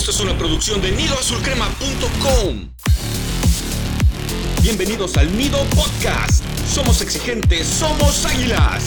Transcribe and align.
Esto 0.00 0.12
es 0.12 0.20
una 0.20 0.38
producción 0.38 0.80
de 0.80 0.92
nidoazulcrema.com. 0.92 2.70
Bienvenidos 4.62 5.18
al 5.18 5.36
Nido 5.36 5.58
Podcast. 5.76 6.42
Somos 6.66 7.02
exigentes, 7.02 7.66
somos 7.66 8.24
águilas. 8.24 8.82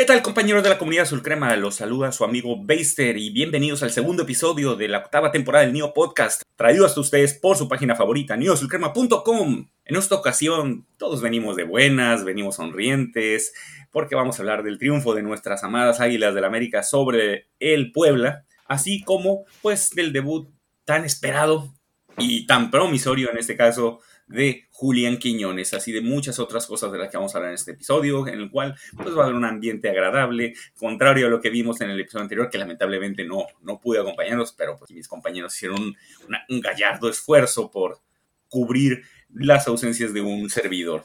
¿Qué 0.00 0.06
tal 0.06 0.22
compañeros 0.22 0.62
de 0.62 0.70
la 0.70 0.78
comunidad 0.78 1.02
Azul 1.02 1.22
Crema? 1.22 1.54
Los 1.56 1.74
saluda 1.74 2.10
su 2.10 2.24
amigo 2.24 2.56
Baster 2.56 3.18
y 3.18 3.28
bienvenidos 3.28 3.82
al 3.82 3.90
segundo 3.90 4.22
episodio 4.22 4.74
de 4.74 4.88
la 4.88 5.00
octava 5.00 5.30
temporada 5.30 5.62
del 5.62 5.74
Neo 5.74 5.92
Podcast, 5.92 6.40
traído 6.56 6.86
hasta 6.86 7.00
ustedes 7.00 7.34
por 7.34 7.58
su 7.58 7.68
página 7.68 7.94
favorita, 7.94 8.34
neoazulcrema.com. 8.34 9.68
En 9.84 9.96
esta 9.96 10.14
ocasión, 10.14 10.86
todos 10.96 11.20
venimos 11.20 11.54
de 11.54 11.64
buenas, 11.64 12.24
venimos 12.24 12.54
sonrientes, 12.54 13.52
porque 13.90 14.14
vamos 14.14 14.38
a 14.38 14.42
hablar 14.42 14.62
del 14.62 14.78
triunfo 14.78 15.14
de 15.14 15.22
nuestras 15.22 15.64
amadas 15.64 16.00
Águilas 16.00 16.34
del 16.34 16.44
América 16.44 16.82
sobre 16.82 17.48
el 17.58 17.92
Puebla, 17.92 18.46
así 18.64 19.04
como 19.04 19.44
pues 19.60 19.90
del 19.90 20.14
debut 20.14 20.48
tan 20.86 21.04
esperado 21.04 21.74
y 22.16 22.46
tan 22.46 22.70
promisorio 22.70 23.30
en 23.30 23.36
este 23.36 23.54
caso 23.54 24.00
de 24.30 24.66
Julián 24.80 25.18
Quiñones, 25.18 25.74
así 25.74 25.92
de 25.92 26.00
muchas 26.00 26.38
otras 26.38 26.66
cosas 26.66 26.90
de 26.90 26.96
las 26.96 27.10
que 27.10 27.18
vamos 27.18 27.34
a 27.34 27.36
hablar 27.36 27.50
en 27.50 27.56
este 27.56 27.72
episodio, 27.72 28.26
en 28.26 28.40
el 28.40 28.50
cual 28.50 28.74
pues 28.96 29.14
va 29.14 29.20
a 29.20 29.24
haber 29.24 29.34
un 29.34 29.44
ambiente 29.44 29.90
agradable, 29.90 30.54
contrario 30.78 31.26
a 31.26 31.28
lo 31.28 31.38
que 31.42 31.50
vimos 31.50 31.82
en 31.82 31.90
el 31.90 32.00
episodio 32.00 32.22
anterior, 32.22 32.48
que 32.48 32.56
lamentablemente 32.56 33.22
no, 33.26 33.44
no 33.60 33.78
pude 33.78 34.00
acompañarlos, 34.00 34.52
pero 34.52 34.78
pues 34.78 34.90
mis 34.90 35.06
compañeros 35.06 35.54
hicieron 35.54 35.94
un 36.48 36.60
gallardo 36.62 37.10
esfuerzo 37.10 37.70
por 37.70 38.00
cubrir 38.48 39.02
las 39.34 39.68
ausencias 39.68 40.14
de 40.14 40.22
un 40.22 40.48
servidor. 40.48 41.04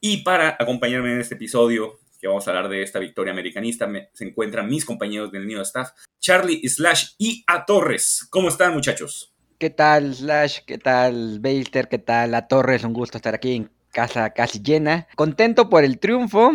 Y 0.00 0.22
para 0.22 0.56
acompañarme 0.58 1.12
en 1.12 1.20
este 1.20 1.34
episodio, 1.34 2.00
que 2.18 2.26
vamos 2.26 2.48
a 2.48 2.52
hablar 2.52 2.70
de 2.70 2.82
esta 2.82 3.00
victoria 3.00 3.34
americanista, 3.34 3.86
se 4.14 4.24
encuentran 4.24 4.66
mis 4.66 4.86
compañeros 4.86 5.30
del 5.30 5.46
Nido 5.46 5.60
Staff, 5.60 5.90
Charlie 6.20 6.66
Slash 6.66 7.16
y 7.18 7.44
A 7.46 7.66
Torres. 7.66 8.26
¿Cómo 8.30 8.48
están, 8.48 8.72
muchachos? 8.72 9.34
¿Qué 9.60 9.68
tal, 9.68 10.14
Slash? 10.14 10.60
¿Qué 10.66 10.78
tal, 10.78 11.38
Bailter? 11.38 11.88
¿Qué 11.88 11.98
tal, 11.98 12.34
A 12.34 12.48
Torres? 12.48 12.82
Un 12.82 12.94
gusto 12.94 13.18
estar 13.18 13.34
aquí 13.34 13.56
en 13.56 13.70
casa 13.92 14.30
casi 14.30 14.62
llena. 14.62 15.06
Contento 15.16 15.68
por 15.68 15.84
el 15.84 15.98
triunfo, 15.98 16.52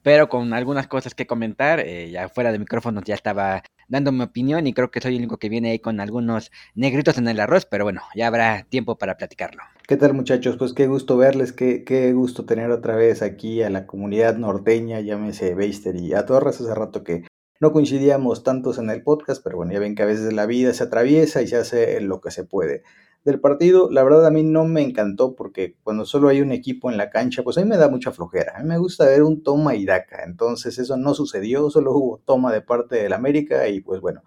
pero 0.00 0.30
con 0.30 0.54
algunas 0.54 0.86
cosas 0.86 1.14
que 1.14 1.26
comentar. 1.26 1.80
Eh, 1.80 2.10
ya 2.10 2.30
fuera 2.30 2.50
de 2.50 2.58
micrófonos 2.58 3.04
ya 3.04 3.14
estaba 3.14 3.62
dando 3.88 4.10
mi 4.10 4.22
opinión 4.22 4.66
y 4.66 4.72
creo 4.72 4.90
que 4.90 5.02
soy 5.02 5.16
el 5.16 5.18
único 5.18 5.36
que 5.36 5.50
viene 5.50 5.72
ahí 5.72 5.80
con 5.80 6.00
algunos 6.00 6.50
negritos 6.74 7.18
en 7.18 7.28
el 7.28 7.38
arroz, 7.40 7.66
pero 7.66 7.84
bueno, 7.84 8.00
ya 8.14 8.28
habrá 8.28 8.64
tiempo 8.70 8.96
para 8.96 9.18
platicarlo. 9.18 9.62
¿Qué 9.86 9.98
tal 9.98 10.14
muchachos? 10.14 10.56
Pues 10.56 10.72
qué 10.72 10.86
gusto 10.86 11.18
verles, 11.18 11.52
qué, 11.52 11.84
qué 11.84 12.14
gusto 12.14 12.46
tener 12.46 12.70
otra 12.70 12.96
vez 12.96 13.20
aquí 13.20 13.62
a 13.62 13.68
la 13.68 13.86
comunidad 13.86 14.38
norteña, 14.38 15.00
llámese 15.00 15.54
Beister 15.54 15.96
y 15.96 16.14
a 16.14 16.24
Torres, 16.24 16.58
hace 16.58 16.74
rato 16.74 17.04
que 17.04 17.26
no 17.64 17.72
coincidíamos 17.72 18.44
tantos 18.44 18.78
en 18.78 18.90
el 18.90 19.02
podcast, 19.02 19.42
pero 19.42 19.56
bueno, 19.56 19.72
ya 19.72 19.80
ven 19.80 19.94
que 19.94 20.02
a 20.02 20.06
veces 20.06 20.32
la 20.32 20.46
vida 20.46 20.72
se 20.72 20.84
atraviesa 20.84 21.42
y 21.42 21.48
se 21.48 21.56
hace 21.56 22.00
lo 22.00 22.20
que 22.20 22.30
se 22.30 22.44
puede 22.44 22.82
del 23.24 23.40
partido, 23.40 23.90
la 23.90 24.02
verdad 24.02 24.26
a 24.26 24.30
mí 24.30 24.42
no 24.42 24.64
me 24.64 24.82
encantó 24.82 25.34
porque 25.34 25.76
cuando 25.82 26.04
solo 26.04 26.28
hay 26.28 26.42
un 26.42 26.52
equipo 26.52 26.90
en 26.90 26.98
la 26.98 27.08
cancha, 27.08 27.42
pues 27.42 27.56
a 27.56 27.62
mí 27.62 27.68
me 27.68 27.78
da 27.78 27.88
mucha 27.88 28.12
flojera. 28.12 28.52
A 28.56 28.62
mí 28.62 28.68
me 28.68 28.78
gusta 28.78 29.06
ver 29.06 29.22
un 29.22 29.42
toma 29.42 29.74
y 29.74 29.86
daca. 29.86 30.24
Entonces 30.24 30.78
eso 30.78 30.96
no 30.96 31.14
sucedió, 31.14 31.70
solo 31.70 31.92
hubo 31.92 32.18
toma 32.18 32.52
de 32.52 32.60
parte 32.60 32.96
del 32.96 33.14
América 33.14 33.66
y 33.68 33.80
pues 33.80 34.00
bueno, 34.02 34.22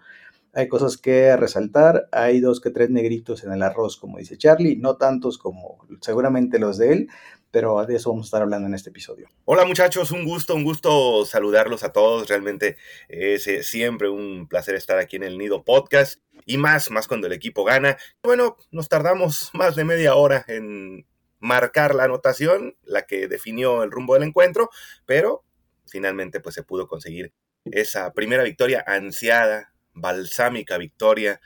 hay 0.52 0.66
cosas 0.66 0.96
que 0.96 1.36
resaltar. 1.36 2.08
Hay 2.10 2.40
dos 2.40 2.60
que 2.60 2.70
tres 2.70 2.90
negritos 2.90 3.44
en 3.44 3.52
el 3.52 3.62
arroz, 3.62 3.96
como 3.96 4.18
dice 4.18 4.36
Charlie, 4.36 4.76
no 4.76 4.96
tantos 4.96 5.38
como 5.38 5.78
seguramente 6.00 6.58
los 6.58 6.76
de 6.78 6.92
él, 6.92 7.08
pero 7.50 7.84
de 7.86 7.96
eso 7.96 8.10
vamos 8.10 8.26
a 8.26 8.28
estar 8.28 8.42
hablando 8.42 8.68
en 8.68 8.74
este 8.74 8.90
episodio. 8.90 9.28
Hola 9.44 9.64
muchachos, 9.64 10.10
un 10.10 10.24
gusto, 10.24 10.54
un 10.54 10.64
gusto 10.64 11.24
saludarlos 11.24 11.82
a 11.84 11.92
todos. 11.92 12.28
Realmente 12.28 12.76
es 13.08 13.46
eh, 13.46 13.62
siempre 13.62 14.08
un 14.08 14.48
placer 14.48 14.74
estar 14.74 14.98
aquí 14.98 15.16
en 15.16 15.22
el 15.22 15.38
Nido 15.38 15.64
Podcast 15.64 16.20
y 16.44 16.58
más, 16.58 16.90
más 16.90 17.08
cuando 17.08 17.26
el 17.26 17.32
equipo 17.32 17.64
gana. 17.64 17.96
Bueno, 18.22 18.56
nos 18.70 18.88
tardamos 18.88 19.50
más 19.54 19.76
de 19.76 19.84
media 19.84 20.14
hora 20.14 20.44
en 20.48 21.06
marcar 21.40 21.94
la 21.94 22.04
anotación, 22.04 22.76
la 22.84 23.02
que 23.02 23.28
definió 23.28 23.82
el 23.82 23.90
rumbo 23.90 24.14
del 24.14 24.24
encuentro, 24.24 24.70
pero 25.06 25.44
finalmente 25.86 26.40
pues 26.40 26.54
se 26.54 26.62
pudo 26.62 26.86
conseguir 26.86 27.32
esa 27.64 28.12
primera 28.12 28.42
victoria 28.42 28.84
ansiada, 28.86 29.72
balsámica 29.92 30.78
victoria 30.78 31.40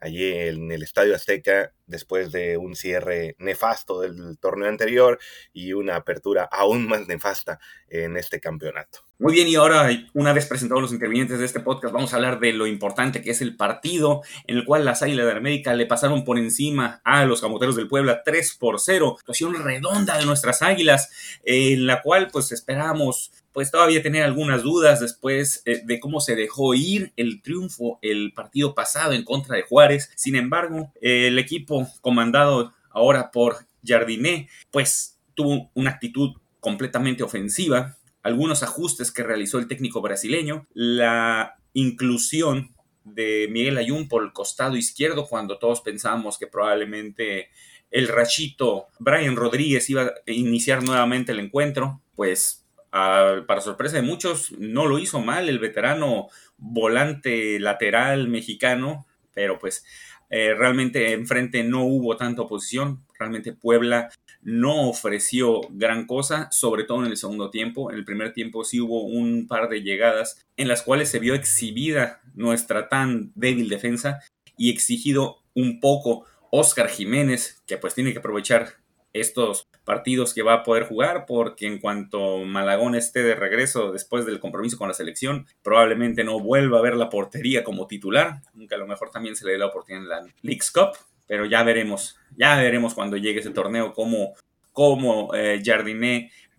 allí 0.00 0.32
en 0.32 0.70
el 0.70 0.82
Estadio 0.82 1.14
Azteca 1.14 1.72
después 1.86 2.32
de 2.32 2.56
un 2.56 2.76
cierre 2.76 3.34
nefasto 3.38 4.00
del 4.00 4.38
torneo 4.38 4.68
anterior 4.68 5.18
y 5.52 5.72
una 5.72 5.96
apertura 5.96 6.48
aún 6.50 6.86
más 6.86 7.06
nefasta 7.08 7.58
en 7.88 8.16
este 8.16 8.40
campeonato. 8.40 9.00
Muy 9.20 9.32
bien, 9.32 9.48
y 9.48 9.56
ahora, 9.56 9.90
una 10.14 10.32
vez 10.32 10.46
presentados 10.46 10.80
los 10.80 10.92
intervinientes 10.92 11.40
de 11.40 11.44
este 11.44 11.58
podcast, 11.58 11.92
vamos 11.92 12.12
a 12.12 12.16
hablar 12.16 12.38
de 12.38 12.52
lo 12.52 12.68
importante 12.68 13.20
que 13.20 13.32
es 13.32 13.40
el 13.40 13.56
partido 13.56 14.22
en 14.46 14.58
el 14.58 14.64
cual 14.64 14.84
las 14.84 15.02
Águilas 15.02 15.26
de 15.26 15.32
América 15.32 15.74
le 15.74 15.86
pasaron 15.86 16.24
por 16.24 16.38
encima 16.38 17.00
a 17.02 17.24
los 17.24 17.40
Camoteros 17.40 17.74
del 17.74 17.88
Puebla 17.88 18.22
3 18.24 18.56
por 18.60 18.78
0. 18.78 19.16
Situación 19.18 19.54
redonda 19.64 20.18
de 20.18 20.24
nuestras 20.24 20.62
Águilas, 20.62 21.40
en 21.42 21.86
la 21.88 22.00
cual 22.00 22.28
pues 22.30 22.52
esperamos 22.52 23.32
pues 23.58 23.72
todavía 23.72 24.04
tener 24.04 24.22
algunas 24.22 24.62
dudas 24.62 25.00
después 25.00 25.62
eh, 25.64 25.82
de 25.84 25.98
cómo 25.98 26.20
se 26.20 26.36
dejó 26.36 26.74
ir 26.74 27.12
el 27.16 27.42
triunfo 27.42 27.98
el 28.02 28.32
partido 28.32 28.72
pasado 28.72 29.14
en 29.14 29.24
contra 29.24 29.56
de 29.56 29.62
Juárez. 29.62 30.12
Sin 30.14 30.36
embargo, 30.36 30.92
el 31.00 31.40
equipo 31.40 31.88
comandado 32.00 32.72
ahora 32.90 33.32
por 33.32 33.66
Jardiné, 33.84 34.48
pues 34.70 35.18
tuvo 35.34 35.72
una 35.74 35.90
actitud 35.90 36.36
completamente 36.60 37.24
ofensiva, 37.24 37.96
algunos 38.22 38.62
ajustes 38.62 39.10
que 39.10 39.24
realizó 39.24 39.58
el 39.58 39.66
técnico 39.66 40.00
brasileño, 40.00 40.68
la 40.72 41.56
inclusión 41.72 42.76
de 43.02 43.48
Miguel 43.50 43.78
Ayun 43.78 44.06
por 44.06 44.22
el 44.22 44.32
costado 44.32 44.76
izquierdo 44.76 45.26
cuando 45.26 45.58
todos 45.58 45.80
pensábamos 45.80 46.38
que 46.38 46.46
probablemente 46.46 47.48
el 47.90 48.06
rachito 48.06 48.86
Brian 49.00 49.34
Rodríguez 49.34 49.90
iba 49.90 50.02
a 50.02 50.12
iniciar 50.26 50.84
nuevamente 50.84 51.32
el 51.32 51.40
encuentro, 51.40 52.00
pues 52.14 52.64
para 52.90 53.60
sorpresa 53.60 53.96
de 53.96 54.02
muchos 54.02 54.52
no 54.58 54.86
lo 54.86 54.98
hizo 54.98 55.20
mal 55.20 55.48
el 55.48 55.58
veterano 55.58 56.28
volante 56.56 57.58
lateral 57.60 58.28
mexicano, 58.28 59.06
pero 59.34 59.58
pues 59.58 59.84
eh, 60.30 60.54
realmente 60.54 61.12
enfrente 61.12 61.64
no 61.64 61.84
hubo 61.84 62.16
tanta 62.16 62.42
oposición, 62.42 63.04
realmente 63.18 63.52
Puebla 63.52 64.10
no 64.42 64.88
ofreció 64.88 65.60
gran 65.70 66.06
cosa, 66.06 66.48
sobre 66.50 66.84
todo 66.84 67.04
en 67.04 67.10
el 67.10 67.16
segundo 67.16 67.50
tiempo. 67.50 67.90
En 67.90 67.98
el 67.98 68.04
primer 68.04 68.32
tiempo 68.32 68.64
sí 68.64 68.80
hubo 68.80 69.02
un 69.02 69.46
par 69.46 69.68
de 69.68 69.82
llegadas 69.82 70.46
en 70.56 70.68
las 70.68 70.82
cuales 70.82 71.10
se 71.10 71.18
vio 71.18 71.34
exhibida 71.34 72.20
nuestra 72.34 72.88
tan 72.88 73.32
débil 73.34 73.68
defensa 73.68 74.20
y 74.56 74.70
exigido 74.70 75.42
un 75.54 75.80
poco 75.80 76.24
Oscar 76.50 76.88
Jiménez, 76.88 77.62
que 77.66 77.76
pues 77.76 77.94
tiene 77.94 78.12
que 78.12 78.20
aprovechar 78.20 78.74
estos 79.12 79.67
partidos 79.88 80.34
que 80.34 80.42
va 80.42 80.52
a 80.52 80.62
poder 80.64 80.84
jugar, 80.84 81.24
porque 81.26 81.66
en 81.66 81.78
cuanto 81.78 82.44
Malagón 82.44 82.94
esté 82.94 83.22
de 83.22 83.34
regreso 83.34 83.90
después 83.90 84.26
del 84.26 84.38
compromiso 84.38 84.76
con 84.76 84.86
la 84.86 84.92
selección, 84.92 85.46
probablemente 85.62 86.24
no 86.24 86.40
vuelva 86.40 86.78
a 86.78 86.82
ver 86.82 86.94
la 86.94 87.08
portería 87.08 87.64
como 87.64 87.86
titular, 87.86 88.42
aunque 88.54 88.74
a 88.74 88.78
lo 88.78 88.86
mejor 88.86 89.10
también 89.10 89.34
se 89.34 89.46
le 89.46 89.52
dé 89.52 89.58
la 89.58 89.68
oportunidad 89.68 90.02
en 90.02 90.08
la 90.10 90.34
League's 90.42 90.70
Cup, 90.70 90.90
pero 91.26 91.46
ya 91.46 91.62
veremos, 91.62 92.18
ya 92.36 92.58
veremos 92.58 92.92
cuando 92.92 93.16
llegue 93.16 93.40
ese 93.40 93.48
torneo 93.48 93.94
cómo, 93.94 94.34
cómo 94.74 95.34
eh, 95.34 95.62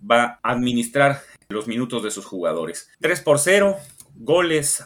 va 0.10 0.40
a 0.42 0.52
administrar 0.52 1.22
los 1.50 1.68
minutos 1.68 2.02
de 2.02 2.10
sus 2.10 2.26
jugadores. 2.26 2.90
3 3.00 3.22
por 3.22 3.38
0, 3.38 3.78
goles 4.16 4.84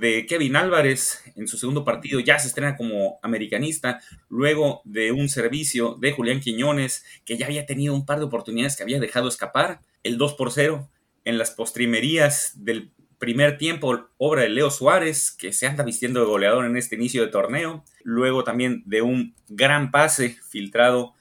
de 0.00 0.26
Kevin 0.26 0.56
Álvarez 0.56 1.22
en 1.36 1.46
su 1.46 1.56
segundo 1.58 1.84
partido, 1.84 2.20
ya 2.20 2.38
se 2.38 2.48
estrena 2.48 2.76
como 2.76 3.18
americanista, 3.22 4.00
luego 4.28 4.80
de 4.84 5.12
un 5.12 5.28
servicio 5.28 5.96
de 6.00 6.12
Julián 6.12 6.40
Quiñones, 6.40 7.04
que 7.24 7.36
ya 7.36 7.46
había 7.46 7.66
tenido 7.66 7.94
un 7.94 8.06
par 8.06 8.18
de 8.18 8.24
oportunidades 8.24 8.76
que 8.76 8.82
había 8.82 8.98
dejado 8.98 9.28
escapar, 9.28 9.80
el 10.02 10.18
2 10.18 10.34
por 10.34 10.50
0 10.50 10.88
en 11.24 11.38
las 11.38 11.50
postrimerías 11.50 12.52
del 12.56 12.90
primer 13.18 13.58
tiempo, 13.58 14.08
obra 14.16 14.42
de 14.42 14.48
Leo 14.48 14.70
Suárez, 14.70 15.30
que 15.30 15.52
se 15.52 15.66
anda 15.66 15.84
vistiendo 15.84 16.20
de 16.20 16.26
goleador 16.26 16.64
en 16.64 16.78
este 16.78 16.96
inicio 16.96 17.22
de 17.22 17.30
torneo, 17.30 17.84
luego 18.02 18.44
también 18.44 18.82
de 18.86 19.02
un 19.02 19.34
gran 19.48 19.90
pase 19.90 20.38
filtrado, 20.48 21.12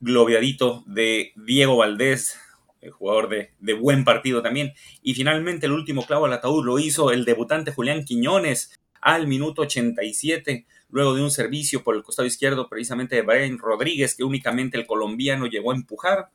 globiadito 0.00 0.82
de 0.86 1.32
Diego 1.36 1.76
Valdés, 1.76 2.38
el 2.82 2.90
jugador 2.90 3.28
de, 3.28 3.74
buen 3.74 4.04
partido 4.04 4.42
también. 4.42 4.72
Y 5.02 5.14
finalmente 5.14 5.66
el 5.66 5.72
último 5.72 6.04
clavo 6.04 6.26
al 6.26 6.32
ataúd 6.32 6.64
lo 6.66 6.78
hizo 6.78 7.12
el 7.12 7.24
debutante 7.24 7.72
Julián 7.72 8.04
Quiñones 8.04 8.78
al 9.00 9.26
minuto 9.26 9.62
87, 9.62 10.66
luego 10.90 11.14
de 11.14 11.22
un 11.22 11.30
servicio 11.30 11.82
por 11.82 11.96
el 11.96 12.02
costado 12.02 12.26
izquierdo 12.26 12.68
precisamente 12.68 13.16
de 13.16 13.22
Brian 13.22 13.58
Rodríguez, 13.58 14.14
que 14.14 14.24
únicamente 14.24 14.76
el 14.76 14.86
colombiano 14.86 15.46
llegó 15.46 15.72
a 15.72 15.76
empujar, 15.76 16.28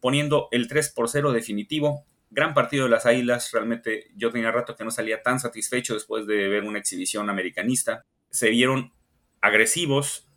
poniendo 0.00 0.48
el 0.50 0.68
3 0.68 0.90
por 0.90 1.08
0 1.08 1.32
definitivo. 1.32 2.04
Gran 2.30 2.54
partido 2.54 2.84
de 2.84 2.90
las 2.90 3.06
Águilas, 3.06 3.50
realmente 3.52 4.10
yo 4.16 4.30
tenía 4.30 4.50
rato 4.50 4.76
que 4.76 4.84
no 4.84 4.90
salía 4.90 5.22
tan 5.22 5.40
satisfecho 5.40 5.94
después 5.94 6.26
de 6.26 6.48
ver 6.48 6.64
una 6.64 6.78
exhibición 6.78 7.30
americanista. 7.30 8.04
Se 8.30 8.50
vieron 8.50 8.92
agresivos, 9.40 10.27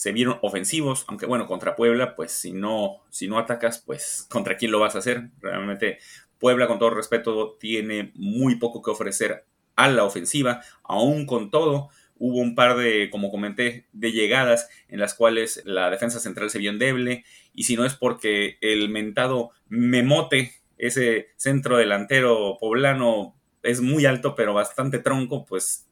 se 0.00 0.12
vieron 0.12 0.38
ofensivos, 0.40 1.04
aunque 1.08 1.26
bueno, 1.26 1.46
contra 1.46 1.76
Puebla, 1.76 2.16
pues 2.16 2.32
si 2.32 2.52
no, 2.52 3.02
si 3.10 3.28
no 3.28 3.38
atacas, 3.38 3.82
pues 3.84 4.26
contra 4.30 4.56
quién 4.56 4.70
lo 4.70 4.80
vas 4.80 4.94
a 4.94 5.00
hacer. 5.00 5.28
Realmente 5.42 5.98
Puebla, 6.38 6.66
con 6.68 6.78
todo 6.78 6.88
respeto, 6.88 7.58
tiene 7.60 8.10
muy 8.14 8.54
poco 8.54 8.80
que 8.80 8.90
ofrecer 8.90 9.44
a 9.76 9.88
la 9.88 10.04
ofensiva, 10.04 10.62
aún 10.84 11.26
con 11.26 11.50
todo. 11.50 11.90
Hubo 12.16 12.38
un 12.38 12.54
par 12.54 12.78
de, 12.78 13.10
como 13.10 13.30
comenté, 13.30 13.88
de 13.92 14.12
llegadas 14.12 14.70
en 14.88 15.00
las 15.00 15.12
cuales 15.12 15.60
la 15.66 15.90
defensa 15.90 16.18
central 16.18 16.48
se 16.48 16.60
vio 16.60 16.70
endeble. 16.70 17.26
Y 17.52 17.64
si 17.64 17.76
no 17.76 17.84
es 17.84 17.92
porque 17.92 18.56
el 18.62 18.88
mentado 18.88 19.50
Memote, 19.68 20.54
ese 20.78 21.28
centro 21.36 21.76
delantero 21.76 22.56
poblano, 22.58 23.36
es 23.62 23.82
muy 23.82 24.06
alto, 24.06 24.34
pero 24.34 24.54
bastante 24.54 24.98
tronco, 24.98 25.44
pues 25.44 25.89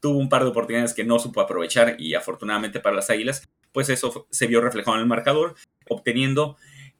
tuvo 0.00 0.18
un 0.18 0.28
par 0.28 0.42
de 0.42 0.50
oportunidades 0.50 0.94
que 0.94 1.04
no 1.04 1.18
supo 1.18 1.40
aprovechar 1.40 1.96
y 1.98 2.14
afortunadamente 2.14 2.80
para 2.80 2.96
las 2.96 3.10
Águilas, 3.10 3.48
pues 3.72 3.88
eso 3.88 4.26
se 4.30 4.46
vio 4.46 4.60
reflejado 4.60 4.96
en 4.96 5.02
el 5.02 5.08
marcador, 5.08 5.54
obteniendo 5.88 6.56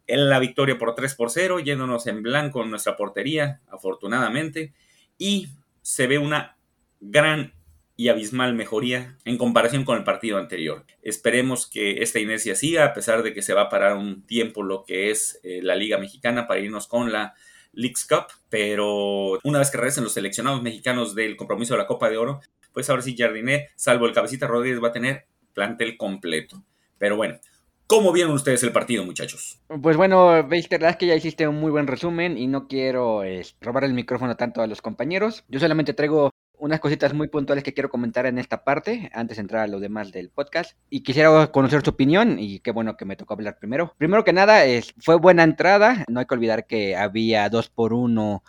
la 0.06 0.38
victoria 0.38 0.79
por 0.79 0.94
3 0.94 1.14
por 1.14 1.31
0, 1.31 1.61
yéndonos 1.61 2.06
en 2.06 2.23
blanco 2.23 2.62
en 2.62 2.70
nuestra 2.70 2.97
portería, 2.97 3.61
afortunadamente, 3.69 4.73
y 5.19 5.49
se 5.82 6.06
ve 6.06 6.19
una 6.19 6.56
gran 7.00 7.55
y 7.97 8.08
abismal 8.08 8.55
mejoría 8.55 9.19
en 9.26 9.37
comparación 9.37 9.85
con 9.85 9.99
el 9.99 10.05
partido 10.05 10.38
anterior. 10.38 10.87
Esperemos 11.02 11.67
que 11.67 12.02
esta 12.02 12.19
inercia 12.19 12.55
siga, 12.55 12.87
a 12.87 12.94
pesar 12.94 13.23
de 13.23 13.35
que 13.35 13.43
se 13.43 13.52
va 13.52 13.62
a 13.62 13.69
parar 13.69 13.97
un 13.97 14.26
tiempo 14.26 14.62
lo 14.62 14.85
que 14.85 15.11
es 15.11 15.38
eh, 15.43 15.61
la 15.62 15.76
Liga 15.76 15.99
Mexicana 15.99 16.47
para 16.47 16.61
irnos 16.61 16.87
con 16.87 17.12
la 17.12 17.35
Leagues 17.73 18.06
Cup, 18.06 18.29
pero 18.49 19.38
una 19.44 19.58
vez 19.58 19.70
que 19.70 19.76
regresen 19.76 20.05
los 20.05 20.14
seleccionados 20.14 20.62
mexicanos 20.62 21.14
del 21.14 21.37
compromiso 21.37 21.75
de 21.75 21.79
la 21.79 21.87
Copa 21.87 22.08
de 22.08 22.17
Oro, 22.17 22.41
pues 22.73 22.89
ahora 22.91 23.03
sí 23.03 23.17
Jardiné, 23.17 23.69
salvo 23.77 24.07
el 24.07 24.13
cabecita 24.13 24.47
Rodríguez, 24.47 24.83
va 24.83 24.89
a 24.89 24.93
tener 24.93 25.27
plantel 25.55 25.97
completo. 25.97 26.63
Pero 26.99 27.17
bueno, 27.17 27.39
¿Cómo 27.91 28.13
vieron 28.13 28.35
ustedes 28.35 28.63
el 28.63 28.71
partido, 28.71 29.05
muchachos? 29.05 29.59
Pues 29.83 29.97
bueno, 29.97 30.47
veis, 30.47 30.69
que 30.69 31.07
ya 31.09 31.17
hiciste 31.17 31.49
un 31.49 31.59
muy 31.59 31.73
buen 31.73 31.89
resumen 31.89 32.39
y 32.39 32.47
no 32.47 32.69
quiero 32.69 33.23
robar 33.61 33.83
el 33.83 33.95
micrófono 33.95 34.37
tanto 34.37 34.63
a 34.63 34.69
los 34.69 34.81
compañeros. 34.81 35.43
Yo 35.49 35.59
solamente 35.59 35.93
traigo 35.93 36.31
unas 36.57 36.79
cositas 36.79 37.15
muy 37.15 37.27
puntuales 37.27 37.65
que 37.65 37.75
quiero 37.75 37.91
comentar 37.91 38.27
en 38.27 38.39
esta 38.39 38.63
parte, 38.63 39.11
antes 39.13 39.39
de 39.39 39.41
entrar 39.41 39.63
a 39.63 39.67
lo 39.67 39.81
demás 39.81 40.13
del 40.13 40.31
podcast. 40.31 40.77
Y 40.89 41.03
quisiera 41.03 41.49
conocer 41.49 41.83
su 41.83 41.91
opinión, 41.91 42.39
y 42.39 42.61
qué 42.61 42.71
bueno 42.71 42.97
que 42.97 43.07
me 43.07 43.17
tocó 43.17 43.35
hablar 43.35 43.59
primero. 43.59 43.93
Primero 43.99 44.23
que 44.23 44.33
nada, 44.33 44.63
fue 45.01 45.17
buena 45.17 45.43
entrada. 45.43 46.05
No 46.09 46.21
hay 46.21 46.27
que 46.27 46.35
olvidar 46.35 46.69
que 46.69 46.95
había 46.95 47.49
dos 47.49 47.71
por 47.71 47.93
uno 47.93 48.45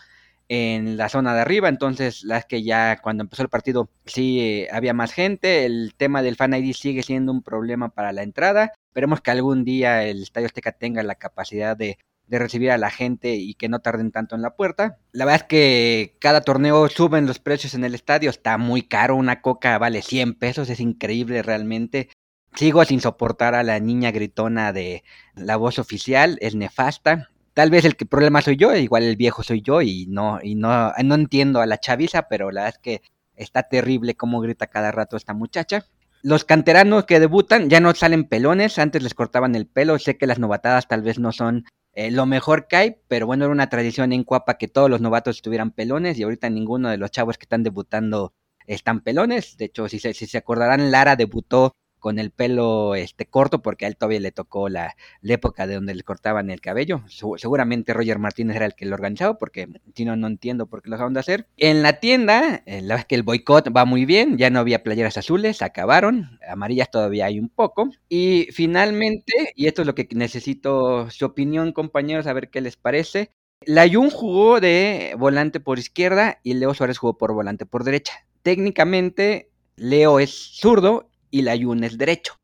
en 0.54 0.98
la 0.98 1.08
zona 1.08 1.34
de 1.34 1.40
arriba, 1.40 1.70
entonces 1.70 2.26
las 2.26 2.46
que 2.46 2.62
ya 2.62 3.00
cuando 3.02 3.24
empezó 3.24 3.42
el 3.42 3.48
partido 3.48 3.90
sí 4.06 4.42
eh, 4.42 4.68
había 4.70 4.94
más 4.94 5.14
gente, 5.14 5.64
el 5.64 5.94
tema 5.96 6.22
del 6.22 6.36
Fan 6.36 6.54
ID 6.54 6.74
sigue 6.74 7.04
siendo 7.04 7.32
un 7.32 7.42
problema 7.42 7.88
para 7.88 8.12
la 8.12 8.22
entrada, 8.22 8.74
esperemos 8.90 9.22
que 9.22 9.32
algún 9.32 9.64
día 9.64 10.04
el 10.04 10.22
Estadio 10.22 10.48
Azteca 10.48 10.74
tenga 10.74 11.04
la 11.04 11.16
capacidad 11.16 11.78
de, 11.78 12.00
de 12.28 12.38
recibir 12.38 12.70
a 12.72 12.78
la 12.78 12.90
gente 12.90 13.36
y 13.36 13.54
que 13.54 13.70
no 13.70 13.80
tarden 13.80 14.12
tanto 14.12 14.36
en 14.36 14.42
la 14.42 14.58
puerta. 14.58 14.98
La 15.14 15.24
verdad 15.24 15.44
es 15.44 15.48
que 15.48 16.18
cada 16.20 16.42
torneo 16.42 16.90
suben 16.90 17.28
los 17.28 17.40
precios 17.40 17.74
en 17.74 17.86
el 17.86 17.96
estadio, 17.96 18.30
está 18.30 18.58
muy 18.58 18.82
caro, 18.82 19.16
una 19.16 19.40
coca 19.42 19.78
vale 19.78 20.02
100 20.02 20.34
pesos, 20.34 20.70
es 20.70 20.82
increíble 20.82 21.44
realmente. 21.44 22.10
Sigo 22.56 22.84
sin 22.84 23.00
soportar 23.00 23.56
a 23.56 23.64
la 23.64 23.80
niña 23.80 24.12
gritona 24.12 24.74
de 24.74 25.06
la 25.34 25.56
voz 25.56 25.80
oficial, 25.80 26.38
es 26.42 26.56
nefasta. 26.56 27.31
Tal 27.54 27.70
vez 27.70 27.84
el 27.86 27.96
problema 27.96 28.42
soy 28.42 28.56
yo, 28.56 28.76
igual 28.76 29.04
el 29.04 29.18
viejo 29.18 29.44
soy 29.44 29.62
yo 29.62 29.82
y 29.82 30.06
no, 30.08 30.40
y 30.42 30.56
no, 30.56 30.94
no 31.04 31.16
entiendo 31.16 31.60
a 31.60 31.66
la 31.66 31.80
chaviza, 31.80 32.28
pero 32.30 32.50
la 32.52 32.64
verdad 32.64 32.78
es 32.78 32.82
que 32.82 33.02
está 33.36 33.64
terrible 33.64 34.16
cómo 34.16 34.40
grita 34.40 34.68
cada 34.68 34.92
rato 34.92 35.18
esta 35.18 35.34
muchacha. 35.34 35.86
Los 36.24 36.46
canteranos 36.46 37.06
que 37.06 37.20
debutan 37.20 37.70
ya 37.70 37.80
no 37.80 37.94
salen 37.94 38.26
pelones, 38.26 38.78
antes 38.80 39.04
les 39.04 39.14
cortaban 39.14 39.56
el 39.56 39.68
pelo, 39.68 40.00
sé 40.00 40.18
que 40.18 40.28
las 40.28 40.40
novatadas 40.40 40.88
tal 40.88 41.02
vez 41.02 41.20
no 41.20 41.32
son 41.32 41.66
eh, 41.94 42.12
lo 42.12 42.26
mejor 42.26 42.68
que 42.68 42.76
hay, 42.78 42.96
pero 43.08 43.26
bueno, 43.26 43.46
era 43.46 43.52
una 43.52 43.70
tradición 43.70 44.14
en 44.14 44.24
Cuapa 44.24 44.58
que 44.58 44.68
todos 44.68 44.90
los 44.90 45.02
novatos 45.02 45.38
estuvieran 45.38 45.72
pelones 45.72 46.18
y 46.18 46.24
ahorita 46.24 46.50
ninguno 46.50 46.90
de 46.90 46.98
los 46.98 47.12
chavos 47.12 47.38
que 47.38 47.46
están 47.46 47.64
debutando 47.64 48.34
están 48.66 49.02
pelones. 49.02 49.58
De 49.58 49.66
hecho, 49.66 49.90
si 49.90 50.00
se, 50.00 50.14
si 50.14 50.28
se 50.28 50.38
acordarán, 50.38 50.92
Lara 50.92 51.16
debutó 51.16 51.74
con 52.02 52.20
el 52.20 52.32
pelo 52.32 52.96
este 52.96 53.26
corto 53.26 53.62
porque 53.62 53.86
a 53.86 53.88
él 53.88 53.96
todavía 53.96 54.20
le 54.20 54.34
tocó 54.34 54.68
la, 54.68 54.98
época 55.24 55.68
de 55.68 55.76
donde 55.76 55.96
le 55.96 56.04
cortaban 56.04 56.50
el 56.50 56.60
cabello. 56.60 57.04
seguramente 57.38 57.94
Roger 57.94 58.20
Martínez 58.20 58.58
era 58.58 58.66
el 58.66 58.76
que 58.76 58.86
lo 58.86 58.96
organizaba 58.96 59.38
porque 59.38 59.70
si 59.96 60.04
no, 60.04 60.18
no 60.18 60.28
entiendo 60.28 60.66
por 60.66 60.82
qué 60.82 60.90
lo 60.90 60.96
acaban 60.96 61.14
de 61.14 61.22
hacer. 61.22 61.48
En 61.56 61.84
la 61.84 62.02
tienda, 62.02 62.64
eh, 62.66 62.82
la 62.82 62.96
verdad 62.96 63.00
es 63.00 63.06
que 63.06 63.16
el 63.16 63.24
boicot 63.24 63.70
va 63.76 63.86
muy 63.86 64.06
bien, 64.06 64.38
ya 64.38 64.50
no 64.50 64.60
había 64.60 64.84
playeras 64.84 65.18
azules, 65.18 65.62
acabaron, 65.62 66.40
amarillas 66.50 66.92
todavía 66.92 67.28
hay 67.28 67.40
un 67.40 67.50
poco. 67.50 67.90
Y 68.10 68.48
finalmente, 68.52 69.54
y 69.56 69.68
esto 69.68 69.84
es 69.84 69.86
lo 69.86 69.96
que 69.96 70.10
necesito 70.12 71.10
su 71.12 71.26
opinión 71.26 71.72
compañeros, 71.72 72.28
a 72.28 72.34
ver 72.34 72.50
qué 72.50 72.62
les 72.62 72.76
parece. 72.76 73.32
La 73.64 73.88
Jun 73.88 74.10
jugó 74.10 74.60
de 74.60 75.14
volante 75.20 75.60
por 75.60 75.78
izquierda 75.78 76.40
y 76.42 76.56
Leo 76.56 76.74
Suárez 76.74 76.98
jugó 76.98 77.20
por 77.20 77.32
volante 77.32 77.68
por 77.68 77.84
derecha. 77.84 78.26
Técnicamente, 78.42 79.52
Leo 79.76 80.20
es 80.20 80.32
zurdo 80.32 81.11
y 81.32 81.42
la 81.42 81.56
Yun 81.56 81.84
es 81.84 81.98
derecho. 81.98 82.36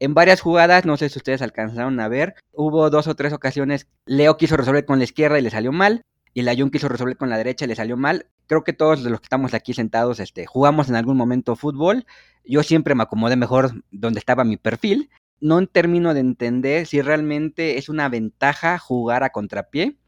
En 0.00 0.14
varias 0.14 0.40
jugadas, 0.40 0.84
no 0.84 0.96
sé 0.96 1.08
si 1.08 1.18
ustedes 1.18 1.42
alcanzaron 1.42 2.00
a 2.00 2.08
ver, 2.08 2.34
hubo 2.52 2.90
dos 2.90 3.06
o 3.06 3.14
tres 3.14 3.32
ocasiones, 3.32 3.86
Leo 4.04 4.36
quiso 4.36 4.56
resolver 4.56 4.84
con 4.84 4.98
la 4.98 5.04
izquierda 5.04 5.38
y 5.38 5.42
le 5.42 5.50
salió 5.50 5.72
mal, 5.72 6.02
y 6.34 6.42
la 6.42 6.56
Jun 6.56 6.70
quiso 6.70 6.88
resolver 6.88 7.16
con 7.16 7.30
la 7.30 7.36
derecha 7.36 7.64
y 7.64 7.68
le 7.68 7.76
salió 7.76 7.96
mal. 7.96 8.26
Creo 8.46 8.64
que 8.64 8.72
todos 8.72 9.02
los 9.02 9.20
que 9.20 9.26
estamos 9.26 9.54
aquí 9.54 9.74
sentados 9.74 10.18
este, 10.20 10.46
jugamos 10.46 10.88
en 10.88 10.96
algún 10.96 11.16
momento 11.16 11.56
fútbol. 11.56 12.06
Yo 12.44 12.62
siempre 12.62 12.94
me 12.94 13.02
acomodé 13.02 13.36
mejor 13.36 13.84
donde 13.90 14.18
estaba 14.18 14.44
mi 14.44 14.56
perfil. 14.56 15.10
No 15.40 15.64
termino 15.66 16.14
de 16.14 16.20
entender 16.20 16.86
si 16.86 17.02
realmente 17.02 17.78
es 17.78 17.88
una 17.88 18.08
ventaja 18.08 18.78
jugar 18.78 19.24
a 19.24 19.30
contrapié. 19.30 19.98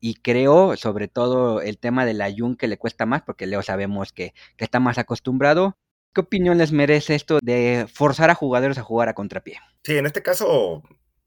Y 0.00 0.16
creo, 0.16 0.76
sobre 0.76 1.08
todo, 1.08 1.62
el 1.62 1.78
tema 1.78 2.04
de 2.04 2.12
la 2.12 2.30
Jun 2.30 2.56
que 2.56 2.68
le 2.68 2.76
cuesta 2.76 3.06
más, 3.06 3.22
porque 3.22 3.46
Leo 3.46 3.62
sabemos 3.62 4.12
que, 4.12 4.34
que 4.56 4.64
está 4.64 4.80
más 4.80 4.98
acostumbrado. 4.98 5.78
¿Qué 6.14 6.20
opinión 6.20 6.58
les 6.58 6.70
merece 6.70 7.16
esto 7.16 7.40
de 7.42 7.86
forzar 7.92 8.30
a 8.30 8.36
jugadores 8.36 8.78
a 8.78 8.82
jugar 8.82 9.08
a 9.08 9.14
contrapié? 9.14 9.58
Sí, 9.82 9.96
en 9.96 10.06
este 10.06 10.22
caso, 10.22 10.84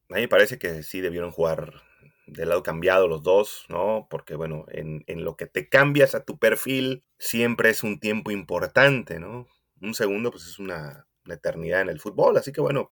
a 0.10 0.16
mí 0.16 0.22
me 0.22 0.28
parece 0.30 0.58
que 0.58 0.82
sí 0.82 1.02
debieron 1.02 1.32
jugar 1.32 1.82
del 2.26 2.48
lado 2.48 2.64
cambiado 2.64 3.10
los 3.10 3.22
dos, 3.22 3.66
¿no? 3.68 4.08
Porque, 4.10 4.36
bueno, 4.36 4.66
en, 4.70 5.04
lo 5.26 5.36
que 5.36 5.46
te 5.46 5.68
cambias 5.68 6.16
a 6.16 6.24
tu 6.24 6.40
perfil 6.40 7.04
siempre 7.20 7.70
es 7.70 7.84
un 7.84 8.00
tiempo 8.00 8.32
importante, 8.32 9.20
¿no? 9.20 9.48
Un 9.82 9.94
segundo, 9.94 10.32
pues 10.32 10.46
es 10.48 10.58
una, 10.58 11.06
eternidad 11.26 11.82
en 11.82 11.90
el 11.90 12.00
fútbol, 12.00 12.38
así 12.38 12.54
que, 12.54 12.62
bueno, 12.62 12.94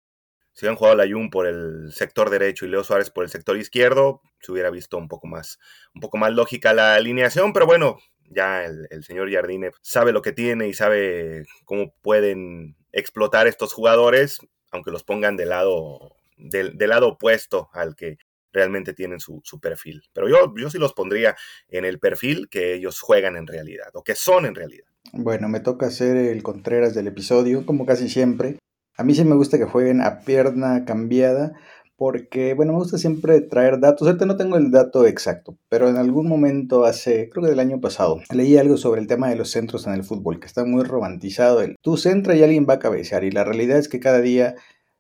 si 0.54 0.64
hubieran 0.64 0.78
jugado 0.78 0.96
la 0.96 1.12
Jun 1.12 1.30
por 1.30 1.46
el 1.48 1.92
sector 1.92 2.30
derecho 2.30 2.66
y 2.66 2.70
Leo 2.70 2.86
Suárez 2.86 3.10
por 3.10 3.26
el 3.26 3.30
sector 3.30 3.58
izquierdo, 3.58 4.22
se 4.40 4.54
hubiera 4.54 4.70
visto 4.70 4.98
un 4.98 5.10
poco 5.10 5.28
más, 5.28 5.60
un 5.94 6.00
poco 6.00 6.18
más 6.18 6.32
lógica 6.32 6.72
la 6.72 6.96
alineación, 6.96 7.52
pero 7.52 7.66
bueno, 7.66 7.98
ya 8.34 8.66
el, 8.66 9.04
señor 9.04 9.32
Jardine 9.32 9.72
sabe 9.82 10.12
lo 10.12 10.22
que 10.22 10.32
tiene 10.32 10.68
y 10.68 10.74
sabe 10.74 11.46
cómo 11.66 11.94
pueden 12.02 12.76
explotar 12.92 13.48
estos 13.48 13.74
jugadores, 13.74 14.40
aunque 14.72 14.92
los 14.92 15.04
pongan 15.04 15.38
del 15.38 15.50
lado, 15.50 16.16
del, 16.38 16.76
lado 16.78 17.10
opuesto 17.10 17.70
al 17.74 17.96
que 17.96 18.18
realmente 18.52 18.94
tienen 18.94 19.20
su, 19.20 19.42
perfil. 19.62 20.04
Pero 20.14 20.28
yo, 20.28 20.54
yo 20.58 20.70
sí 20.70 20.78
los 20.78 20.94
pondría 20.94 21.36
en 21.70 21.86
el 21.86 22.00
perfil 22.00 22.50
que 22.50 22.74
ellos 22.74 23.00
juegan 23.00 23.38
en 23.38 23.48
realidad, 23.48 23.90
o 23.94 24.04
que 24.04 24.16
son 24.16 24.46
en 24.46 24.56
realidad. 24.56 24.88
Bueno, 25.14 25.50
me 25.50 25.60
toca 25.60 25.90
ser 25.90 26.18
el 26.18 26.44
Contreras 26.44 26.94
del 26.94 27.08
episodio, 27.08 27.66
como 27.66 27.86
casi 27.86 28.10
siempre. 28.10 28.58
A 28.98 29.04
mí 29.04 29.16
sí 29.16 29.24
me 29.24 29.36
gusta 29.36 29.58
que 29.58 29.66
jueguen 29.66 30.02
a 30.02 30.20
pierna 30.20 30.86
cambiada, 30.86 31.54
porque, 32.02 32.56
bueno, 32.56 32.74
me 32.74 32.80
gusta 32.80 32.98
siempre 32.98 33.42
traer 33.42 33.80
datos. 33.80 34.08
Ahorita 34.08 34.26
no 34.26 34.36
tengo 34.36 34.58
el 34.58 34.72
dato 34.72 35.06
exacto, 35.06 35.56
pero 35.70 35.88
en 35.88 35.98
algún 35.98 36.28
momento 36.28 36.84
hace, 36.84 37.30
creo 37.30 37.44
que 37.44 37.52
del 37.52 37.60
año 37.60 37.80
pasado, 37.80 38.20
leí 38.34 38.58
algo 38.58 38.76
sobre 38.76 39.02
el 39.02 39.06
tema 39.06 39.30
de 39.30 39.36
los 39.36 39.52
centros 39.52 39.86
en 39.86 39.94
el 39.94 40.04
fútbol, 40.04 40.40
que 40.40 40.48
está 40.48 40.66
muy 40.66 40.84
romantizado. 40.84 41.62
El, 41.62 41.76
tú 41.80 41.98
centra 41.98 42.36
y 42.36 42.42
alguien 42.42 42.66
va 42.68 42.74
a 42.74 42.80
cabecear, 42.80 43.24
y 43.24 43.30
la 43.30 43.44
realidad 43.44 43.78
es 43.78 43.88
que 43.88 44.00
cada 44.00 44.20
día 44.20 44.56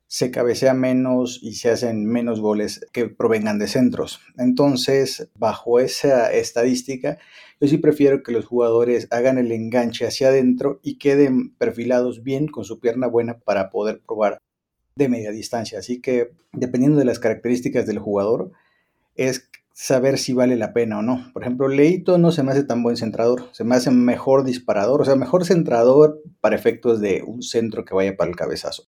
se 0.05 0.29
cabecea 0.29 0.75
menos 0.75 1.39
y 1.41 1.55
se 1.55 1.71
hacen 1.71 2.05
menos 2.05 2.39
goles 2.39 2.85
que 2.93 3.07
provengan 3.07 3.57
de 3.57 3.67
centros. 3.67 4.19
Entonces, 4.37 5.27
bajo 5.33 5.79
esa 5.79 6.31
estadística, 6.31 7.17
yo 7.59 7.67
sí 7.67 7.79
prefiero 7.79 8.21
que 8.21 8.31
los 8.31 8.45
jugadores 8.45 9.07
hagan 9.09 9.39
el 9.39 9.51
enganche 9.51 10.05
hacia 10.05 10.27
adentro 10.27 10.79
y 10.83 10.99
queden 10.99 11.55
perfilados 11.55 12.21
bien 12.21 12.45
con 12.47 12.63
su 12.63 12.79
pierna 12.79 13.07
buena 13.07 13.39
para 13.39 13.71
poder 13.71 14.01
probar 14.05 14.37
de 14.95 15.09
media 15.09 15.31
distancia. 15.31 15.79
Así 15.79 16.01
que 16.01 16.31
dependiendo 16.53 16.99
de 16.99 17.05
las 17.05 17.19
características 17.19 17.85
del 17.85 17.99
jugador, 17.99 18.51
es 19.15 19.49
saber 19.73 20.17
si 20.17 20.33
vale 20.33 20.55
la 20.55 20.73
pena 20.73 20.99
o 20.99 21.01
no. 21.01 21.31
Por 21.33 21.43
ejemplo, 21.43 21.67
Leito 21.67 22.17
no 22.17 22.31
se 22.31 22.43
me 22.43 22.51
hace 22.51 22.63
tan 22.63 22.83
buen 22.83 22.97
centrador, 22.97 23.49
se 23.51 23.63
me 23.63 23.75
hace 23.75 23.91
mejor 23.91 24.43
disparador, 24.43 25.01
o 25.01 25.05
sea, 25.05 25.15
mejor 25.15 25.45
centrador 25.45 26.21
para 26.39 26.55
efectos 26.55 26.99
de 26.99 27.23
un 27.25 27.41
centro 27.41 27.85
que 27.85 27.95
vaya 27.95 28.15
para 28.15 28.29
el 28.29 28.35
cabezazo. 28.35 28.87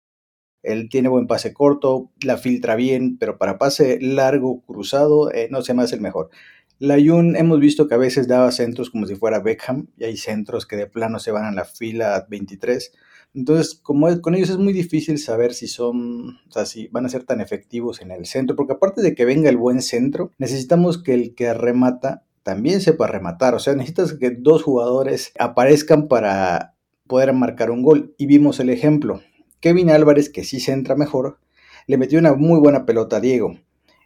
Él 0.62 0.88
tiene 0.90 1.09
buen 1.09 1.26
pase 1.26 1.54
corto, 1.54 2.11
la 2.23 2.37
filtra 2.37 2.75
bien, 2.75 3.19
pero 3.19 3.38
para 3.38 3.59
pase 3.59 3.99
largo, 4.00 4.62
cruzado, 4.62 5.33
eh, 5.33 5.49
no 5.50 5.62
se 5.62 5.75
me 5.75 5.83
hace 5.83 5.95
el 5.95 6.02
mejor. 6.02 6.30
La 6.78 6.97
Jun 6.97 7.37
hemos 7.37 7.61
visto 7.61 7.87
que 7.88 7.95
a 7.95 7.99
veces 7.99 8.26
daba 8.26 8.50
centros 8.52 8.90
como 8.90 9.07
si 9.07 9.14
fuera 9.14 9.40
Beckham, 9.40 9.88
y 9.97 10.04
hay 10.04 10.16
centros 10.16 10.66
que 10.66 10.76
de 10.76 10.87
plano 10.87 11.19
se 11.19 11.30
van 11.30 11.45
a 11.45 11.52
la 11.52 11.64
fila 11.64 12.26
23 12.28 12.92
entonces, 13.34 13.75
como 13.75 14.20
con 14.20 14.34
ellos 14.34 14.50
es 14.50 14.58
muy 14.58 14.72
difícil 14.72 15.18
saber 15.18 15.54
si 15.54 15.68
son, 15.68 16.38
o 16.49 16.52
sea, 16.52 16.66
si 16.66 16.88
van 16.88 17.06
a 17.06 17.08
ser 17.08 17.25
tan 17.25 17.40
efectivos 17.40 18.00
en 18.00 18.10
el 18.10 18.26
centro, 18.26 18.56
porque 18.56 18.72
aparte 18.72 19.02
de 19.02 19.14
que 19.14 19.25
venga 19.25 19.49
el 19.49 19.56
buen 19.56 19.82
centro, 19.82 20.32
necesitamos 20.38 21.02
que 21.02 21.14
el 21.14 21.34
que 21.34 21.54
remata 21.54 22.25
también 22.42 22.80
sepa 22.80 23.06
rematar. 23.06 23.54
O 23.54 23.58
sea, 23.58 23.75
necesitas 23.75 24.14
que 24.14 24.30
dos 24.30 24.62
jugadores 24.62 25.32
aparezcan 25.38 26.08
para 26.08 26.75
poder 27.06 27.32
marcar 27.32 27.70
un 27.70 27.82
gol. 27.82 28.14
Y 28.18 28.26
vimos 28.26 28.60
el 28.60 28.70
ejemplo. 28.70 29.20
Kevin 29.60 29.90
Álvarez, 29.90 30.30
que 30.30 30.44
sí 30.44 30.58
se 30.58 30.72
entra 30.72 30.96
mejor, 30.96 31.38
le 31.87 31.99
metió 31.99 32.18
una 32.18 32.34
muy 32.34 32.58
buena 32.58 32.87
pelota 32.87 33.16
a 33.16 33.20
Diego. 33.20 33.58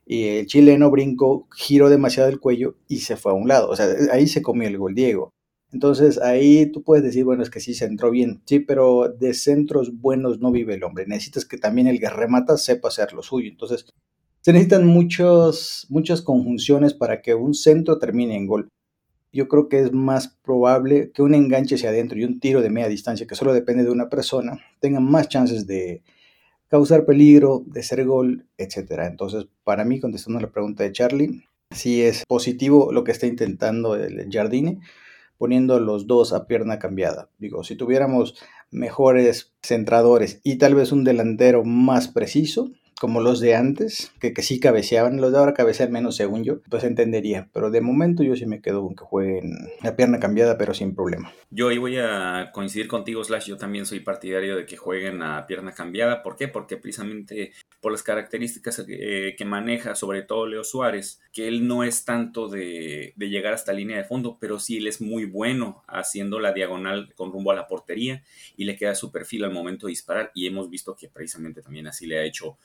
Y 0.07 0.25
el 0.25 0.47
chileno 0.47 0.91
brincó, 0.91 1.49
giró 1.57 1.89
demasiado 1.89 2.29
el 2.29 2.41
cuello 2.41 2.77
y 2.89 2.99
se 2.99 3.17
fue 3.17 3.33
a 3.33 3.35
un 3.35 3.49
lado. 3.49 3.71
O 3.71 3.77
sea, 3.77 3.87
ahí 4.13 4.27
se 4.27 4.43
comió 4.43 4.69
el 4.69 4.77
gol 4.77 4.95
Diego. 4.95 5.33
Entonces 5.75 6.19
ahí 6.19 6.67
tú 6.67 6.85
puedes 6.85 7.03
decir, 7.03 7.25
bueno, 7.25 7.43
es 7.43 7.51
que 7.51 7.59
sí 7.59 7.75
se 7.75 7.85
entró 7.85 8.13
bien, 8.13 8.41
sí, 8.47 8.61
pero 8.61 9.09
de 9.09 9.35
centros 9.35 10.01
buenos 10.01 10.39
no 10.39 10.53
vive 10.53 10.75
el 10.75 10.85
hombre. 10.85 11.05
Necesitas 11.05 11.45
que 11.45 11.59
también 11.59 11.89
el 11.89 11.99
que 11.99 12.09
remata 12.09 12.57
sepa 12.57 12.89
hacer 12.89 13.13
lo 13.13 13.25
suyo. 13.25 13.51
Entonces 13.51 13.85
se 14.41 14.53
necesitan 14.53 14.87
muchos, 14.87 15.89
muchas 15.91 16.23
conjunciones 16.23 16.95
para 16.95 17.23
que 17.23 17.35
un 17.35 17.55
centro 17.55 17.99
termine 17.99 18.37
en 18.37 18.47
gol. 18.47 18.69
Yo 19.33 19.49
creo 19.49 19.69
que 19.69 19.81
es 19.81 19.93
más 19.93 20.29
probable 20.45 21.11
que 21.11 21.23
un 21.23 21.35
enganche 21.35 21.75
hacia 21.75 21.89
adentro 21.89 22.21
y 22.21 22.25
un 22.25 22.39
tiro 22.39 22.63
de 22.63 22.71
media 22.71 22.89
distancia, 22.89 23.27
que 23.27 23.35
solo 23.35 23.53
depende 23.53 23.83
de 23.83 23.91
una 23.91 24.09
persona, 24.09 24.61
tengan 24.79 25.03
más 25.03 25.29
chances 25.29 25.67
de 25.67 26.05
causar 26.69 27.05
peligro, 27.05 27.65
de 27.67 27.83
ser 27.83 28.05
gol, 28.05 28.47
etc. 28.59 29.09
Entonces, 29.11 29.49
para 29.65 29.85
mí, 29.85 29.99
contestando 29.99 30.39
la 30.39 30.53
pregunta 30.53 30.85
de 30.85 30.93
Charlie, 30.93 31.43
sí 31.73 32.01
es 32.01 32.23
positivo 32.29 32.93
lo 32.93 33.03
que 33.03 33.11
está 33.11 33.27
intentando 33.27 33.97
el 33.97 34.29
Jardine 34.31 34.79
poniendo 35.39 35.81
los 35.81 36.07
dos 36.07 36.33
a 36.33 36.47
pierna 36.47 36.79
cambiada. 36.79 37.29
Digo, 37.39 37.65
si 37.65 37.77
tuviéramos 37.77 38.35
mejores 38.71 39.55
centradores 39.63 40.41
y 40.43 40.57
tal 40.57 40.75
vez 40.75 40.93
un 40.93 41.05
delantero 41.05 41.65
más 41.65 42.09
preciso, 42.09 42.71
como 43.01 43.21
los 43.21 43.41
de 43.41 43.55
antes, 43.55 44.13
que, 44.21 44.33
que 44.33 44.43
sí 44.43 44.61
cabeceaban, 44.61 45.21
los 45.21 45.33
de 45.33 45.39
ahora 45.39 45.55
cabecean 45.55 45.93
menos 45.93 46.17
según 46.17 46.45
yo, 46.45 46.61
pues 46.69 46.85
entendería. 46.85 47.49
Pero 47.53 47.71
de 47.71 47.81
momento 47.81 48.23
yo 48.23 48.37
sí 48.37 48.47
me 48.47 48.61
quedo 48.61 48.83
con 48.83 48.95
que 48.95 49.05
jueguen 49.05 49.53
la 49.83 49.97
pierna 49.97 50.21
cambiada, 50.21 50.59
pero 50.59 50.75
sin 50.75 50.95
problema. 50.95 51.33
Yo 51.51 51.69
ahí 51.69 51.79
voy 51.79 51.97
a 51.99 52.51
coincidir 52.53 52.89
contigo, 52.89 53.23
Slash. 53.23 53.47
Yo 53.47 53.57
también 53.57 53.87
soy 53.87 54.01
partidario 54.01 54.57
de 54.57 54.67
que 54.67 54.77
jueguen 54.77 55.23
a 55.23 55.47
pierna 55.47 55.73
cambiada. 55.73 56.23
¿Por 56.23 56.37
qué? 56.37 56.49
Porque 56.49 56.77
precisamente 56.77 57.53
por 57.81 57.93
las 57.93 58.03
características 58.03 58.85
eh, 58.89 59.35
que 59.37 59.45
maneja, 59.45 59.95
sobre 59.95 60.23
todo 60.23 60.47
Leo 60.47 60.65
Suárez, 60.65 61.21
que 61.33 61.49
él 61.49 61.67
no 61.67 61.85
es 61.85 62.05
tanto 62.05 62.49
de, 62.49 63.13
de 63.17 63.29
llegar 63.29 63.53
hasta 63.53 63.73
línea 63.73 63.99
de 63.99 64.05
fondo, 64.05 64.39
pero 64.41 64.59
sí 64.59 64.79
él 64.79 64.87
es 64.87 65.01
muy 65.01 65.27
bueno 65.27 65.83
haciendo 65.87 66.41
la 66.41 66.53
diagonal 66.53 67.13
con 67.15 67.33
rumbo 67.33 67.51
a 67.51 67.55
la 67.55 67.67
portería 67.67 68.25
y 68.57 68.65
le 68.65 68.77
queda 68.77 68.95
su 68.95 69.13
perfil 69.13 69.45
al 69.45 69.53
momento 69.53 69.87
de 69.87 69.91
disparar. 69.91 70.31
Y 70.35 70.47
hemos 70.47 70.71
visto 70.71 70.97
que 70.97 71.09
precisamente 71.09 71.63
también 71.63 71.87
así 71.87 72.07
le 72.07 72.19
ha 72.19 72.25
hecho 72.25 72.57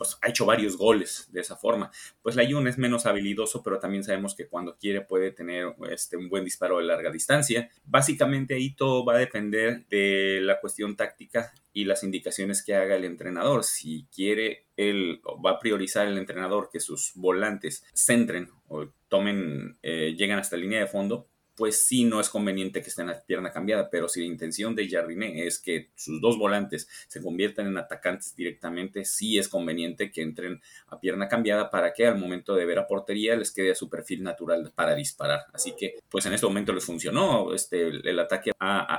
pues, 0.00 0.16
ha 0.22 0.30
hecho 0.30 0.46
varios 0.46 0.78
goles 0.78 1.28
de 1.30 1.42
esa 1.42 1.56
forma. 1.56 1.90
Pues 2.22 2.34
la 2.34 2.50
Jun 2.50 2.66
es 2.66 2.78
menos 2.78 3.04
habilidoso, 3.04 3.62
pero 3.62 3.78
también 3.78 4.02
sabemos 4.02 4.34
que 4.34 4.48
cuando 4.48 4.78
quiere 4.78 5.02
puede 5.02 5.30
tener 5.30 5.74
este, 5.90 6.16
un 6.16 6.30
buen 6.30 6.42
disparo 6.42 6.78
de 6.78 6.84
larga 6.84 7.12
distancia. 7.12 7.68
Básicamente 7.84 8.54
ahí 8.54 8.74
todo 8.74 9.04
va 9.04 9.16
a 9.16 9.18
depender 9.18 9.86
de 9.88 10.40
la 10.40 10.58
cuestión 10.58 10.96
táctica 10.96 11.52
y 11.74 11.84
las 11.84 12.02
indicaciones 12.02 12.64
que 12.64 12.74
haga 12.74 12.96
el 12.96 13.04
entrenador. 13.04 13.62
Si 13.62 14.06
quiere, 14.06 14.68
él 14.74 15.20
va 15.44 15.50
a 15.50 15.58
priorizar 15.58 16.06
el 16.06 16.16
entrenador 16.16 16.70
que 16.72 16.80
sus 16.80 17.12
volantes 17.14 17.84
centren 17.94 18.48
o 18.68 18.86
tomen, 19.08 19.76
eh, 19.82 20.14
llegan 20.16 20.38
hasta 20.38 20.56
la 20.56 20.62
línea 20.62 20.80
de 20.80 20.86
fondo, 20.86 21.28
pues 21.60 21.86
sí 21.86 22.04
no 22.04 22.20
es 22.20 22.30
conveniente 22.30 22.80
que 22.80 22.88
estén 22.88 23.10
a 23.10 23.20
pierna 23.20 23.52
cambiada, 23.52 23.90
pero 23.90 24.08
si 24.08 24.20
la 24.20 24.26
intención 24.28 24.74
de 24.74 24.88
Jardiné 24.88 25.46
es 25.46 25.58
que 25.58 25.90
sus 25.94 26.18
dos 26.18 26.38
volantes 26.38 26.88
se 27.06 27.20
conviertan 27.20 27.66
en 27.66 27.76
atacantes 27.76 28.34
directamente, 28.34 29.04
sí 29.04 29.36
es 29.36 29.46
conveniente 29.46 30.10
que 30.10 30.22
entren 30.22 30.62
a 30.86 30.98
pierna 30.98 31.28
cambiada 31.28 31.70
para 31.70 31.92
que 31.92 32.06
al 32.06 32.16
momento 32.16 32.54
de 32.54 32.64
ver 32.64 32.78
a 32.78 32.86
portería 32.86 33.36
les 33.36 33.52
quede 33.52 33.72
a 33.72 33.74
su 33.74 33.90
perfil 33.90 34.22
natural 34.22 34.72
para 34.74 34.94
disparar. 34.94 35.40
Así 35.52 35.74
que, 35.76 35.96
pues 36.08 36.24
en 36.24 36.32
este 36.32 36.46
momento 36.46 36.72
les 36.72 36.86
funcionó, 36.86 37.52
este, 37.52 37.88
el 37.88 38.18
ataque 38.18 38.52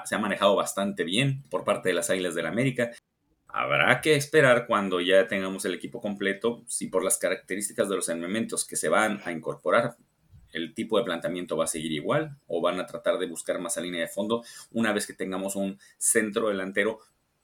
se 0.06 0.16
ha 0.16 0.20
manejado 0.20 0.56
bastante 0.56 1.04
bien 1.04 1.42
por 1.50 1.64
parte 1.64 1.90
de 1.90 1.96
las 1.96 2.12
Águilas 2.12 2.36
del 2.36 2.46
América. 2.46 2.92
Habrá 3.48 4.02
que 4.02 4.14
esperar 4.14 4.68
cuando 4.68 5.02
ya 5.02 5.28
tengamos 5.28 5.66
el 5.66 5.74
equipo 5.74 6.00
completo, 6.00 6.64
si 6.68 6.90
por 6.90 7.04
las 7.04 7.18
características 7.18 7.90
de 7.90 7.96
los 7.96 8.08
elementos 8.08 8.68
que 8.68 8.76
se 8.76 8.88
van 8.88 9.20
a 9.26 9.32
incorporar 9.32 9.98
el 10.54 10.74
tipo 10.74 10.98
de 10.98 11.04
planteamiento 11.04 11.58
va 11.58 11.66
a 11.66 11.68
seguir 11.68 11.92
igual 11.92 12.38
o 12.48 12.62
van 12.62 12.80
a 12.80 12.86
tratar 12.86 13.18
de 13.18 13.28
buscar 13.28 13.60
más 13.60 13.78
a 13.78 13.82
línea 13.82 14.02
de 14.02 14.08
fondo 14.08 14.44
una 14.72 14.94
vez 14.94 15.08
que 15.08 15.14
tengamos 15.14 15.56
un 15.56 15.80
centro 15.98 16.50
delantero 16.50 17.00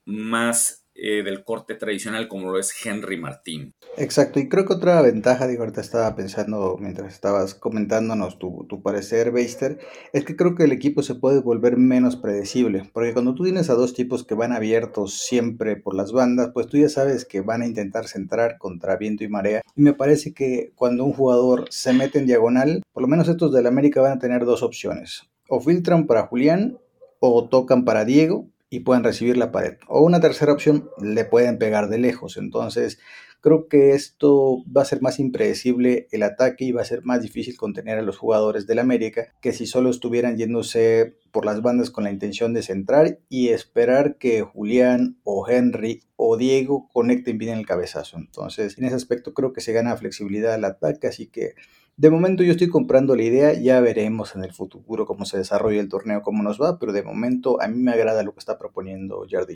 más 0.05 0.86
eh, 0.97 1.23
del 1.23 1.43
corte 1.43 1.75
tradicional 1.75 2.27
como 2.27 2.51
lo 2.51 2.59
es 2.59 2.73
Henry 2.85 3.17
Martín. 3.17 3.73
Exacto, 3.97 4.39
y 4.39 4.49
creo 4.49 4.65
que 4.65 4.73
otra 4.73 5.01
ventaja, 5.01 5.47
digo, 5.47 5.63
ahorita 5.63 5.81
estaba 5.81 6.15
pensando 6.15 6.77
mientras 6.79 7.13
estabas 7.13 7.53
comentándonos 7.53 8.39
tu, 8.39 8.65
tu 8.67 8.81
parecer, 8.81 9.31
Beister, 9.31 9.79
es 10.13 10.25
que 10.25 10.35
creo 10.35 10.55
que 10.55 10.63
el 10.63 10.71
equipo 10.71 11.03
se 11.03 11.15
puede 11.15 11.39
volver 11.39 11.77
menos 11.77 12.15
predecible, 12.15 12.89
porque 12.93 13.13
cuando 13.13 13.35
tú 13.35 13.43
tienes 13.43 13.69
a 13.69 13.75
dos 13.75 13.93
tipos 13.93 14.25
que 14.25 14.35
van 14.35 14.53
abiertos 14.53 15.19
siempre 15.19 15.75
por 15.75 15.95
las 15.95 16.11
bandas, 16.11 16.51
pues 16.53 16.67
tú 16.67 16.77
ya 16.77 16.89
sabes 16.89 17.25
que 17.25 17.41
van 17.41 17.61
a 17.61 17.67
intentar 17.67 18.07
centrar 18.07 18.57
contra 18.57 18.97
viento 18.97 19.23
y 19.23 19.29
marea, 19.29 19.61
y 19.75 19.81
me 19.81 19.93
parece 19.93 20.33
que 20.33 20.71
cuando 20.75 21.05
un 21.05 21.13
jugador 21.13 21.65
se 21.69 21.93
mete 21.93 22.19
en 22.19 22.25
diagonal, 22.25 22.83
por 22.93 23.03
lo 23.03 23.07
menos 23.07 23.27
estos 23.27 23.53
del 23.53 23.67
América 23.67 24.01
van 24.01 24.13
a 24.13 24.19
tener 24.19 24.45
dos 24.45 24.63
opciones, 24.63 25.29
o 25.47 25.59
filtran 25.59 26.07
para 26.07 26.27
Julián 26.27 26.77
o 27.19 27.47
tocan 27.47 27.83
para 27.85 28.05
Diego, 28.05 28.47
y 28.69 28.81
pueden 28.81 29.03
recibir 29.03 29.37
la 29.37 29.51
pared. 29.51 29.77
O 29.87 30.01
una 30.01 30.19
tercera 30.19 30.53
opción, 30.53 30.89
le 31.01 31.25
pueden 31.25 31.57
pegar 31.57 31.89
de 31.89 31.97
lejos. 31.97 32.37
Entonces, 32.37 32.99
creo 33.41 33.67
que 33.67 33.91
esto 33.91 34.63
va 34.75 34.81
a 34.81 34.85
ser 34.85 35.01
más 35.01 35.19
impredecible 35.19 36.07
el 36.11 36.23
ataque 36.23 36.65
y 36.65 36.71
va 36.71 36.81
a 36.81 36.85
ser 36.85 37.03
más 37.03 37.21
difícil 37.21 37.55
contener 37.55 37.97
a 37.97 38.01
los 38.01 38.17
jugadores 38.17 38.67
del 38.67 38.79
América 38.79 39.33
que 39.41 39.53
si 39.53 39.65
solo 39.65 39.89
estuvieran 39.89 40.37
yéndose 40.37 41.15
por 41.31 41.45
las 41.45 41.61
bandas 41.61 41.89
con 41.89 42.03
la 42.03 42.11
intención 42.11 42.53
de 42.53 42.63
centrar 42.63 43.19
y 43.29 43.49
esperar 43.49 44.17
que 44.17 44.41
Julián 44.41 45.17
o 45.23 45.47
Henry 45.47 46.03
o 46.15 46.35
Diego 46.35 46.89
conecten 46.91 47.37
bien 47.37 47.57
el 47.57 47.65
cabezazo. 47.65 48.17
Entonces, 48.17 48.77
en 48.77 48.85
ese 48.85 48.95
aspecto 48.95 49.33
creo 49.33 49.53
que 49.53 49.61
se 49.61 49.73
gana 49.73 49.95
flexibilidad 49.95 50.53
al 50.53 50.65
ataque, 50.65 51.07
así 51.07 51.27
que 51.27 51.53
de 51.97 52.09
momento 52.11 52.43
yo 52.43 52.51
estoy 52.51 52.69
comprando 52.69 53.15
la 53.15 53.23
idea, 53.23 53.53
ya 53.53 53.79
veremos 53.81 54.35
en 54.35 54.43
el 54.43 54.53
futuro 54.53 55.05
cómo 55.05 55.25
se 55.25 55.37
desarrolla 55.37 55.81
el 55.81 55.89
torneo, 55.89 56.21
cómo 56.21 56.43
nos 56.43 56.61
va, 56.61 56.77
pero 56.79 56.93
de 56.93 57.03
momento 57.03 57.61
a 57.61 57.67
mí 57.67 57.77
me 57.77 57.91
agrada 57.91 58.23
lo 58.23 58.33
que 58.33 58.39
está 58.39 58.57
proponiendo 58.57 59.25
Jardine. 59.29 59.55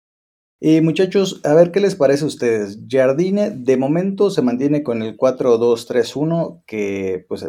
Y 0.60 0.82
muchachos, 0.82 1.42
a 1.44 1.54
ver 1.54 1.72
qué 1.72 1.80
les 1.80 1.96
parece 1.96 2.24
a 2.24 2.28
ustedes. 2.28 2.80
Jardine 2.88 3.50
de 3.50 3.78
momento 3.78 4.30
se 4.30 4.42
mantiene 4.42 4.84
con 4.84 5.02
el 5.02 5.18
4-2-3-1 5.18 6.64
que 6.68 7.26
pues 7.28 7.48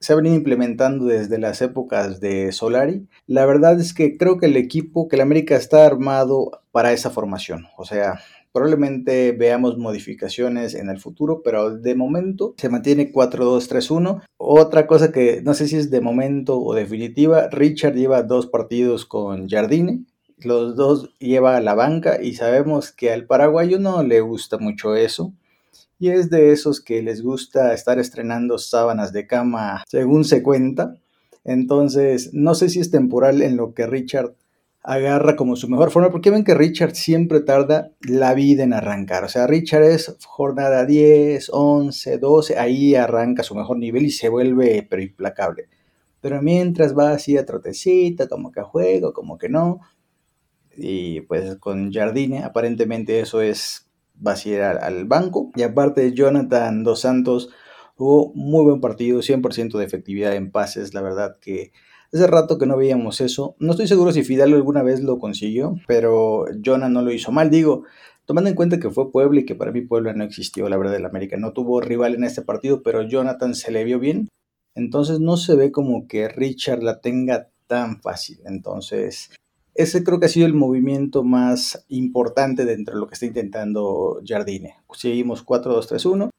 se 0.00 0.12
ha 0.12 0.16
venido 0.16 0.34
implementando 0.34 1.04
desde 1.06 1.38
las 1.38 1.60
épocas 1.62 2.20
de 2.20 2.52
Solari. 2.52 3.08
La 3.26 3.46
verdad 3.46 3.78
es 3.78 3.92
que 3.94 4.16
creo 4.16 4.38
que 4.38 4.46
el 4.46 4.56
equipo, 4.56 5.08
que 5.08 5.16
el 5.16 5.22
América 5.22 5.56
está 5.56 5.86
armado 5.86 6.50
para 6.70 6.92
esa 6.92 7.10
formación. 7.10 7.66
O 7.76 7.84
sea, 7.84 8.20
Probablemente 8.52 9.30
veamos 9.32 9.78
modificaciones 9.78 10.74
en 10.74 10.88
el 10.88 10.98
futuro, 10.98 11.40
pero 11.42 11.76
de 11.76 11.94
momento 11.94 12.54
se 12.56 12.68
mantiene 12.68 13.12
4-2-3-1. 13.12 14.22
Otra 14.36 14.88
cosa 14.88 15.12
que 15.12 15.40
no 15.42 15.54
sé 15.54 15.68
si 15.68 15.76
es 15.76 15.90
de 15.90 16.00
momento 16.00 16.60
o 16.60 16.74
definitiva, 16.74 17.48
Richard 17.48 17.94
lleva 17.94 18.24
dos 18.24 18.48
partidos 18.48 19.06
con 19.06 19.48
Jardine. 19.48 20.04
Los 20.38 20.74
dos 20.74 21.14
lleva 21.20 21.56
a 21.56 21.60
la 21.60 21.74
banca 21.74 22.20
y 22.20 22.34
sabemos 22.34 22.90
que 22.90 23.12
al 23.12 23.26
paraguayo 23.26 23.78
no 23.78 24.02
le 24.02 24.20
gusta 24.20 24.58
mucho 24.58 24.96
eso. 24.96 25.32
Y 26.00 26.08
es 26.08 26.30
de 26.30 26.50
esos 26.50 26.80
que 26.80 27.02
les 27.02 27.22
gusta 27.22 27.72
estar 27.74 27.98
estrenando 27.98 28.58
sábanas 28.58 29.12
de 29.12 29.26
cama 29.26 29.84
según 29.86 30.24
se 30.24 30.42
cuenta. 30.42 30.96
Entonces, 31.44 32.30
no 32.32 32.54
sé 32.54 32.68
si 32.68 32.80
es 32.80 32.90
temporal 32.90 33.42
en 33.42 33.56
lo 33.56 33.74
que 33.74 33.86
Richard 33.86 34.34
agarra 34.90 35.36
como 35.36 35.54
su 35.54 35.68
mejor 35.68 35.92
forma, 35.92 36.10
porque 36.10 36.30
ven 36.30 36.42
que 36.42 36.54
Richard 36.54 36.96
siempre 36.96 37.40
tarda 37.40 37.92
la 38.00 38.34
vida 38.34 38.64
en 38.64 38.72
arrancar. 38.72 39.22
O 39.22 39.28
sea, 39.28 39.46
Richard 39.46 39.84
es 39.84 40.16
jornada 40.26 40.84
10, 40.84 41.48
11, 41.52 42.18
12, 42.18 42.58
ahí 42.58 42.96
arranca 42.96 43.44
su 43.44 43.54
mejor 43.54 43.78
nivel 43.78 44.04
y 44.06 44.10
se 44.10 44.28
vuelve 44.28 44.84
pero 44.90 45.00
implacable. 45.00 45.68
Pero 46.20 46.42
mientras 46.42 46.98
va 46.98 47.12
así 47.12 47.36
a 47.38 47.46
trotecita, 47.46 48.26
como 48.28 48.50
que 48.50 48.62
juego, 48.62 49.12
como 49.12 49.38
que 49.38 49.48
no. 49.48 49.78
Y 50.76 51.20
pues 51.20 51.56
con 51.58 51.92
Jardine, 51.92 52.42
aparentemente 52.42 53.20
eso 53.20 53.42
es 53.42 53.88
vaciar 54.14 54.78
al 54.82 55.04
banco. 55.04 55.52
Y 55.54 55.62
aparte, 55.62 56.12
Jonathan 56.12 56.82
Dos 56.82 57.02
Santos 57.02 57.50
hubo 57.96 58.32
muy 58.34 58.64
buen 58.64 58.80
partido, 58.80 59.20
100% 59.20 59.78
de 59.78 59.84
efectividad 59.84 60.34
en 60.34 60.50
pases. 60.50 60.94
La 60.94 61.00
verdad 61.00 61.36
que 61.40 61.70
Hace 62.12 62.26
rato 62.26 62.58
que 62.58 62.66
no 62.66 62.76
veíamos 62.76 63.20
eso. 63.20 63.54
No 63.60 63.70
estoy 63.70 63.86
seguro 63.86 64.12
si 64.12 64.24
Fidalgo 64.24 64.56
alguna 64.56 64.82
vez 64.82 65.00
lo 65.00 65.18
consiguió, 65.18 65.76
pero 65.86 66.44
Jonah 66.64 66.88
no 66.88 67.02
lo 67.02 67.12
hizo 67.12 67.30
mal. 67.30 67.50
Digo, 67.50 67.84
tomando 68.24 68.50
en 68.50 68.56
cuenta 68.56 68.80
que 68.80 68.90
fue 68.90 69.12
Puebla 69.12 69.40
y 69.40 69.44
que 69.44 69.54
para 69.54 69.70
mí 69.70 69.82
Puebla 69.82 70.12
no 70.12 70.24
existió, 70.24 70.68
la 70.68 70.76
verdad, 70.76 70.92
del 70.92 71.06
América. 71.06 71.36
No 71.36 71.52
tuvo 71.52 71.80
rival 71.80 72.14
en 72.14 72.24
este 72.24 72.42
partido, 72.42 72.82
pero 72.82 73.02
Jonathan 73.02 73.54
se 73.54 73.70
le 73.70 73.84
vio 73.84 74.00
bien. 74.00 74.28
Entonces 74.74 75.20
no 75.20 75.36
se 75.36 75.54
ve 75.54 75.70
como 75.70 76.08
que 76.08 76.28
Richard 76.28 76.82
la 76.82 77.00
tenga 77.00 77.48
tan 77.68 78.00
fácil. 78.00 78.40
Entonces, 78.44 79.30
ese 79.74 80.02
creo 80.02 80.18
que 80.18 80.26
ha 80.26 80.30
sido 80.30 80.46
el 80.46 80.54
movimiento 80.54 81.22
más 81.22 81.84
importante 81.88 82.64
dentro 82.64 82.94
de 82.94 83.00
lo 83.00 83.06
que 83.06 83.14
está 83.14 83.26
intentando 83.26 84.20
Jardine. 84.26 84.74
Seguimos 84.92 85.46
4-2-3-1. 85.46 86.30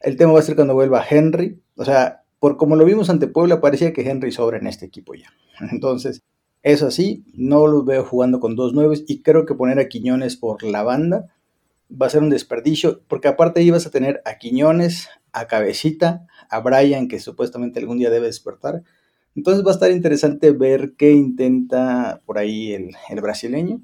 El 0.00 0.16
tema 0.16 0.32
va 0.32 0.38
a 0.38 0.42
ser 0.42 0.56
cuando 0.56 0.74
vuelva 0.74 1.04
Henry. 1.08 1.60
O 1.76 1.84
sea, 1.84 2.24
por 2.40 2.56
como 2.56 2.74
lo 2.74 2.84
vimos 2.84 3.10
ante 3.10 3.28
Puebla, 3.28 3.60
parecía 3.60 3.92
que 3.92 4.08
Henry 4.08 4.32
sobra 4.32 4.58
en 4.58 4.66
este 4.66 4.86
equipo 4.86 5.14
ya. 5.14 5.28
Entonces, 5.70 6.22
es 6.62 6.82
así, 6.82 7.24
no 7.32 7.66
los 7.66 7.84
veo 7.84 8.04
jugando 8.04 8.40
con 8.40 8.56
dos 8.56 8.74
nueves 8.74 9.04
y 9.06 9.22
creo 9.22 9.46
que 9.46 9.54
poner 9.54 9.78
a 9.78 9.88
Quiñones 9.88 10.36
por 10.36 10.62
la 10.62 10.82
banda 10.82 11.32
va 11.90 12.06
a 12.06 12.10
ser 12.10 12.22
un 12.22 12.30
desperdicio, 12.30 13.02
porque 13.08 13.28
aparte 13.28 13.62
ibas 13.62 13.86
a 13.86 13.90
tener 13.90 14.22
a 14.24 14.38
Quiñones, 14.38 15.08
a 15.32 15.46
Cabecita, 15.46 16.26
a 16.48 16.60
Brian, 16.60 17.08
que 17.08 17.20
supuestamente 17.20 17.78
algún 17.78 17.98
día 17.98 18.10
debe 18.10 18.26
despertar. 18.26 18.82
Entonces 19.36 19.64
va 19.64 19.70
a 19.70 19.74
estar 19.74 19.90
interesante 19.90 20.50
ver 20.50 20.94
qué 20.96 21.12
intenta 21.12 22.20
por 22.26 22.38
ahí 22.38 22.72
el 22.72 23.20
brasileño 23.20 23.80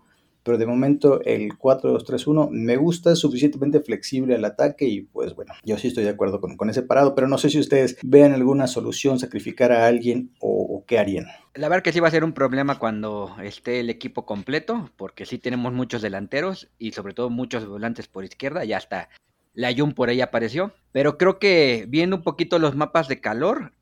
pero 0.47 0.59
de 0.59 0.67
momento 0.67 1.21
el 1.25 1.59
4-2-3-1 1.59 2.51
me 2.51 2.77
gusta, 2.77 3.11
es 3.11 3.19
suficientemente 3.19 3.81
flexible 3.81 4.37
al 4.37 4.45
ataque 4.45 4.87
y 4.87 5.03
pues 5.03 5.35
bueno, 5.35 5.53
yo 5.65 5.77
sí 5.77 5.89
estoy 5.89 6.05
de 6.05 6.11
acuerdo 6.11 6.41
con, 6.41 6.57
con 6.57 6.71
ese 6.71 6.83
parado, 6.83 7.17
pero 7.17 7.27
no 7.27 7.37
sé 7.37 7.51
si 7.51 7.59
ustedes 7.59 7.99
vean 8.05 8.33
alguna 8.33 8.69
solución, 8.69 9.19
sacrificar 9.19 9.73
a 9.73 9.89
alguien 9.89 10.31
o, 10.39 10.85
qué 10.87 11.01
harían. 11.01 11.27
La 11.55 11.69
verdad 11.69 11.83
que 11.83 11.93
sí 11.93 11.99
va 11.99 12.07
a 12.07 12.13
ser 12.13 12.23
un 12.23 12.33
problema 12.33 12.79
cuando 12.79 13.35
esté 13.43 13.81
el 13.81 13.91
equipo 13.91 14.25
completo, 14.25 14.89
porque 14.95 15.27
sí 15.27 15.39
tenemos 15.39 15.73
muchos 15.73 16.01
delanteros 16.01 16.69
y 16.79 16.93
sobre 16.93 17.13
todo 17.13 17.29
muchos 17.29 17.67
volantes 17.67 18.07
por 18.07 18.25
izquierda, 18.25 18.65
ya 18.65 18.77
hasta 18.77 19.09
la 19.53 19.75
Jun 19.77 19.95
por 19.95 20.11
ahí 20.11 20.21
apareció, 20.21 20.75
pero 20.93 21.19
creo 21.19 21.41
que 21.41 21.87
viendo 21.89 22.15
un 22.15 22.23
poquito 22.23 22.61
los 22.61 22.77
mapas 22.77 23.09
de 23.09 23.21
calor, 23.21 23.73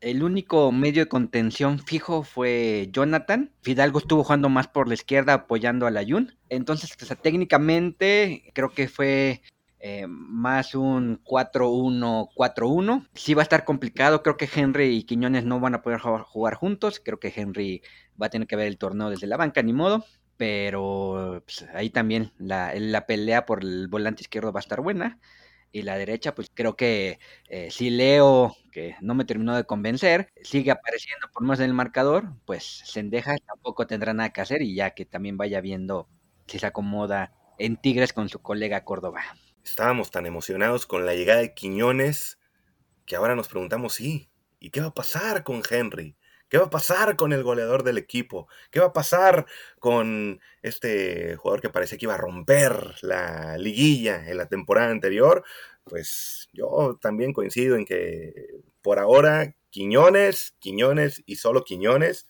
el 0.00 0.22
único 0.22 0.72
medio 0.72 1.04
de 1.04 1.08
contención 1.08 1.78
fijo 1.78 2.22
fue 2.22 2.88
Jonathan. 2.92 3.52
Fidalgo 3.62 3.98
estuvo 3.98 4.24
jugando 4.24 4.48
más 4.48 4.68
por 4.68 4.88
la 4.88 4.94
izquierda 4.94 5.34
apoyando 5.34 5.86
a 5.86 5.90
la 5.90 6.04
Jun. 6.04 6.36
Entonces, 6.48 6.96
técnicamente 7.22 8.50
creo 8.54 8.70
que 8.70 8.88
fue 8.88 9.42
eh, 9.78 10.06
más 10.08 10.74
un 10.74 11.22
4-1-4-1. 11.24 13.08
Sí 13.14 13.34
va 13.34 13.42
a 13.42 13.44
estar 13.44 13.64
complicado. 13.64 14.22
Creo 14.22 14.36
que 14.36 14.48
Henry 14.52 14.96
y 14.96 15.04
Quiñones 15.04 15.44
no 15.44 15.60
van 15.60 15.74
a 15.74 15.82
poder 15.82 16.00
jugar 16.00 16.54
juntos. 16.54 17.00
Creo 17.04 17.20
que 17.20 17.32
Henry 17.34 17.82
va 18.20 18.26
a 18.26 18.30
tener 18.30 18.48
que 18.48 18.56
ver 18.56 18.68
el 18.68 18.78
torneo 18.78 19.10
desde 19.10 19.26
la 19.26 19.36
banca, 19.36 19.62
ni 19.62 19.72
modo. 19.72 20.04
Pero 20.38 21.42
pues, 21.44 21.66
ahí 21.74 21.90
también 21.90 22.32
la, 22.38 22.72
la 22.74 23.06
pelea 23.06 23.44
por 23.44 23.62
el 23.62 23.88
volante 23.88 24.22
izquierdo 24.22 24.52
va 24.52 24.60
a 24.60 24.62
estar 24.62 24.80
buena 24.80 25.18
y 25.72 25.82
la 25.82 25.96
derecha, 25.96 26.34
pues 26.34 26.50
creo 26.52 26.76
que 26.76 27.18
eh, 27.48 27.70
si 27.70 27.90
Leo, 27.90 28.56
que 28.72 28.96
no 29.00 29.14
me 29.14 29.24
terminó 29.24 29.54
de 29.54 29.64
convencer, 29.64 30.32
sigue 30.42 30.70
apareciendo 30.70 31.28
por 31.32 31.42
más 31.42 31.60
en 31.60 31.66
el 31.66 31.74
marcador, 31.74 32.32
pues 32.44 32.64
Sendeja 32.64 33.36
tampoco 33.46 33.86
tendrá 33.86 34.12
nada 34.12 34.30
que 34.30 34.40
hacer 34.40 34.62
y 34.62 34.74
ya 34.74 34.90
que 34.90 35.04
también 35.04 35.36
vaya 35.36 35.60
viendo 35.60 36.08
si 36.46 36.58
se 36.58 36.66
acomoda 36.66 37.32
en 37.58 37.76
Tigres 37.76 38.12
con 38.12 38.28
su 38.28 38.40
colega 38.40 38.84
Córdoba. 38.84 39.22
Estábamos 39.64 40.10
tan 40.10 40.26
emocionados 40.26 40.86
con 40.86 41.06
la 41.06 41.14
llegada 41.14 41.40
de 41.40 41.54
Quiñones 41.54 42.38
que 43.06 43.16
ahora 43.16 43.34
nos 43.34 43.48
preguntamos, 43.48 43.94
sí, 43.94 44.30
¿y 44.58 44.70
qué 44.70 44.80
va 44.80 44.88
a 44.88 44.94
pasar 44.94 45.44
con 45.44 45.62
Henry? 45.68 46.16
¿Qué 46.50 46.58
va 46.58 46.64
a 46.66 46.70
pasar 46.70 47.14
con 47.14 47.32
el 47.32 47.44
goleador 47.44 47.84
del 47.84 47.96
equipo? 47.96 48.48
¿Qué 48.72 48.80
va 48.80 48.86
a 48.86 48.92
pasar 48.92 49.46
con 49.78 50.40
este 50.62 51.36
jugador 51.36 51.60
que 51.60 51.70
parece 51.70 51.96
que 51.96 52.06
iba 52.06 52.14
a 52.14 52.18
romper 52.18 52.96
la 53.02 53.56
liguilla 53.56 54.28
en 54.28 54.36
la 54.36 54.48
temporada 54.48 54.90
anterior? 54.90 55.44
Pues 55.84 56.48
yo 56.52 56.98
también 57.00 57.32
coincido 57.32 57.76
en 57.76 57.84
que 57.84 58.34
por 58.82 58.98
ahora 58.98 59.54
Quiñones, 59.70 60.56
Quiñones 60.58 61.22
y 61.24 61.36
solo 61.36 61.62
Quiñones 61.62 62.26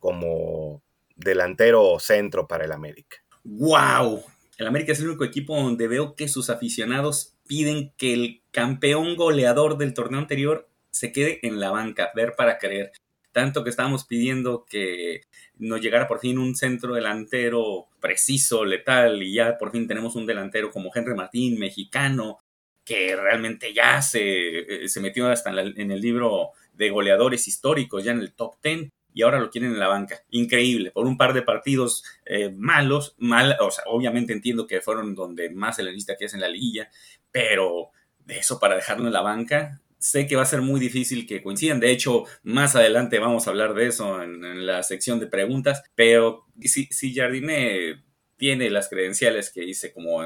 como 0.00 0.82
delantero 1.14 1.96
centro 2.00 2.48
para 2.48 2.64
el 2.64 2.72
América. 2.72 3.18
¡Wow! 3.44 4.24
El 4.58 4.66
América 4.66 4.92
es 4.92 4.98
el 4.98 5.10
único 5.10 5.24
equipo 5.24 5.54
donde 5.54 5.86
veo 5.86 6.16
que 6.16 6.26
sus 6.26 6.50
aficionados 6.50 7.36
piden 7.46 7.92
que 7.96 8.14
el 8.14 8.42
campeón 8.50 9.14
goleador 9.14 9.78
del 9.78 9.94
torneo 9.94 10.18
anterior 10.18 10.68
se 10.90 11.12
quede 11.12 11.38
en 11.46 11.60
la 11.60 11.70
banca, 11.70 12.10
ver 12.16 12.34
para 12.36 12.58
creer 12.58 12.90
tanto 13.32 13.62
que 13.64 13.70
estábamos 13.70 14.04
pidiendo 14.04 14.64
que 14.68 15.22
nos 15.58 15.80
llegara 15.80 16.08
por 16.08 16.20
fin 16.20 16.38
un 16.38 16.56
centro 16.56 16.94
delantero 16.94 17.88
preciso, 18.00 18.64
letal, 18.64 19.22
y 19.22 19.34
ya 19.34 19.58
por 19.58 19.72
fin 19.72 19.86
tenemos 19.86 20.16
un 20.16 20.26
delantero 20.26 20.70
como 20.70 20.90
Henry 20.94 21.14
Martín, 21.14 21.58
mexicano, 21.58 22.38
que 22.84 23.14
realmente 23.14 23.72
ya 23.72 24.02
se, 24.02 24.84
eh, 24.84 24.88
se 24.88 25.00
metió 25.00 25.28
hasta 25.28 25.50
en, 25.50 25.90
el 25.90 26.00
libro 26.00 26.50
de 26.74 26.90
goleadores 26.90 27.46
históricos, 27.46 28.04
ya 28.04 28.12
en 28.12 28.20
el 28.20 28.32
top 28.32 28.56
10, 28.62 28.90
y 29.12 29.22
ahora 29.22 29.38
lo 29.38 29.50
quieren 29.50 29.72
en 29.72 29.78
la 29.78 29.88
banca. 29.88 30.22
Increíble, 30.30 30.90
por 30.90 31.06
un 31.06 31.16
par 31.16 31.34
de 31.34 31.42
partidos 31.42 32.04
eh, 32.24 32.50
malos, 32.56 33.14
mal, 33.18 33.56
o 33.60 33.70
sea, 33.70 33.84
obviamente 33.86 34.32
entiendo 34.32 34.66
que 34.66 34.80
fueron 34.80 35.14
donde 35.14 35.50
más 35.50 35.76
se 35.76 35.82
le 35.82 35.90
necesita 35.90 36.16
que 36.16 36.24
es 36.24 36.34
en 36.34 36.40
la 36.40 36.48
liguilla, 36.48 36.90
pero 37.30 37.90
de 38.24 38.38
eso 38.38 38.58
para 38.58 38.76
dejarlo 38.76 39.06
en 39.06 39.12
la 39.12 39.22
banca, 39.22 39.80
sé 40.00 40.26
que 40.26 40.34
va 40.34 40.42
a 40.42 40.46
ser 40.46 40.62
muy 40.62 40.80
difícil 40.80 41.26
que 41.26 41.42
coincidan. 41.42 41.78
De 41.78 41.92
hecho, 41.92 42.24
más 42.42 42.74
adelante 42.74 43.20
vamos 43.20 43.46
a 43.46 43.50
hablar 43.50 43.74
de 43.74 43.86
eso 43.86 44.20
en, 44.22 44.66
la 44.66 44.82
sección 44.82 45.20
de 45.20 45.26
preguntas. 45.26 45.82
Pero 45.94 46.46
si, 46.62 46.86
si 46.86 47.14
Jardine 47.14 48.02
tiene 48.36 48.70
las 48.70 48.88
credenciales 48.88 49.50
que 49.50 49.62
hice 49.62 49.92
como 49.92 50.22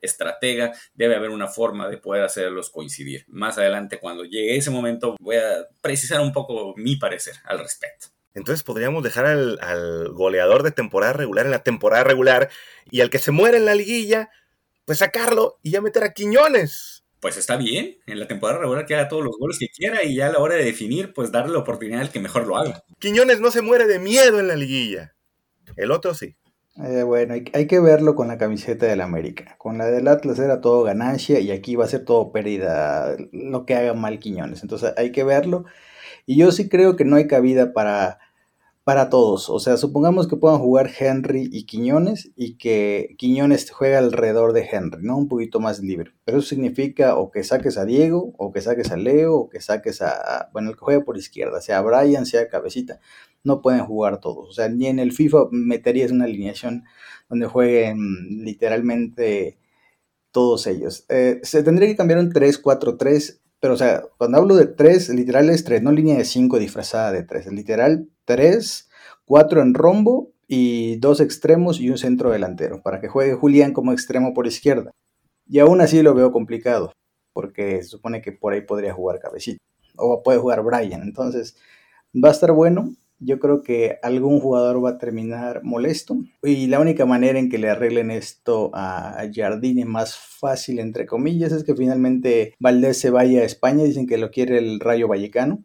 estratega, 0.00 0.72
debe 0.94 1.14
haber 1.14 1.30
una 1.30 1.46
forma 1.46 1.88
de 1.88 1.98
poder 1.98 2.24
hacerlos 2.24 2.70
coincidir. 2.70 3.26
Más 3.28 3.58
adelante, 3.58 3.98
cuando 4.00 4.24
llegue 4.24 4.56
ese 4.56 4.70
momento, 4.70 5.16
voy 5.20 5.36
a 5.36 5.68
precisar 5.82 6.20
un 6.20 6.32
poco 6.32 6.74
mi 6.76 6.96
parecer 6.96 7.34
al 7.44 7.58
respecto. 7.58 8.08
Entonces 8.32 8.62
podríamos 8.62 9.02
dejar 9.02 9.26
al, 9.26 10.08
goleador 10.12 10.62
de 10.62 10.70
temporada 10.70 11.12
regular 11.12 11.44
en 11.44 11.50
la 11.50 11.62
temporada 11.62 12.04
regular 12.04 12.48
y 12.90 13.00
al 13.02 13.10
que 13.10 13.18
se 13.18 13.32
muere 13.32 13.58
en 13.58 13.66
la 13.66 13.74
liguilla, 13.74 14.30
pues 14.84 14.98
sacarlo 14.98 15.58
y 15.62 15.72
ya 15.72 15.80
meter 15.80 16.04
a 16.04 16.14
Quiñones 16.14 16.99
pues 17.20 17.36
está 17.36 17.56
bien, 17.56 17.98
en 18.06 18.18
la 18.18 18.26
temporada 18.26 18.60
regular 18.60 18.86
que 18.86 18.94
haga 18.94 19.08
todos 19.08 19.22
los 19.22 19.36
goles 19.38 19.58
que 19.58 19.68
quiera 19.68 20.02
y 20.02 20.16
ya 20.16 20.28
a 20.28 20.32
la 20.32 20.38
hora 20.38 20.54
de 20.54 20.64
definir, 20.64 21.12
pues 21.12 21.30
darle 21.30 21.52
la 21.52 21.58
oportunidad 21.58 22.00
al 22.00 22.10
que 22.10 22.18
mejor 22.18 22.46
lo 22.46 22.56
haga. 22.56 22.82
Quiñones 22.98 23.40
no 23.40 23.50
se 23.50 23.62
muere 23.62 23.86
de 23.86 23.98
miedo 23.98 24.40
en 24.40 24.48
la 24.48 24.56
liguilla. 24.56 25.14
El 25.76 25.90
otro 25.90 26.14
sí. 26.14 26.36
Eh, 26.82 27.02
bueno, 27.02 27.34
hay, 27.34 27.44
hay, 27.52 27.66
que 27.66 27.78
verlo 27.78 28.14
con 28.14 28.28
la 28.28 28.38
camiseta 28.38 28.86
del 28.86 29.02
América. 29.02 29.56
Con 29.58 29.76
la 29.76 29.86
del 29.86 30.08
Atlas 30.08 30.38
era 30.38 30.62
todo 30.62 30.82
ganancia 30.82 31.40
y 31.40 31.50
aquí 31.50 31.76
va 31.76 31.84
a 31.84 31.88
ser 31.88 32.04
todo 32.06 32.32
pérdida 32.32 33.16
lo 33.32 33.66
que 33.66 33.74
haga 33.74 33.92
mal 33.92 34.18
Quiñones. 34.18 34.62
Entonces 34.62 34.94
hay 34.96 35.12
que 35.12 35.24
verlo. 35.24 35.66
Y 36.24 36.38
yo 36.38 36.52
sí 36.52 36.68
creo 36.68 36.96
que 36.96 37.04
no 37.04 37.16
hay 37.16 37.26
cabida 37.26 37.72
para 37.74 38.18
para 38.90 39.08
todos. 39.08 39.48
O 39.50 39.60
sea, 39.60 39.76
supongamos 39.76 40.26
que 40.26 40.34
puedan 40.34 40.58
jugar 40.58 40.90
Henry 40.98 41.48
y 41.52 41.62
Quiñones 41.62 42.32
y 42.34 42.56
que 42.56 43.14
Quiñones 43.18 43.70
juegue 43.70 43.94
alrededor 43.94 44.52
de 44.52 44.68
Henry, 44.68 45.04
¿no? 45.04 45.16
Un 45.16 45.28
poquito 45.28 45.60
más 45.60 45.78
libre. 45.78 46.12
Pero 46.24 46.38
eso 46.38 46.48
significa 46.48 47.14
o 47.14 47.30
que 47.30 47.44
saques 47.44 47.78
a 47.78 47.84
Diego, 47.84 48.34
o 48.36 48.50
que 48.50 48.60
saques 48.60 48.90
a 48.90 48.96
Leo, 48.96 49.36
o 49.36 49.48
que 49.48 49.60
saques 49.60 50.02
a, 50.02 50.50
bueno, 50.52 50.70
el 50.70 50.74
que 50.74 50.80
juegue 50.80 51.04
por 51.04 51.16
izquierda, 51.16 51.60
sea 51.60 51.82
Brian, 51.82 52.26
sea 52.26 52.48
Cabecita. 52.48 52.98
No 53.44 53.62
pueden 53.62 53.86
jugar 53.86 54.18
todos. 54.18 54.48
O 54.48 54.52
sea, 54.52 54.68
ni 54.68 54.88
en 54.88 54.98
el 54.98 55.12
FIFA 55.12 55.50
meterías 55.52 56.10
una 56.10 56.24
alineación 56.24 56.82
donde 57.28 57.46
jueguen 57.46 58.44
literalmente 58.44 59.60
todos 60.32 60.66
ellos. 60.66 61.06
Eh, 61.10 61.38
se 61.44 61.62
tendría 61.62 61.88
que 61.88 61.96
cambiar 61.96 62.18
un 62.18 62.32
3-4-3 62.32 63.38
pero, 63.60 63.74
o 63.74 63.76
sea, 63.76 64.04
cuando 64.16 64.38
hablo 64.38 64.56
de 64.56 64.66
3, 64.66 65.10
literal 65.10 65.50
es 65.50 65.64
3, 65.64 65.82
no 65.82 65.92
línea 65.92 66.16
de 66.16 66.24
5 66.24 66.58
disfrazada 66.58 67.12
de 67.12 67.24
3. 67.24 67.52
Literal 67.52 68.08
3, 68.30 68.88
4 69.24 69.60
en 69.60 69.74
rombo 69.74 70.30
y 70.46 70.96
dos 70.98 71.20
extremos 71.20 71.80
y 71.80 71.90
un 71.90 71.98
centro 71.98 72.30
delantero, 72.30 72.80
para 72.80 73.00
que 73.00 73.08
juegue 73.08 73.34
Julián 73.34 73.72
como 73.72 73.90
extremo 73.90 74.34
por 74.34 74.46
izquierda. 74.46 74.92
Y 75.48 75.58
aún 75.58 75.80
así 75.80 76.00
lo 76.00 76.14
veo 76.14 76.30
complicado, 76.30 76.92
porque 77.32 77.82
se 77.82 77.88
supone 77.88 78.22
que 78.22 78.30
por 78.30 78.52
ahí 78.52 78.60
podría 78.60 78.94
jugar 78.94 79.18
Cabecita, 79.18 79.58
o 79.96 80.22
puede 80.22 80.38
jugar 80.38 80.62
Brian. 80.62 81.02
Entonces, 81.02 81.56
va 82.14 82.28
a 82.28 82.32
estar 82.32 82.52
bueno. 82.52 82.94
Yo 83.18 83.40
creo 83.40 83.62
que 83.62 83.98
algún 84.00 84.38
jugador 84.38 84.82
va 84.82 84.90
a 84.90 84.98
terminar 84.98 85.62
molesto. 85.64 86.16
Y 86.44 86.68
la 86.68 86.78
única 86.78 87.04
manera 87.04 87.40
en 87.40 87.50
que 87.50 87.58
le 87.58 87.68
arreglen 87.68 88.12
esto 88.12 88.70
a 88.74 89.24
Jardine 89.34 89.84
más 89.84 90.16
fácil, 90.16 90.78
entre 90.78 91.04
comillas, 91.04 91.50
es 91.50 91.64
que 91.64 91.74
finalmente 91.74 92.54
Valdés 92.60 92.98
se 92.98 93.10
vaya 93.10 93.40
a 93.40 93.44
España, 93.44 93.82
dicen 93.82 94.06
que 94.06 94.18
lo 94.18 94.30
quiere 94.30 94.58
el 94.58 94.78
Rayo 94.78 95.08
Vallecano, 95.08 95.64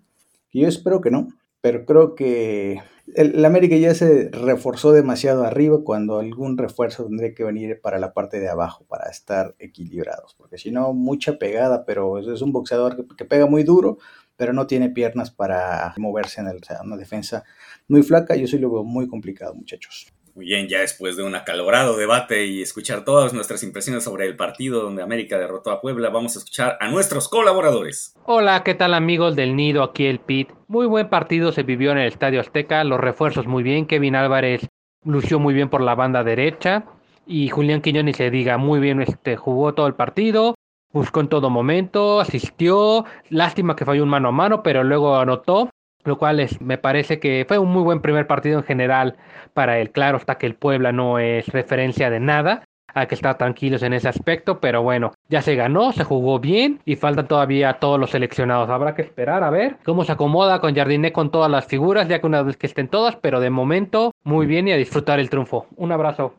y 0.51 0.61
yo 0.61 0.67
espero 0.67 0.99
que 0.99 1.11
no, 1.11 1.27
pero 1.65 1.83
creo 1.83 2.13
que 2.13 2.79
el, 3.15 3.43
América 3.43 3.75
ya 3.75 3.95
se 3.95 4.29
reforzó 4.29 4.91
demasiado 4.91 5.43
arriba 5.43 5.83
cuando 5.83 6.19
algún 6.19 6.59
refuerzo 6.59 7.07
tendría 7.07 7.33
que 7.33 7.43
venir 7.43 7.81
para 7.81 7.97
la 7.97 8.13
parte 8.13 8.39
de 8.39 8.47
abajo 8.47 8.85
para 8.87 9.09
estar 9.09 9.55
equilibrados, 9.57 10.35
porque 10.35 10.59
si 10.59 10.69
no, 10.69 10.93
mucha 10.93 11.39
pegada, 11.39 11.83
pero 11.83 12.19
es 12.19 12.43
un 12.43 12.51
boxeador 12.51 13.07
que 13.15 13.25
pega 13.25 13.47
muy 13.47 13.63
duro, 13.63 13.97
pero 14.35 14.53
no 14.53 14.67
tiene 14.67 14.91
piernas 14.91 15.31
para 15.31 15.91
moverse 15.97 16.39
en 16.39 16.49
el, 16.49 16.63
sea, 16.63 16.83
una 16.83 16.97
defensa 16.97 17.43
muy 17.87 18.03
flaca. 18.03 18.35
Yo 18.35 18.45
sí 18.45 18.59
lo 18.59 18.69
veo 18.69 18.83
muy 18.83 19.07
complicado, 19.07 19.55
muchachos. 19.55 20.14
Muy 20.35 20.47
bien, 20.47 20.67
ya 20.67 20.81
después 20.81 21.15
de 21.15 21.23
un 21.23 21.33
acalorado 21.33 21.95
debate 21.95 22.45
y 22.45 22.61
escuchar 22.61 23.05
todas 23.05 23.33
nuestras 23.33 23.63
impresiones 23.63 24.03
sobre 24.03 24.25
el 24.25 24.35
partido 24.35 24.83
donde 24.83 25.01
América 25.01 25.37
derrotó 25.37 25.71
a 25.71 25.79
Puebla, 25.79 26.09
vamos 26.09 26.35
a 26.35 26.39
escuchar 26.39 26.77
a 26.81 26.89
nuestros 26.89 27.29
colaboradores. 27.29 28.13
Hola, 28.25 28.61
¿qué 28.65 28.75
tal 28.75 28.93
amigos 28.93 29.37
del 29.37 29.55
Nido? 29.55 29.81
Aquí 29.81 30.05
el 30.07 30.19
Pit. 30.19 30.49
Muy 30.67 30.87
buen 30.87 31.07
partido 31.07 31.53
se 31.53 31.63
vivió 31.63 31.93
en 31.93 31.99
el 31.99 32.07
Estadio 32.07 32.41
Azteca, 32.41 32.83
los 32.83 32.99
refuerzos 32.99 33.47
muy 33.47 33.63
bien, 33.63 33.85
Kevin 33.85 34.17
Álvarez 34.17 34.67
lució 35.05 35.39
muy 35.39 35.53
bien 35.53 35.69
por 35.69 35.79
la 35.79 35.95
banda 35.95 36.25
derecha 36.25 36.83
y 37.25 37.47
Julián 37.47 37.81
Quiñones 37.81 38.17
se 38.17 38.29
diga 38.29 38.57
muy 38.57 38.81
bien, 38.81 39.01
este, 39.01 39.37
jugó 39.37 39.73
todo 39.73 39.87
el 39.87 39.93
partido, 39.93 40.55
buscó 40.91 41.21
en 41.21 41.29
todo 41.29 41.49
momento, 41.49 42.19
asistió, 42.19 43.05
lástima 43.29 43.77
que 43.77 43.85
falló 43.85 44.03
un 44.03 44.09
mano 44.09 44.27
a 44.27 44.33
mano, 44.33 44.63
pero 44.63 44.83
luego 44.83 45.15
anotó, 45.15 45.69
lo 46.05 46.17
cual 46.17 46.39
es, 46.39 46.61
me 46.61 46.77
parece 46.77 47.19
que 47.19 47.45
fue 47.47 47.57
un 47.57 47.71
muy 47.71 47.83
buen 47.83 48.01
primer 48.01 48.27
partido 48.27 48.59
en 48.59 48.63
general 48.63 49.17
para 49.53 49.79
él. 49.79 49.91
Claro 49.91 50.17
hasta 50.17 50.37
que 50.37 50.45
el 50.45 50.55
Puebla 50.55 50.91
no 50.91 51.19
es 51.19 51.47
referencia 51.47 52.09
de 52.09 52.19
nada, 52.19 52.63
hay 52.95 53.07
que 53.07 53.15
estar 53.15 53.37
tranquilos 53.37 53.83
en 53.83 53.91
ese 53.91 54.07
aspecto, 54.07 54.61
pero 54.61 54.81
bueno, 54.81 55.11
ya 55.27 55.41
se 55.41 55.55
ganó, 55.55 55.91
se 55.91 56.05
jugó 56.05 56.39
bien 56.39 56.79
y 56.85 56.95
faltan 56.95 57.27
todavía 57.27 57.73
todos 57.73 57.99
los 57.99 58.11
seleccionados. 58.11 58.69
Habrá 58.69 58.95
que 58.95 59.01
esperar 59.01 59.43
a 59.43 59.49
ver 59.49 59.75
cómo 59.83 60.05
se 60.05 60.13
acomoda 60.13 60.61
con 60.61 60.73
Jardiné 60.73 61.11
con 61.11 61.29
todas 61.29 61.51
las 61.51 61.65
figuras, 61.65 62.07
ya 62.07 62.19
que 62.19 62.25
una 62.25 62.41
vez 62.41 62.55
que 62.55 62.67
estén 62.67 62.87
todas, 62.87 63.17
pero 63.17 63.41
de 63.41 63.49
momento 63.49 64.11
muy 64.23 64.45
bien 64.45 64.69
y 64.69 64.71
a 64.71 64.77
disfrutar 64.77 65.19
el 65.19 65.29
triunfo. 65.29 65.67
Un 65.75 65.91
abrazo. 65.91 66.35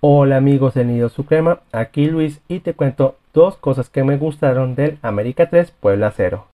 Hola 0.00 0.38
amigos 0.38 0.72
de 0.74 0.86
Nido 0.86 1.10
Suprema, 1.10 1.60
aquí 1.72 2.06
Luis 2.06 2.40
y 2.48 2.60
te 2.60 2.72
cuento 2.72 3.16
dos 3.34 3.58
cosas 3.58 3.90
que 3.90 4.02
me 4.02 4.16
gustaron 4.16 4.76
del 4.76 4.98
América 5.02 5.50
3 5.50 5.72
Puebla 5.72 6.10
0. 6.10 6.46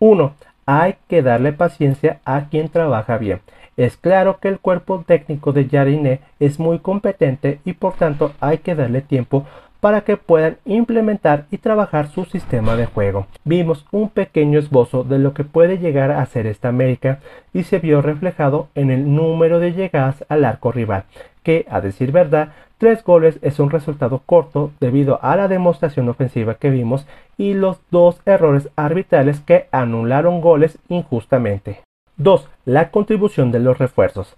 1. 0.00 0.34
Hay 0.66 0.96
que 1.08 1.22
darle 1.22 1.52
paciencia 1.52 2.20
a 2.24 2.48
quien 2.48 2.68
trabaja 2.68 3.18
bien. 3.18 3.40
Es 3.76 3.96
claro 3.96 4.38
que 4.38 4.48
el 4.48 4.58
cuerpo 4.58 5.02
técnico 5.06 5.52
de 5.52 5.68
Jariné 5.68 6.20
es 6.38 6.58
muy 6.58 6.78
competente 6.78 7.60
y 7.64 7.72
por 7.72 7.94
tanto 7.94 8.32
hay 8.40 8.58
que 8.58 8.74
darle 8.74 9.00
tiempo 9.00 9.46
para 9.82 10.02
que 10.02 10.16
puedan 10.16 10.58
implementar 10.64 11.46
y 11.50 11.58
trabajar 11.58 12.06
su 12.06 12.24
sistema 12.24 12.76
de 12.76 12.86
juego. 12.86 13.26
Vimos 13.42 13.84
un 13.90 14.10
pequeño 14.10 14.60
esbozo 14.60 15.02
de 15.02 15.18
lo 15.18 15.34
que 15.34 15.42
puede 15.42 15.78
llegar 15.78 16.12
a 16.12 16.24
ser 16.24 16.46
esta 16.46 16.68
América 16.68 17.18
y 17.52 17.64
se 17.64 17.80
vio 17.80 18.00
reflejado 18.00 18.68
en 18.76 18.92
el 18.92 19.12
número 19.12 19.58
de 19.58 19.72
llegadas 19.72 20.24
al 20.28 20.44
arco 20.44 20.70
rival, 20.70 21.02
que 21.42 21.66
a 21.68 21.80
decir 21.80 22.12
verdad, 22.12 22.52
tres 22.78 23.02
goles 23.02 23.40
es 23.42 23.58
un 23.58 23.70
resultado 23.70 24.22
corto 24.24 24.70
debido 24.78 25.18
a 25.20 25.34
la 25.34 25.48
demostración 25.48 26.08
ofensiva 26.08 26.54
que 26.54 26.70
vimos 26.70 27.04
y 27.36 27.54
los 27.54 27.80
dos 27.90 28.20
errores 28.24 28.68
arbitrales 28.76 29.40
que 29.40 29.66
anularon 29.72 30.40
goles 30.40 30.78
injustamente. 30.90 31.80
2. 32.18 32.48
La 32.66 32.92
contribución 32.92 33.50
de 33.50 33.58
los 33.58 33.78
refuerzos. 33.78 34.36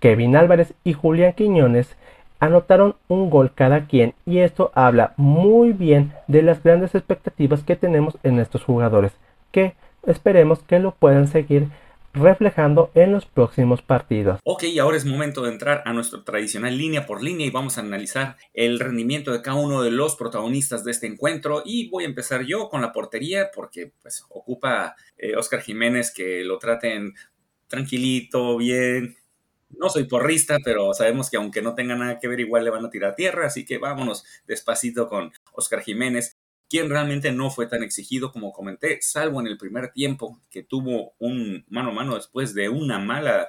Kevin 0.00 0.36
Álvarez 0.36 0.72
y 0.84 0.94
Julián 0.94 1.34
Quiñones 1.34 1.98
anotaron 2.40 2.96
un 3.08 3.30
gol 3.30 3.52
cada 3.54 3.86
quien 3.86 4.14
y 4.24 4.38
esto 4.38 4.70
habla 4.74 5.14
muy 5.16 5.72
bien 5.72 6.12
de 6.28 6.42
las 6.42 6.62
grandes 6.62 6.94
expectativas 6.94 7.62
que 7.62 7.76
tenemos 7.76 8.18
en 8.22 8.38
estos 8.38 8.64
jugadores, 8.64 9.12
que 9.52 9.74
esperemos 10.06 10.62
que 10.62 10.78
lo 10.78 10.94
puedan 10.94 11.28
seguir 11.28 11.68
reflejando 12.16 12.90
en 12.94 13.12
los 13.12 13.26
próximos 13.26 13.82
partidos. 13.82 14.40
Ok, 14.42 14.64
ahora 14.80 14.96
es 14.96 15.04
momento 15.04 15.42
de 15.42 15.52
entrar 15.52 15.82
a 15.84 15.92
nuestro 15.92 16.24
tradicional 16.24 16.76
línea 16.76 17.06
por 17.06 17.22
línea 17.22 17.46
y 17.46 17.50
vamos 17.50 17.76
a 17.76 17.82
analizar 17.82 18.36
el 18.54 18.80
rendimiento 18.80 19.32
de 19.32 19.42
cada 19.42 19.58
uno 19.58 19.82
de 19.82 19.90
los 19.90 20.16
protagonistas 20.16 20.82
de 20.82 20.92
este 20.92 21.06
encuentro 21.06 21.62
y 21.64 21.90
voy 21.90 22.04
a 22.04 22.08
empezar 22.08 22.44
yo 22.44 22.68
con 22.68 22.80
la 22.80 22.92
portería 22.92 23.50
porque 23.54 23.92
pues 24.00 24.24
ocupa 24.30 24.96
eh, 25.18 25.36
Oscar 25.36 25.60
Jiménez 25.60 26.12
que 26.12 26.42
lo 26.42 26.58
traten 26.58 27.14
tranquilito, 27.68 28.56
bien. 28.56 29.16
No 29.78 29.88
soy 29.88 30.04
porrista, 30.04 30.58
pero 30.64 30.94
sabemos 30.94 31.30
que 31.30 31.36
aunque 31.36 31.62
no 31.62 31.74
tenga 31.74 31.96
nada 31.96 32.18
que 32.18 32.28
ver, 32.28 32.40
igual 32.40 32.64
le 32.64 32.70
van 32.70 32.84
a 32.84 32.90
tirar 32.90 33.14
tierra, 33.14 33.46
así 33.46 33.64
que 33.64 33.78
vámonos 33.78 34.24
despacito 34.46 35.08
con 35.08 35.32
Oscar 35.52 35.82
Jiménez 35.82 36.36
quien 36.68 36.90
realmente 36.90 37.32
no 37.32 37.50
fue 37.50 37.66
tan 37.66 37.82
exigido 37.82 38.32
como 38.32 38.52
comenté, 38.52 38.98
salvo 39.00 39.40
en 39.40 39.46
el 39.46 39.56
primer 39.56 39.92
tiempo 39.92 40.40
que 40.50 40.62
tuvo 40.62 41.14
un 41.18 41.64
mano 41.68 41.90
a 41.90 41.94
mano 41.94 42.14
después 42.16 42.54
de 42.54 42.68
una 42.68 42.98
mala 42.98 43.48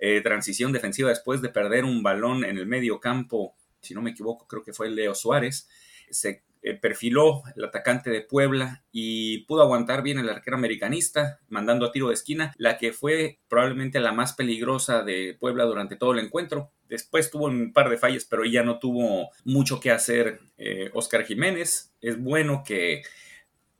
eh, 0.00 0.20
transición 0.20 0.72
defensiva, 0.72 1.08
después 1.08 1.40
de 1.40 1.48
perder 1.48 1.84
un 1.84 2.02
balón 2.02 2.44
en 2.44 2.58
el 2.58 2.66
medio 2.66 3.00
campo, 3.00 3.54
si 3.80 3.94
no 3.94 4.02
me 4.02 4.10
equivoco, 4.10 4.46
creo 4.48 4.64
que 4.64 4.72
fue 4.72 4.90
Leo 4.90 5.14
Suárez, 5.14 5.68
se 6.10 6.44
eh, 6.62 6.74
perfiló 6.74 7.42
el 7.54 7.64
atacante 7.64 8.10
de 8.10 8.22
Puebla 8.22 8.84
y 8.90 9.44
pudo 9.46 9.62
aguantar 9.62 10.02
bien 10.02 10.18
el 10.18 10.28
arquero 10.28 10.56
americanista, 10.56 11.38
mandando 11.48 11.86
a 11.86 11.92
tiro 11.92 12.08
de 12.08 12.14
esquina, 12.14 12.52
la 12.56 12.78
que 12.78 12.92
fue 12.92 13.38
probablemente 13.48 14.00
la 14.00 14.12
más 14.12 14.32
peligrosa 14.32 15.02
de 15.02 15.36
Puebla 15.38 15.64
durante 15.64 15.96
todo 15.96 16.12
el 16.12 16.18
encuentro. 16.18 16.72
Después 16.88 17.30
tuvo 17.30 17.46
un 17.46 17.72
par 17.72 17.90
de 17.90 17.98
fallas, 17.98 18.24
pero 18.24 18.44
ya 18.44 18.62
no 18.62 18.78
tuvo 18.78 19.30
mucho 19.44 19.80
que 19.80 19.90
hacer 19.90 20.40
eh, 20.58 20.90
Oscar 20.94 21.24
Jiménez. 21.24 21.92
Es 22.00 22.18
bueno 22.18 22.62
que, 22.64 23.02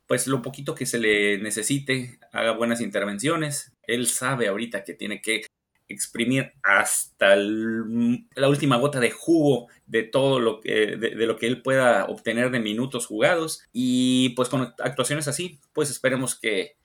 pues 0.07 0.27
lo 0.27 0.41
poquito 0.41 0.75
que 0.75 0.85
se 0.85 0.99
le 0.99 1.37
necesite, 1.39 2.19
haga 2.31 2.51
buenas 2.51 2.81
intervenciones. 2.81 3.73
Él 3.83 4.07
sabe 4.07 4.47
ahorita 4.47 4.83
que 4.83 4.93
tiene 4.93 5.21
que 5.21 5.41
exprimir 5.89 6.53
hasta 6.63 7.35
la 7.35 8.49
última 8.49 8.77
gota 8.77 8.99
de 8.99 9.11
jugo 9.11 9.67
de 9.85 10.03
todo 10.03 10.39
lo 10.39 10.59
que, 10.59 10.97
de, 10.97 11.25
lo 11.25 11.37
que 11.37 11.47
él 11.47 11.61
pueda 11.61 12.05
obtener 12.05 12.51
de 12.51 12.59
minutos 12.59 13.05
jugados. 13.05 13.63
Y 13.71 14.29
pues 14.29 14.49
con 14.49 14.73
actuaciones 14.79 15.27
así, 15.27 15.59
pues 15.73 15.89
esperemos 15.89 16.39
que, 16.39 16.75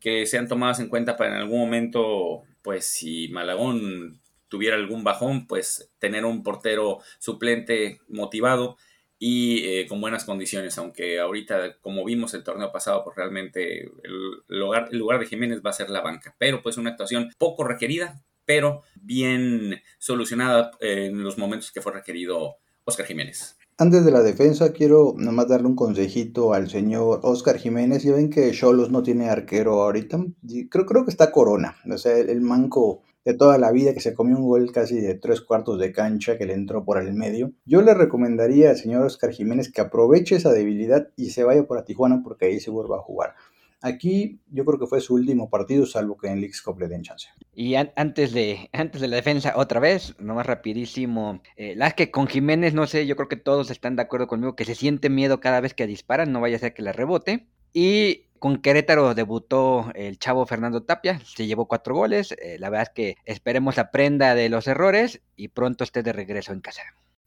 que 0.00 0.26
sean 0.26 0.48
tomadas 0.48 0.80
en 0.80 0.88
cuenta 0.88 1.16
para 1.16 1.30
en 1.34 1.40
algún 1.40 1.60
momento, 1.60 2.42
pues 2.62 2.86
si 2.86 3.28
Malagón 3.28 4.20
tuviera 4.48 4.76
algún 4.76 5.02
bajón, 5.02 5.46
pues 5.46 5.90
tener 5.98 6.24
un 6.24 6.42
portero 6.42 6.98
suplente 7.18 8.00
motivado 8.08 8.76
y 9.24 9.64
eh, 9.64 9.86
con 9.86 10.00
buenas 10.00 10.24
condiciones, 10.24 10.76
aunque 10.78 11.20
ahorita, 11.20 11.78
como 11.80 12.04
vimos 12.04 12.34
el 12.34 12.42
torneo 12.42 12.72
pasado, 12.72 13.04
pues 13.04 13.16
realmente 13.16 13.82
el 14.02 14.42
lugar, 14.48 14.88
el 14.90 14.98
lugar 14.98 15.20
de 15.20 15.26
Jiménez 15.26 15.62
va 15.64 15.70
a 15.70 15.74
ser 15.74 15.90
la 15.90 16.00
banca, 16.00 16.34
pero 16.38 16.60
pues 16.60 16.76
una 16.76 16.90
actuación 16.90 17.30
poco 17.38 17.62
requerida, 17.62 18.20
pero 18.44 18.82
bien 19.00 19.80
solucionada 19.98 20.70
en 20.80 21.22
los 21.22 21.38
momentos 21.38 21.72
que 21.72 21.80
fue 21.80 21.92
requerido 21.92 22.56
Oscar 22.84 23.06
Jiménez. 23.06 23.56
Antes 23.78 24.04
de 24.04 24.12
la 24.12 24.22
defensa, 24.22 24.72
quiero 24.72 25.14
nomás 25.16 25.48
darle 25.48 25.66
un 25.66 25.74
consejito 25.74 26.52
al 26.52 26.68
señor 26.68 27.20
Oscar 27.22 27.58
Jiménez. 27.58 28.02
Ya 28.02 28.14
ven 28.14 28.30
que 28.30 28.50
Cholos 28.52 28.90
no 28.90 29.02
tiene 29.02 29.28
arquero 29.28 29.82
ahorita. 29.82 30.24
Creo, 30.70 30.86
creo 30.86 31.04
que 31.04 31.10
está 31.10 31.32
Corona. 31.32 31.76
O 31.90 31.96
sea, 31.96 32.16
el, 32.18 32.42
manco 32.42 33.02
de 33.24 33.34
toda 33.34 33.56
la 33.58 33.72
vida 33.72 33.94
que 33.94 34.00
se 34.00 34.14
comió 34.14 34.36
un 34.36 34.46
gol 34.46 34.70
casi 34.72 35.00
de 35.00 35.14
tres 35.14 35.40
cuartos 35.40 35.78
de 35.80 35.90
cancha 35.90 36.36
que 36.36 36.46
le 36.46 36.52
entró 36.52 36.84
por 36.84 37.00
el 37.00 37.12
medio. 37.14 37.52
Yo 37.64 37.82
le 37.82 37.94
recomendaría 37.94 38.70
al 38.70 38.76
señor 38.76 39.06
Oscar 39.06 39.32
Jiménez 39.32 39.72
que 39.72 39.80
aproveche 39.80 40.36
esa 40.36 40.52
debilidad 40.52 41.08
y 41.16 41.30
se 41.30 41.42
vaya 41.42 41.64
por 41.64 41.78
a 41.78 41.84
Tijuana 41.84 42.20
porque 42.22 42.46
ahí 42.46 42.60
se 42.60 42.70
vuelva 42.70 42.98
a 42.98 43.02
jugar. 43.02 43.34
Aquí 43.82 44.40
yo 44.50 44.64
creo 44.64 44.78
que 44.78 44.86
fue 44.86 45.00
su 45.00 45.14
último 45.14 45.50
partido, 45.50 45.86
salvo 45.86 46.16
que 46.16 46.28
en 46.28 46.40
Leagues 46.40 46.62
Cup 46.62 46.78
le 46.78 46.88
den 46.88 47.02
chance. 47.02 47.28
Y 47.52 47.74
antes, 47.74 48.32
de, 48.32 48.70
antes 48.72 49.00
de 49.00 49.08
la 49.08 49.16
defensa, 49.16 49.54
otra 49.56 49.80
vez, 49.80 50.14
nomás 50.18 50.46
rapidísimo. 50.46 51.42
Eh, 51.56 51.74
las 51.76 51.94
que 51.94 52.10
con 52.10 52.26
Jiménez, 52.26 52.74
no 52.74 52.86
sé, 52.86 53.06
yo 53.06 53.16
creo 53.16 53.28
que 53.28 53.36
todos 53.36 53.70
están 53.70 53.96
de 53.96 54.02
acuerdo 54.02 54.26
conmigo 54.26 54.56
que 54.56 54.64
se 54.64 54.74
siente 54.74 55.10
miedo 55.10 55.40
cada 55.40 55.60
vez 55.60 55.74
que 55.74 55.86
disparan, 55.86 56.32
no 56.32 56.40
vaya 56.40 56.56
a 56.56 56.60
ser 56.60 56.74
que 56.74 56.82
la 56.82 56.92
rebote. 56.92 57.48
Y 57.72 58.26
con 58.38 58.60
Querétaro 58.60 59.14
debutó 59.14 59.90
el 59.94 60.18
chavo 60.18 60.46
Fernando 60.46 60.82
Tapia, 60.82 61.20
se 61.24 61.46
llevó 61.46 61.66
cuatro 61.66 61.94
goles. 61.94 62.32
Eh, 62.32 62.56
la 62.58 62.70
verdad 62.70 62.88
es 62.88 62.94
que 62.94 63.16
esperemos 63.24 63.78
aprenda 63.78 64.34
de 64.34 64.48
los 64.48 64.66
errores 64.66 65.20
y 65.36 65.48
pronto 65.48 65.84
esté 65.84 66.02
de 66.02 66.12
regreso 66.12 66.52
en 66.52 66.60
casa. 66.60 66.82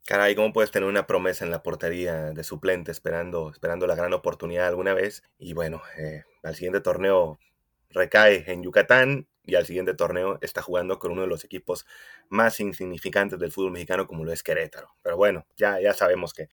Caray, 0.07 0.35
¿cómo 0.35 0.53
puedes 0.53 0.69
tener 0.69 0.87
una 0.87 1.07
promesa 1.07 1.45
en 1.45 1.49
la 1.49 1.63
portería 1.63 2.31
de 2.31 2.43
suplente 2.43 2.91
esperando, 2.91 3.49
esperando 3.49 3.87
la 3.87 3.95
gran 3.95 4.13
oportunidad 4.13 4.67
alguna 4.67 4.93
vez? 4.93 5.23
Y 5.39 5.53
bueno, 5.53 5.81
eh, 5.97 6.23
al 6.43 6.53
siguiente 6.53 6.79
torneo 6.79 7.39
recae 7.89 8.43
en 8.51 8.61
Yucatán 8.61 9.27
y 9.43 9.55
al 9.55 9.65
siguiente 9.65 9.95
torneo 9.95 10.37
está 10.41 10.61
jugando 10.61 10.99
con 10.99 11.11
uno 11.11 11.21
de 11.21 11.27
los 11.27 11.43
equipos 11.43 11.87
más 12.29 12.59
insignificantes 12.59 13.39
del 13.39 13.51
fútbol 13.51 13.71
mexicano 13.71 14.05
como 14.05 14.23
lo 14.25 14.31
es 14.31 14.43
Querétaro. 14.43 14.95
Pero 15.01 15.17
bueno, 15.17 15.47
ya, 15.57 15.81
ya 15.81 15.95
sabemos 15.95 16.35
que, 16.35 16.49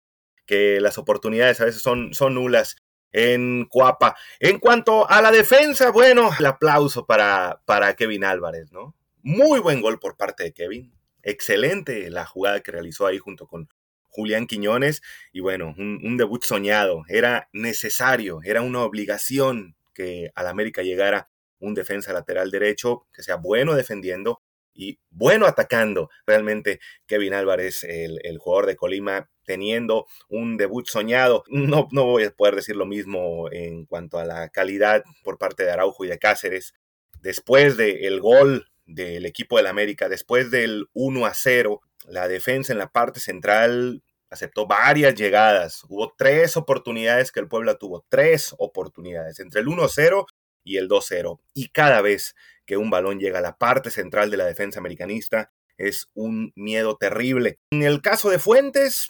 que 0.45 0.79
las 0.79 0.97
oportunidades 0.97 1.59
a 1.59 1.65
veces 1.65 1.81
son, 1.81 2.13
son 2.13 2.35
nulas 2.35 2.77
en 3.11 3.65
Cuapa. 3.65 4.15
En 4.39 4.59
cuanto 4.59 5.09
a 5.09 5.21
la 5.21 5.29
defensa, 5.29 5.91
bueno, 5.91 6.29
el 6.39 6.45
aplauso 6.45 7.05
para, 7.05 7.61
para 7.65 7.97
Kevin 7.97 8.23
Álvarez, 8.23 8.71
¿no? 8.71 8.95
Muy 9.23 9.59
buen 9.59 9.81
gol 9.81 9.99
por 9.99 10.15
parte 10.15 10.43
de 10.43 10.53
Kevin 10.53 10.93
excelente 11.23 12.10
la 12.10 12.25
jugada 12.25 12.62
que 12.62 12.71
realizó 12.71 13.05
ahí 13.07 13.17
junto 13.17 13.47
con 13.47 13.69
Julián 14.12 14.45
Quiñones 14.45 15.01
y 15.31 15.39
bueno, 15.39 15.73
un, 15.77 16.17
debut 16.17 16.43
soñado, 16.43 17.03
era 17.07 17.49
necesario, 17.53 18.41
era 18.43 18.62
una 18.62 18.84
obligación 18.84 19.75
que 19.93 20.31
al 20.36 20.47
América 20.47 20.84
llegara 20.84 21.29
un 21.60 21.73
defensa 21.73 22.12
lateral 22.13 22.51
derecho 22.51 23.07
que 23.13 23.23
sea 23.23 23.36
bueno 23.38 23.75
defendiendo 23.75 24.41
y 24.73 24.99
bueno 25.10 25.45
atacando. 25.45 26.10
Realmente 26.25 26.79
Kevin 27.05 27.34
Álvarez, 27.34 27.84
el, 27.84 28.38
jugador 28.38 28.65
de 28.65 28.75
Colima, 28.75 29.29
teniendo 29.45 30.07
un 30.29 30.57
debut 30.57 30.88
soñado. 30.88 31.43
No, 31.47 31.88
no 31.91 32.05
voy 32.05 32.23
a 32.23 32.31
poder 32.31 32.55
decir 32.55 32.75
lo 32.75 32.86
mismo 32.86 33.49
en 33.51 33.86
cuanto 33.86 34.17
a 34.17 34.25
la 34.25 34.49
calidad 34.49 35.03
por 35.23 35.38
parte 35.38 35.63
de 35.63 35.71
Araujo 35.71 36.05
y 36.05 36.07
de 36.07 36.19
Cáceres. 36.19 36.73
Después 37.21 37.77
del 37.77 38.19
gol 38.19 38.70
del 38.93 39.25
equipo 39.25 39.58
del 39.58 39.67
América. 39.67 40.10
Después 40.10 40.51
del 40.51 40.88
1 40.93 41.25
a 41.25 41.34
0, 41.34 41.82
la 42.08 42.27
defensa 42.27 42.73
en 42.73 42.80
la 42.80 42.91
parte 42.91 43.19
central 43.19 44.04
aceptó 44.30 44.65
varias 44.65 45.15
llegadas. 45.15 45.84
Hubo 45.88 46.13
tres 46.17 46.58
oportunidades 46.58 47.32
que 47.32 47.39
el 47.39 47.47
Puebla 47.47 47.75
tuvo, 47.75 48.06
tres 48.10 48.56
oportunidades, 48.58 49.39
entre 49.39 49.62
el 49.62 49.67
1 49.67 49.84
a 49.84 49.89
0 49.89 50.25
y 50.63 50.77
el 50.77 50.88
2 50.88 51.06
0. 51.08 51.41
Y 51.54 51.69
cada 51.69 52.01
vez 52.01 52.36
que 52.65 52.77
un 52.77 52.89
balón 52.89 53.19
llega 53.19 53.39
a 53.39 53.43
la 53.43 53.58
parte 53.58 53.91
central 53.91 54.32
de 54.32 54.38
la 54.38 54.45
defensa 54.45 54.80
americanista, 54.80 55.51
es 55.77 56.10
un 56.13 56.54
miedo 56.56 56.95
terrible. 56.97 57.60
En 57.71 57.84
el 57.84 58.01
caso 58.01 58.30
de 58.30 58.39
Fuentes, 58.39 59.08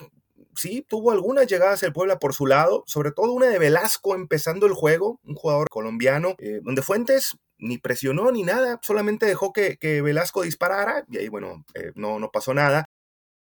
sí, 0.55 0.85
tuvo 0.87 1.11
algunas 1.11 1.47
llegadas 1.47 1.83
el 1.83 1.93
Puebla 1.93 2.19
por 2.19 2.33
su 2.33 2.47
lado, 2.47 2.83
sobre 2.87 3.11
todo 3.11 3.31
una 3.33 3.47
de 3.47 3.59
Velasco 3.59 4.15
empezando 4.15 4.65
el 4.65 4.73
juego, 4.73 5.19
un 5.23 5.35
jugador 5.35 5.67
colombiano, 5.69 6.35
eh, 6.39 6.59
donde 6.63 6.81
Fuentes 6.81 7.37
ni 7.61 7.77
presionó 7.77 8.31
ni 8.31 8.43
nada, 8.43 8.79
solamente 8.81 9.25
dejó 9.25 9.53
que, 9.53 9.77
Velasco 10.01 10.41
disparara 10.41 11.05
y 11.09 11.19
ahí, 11.19 11.29
bueno, 11.29 11.63
eh, 11.75 11.91
no, 11.95 12.19
no 12.19 12.31
pasó 12.31 12.53
nada. 12.53 12.89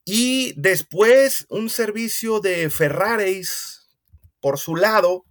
Y 0.03 0.53
después 0.59 1.45
un 1.49 1.69
servicio 1.69 2.39
de 2.39 2.69
Ferraris 2.69 3.87
por 4.39 4.57
su 4.57 4.75
lado 4.75 5.23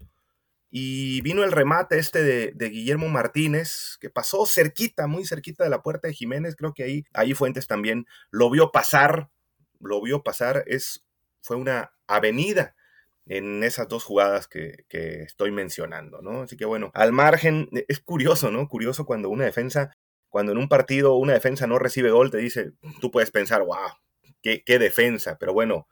y 0.71 1.21
vino 1.23 1.43
el 1.43 1.53
remate 1.53 1.99
este 1.99 2.23
de, 2.23 2.69
Guillermo 2.69 3.09
Martínez, 3.09 3.97
que 4.01 4.11
pasó 4.11 4.47
cerquita, 4.47 5.07
muy 5.07 5.25
cerquita 5.27 5.65
de 5.65 5.71
la 5.71 5.83
puerta 5.83 6.07
de 6.09 6.15
Jiménez. 6.15 6.55
Creo 6.57 6.73
que 6.73 6.85
ahí, 6.85 7.05
ahí 7.13 7.35
Fuentes 7.35 7.67
también 7.67 8.07
lo 8.31 8.51
vio 8.51 8.71
pasar, 8.71 9.31
lo 9.81 10.01
vio 10.03 10.23
pasar. 10.23 10.65
Es, 10.67 11.05
fue 11.41 11.57
una 11.57 11.93
avenida 12.07 12.76
en 13.27 13.65
esas 13.65 13.89
dos 13.89 14.05
jugadas 14.05 14.47
que, 14.47 14.85
que, 14.89 15.23
estoy 15.23 15.51
mencionando, 15.51 16.23
¿no? 16.23 16.43
Así 16.43 16.57
que 16.57 16.65
bueno, 16.65 16.91
al 16.95 17.13
margen, 17.13 17.69
es 17.89 18.01
curioso, 18.01 18.51
¿no? 18.51 18.69
Curioso 18.69 19.05
cuando 19.05 19.29
una 19.29 19.45
defensa, 19.45 19.93
cuando 20.29 20.53
en 20.53 20.59
un 20.59 20.69
partido 20.69 21.17
una 21.17 21.33
defensa 21.33 21.67
no 21.67 21.79
recibe 21.79 22.11
gol, 22.11 22.31
te 22.31 22.39
dice, 22.39 22.73
tú 23.01 23.11
puedes 23.11 23.31
pensar, 23.31 23.63
wow, 23.63 23.91
qué, 24.43 24.79
defensa, 24.79 25.39
pero 25.39 25.53
bueno, 25.53 25.89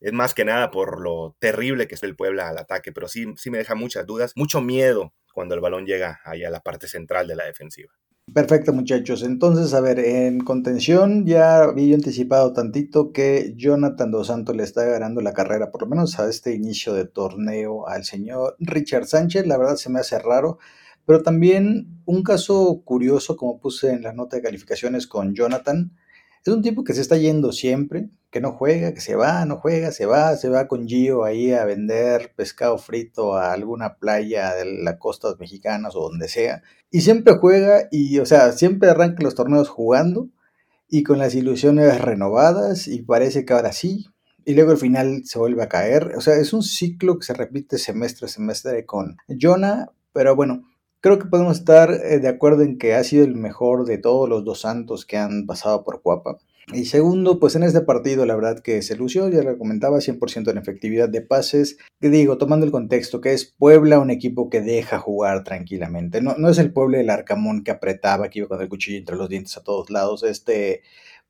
es 0.00 0.12
más 0.12 0.34
que 0.34 0.44
nada 0.44 0.70
por 0.70 1.00
lo 1.00 1.36
terrible 1.38 1.86
que 1.86 1.94
es 1.94 2.02
el 2.02 2.16
Puebla 2.16 2.48
al 2.48 2.58
ataque, 2.58 2.92
pero 2.92 3.08
sí, 3.08 3.26
sí 3.36 3.50
me 3.50 3.58
deja 3.58 3.74
muchas 3.74 4.06
dudas, 4.06 4.32
mucho 4.34 4.60
miedo 4.60 5.14
cuando 5.32 5.54
el 5.54 5.60
balón 5.60 5.86
llega 5.86 6.20
ahí 6.24 6.44
a 6.44 6.50
la 6.50 6.60
parte 6.60 6.88
central 6.88 7.28
de 7.28 7.36
la 7.36 7.44
defensiva. 7.44 7.92
Perfecto, 8.30 8.72
muchachos. 8.72 9.22
Entonces, 9.24 9.74
a 9.74 9.80
ver, 9.80 9.98
en 9.98 10.40
contención 10.40 11.26
ya 11.26 11.64
había 11.64 11.94
anticipado 11.96 12.52
tantito 12.52 13.12
que 13.12 13.52
Jonathan 13.56 14.10
Dos 14.10 14.28
Santos 14.28 14.56
le 14.56 14.62
está 14.62 14.84
ganando 14.84 15.20
la 15.20 15.32
carrera, 15.34 15.70
por 15.70 15.82
lo 15.82 15.88
menos 15.88 16.18
a 16.18 16.28
este 16.30 16.54
inicio 16.54 16.94
de 16.94 17.04
torneo, 17.04 17.86
al 17.88 18.04
señor 18.04 18.56
Richard 18.60 19.06
Sánchez. 19.06 19.46
La 19.46 19.58
verdad 19.58 19.76
se 19.76 19.90
me 19.90 19.98
hace 20.00 20.18
raro, 20.18 20.58
pero 21.04 21.22
también 21.22 22.00
un 22.06 22.22
caso 22.22 22.82
curioso, 22.84 23.36
como 23.36 23.60
puse 23.60 23.90
en 23.92 24.02
la 24.02 24.12
nota 24.12 24.36
de 24.36 24.42
calificaciones 24.42 25.06
con 25.06 25.34
Jonathan, 25.34 25.92
es 26.44 26.52
un 26.52 26.62
tipo 26.62 26.84
que 26.84 26.94
se 26.94 27.02
está 27.02 27.16
yendo 27.18 27.52
siempre, 27.52 28.08
que 28.32 28.40
no 28.40 28.52
juega, 28.52 28.94
que 28.94 29.02
se 29.02 29.14
va, 29.14 29.44
no 29.44 29.58
juega, 29.58 29.92
se 29.92 30.06
va, 30.06 30.36
se 30.36 30.48
va 30.48 30.66
con 30.66 30.88
Gio 30.88 31.22
ahí 31.22 31.52
a 31.52 31.66
vender 31.66 32.32
pescado 32.34 32.78
frito 32.78 33.36
a 33.36 33.52
alguna 33.52 33.98
playa 33.98 34.54
de 34.54 34.64
las 34.82 34.96
costas 34.96 35.38
mexicanas 35.38 35.94
o 35.94 36.08
donde 36.08 36.28
sea. 36.28 36.62
Y 36.90 37.02
siempre 37.02 37.36
juega 37.38 37.88
y, 37.90 38.18
o 38.20 38.26
sea, 38.26 38.52
siempre 38.52 38.88
arranca 38.88 39.22
los 39.22 39.34
torneos 39.34 39.68
jugando 39.68 40.30
y 40.88 41.02
con 41.02 41.18
las 41.18 41.34
ilusiones 41.34 42.00
renovadas 42.00 42.88
y 42.88 43.02
parece 43.02 43.44
que 43.44 43.52
ahora 43.52 43.72
sí. 43.72 44.06
Y 44.46 44.54
luego 44.54 44.70
al 44.70 44.78
final 44.78 45.22
se 45.26 45.38
vuelve 45.38 45.62
a 45.62 45.68
caer. 45.68 46.14
O 46.16 46.22
sea, 46.22 46.36
es 46.36 46.54
un 46.54 46.62
ciclo 46.62 47.18
que 47.18 47.26
se 47.26 47.34
repite 47.34 47.76
semestre 47.76 48.26
a 48.26 48.28
semestre 48.30 48.86
con 48.86 49.18
Jonah. 49.28 49.90
Pero 50.14 50.34
bueno, 50.34 50.64
Creo 51.02 51.18
que 51.18 51.26
podemos 51.26 51.58
estar 51.58 51.90
eh, 51.90 52.20
de 52.20 52.28
acuerdo 52.28 52.62
en 52.62 52.78
que 52.78 52.94
ha 52.94 53.02
sido 53.02 53.24
el 53.24 53.34
mejor 53.34 53.86
de 53.86 53.98
todos 53.98 54.28
los 54.28 54.44
dos 54.44 54.60
santos 54.60 55.04
que 55.04 55.18
han 55.18 55.46
pasado 55.46 55.82
por 55.82 56.00
Cuapa. 56.00 56.38
Y 56.72 56.84
segundo, 56.84 57.40
pues 57.40 57.56
en 57.56 57.64
este 57.64 57.80
partido 57.80 58.24
la 58.24 58.36
verdad 58.36 58.60
que 58.60 58.82
se 58.82 58.96
lució, 58.96 59.28
ya 59.28 59.42
lo 59.42 59.58
comentaba, 59.58 59.98
100% 59.98 60.50
en 60.50 60.58
efectividad 60.58 61.08
de 61.08 61.20
pases. 61.20 61.78
Que 62.00 62.08
digo, 62.08 62.38
tomando 62.38 62.64
el 62.64 62.72
contexto 62.72 63.20
que 63.20 63.32
es 63.32 63.44
Puebla, 63.44 63.98
un 63.98 64.10
equipo 64.10 64.48
que 64.48 64.60
deja 64.60 64.98
jugar 64.98 65.44
tranquilamente. 65.44 66.22
No, 66.22 66.36
no 66.38 66.48
es 66.48 66.58
el 66.58 66.72
Puebla 66.72 66.98
del 66.98 67.10
Arcamón 67.10 67.64
que 67.64 67.72
apretaba, 67.72 68.30
que 68.30 68.40
iba 68.40 68.48
con 68.48 68.60
el 68.60 68.68
cuchillo 68.68 68.98
entre 68.98 69.16
los 69.16 69.28
dientes 69.28 69.56
a 69.56 69.64
todos 69.64 69.90
lados. 69.90 70.22
Este 70.22 70.82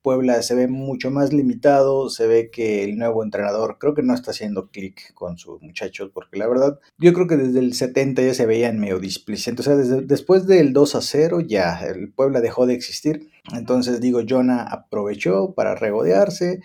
Puebla 0.03 0.43
se 0.43 0.55
ve 0.55 0.69
mucho 0.69 1.11
más 1.11 1.33
limitado, 1.33 2.11
se 2.11 2.27
ve 2.27 2.51
que 2.51 2.85
el 2.85 2.99
nuevo 2.99 3.23
entrenador 3.23 3.79
creo 3.79 3.95
que 3.95 4.03
no 4.03 4.15
está 4.15 4.33
haciendo 4.33 4.69
clic 4.69 5.15
con 5.15 5.39
sus 5.39 5.63
muchachos, 5.63 6.11
porque 6.13 6.39
la 6.39 6.49
verdad, 6.49 6.81
yo 6.99 7.13
creo 7.13 7.27
que 7.27 7.37
desde 7.37 7.61
el 7.61 7.75
70 7.75 8.23
ya 8.23 8.35
se 8.35 8.47
veían 8.47 8.81
medio 8.81 8.99
displicentes, 8.99 9.67
o 9.67 9.85
sea, 9.85 10.01
después 10.03 10.47
del 10.47 10.73
2 10.73 10.95
a 10.95 11.01
0 11.01 11.41
ya 11.41 11.81
el 11.81 12.13
Puebla 12.13 12.41
dejó 12.41 12.67
de 12.67 12.75
existir, 12.75 13.31
entonces 13.53 14.01
digo, 14.01 14.21
Jonah 14.29 14.63
aprovechó 14.63 15.55
para 15.55 15.75
regodearse, 15.75 16.61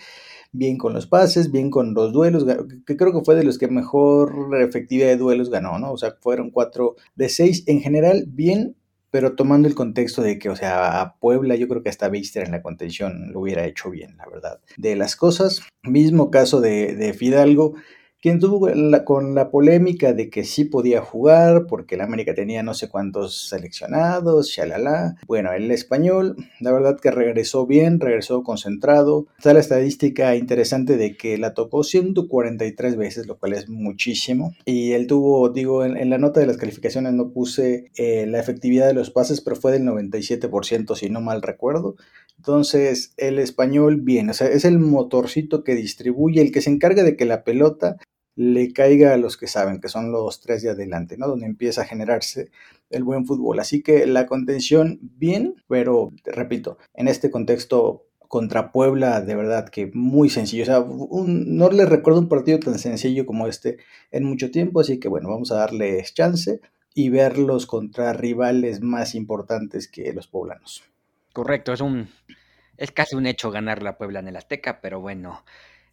bien 0.52 0.78
con 0.78 0.93
los 0.93 1.08
pases, 1.08 1.52
bien 1.52 1.69
con 1.69 1.93
los 1.93 2.13
duelos, 2.13 2.45
que 2.86 2.97
creo 2.97 3.13
que 3.13 3.23
fue 3.23 3.36
de 3.36 3.43
los 3.43 3.58
que 3.58 3.67
mejor 3.67 4.50
efectividad 4.60 5.08
de 5.08 5.17
duelos 5.17 5.50
ganó, 5.50 5.78
¿no? 5.78 5.91
O 5.91 5.97
sea, 5.97 6.15
fueron 6.21 6.52
4 6.52 6.95
de 7.15 7.30
6 7.30 7.65
en 7.67 7.82
general, 7.82 8.26
bien 8.28 8.76
pero 9.11 9.35
tomando 9.35 9.67
el 9.67 9.75
contexto 9.75 10.21
de 10.21 10.37
que, 10.39 10.49
o 10.49 10.55
sea, 10.55 11.01
a 11.01 11.15
Puebla 11.15 11.55
yo 11.55 11.67
creo 11.67 11.83
que 11.83 11.89
hasta 11.89 12.09
Beister 12.09 12.43
en 12.45 12.51
la 12.51 12.61
contención 12.61 13.31
lo 13.31 13.41
hubiera 13.41 13.65
hecho 13.65 13.89
bien, 13.89 14.17
la 14.17 14.25
verdad. 14.27 14.59
De 14.77 14.95
las 14.95 15.15
cosas, 15.15 15.61
mismo 15.83 16.31
caso 16.31 16.61
de, 16.61 16.95
de 16.95 17.13
Fidalgo, 17.13 17.75
quien 18.21 18.39
tuvo 18.39 18.67
con 19.06 19.36
la 19.36 19.51
polémica 19.51 20.13
de 20.13 20.30
que 20.30 20.43
sí 20.43 20.65
podía 20.65 21.01
jugar 21.01 21.65
porque 21.67 21.95
el 21.95 22.01
América 22.01 22.34
tenía 22.34 22.63
no 22.63 22.73
sé 22.73 22.89
cuántos 22.89 23.47
seleccionados, 23.49 24.49
shalala. 24.49 25.15
Bueno, 25.27 25.53
el 25.53 25.69
español, 25.71 26.36
la 26.60 26.71
verdad 26.71 26.99
que 26.99 27.12
regresó 27.12 27.65
bien, 27.65 27.99
regresó 27.99 28.43
concentrado. 28.43 29.27
Está 29.38 29.53
la 29.53 29.60
estadística 29.60 30.36
interesante 30.36 30.97
de 30.97 31.15
que 31.15 31.38
la 31.38 31.53
tocó 31.53 31.84
143 31.84 32.95
veces, 32.95 33.27
lo 33.27 33.38
cual 33.38 33.53
es 33.53 33.69
muchísimo. 33.69 34.53
Y 34.65 34.93
él 34.93 35.08
tuvo, 35.08 35.49
digo, 35.49 35.86
en, 35.86 36.10
la 36.10 36.17
nota 36.17 36.39
de 36.39 36.47
las 36.47 36.58
calificaciones 36.58 37.13
no 37.13 37.32
puse 37.32 37.91
eh, 37.97 38.25
la 38.27 38.39
efectividad 38.39 38.88
de 38.88 38.93
los 38.93 39.12
pases, 39.12 39.41
pero 39.41 39.56
fue 39.56 39.71
del 39.71 39.84
97%, 39.84 40.95
si 40.95 41.10
no 41.10 41.21
mal 41.21 41.41
recuerdo. 41.41 41.95
Entonces, 42.38 43.13
el 43.17 43.39
español, 43.39 44.02
bien, 44.02 44.30
o 44.30 44.34
sea, 44.34 44.47
es 44.47 44.65
el 44.65 44.80
motorcito 44.80 45.63
que 45.63 45.76
distribuye, 45.76 46.41
el 46.41 46.52
que 46.52 46.62
se 46.62 46.69
encarga 46.69 47.04
de 47.04 47.15
que 47.15 47.26
la 47.26 47.43
pelota 47.43 47.97
le 48.36 48.71
caiga 48.71 49.13
a 49.13 49.17
los 49.17 49.36
que 49.36 49.47
saben, 49.47 49.82
que 49.82 49.89
son 49.89 50.12
los 50.12 50.41
tres 50.41 50.62
de 50.62 50.69
adelante, 50.69 51.17
¿no? 51.17 51.28
Donde 51.28 51.47
empieza 51.47 51.82
a 51.82 51.86
generarse 51.86 52.52
el 52.91 53.04
buen 53.04 53.26
fútbol. 53.26 53.60
Así 53.60 53.82
que 53.82 54.06
la 54.06 54.28
contención, 54.28 55.00
bien, 55.02 55.56
pero 55.67 56.13
repito, 56.23 56.78
en 56.93 57.08
este 57.08 57.32
contexto 57.32 58.06
contra 58.28 58.71
Puebla, 58.71 59.21
de 59.21 59.36
verdad 59.36 59.69
que 59.69 59.89
muy 59.93 60.30
sencillo. 60.30 60.63
O 60.63 60.65
sea, 60.65 60.86
no 61.26 61.69
les 61.71 61.89
recuerdo 61.89 62.19
un 62.19 62.30
partido 62.30 62.60
tan 62.60 62.78
sencillo 62.78 63.26
como 63.26 63.47
este 63.47 63.78
en 64.12 64.23
mucho 64.23 64.52
tiempo, 64.52 64.82
así 64.82 65.00
que 65.00 65.08
bueno, 65.08 65.30
vamos 65.30 65.52
a 65.52 65.56
darles 65.56 66.13
chance 66.13 66.62
y 66.93 67.10
verlos 67.10 67.65
contra 67.65 68.13
rivales 68.13 68.82
más 68.82 69.15
importantes 69.15 69.88
que 69.88 70.13
los 70.13 70.28
poblanos. 70.28 70.84
Correcto, 71.38 71.71
es 71.71 71.82
un 71.82 72.10
es 72.78 72.91
casi 72.91 73.15
un 73.15 73.28
hecho 73.28 73.52
ganar 73.52 73.84
la 73.84 73.95
Puebla 74.00 74.21
en 74.21 74.28
el 74.28 74.36
Azteca, 74.36 74.82
pero 74.82 75.02
bueno, 75.02 75.45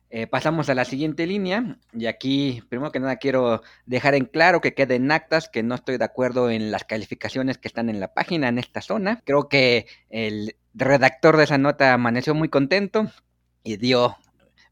eh, 0.08 0.26
pasamos 0.26 0.70
a 0.70 0.74
la 0.74 0.86
siguiente 0.86 1.26
línea 1.26 1.76
y 1.92 2.06
aquí, 2.06 2.62
primero 2.70 2.90
que 2.90 2.98
nada, 2.98 3.16
quiero 3.16 3.60
dejar 3.84 4.14
en 4.14 4.24
claro 4.24 4.62
que 4.62 4.72
queden 4.72 5.12
actas 5.12 5.50
que 5.50 5.62
no 5.62 5.74
estoy 5.74 5.98
de 5.98 6.04
acuerdo 6.06 6.48
en 6.48 6.70
las 6.70 6.84
calificaciones 6.84 7.58
que 7.58 7.68
están 7.68 7.90
en 7.90 8.00
la 8.00 8.14
página 8.14 8.48
en 8.48 8.58
esta 8.58 8.80
zona. 8.80 9.20
Creo 9.26 9.50
que 9.50 9.84
el 10.08 10.56
redactor 10.72 11.36
de 11.36 11.44
esa 11.44 11.58
nota 11.58 11.92
amaneció 11.92 12.34
muy 12.34 12.48
contento 12.48 13.12
y 13.62 13.76
dio 13.76 14.16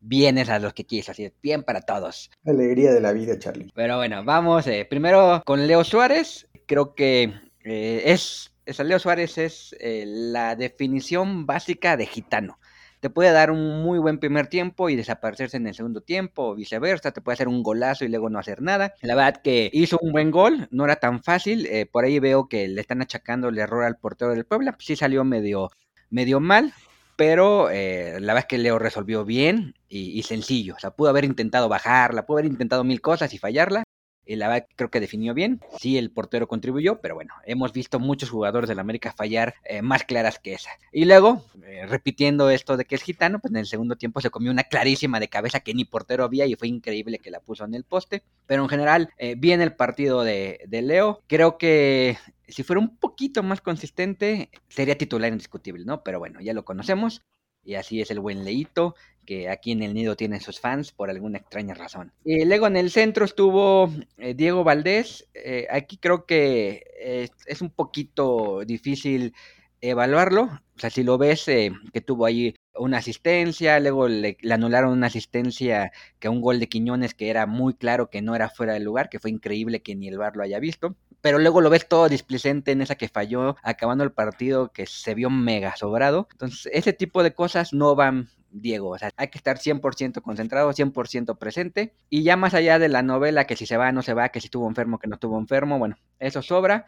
bienes 0.00 0.48
a 0.48 0.58
los 0.58 0.72
que 0.72 0.84
quiso, 0.84 1.12
así 1.12 1.26
es, 1.26 1.34
bien 1.42 1.64
para 1.64 1.82
todos. 1.82 2.30
Alegría 2.46 2.94
de 2.94 3.02
la 3.02 3.12
vida, 3.12 3.38
Charlie. 3.38 3.70
Pero 3.74 3.98
bueno, 3.98 4.24
vamos 4.24 4.66
eh, 4.68 4.86
primero 4.88 5.42
con 5.44 5.66
Leo 5.66 5.84
Suárez. 5.84 6.48
Creo 6.64 6.94
que 6.94 7.34
eh, 7.64 8.02
es, 8.06 8.51
Leo 8.66 8.98
Suárez 8.98 9.38
es 9.38 9.76
la 9.80 10.56
definición 10.56 11.46
básica 11.46 11.96
de 11.96 12.06
gitano 12.06 12.58
te 13.02 13.10
puede 13.10 13.32
dar 13.32 13.50
un 13.50 13.82
muy 13.82 13.98
buen 13.98 14.18
primer 14.18 14.46
tiempo 14.46 14.88
y 14.88 14.94
desaparecerse 14.94 15.56
en 15.56 15.66
el 15.66 15.74
segundo 15.74 16.02
tiempo 16.02 16.50
o 16.50 16.54
viceversa, 16.54 17.10
te 17.10 17.20
puede 17.20 17.34
hacer 17.34 17.48
un 17.48 17.64
golazo 17.64 18.04
y 18.04 18.08
luego 18.08 18.30
no 18.30 18.38
hacer 18.38 18.62
nada. 18.62 18.94
La 19.02 19.16
verdad 19.16 19.42
que 19.42 19.68
hizo 19.72 19.98
un 20.00 20.12
buen 20.12 20.30
gol, 20.30 20.68
no 20.70 20.84
era 20.84 20.94
tan 20.94 21.20
fácil, 21.20 21.66
eh, 21.66 21.84
por 21.84 22.04
ahí 22.04 22.20
veo 22.20 22.48
que 22.48 22.68
le 22.68 22.80
están 22.80 23.02
achacando 23.02 23.48
el 23.48 23.58
error 23.58 23.82
al 23.82 23.96
portero 23.96 24.30
del 24.30 24.44
Puebla, 24.44 24.76
sí 24.78 24.94
salió 24.94 25.24
medio, 25.24 25.72
medio 26.10 26.38
mal, 26.38 26.72
pero 27.16 27.70
eh, 27.70 28.20
la 28.20 28.34
verdad 28.34 28.44
es 28.44 28.46
que 28.46 28.58
Leo 28.58 28.78
resolvió 28.78 29.24
bien 29.24 29.74
y, 29.88 30.16
y, 30.16 30.22
sencillo. 30.22 30.76
O 30.76 30.78
sea, 30.78 30.92
pudo 30.92 31.08
haber 31.08 31.24
intentado 31.24 31.68
bajarla, 31.68 32.24
pudo 32.24 32.38
haber 32.38 32.52
intentado 32.52 32.84
mil 32.84 33.00
cosas 33.00 33.34
y 33.34 33.38
fallarla, 33.38 33.82
la 34.26 34.48
verdad 34.48 34.66
creo 34.76 34.90
que 34.90 35.00
definió 35.00 35.34
bien. 35.34 35.60
Sí, 35.78 35.98
el 35.98 36.10
portero 36.10 36.48
contribuyó, 36.48 37.00
pero 37.00 37.14
bueno, 37.14 37.34
hemos 37.44 37.72
visto 37.72 37.98
muchos 37.98 38.30
jugadores 38.30 38.68
del 38.68 38.78
América 38.78 39.12
fallar 39.12 39.54
eh, 39.64 39.82
más 39.82 40.04
claras 40.04 40.38
que 40.38 40.54
esa. 40.54 40.70
Y 40.92 41.04
luego, 41.04 41.44
eh, 41.64 41.86
repitiendo 41.86 42.50
esto 42.50 42.76
de 42.76 42.84
que 42.84 42.94
es 42.94 43.02
gitano, 43.02 43.40
pues 43.40 43.52
en 43.52 43.58
el 43.58 43.66
segundo 43.66 43.96
tiempo 43.96 44.20
se 44.20 44.30
comió 44.30 44.50
una 44.50 44.64
clarísima 44.64 45.20
de 45.20 45.28
cabeza 45.28 45.60
que 45.60 45.74
ni 45.74 45.84
portero 45.84 46.24
había 46.24 46.46
y 46.46 46.54
fue 46.54 46.68
increíble 46.68 47.18
que 47.18 47.30
la 47.30 47.40
puso 47.40 47.64
en 47.64 47.74
el 47.74 47.84
poste. 47.84 48.22
Pero 48.46 48.62
en 48.62 48.68
general, 48.68 49.10
eh, 49.18 49.34
bien 49.36 49.60
el 49.60 49.74
partido 49.74 50.22
de, 50.24 50.60
de 50.66 50.82
Leo. 50.82 51.20
Creo 51.26 51.58
que 51.58 52.16
si 52.48 52.62
fuera 52.62 52.80
un 52.80 52.96
poquito 52.96 53.42
más 53.42 53.60
consistente, 53.60 54.50
sería 54.68 54.98
titular 54.98 55.32
indiscutible, 55.32 55.84
¿no? 55.84 56.02
Pero 56.02 56.18
bueno, 56.18 56.40
ya 56.40 56.52
lo 56.52 56.64
conocemos. 56.64 57.22
Y 57.64 57.74
así 57.74 58.00
es 58.00 58.10
el 58.10 58.20
buen 58.20 58.44
Leito, 58.44 58.94
que 59.24 59.48
aquí 59.48 59.72
en 59.72 59.82
el 59.82 59.94
nido 59.94 60.16
tiene 60.16 60.40
sus 60.40 60.60
fans 60.60 60.92
por 60.92 61.10
alguna 61.10 61.38
extraña 61.38 61.74
razón. 61.74 62.12
Y 62.24 62.44
luego 62.44 62.66
en 62.66 62.76
el 62.76 62.90
centro 62.90 63.24
estuvo 63.24 63.90
eh, 64.18 64.34
Diego 64.34 64.64
Valdés. 64.64 65.28
Eh, 65.34 65.66
aquí 65.70 65.96
creo 65.96 66.26
que 66.26 66.84
eh, 67.00 67.28
es 67.46 67.62
un 67.62 67.70
poquito 67.70 68.64
difícil 68.66 69.34
evaluarlo. 69.80 70.42
O 70.76 70.78
sea, 70.78 70.90
si 70.90 71.02
lo 71.02 71.18
ves, 71.18 71.44
que 71.44 72.00
tuvo 72.04 72.26
ahí 72.26 72.54
una 72.74 72.98
asistencia, 72.98 73.78
luego 73.80 74.08
le, 74.08 74.36
anularon 74.50 74.92
una 74.92 75.08
asistencia 75.08 75.92
que 76.18 76.28
un 76.28 76.40
gol 76.40 76.58
de 76.60 76.68
Quiñones 76.68 77.14
que 77.14 77.30
era 77.30 77.46
muy 77.46 77.74
claro 77.74 78.10
que 78.10 78.22
no 78.22 78.34
era 78.34 78.48
fuera 78.48 78.72
del 78.72 78.84
lugar, 78.84 79.08
que 79.08 79.20
fue 79.20 79.30
increíble 79.30 79.82
que 79.82 79.94
ni 79.94 80.08
el 80.08 80.18
VAR 80.18 80.36
lo 80.36 80.42
haya 80.42 80.58
visto. 80.58 80.96
Pero 81.22 81.38
luego 81.38 81.62
lo 81.62 81.70
ves 81.70 81.88
todo 81.88 82.08
displicente 82.08 82.72
en 82.72 82.82
esa 82.82 82.96
que 82.96 83.08
falló, 83.08 83.56
acabando 83.62 84.04
el 84.04 84.12
partido 84.12 84.72
que 84.72 84.86
se 84.86 85.14
vio 85.14 85.30
mega 85.30 85.74
sobrado. 85.76 86.28
Entonces, 86.32 86.70
ese 86.74 86.92
tipo 86.92 87.22
de 87.22 87.32
cosas 87.32 87.72
no 87.72 87.94
van 87.94 88.28
Diego. 88.50 88.90
O 88.90 88.98
sea, 88.98 89.10
hay 89.16 89.28
que 89.28 89.38
estar 89.38 89.58
100% 89.58 90.20
concentrado, 90.20 90.72
100% 90.72 91.38
presente. 91.38 91.94
Y 92.10 92.22
ya 92.22 92.36
más 92.36 92.54
allá 92.54 92.78
de 92.78 92.88
la 92.88 93.02
novela, 93.02 93.46
que 93.46 93.56
si 93.56 93.66
se 93.66 93.76
va, 93.76 93.92
no 93.92 94.02
se 94.02 94.14
va, 94.14 94.28
que 94.28 94.40
si 94.40 94.48
estuvo 94.48 94.68
enfermo, 94.68 94.98
que 94.98 95.08
no 95.08 95.14
estuvo 95.14 95.38
enfermo, 95.38 95.78
bueno, 95.78 95.96
eso 96.18 96.42
sobra 96.42 96.86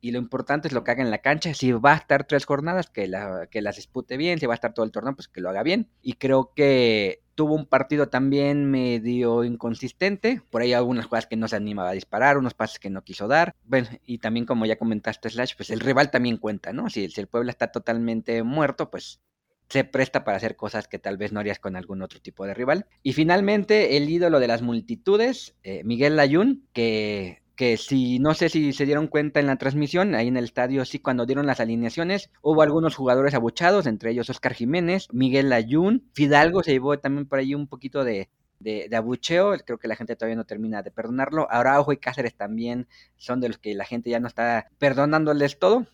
y 0.00 0.12
lo 0.12 0.18
importante 0.18 0.68
es 0.68 0.74
lo 0.74 0.84
que 0.84 0.92
haga 0.92 1.02
en 1.02 1.10
la 1.10 1.18
cancha. 1.18 1.54
Si 1.54 1.72
va 1.72 1.92
a 1.92 1.96
estar 1.96 2.24
tres 2.24 2.44
jornadas, 2.44 2.88
que, 2.88 3.08
la, 3.08 3.48
que 3.50 3.62
las 3.62 3.76
dispute 3.76 4.16
bien. 4.16 4.38
Si 4.38 4.46
va 4.46 4.54
a 4.54 4.56
estar 4.56 4.74
todo 4.74 4.84
el 4.84 4.92
torneo, 4.92 5.14
pues 5.14 5.28
que 5.28 5.40
lo 5.40 5.50
haga 5.50 5.62
bien. 5.62 5.88
Y 6.02 6.14
creo 6.14 6.52
que 6.54 7.22
tuvo 7.34 7.54
un 7.54 7.66
partido 7.66 8.08
también 8.08 8.70
medio 8.70 9.44
inconsistente. 9.44 10.42
Por 10.50 10.62
ahí 10.62 10.72
algunas 10.72 11.06
jugadas 11.06 11.26
que 11.26 11.36
no 11.36 11.48
se 11.48 11.56
animaba 11.56 11.90
a 11.90 11.94
disparar, 11.94 12.38
unos 12.38 12.54
pases 12.54 12.78
que 12.78 12.90
no 12.90 13.02
quiso 13.02 13.26
dar. 13.26 13.54
Bueno, 13.64 13.88
y 14.06 14.18
también 14.18 14.46
como 14.46 14.66
ya 14.66 14.78
comentaste, 14.78 15.30
Slash, 15.30 15.54
pues 15.56 15.70
el 15.70 15.80
rival 15.80 16.10
también 16.10 16.36
cuenta, 16.36 16.72
¿no? 16.72 16.90
Si, 16.90 17.08
el 17.16 17.26
pueblo 17.26 17.50
está 17.50 17.72
totalmente 17.72 18.42
muerto, 18.44 18.90
pues 18.90 19.20
se 19.68 19.84
presta 19.84 20.24
para 20.24 20.36
hacer 20.36 20.56
cosas 20.56 20.88
que 20.88 20.98
tal 20.98 21.16
vez 21.16 21.32
no 21.32 21.40
harías 21.40 21.58
con 21.58 21.76
algún 21.76 22.02
otro 22.02 22.20
tipo 22.20 22.46
de 22.46 22.54
rival. 22.54 22.86
Y 23.02 23.12
finalmente, 23.12 23.96
el 23.96 24.08
ídolo 24.08 24.40
de 24.40 24.46
las 24.46 24.62
multitudes, 24.62 25.56
eh, 25.62 25.82
Miguel 25.84 26.16
Layún, 26.16 26.66
que 26.72 27.42
que 27.58 27.76
si 27.76 28.20
no 28.20 28.34
sé 28.34 28.48
si 28.48 28.72
se 28.72 28.86
dieron 28.86 29.08
cuenta 29.08 29.40
en 29.40 29.48
la 29.48 29.56
transmisión, 29.56 30.14
ahí 30.14 30.28
en 30.28 30.36
el 30.36 30.44
estadio 30.44 30.84
sí 30.84 31.00
cuando 31.00 31.26
dieron 31.26 31.44
las 31.44 31.58
alineaciones, 31.58 32.30
hubo 32.40 32.62
algunos 32.62 32.94
jugadores 32.94 33.34
abuchados, 33.34 33.88
entre 33.88 34.12
ellos 34.12 34.30
Oscar 34.30 34.54
Jiménez, 34.54 35.08
Miguel 35.12 35.52
Ayun, 35.52 36.08
Fidalgo 36.14 36.62
se 36.62 36.70
llevó 36.70 36.96
también 37.00 37.26
por 37.26 37.40
ahí 37.40 37.56
un 37.56 37.66
poquito 37.66 38.04
de, 38.04 38.28
de, 38.60 38.88
abucheo, 38.94 39.56
creo 39.66 39.76
que 39.76 39.88
la 39.88 39.96
gente 39.96 40.14
todavía 40.14 40.36
no 40.36 40.44
termina 40.44 40.84
de 40.84 40.92
perdonarlo, 40.92 41.50
Araujo 41.50 41.92
y 41.92 41.96
Cáceres 41.96 42.36
también 42.36 42.86
son 43.16 43.40
de 43.40 43.48
los 43.48 43.58
que 43.58 43.74
la 43.74 43.84
gente 43.84 44.08
ya 44.08 44.20
no 44.20 44.28
está 44.28 44.68
perdonándoles 44.78 45.58
todo, 45.58 45.88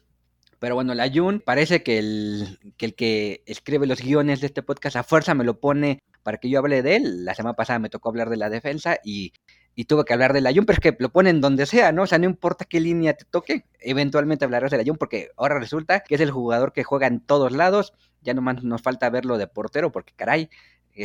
pero 0.59 0.75
bueno, 0.75 0.95
la 0.95 1.11
parece 1.47 1.83
que 1.83 1.99
el, 1.99 2.59
que 2.77 2.87
el 2.87 2.95
que 2.95 3.43
escribe 3.47 3.87
los 3.87 4.03
guiones 4.03 4.43
de 4.43 4.49
este 4.49 4.63
podcast 4.63 4.97
a 4.97 5.03
fuerza 5.03 5.35
me 5.35 5.45
lo 5.45 5.61
pone 5.61 6.03
para 6.23 6.39
que 6.39 6.49
yo 6.49 6.59
hable 6.59 6.83
de 6.83 6.97
él. 6.97 7.25
La 7.25 7.35
semana 7.35 7.55
pasada 7.55 7.79
me 7.79 7.91
tocó 7.91 8.09
hablar 8.09 8.31
de 8.31 8.39
la 8.39 8.51
defensa 8.51 8.99
y 9.05 9.33
y 9.75 9.85
tuve 9.85 10.05
que 10.05 10.13
hablar 10.13 10.33
de 10.33 10.41
la 10.41 10.53
Jun, 10.53 10.67
pero 10.67 10.75
es 10.75 10.81
que 10.81 10.97
lo 10.99 11.11
ponen 11.11 11.41
donde 11.41 11.67
sea, 11.67 11.93
¿no? 11.93 12.03
O 12.03 12.07
sea, 12.07 12.19
no 12.19 12.27
importa 12.27 12.65
qué 12.65 12.81
línea 12.81 13.15
te 13.15 13.25
toque, 13.25 13.65
eventualmente 13.81 14.45
hablarás 14.45 14.71
de 14.71 14.79
la 14.79 14.85
Jun, 14.85 14.97
porque 14.97 15.31
ahora 15.37 15.59
resulta 15.59 16.01
que 16.01 16.15
es 16.15 16.21
el 16.21 16.31
jugador 16.31 16.73
que 16.73 16.85
juega 16.85 17.07
en 17.07 17.21
todos 17.21 17.53
lados, 17.53 17.93
ya 18.23 18.35
nomás 18.35 18.63
nos 18.63 18.83
falta 18.83 19.11
verlo 19.11 19.39
de 19.39 19.47
portero, 19.47 19.91
porque 19.93 20.13
caray, 20.15 20.49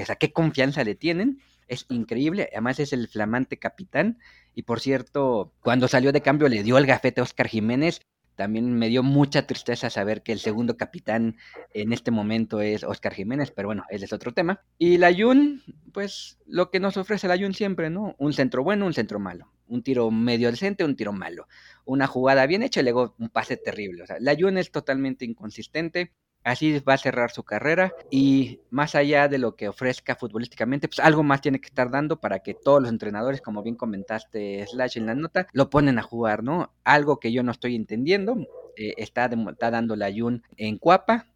o 0.01 0.05
sea, 0.05 0.15
qué 0.15 0.31
confianza 0.31 0.83
le 0.83 0.95
tienen, 0.95 1.39
es 1.67 1.85
increíble, 1.89 2.49
además 2.51 2.79
es 2.79 2.93
el 2.93 3.07
flamante 3.07 3.57
capitán, 3.57 4.19
y 4.53 4.63
por 4.63 4.79
cierto, 4.79 5.53
cuando 5.61 5.87
salió 5.87 6.11
de 6.11 6.21
cambio 6.21 6.47
le 6.49 6.63
dio 6.63 6.77
el 6.77 6.85
gafete 6.85 7.21
a 7.21 7.23
Oscar 7.23 7.47
Jiménez, 7.47 8.01
también 8.39 8.73
me 8.73 8.87
dio 8.87 9.03
mucha 9.03 9.45
tristeza 9.45 9.89
saber 9.89 10.23
que 10.23 10.31
el 10.31 10.39
segundo 10.39 10.77
capitán 10.77 11.35
en 11.73 11.91
este 11.91 12.09
momento 12.09 12.61
es 12.61 12.85
Oscar 12.85 13.13
Jiménez, 13.13 13.51
pero 13.51 13.67
bueno, 13.67 13.83
ese 13.89 14.05
es 14.05 14.13
otro 14.13 14.33
tema. 14.33 14.63
Y 14.77 14.97
la 14.97 15.13
Jun, 15.13 15.61
pues 15.91 16.39
lo 16.45 16.71
que 16.71 16.79
nos 16.79 16.95
ofrece 16.95 17.27
la 17.27 17.37
Jun 17.37 17.53
siempre, 17.53 17.89
¿no? 17.89 18.15
Un 18.17 18.31
centro 18.31 18.63
bueno, 18.63 18.85
un 18.85 18.93
centro 18.93 19.19
malo. 19.19 19.51
Un 19.67 19.83
tiro 19.83 20.09
medio 20.09 20.51
decente, 20.51 20.85
un 20.85 20.95
tiro 20.95 21.11
malo. 21.11 21.49
Una 21.83 22.07
jugada 22.07 22.45
bien 22.45 22.63
hecha 22.63 22.79
y 22.79 22.83
luego 22.83 23.13
un 23.19 23.27
pase 23.27 23.57
terrible. 23.57 24.03
O 24.03 24.07
sea, 24.07 24.15
la 24.21 24.37
Jun 24.39 24.57
es 24.57 24.71
totalmente 24.71 25.25
inconsistente. 25.25 26.13
Así 26.43 26.79
va 26.79 26.93
a 26.93 26.97
cerrar 26.97 27.31
su 27.31 27.43
carrera 27.43 27.93
y 28.09 28.59
más 28.69 28.95
allá 28.95 29.27
de 29.27 29.37
lo 29.37 29.55
que 29.55 29.67
ofrezca 29.67 30.15
futbolísticamente, 30.15 30.87
pues 30.87 30.99
algo 30.99 31.21
más 31.21 31.41
tiene 31.41 31.59
que 31.59 31.67
estar 31.67 31.91
dando 31.91 32.19
para 32.19 32.39
que 32.39 32.53
todos 32.53 32.81
los 32.81 32.89
entrenadores, 32.89 33.41
como 33.41 33.61
bien 33.61 33.75
comentaste 33.75 34.65
Slash 34.67 34.97
en 34.97 35.05
la 35.05 35.15
nota, 35.15 35.47
lo 35.51 35.69
ponen 35.69 35.99
a 35.99 36.01
jugar, 36.01 36.43
¿no? 36.43 36.73
Algo 36.83 37.19
que 37.19 37.31
yo 37.33 37.43
no 37.43 37.51
estoy 37.51 37.75
entendiendo, 37.75 38.37
eh, 38.77 38.93
está, 38.97 39.29
está 39.49 39.69
dando 39.69 39.95
la 39.95 40.11
Jun 40.15 40.43
en 40.55 40.77
Cuapa 40.77 41.27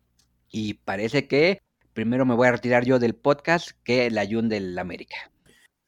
y 0.49 0.75
parece 0.75 1.27
que 1.27 1.59
primero 1.93 2.25
me 2.25 2.35
voy 2.35 2.47
a 2.47 2.53
retirar 2.53 2.85
yo 2.85 2.97
del 2.97 3.13
podcast 3.13 3.71
que 3.83 4.09
la 4.09 4.25
Jun 4.25 4.47
del 4.47 4.79
América. 4.79 5.15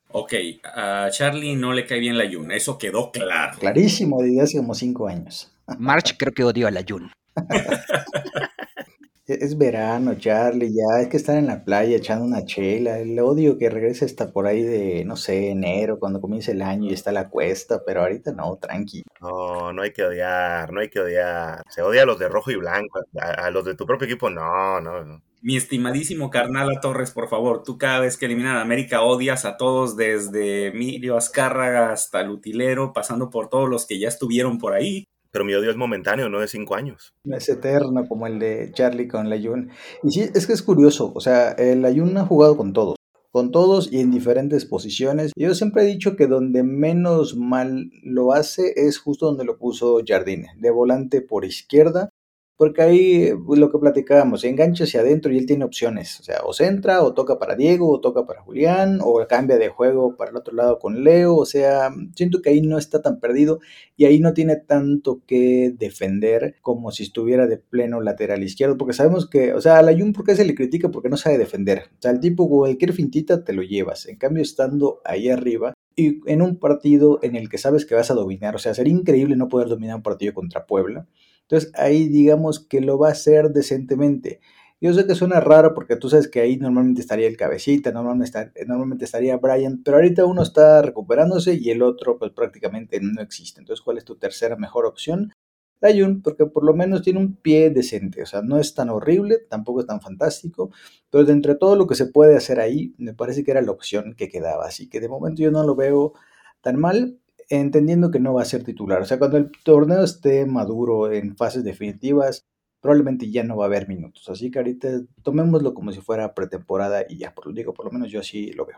Ok, 0.09 0.33
a 0.63 1.09
Charlie 1.11 1.55
no 1.55 1.73
le 1.73 1.85
cae 1.85 1.99
bien 1.99 2.17
la 2.17 2.29
Jun, 2.31 2.51
eso 2.51 2.77
quedó 2.77 3.11
claro. 3.11 3.57
Clarísimo, 3.59 4.21
desde 4.21 4.41
hace 4.41 4.57
como 4.57 4.73
cinco 4.73 5.07
años. 5.07 5.51
March 5.77 6.15
creo 6.17 6.33
que 6.33 6.43
odio 6.43 6.67
a 6.67 6.71
la 6.71 6.83
Jun. 6.87 7.11
Es 9.27 9.57
verano, 9.57 10.13
Charlie, 10.19 10.71
ya 10.71 10.99
hay 10.99 11.09
que 11.09 11.17
estar 11.17 11.35
en 11.35 11.47
la 11.47 11.63
playa 11.65 11.97
echando 11.97 12.25
una 12.25 12.45
chela. 12.45 12.99
El 12.99 13.19
odio 13.19 13.57
que 13.57 13.71
regrese 13.71 14.05
hasta 14.05 14.31
por 14.31 14.45
ahí 14.45 14.61
de, 14.61 15.03
no 15.03 15.15
sé, 15.17 15.49
enero, 15.49 15.97
cuando 15.97 16.21
comience 16.21 16.51
el 16.51 16.61
año 16.61 16.91
y 16.91 16.93
está 16.93 17.11
la 17.11 17.27
cuesta, 17.29 17.81
pero 17.83 18.01
ahorita 18.01 18.33
no, 18.33 18.55
tranqui. 18.57 19.01
No, 19.19 19.73
no 19.73 19.81
hay 19.81 19.93
que 19.93 20.03
odiar, 20.03 20.71
no 20.71 20.79
hay 20.79 20.89
que 20.89 20.99
odiar. 20.99 21.63
Se 21.69 21.81
odia 21.81 22.03
a 22.03 22.05
los 22.05 22.19
de 22.19 22.29
rojo 22.29 22.51
y 22.51 22.55
blanco, 22.55 22.99
a, 23.19 23.49
los 23.49 23.65
de 23.65 23.73
tu 23.73 23.87
propio 23.87 24.05
equipo, 24.05 24.29
no, 24.29 24.79
no, 24.79 25.03
no. 25.03 25.23
Mi 25.41 25.57
estimadísimo 25.57 26.29
Carnala 26.29 26.79
Torres, 26.79 27.09
por 27.09 27.27
favor, 27.27 27.63
tú 27.63 27.79
cada 27.79 28.01
vez 28.01 28.17
que 28.17 28.27
eliminan 28.27 28.57
a 28.57 28.61
América 28.61 29.01
odias 29.01 29.45
a 29.45 29.57
todos, 29.57 29.97
desde 29.97 30.67
Emilio 30.67 31.17
Azcárraga 31.17 31.91
hasta 31.91 32.21
Lutilero, 32.21 32.93
pasando 32.93 33.31
por 33.31 33.49
todos 33.49 33.69
los 33.69 33.87
que 33.87 33.99
ya 33.99 34.07
estuvieron 34.07 34.59
por 34.59 34.73
ahí 34.73 35.07
pero 35.35 35.43
mi 35.43 35.53
odio 35.53 35.69
es 35.69 35.75
momentáneo, 35.75 36.29
no 36.29 36.39
de 36.39 36.47
cinco 36.47 36.75
años. 36.75 37.13
Es 37.25 37.49
eterno, 37.49 38.07
como 38.07 38.25
el 38.25 38.39
de 38.39 38.71
Charlie 38.71 39.09
con 39.09 39.29
Layun. 39.29 39.69
Y 40.01 40.11
sí, 40.11 40.29
es 40.33 40.47
que 40.47 40.53
es 40.53 40.63
curioso, 40.63 41.11
o 41.13 41.19
sea, 41.19 41.57
Layun 41.57 42.17
ha 42.17 42.25
jugado 42.25 42.55
con 42.55 42.71
todos, 42.71 42.95
con 43.31 43.51
todos 43.51 43.91
y 43.91 43.99
en 43.99 44.11
diferentes 44.11 44.63
posiciones. 44.63 45.33
Yo 45.35 45.53
siempre 45.53 45.83
he 45.83 45.87
dicho 45.87 46.15
que 46.15 46.27
donde 46.27 46.63
menos 46.63 47.35
mal 47.35 47.91
lo 48.01 48.31
hace 48.31 48.75
es 48.77 48.97
justo 48.97 49.25
donde 49.25 49.43
lo 49.43 49.57
puso 49.57 49.99
Jardine, 50.07 50.51
de 50.57 50.71
volante 50.71 51.19
por 51.19 51.43
izquierda, 51.43 52.11
porque 52.57 52.81
ahí 52.81 53.33
pues, 53.45 53.59
lo 53.59 53.71
que 53.71 53.79
platicábamos, 53.79 54.43
engancha 54.43 54.85
hacia 54.85 55.01
adentro 55.01 55.31
y 55.31 55.37
él 55.37 55.45
tiene 55.45 55.65
opciones. 55.65 56.19
O 56.19 56.23
sea, 56.23 56.41
o 56.45 56.53
centra, 56.53 57.03
o 57.03 57.13
toca 57.13 57.37
para 57.37 57.55
Diego, 57.55 57.89
o 57.91 57.99
toca 57.99 58.25
para 58.25 58.41
Julián, 58.41 58.99
o 59.01 59.25
cambia 59.27 59.57
de 59.57 59.69
juego 59.69 60.15
para 60.15 60.31
el 60.31 60.37
otro 60.37 60.55
lado 60.55 60.79
con 60.79 61.03
Leo. 61.03 61.35
O 61.35 61.45
sea, 61.45 61.91
siento 62.15 62.41
que 62.41 62.51
ahí 62.51 62.61
no 62.61 62.77
está 62.77 63.01
tan 63.01 63.19
perdido 63.19 63.59
y 63.97 64.05
ahí 64.05 64.19
no 64.19 64.33
tiene 64.33 64.55
tanto 64.55 65.21
que 65.27 65.73
defender 65.77 66.55
como 66.61 66.91
si 66.91 67.03
estuviera 67.03 67.47
de 67.47 67.57
pleno 67.57 68.01
lateral 68.01 68.43
izquierdo. 68.43 68.77
Porque 68.77 68.93
sabemos 68.93 69.29
que, 69.29 69.53
o 69.53 69.61
sea, 69.61 69.77
a 69.77 69.81
la 69.81 69.93
Jun, 69.97 70.13
¿por 70.13 70.25
qué 70.25 70.35
se 70.35 70.45
le 70.45 70.55
critica? 70.55 70.89
Porque 70.89 71.09
no 71.09 71.17
sabe 71.17 71.37
defender. 71.37 71.89
O 71.97 72.01
sea, 72.01 72.11
el 72.11 72.19
tipo 72.19 72.47
cualquier 72.47 72.93
fintita 72.93 73.43
te 73.43 73.53
lo 73.53 73.63
llevas. 73.63 74.05
En 74.07 74.17
cambio, 74.17 74.41
estando 74.41 75.01
ahí 75.03 75.29
arriba, 75.29 75.73
y 75.95 76.19
en 76.29 76.41
un 76.41 76.57
partido 76.57 77.19
en 77.21 77.35
el 77.35 77.49
que 77.49 77.57
sabes 77.57 77.85
que 77.85 77.95
vas 77.95 78.11
a 78.11 78.15
dominar, 78.15 78.55
o 78.55 78.59
sea, 78.59 78.73
sería 78.73 78.93
increíble 78.93 79.37
no 79.37 79.47
poder 79.47 79.69
dominar 79.69 79.95
un 79.95 80.03
partido 80.03 80.33
contra 80.33 80.65
Puebla. 80.65 81.07
Entonces 81.47 81.71
ahí 81.75 82.07
digamos 82.07 82.59
que 82.59 82.81
lo 82.81 82.97
va 82.97 83.09
a 83.09 83.11
hacer 83.11 83.49
decentemente. 83.49 84.39
Yo 84.81 84.93
sé 84.93 85.07
que 85.07 85.15
suena 85.15 85.39
raro 85.39 85.73
porque 85.73 85.95
tú 85.95 86.09
sabes 86.09 86.27
que 86.27 86.41
ahí 86.41 86.57
normalmente 86.57 87.01
estaría 87.01 87.27
el 87.27 87.37
cabecita, 87.37 87.91
normalmente, 87.91 89.05
estaría 89.05 89.37
Brian, 89.37 89.81
pero 89.83 89.97
ahorita 89.97 90.25
uno 90.25 90.43
está 90.43 90.81
recuperándose 90.81 91.55
y 91.55 91.71
el 91.71 91.81
otro 91.81 92.17
pues 92.19 92.31
prácticamente 92.31 92.99
no 93.01 93.21
existe. 93.21 93.61
Entonces, 93.61 93.83
¿cuál 93.83 93.97
es 93.97 94.05
tu 94.05 94.17
tercera 94.17 94.57
mejor 94.57 94.85
opción? 94.85 95.33
Jun, 95.81 96.21
porque 96.21 96.45
por 96.45 96.63
lo 96.63 96.73
menos 96.73 97.01
tiene 97.01 97.19
un 97.19 97.35
pie 97.35 97.69
decente, 97.69 98.23
o 98.23 98.25
sea, 98.25 98.41
no 98.41 98.59
es 98.59 98.73
tan 98.73 98.89
horrible, 98.89 99.37
tampoco 99.49 99.81
es 99.81 99.87
tan 99.87 100.01
fantástico, 100.01 100.71
pero 101.09 101.25
de 101.25 101.33
entre 101.33 101.55
todo 101.55 101.75
lo 101.75 101.87
que 101.87 101.95
se 101.95 102.07
puede 102.07 102.35
hacer 102.35 102.59
ahí, 102.59 102.95
me 102.97 103.13
parece 103.13 103.43
que 103.43 103.51
era 103.51 103.61
la 103.61 103.71
opción 103.71 104.15
que 104.15 104.29
quedaba, 104.29 104.65
así 104.65 104.89
que 104.89 104.99
de 104.99 105.09
momento 105.09 105.41
yo 105.43 105.51
no 105.51 105.63
lo 105.63 105.75
veo 105.75 106.13
tan 106.61 106.79
mal, 106.79 107.19
entendiendo 107.49 108.11
que 108.11 108.19
no 108.19 108.33
va 108.33 108.41
a 108.41 108.45
ser 108.45 108.63
titular. 108.63 109.01
O 109.01 109.05
sea, 109.05 109.19
cuando 109.19 109.37
el 109.37 109.51
torneo 109.63 110.03
esté 110.03 110.45
maduro 110.45 111.11
en 111.11 111.35
fases 111.35 111.63
definitivas, 111.63 112.45
probablemente 112.81 113.31
ya 113.31 113.43
no 113.43 113.57
va 113.57 113.65
a 113.65 113.67
haber 113.67 113.87
minutos. 113.87 114.29
Así 114.29 114.51
que 114.51 114.59
ahorita 114.59 115.01
tomémoslo 115.23 115.73
como 115.73 115.91
si 115.91 116.01
fuera 116.01 116.33
pretemporada 116.33 117.03
y 117.07 117.17
ya, 117.17 117.33
por 117.33 117.47
lo 117.47 117.53
digo, 117.53 117.73
por 117.73 117.85
lo 117.85 117.91
menos 117.91 118.11
yo 118.11 118.19
así 118.19 118.51
lo 118.53 118.65
veo. 118.65 118.77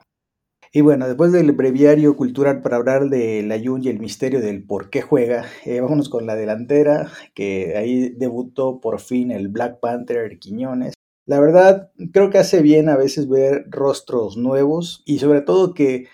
Y 0.71 0.81
bueno, 0.81 1.07
después 1.07 1.31
del 1.31 1.51
breviario 1.53 2.15
cultural 2.15 2.61
para 2.61 2.77
hablar 2.77 3.09
de 3.09 3.41
la 3.43 3.59
Jun 3.59 3.83
y 3.83 3.89
el 3.89 3.99
misterio 3.99 4.41
del 4.41 4.63
por 4.63 4.89
qué 4.89 5.01
juega, 5.01 5.45
eh, 5.65 5.79
vámonos 5.79 6.09
con 6.09 6.25
la 6.25 6.35
delantera, 6.35 7.09
que 7.33 7.75
ahí 7.77 8.09
debutó 8.09 8.79
por 8.81 8.99
fin 8.99 9.31
el 9.31 9.47
Black 9.47 9.79
Panther 9.79 10.37
Quiñones. 10.39 10.93
La 11.25 11.39
verdad, 11.39 11.91
creo 12.13 12.29
que 12.29 12.37
hace 12.37 12.61
bien 12.61 12.89
a 12.89 12.97
veces 12.97 13.27
ver 13.27 13.65
rostros 13.69 14.37
nuevos 14.37 15.03
y 15.05 15.19
sobre 15.19 15.41
todo 15.41 15.73
que 15.73 16.07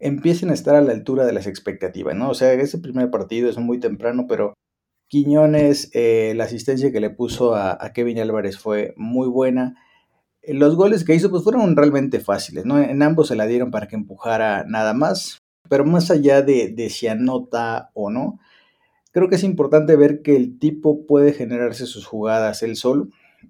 empiecen 0.00 0.50
a 0.50 0.54
estar 0.54 0.74
a 0.74 0.80
la 0.80 0.92
altura 0.92 1.26
de 1.26 1.32
las 1.32 1.46
expectativas, 1.46 2.16
¿no? 2.16 2.30
O 2.30 2.34
sea, 2.34 2.52
ese 2.54 2.78
primer 2.78 3.10
partido 3.10 3.48
es 3.48 3.58
muy 3.58 3.78
temprano, 3.78 4.26
pero 4.28 4.54
Quiñones, 5.08 5.90
eh, 5.92 6.34
la 6.36 6.44
asistencia 6.44 6.92
que 6.92 7.00
le 7.00 7.10
puso 7.10 7.56
a, 7.56 7.78
Kevin 7.92 8.20
Álvarez 8.20 8.58
fue 8.58 8.94
muy 8.96 9.28
buena. 9.28 9.74
Eh, 10.42 10.54
los 10.54 10.76
goles 10.76 11.04
que 11.04 11.14
hizo 11.14 11.30
pues 11.30 11.42
fueron 11.44 11.76
realmente 11.76 12.20
fáciles, 12.20 12.64
¿no? 12.64 12.78
En 12.78 13.02
ambos 13.02 13.28
se 13.28 13.36
la 13.36 13.46
dieron 13.46 13.72
para 13.72 13.88
que 13.88 13.96
empujara 13.96 14.64
nada 14.68 14.94
más, 14.94 15.38
pero 15.68 15.84
más 15.84 16.10
allá 16.12 16.42
de, 16.42 16.88
si 16.90 17.08
anota 17.08 17.90
o 17.94 18.10
no, 18.10 18.38
creo 19.12 19.28
que 19.28 19.34
es 19.36 19.44
importante 19.44 19.96
ver 19.96 20.22
que 20.22 20.36
el 20.36 20.58
tipo 20.60 21.06
puede 21.06 21.32
generarse 21.32 21.86
sus 21.86 22.06
jugadas 22.06 22.62
él 22.62 22.76
solo. 22.76 23.08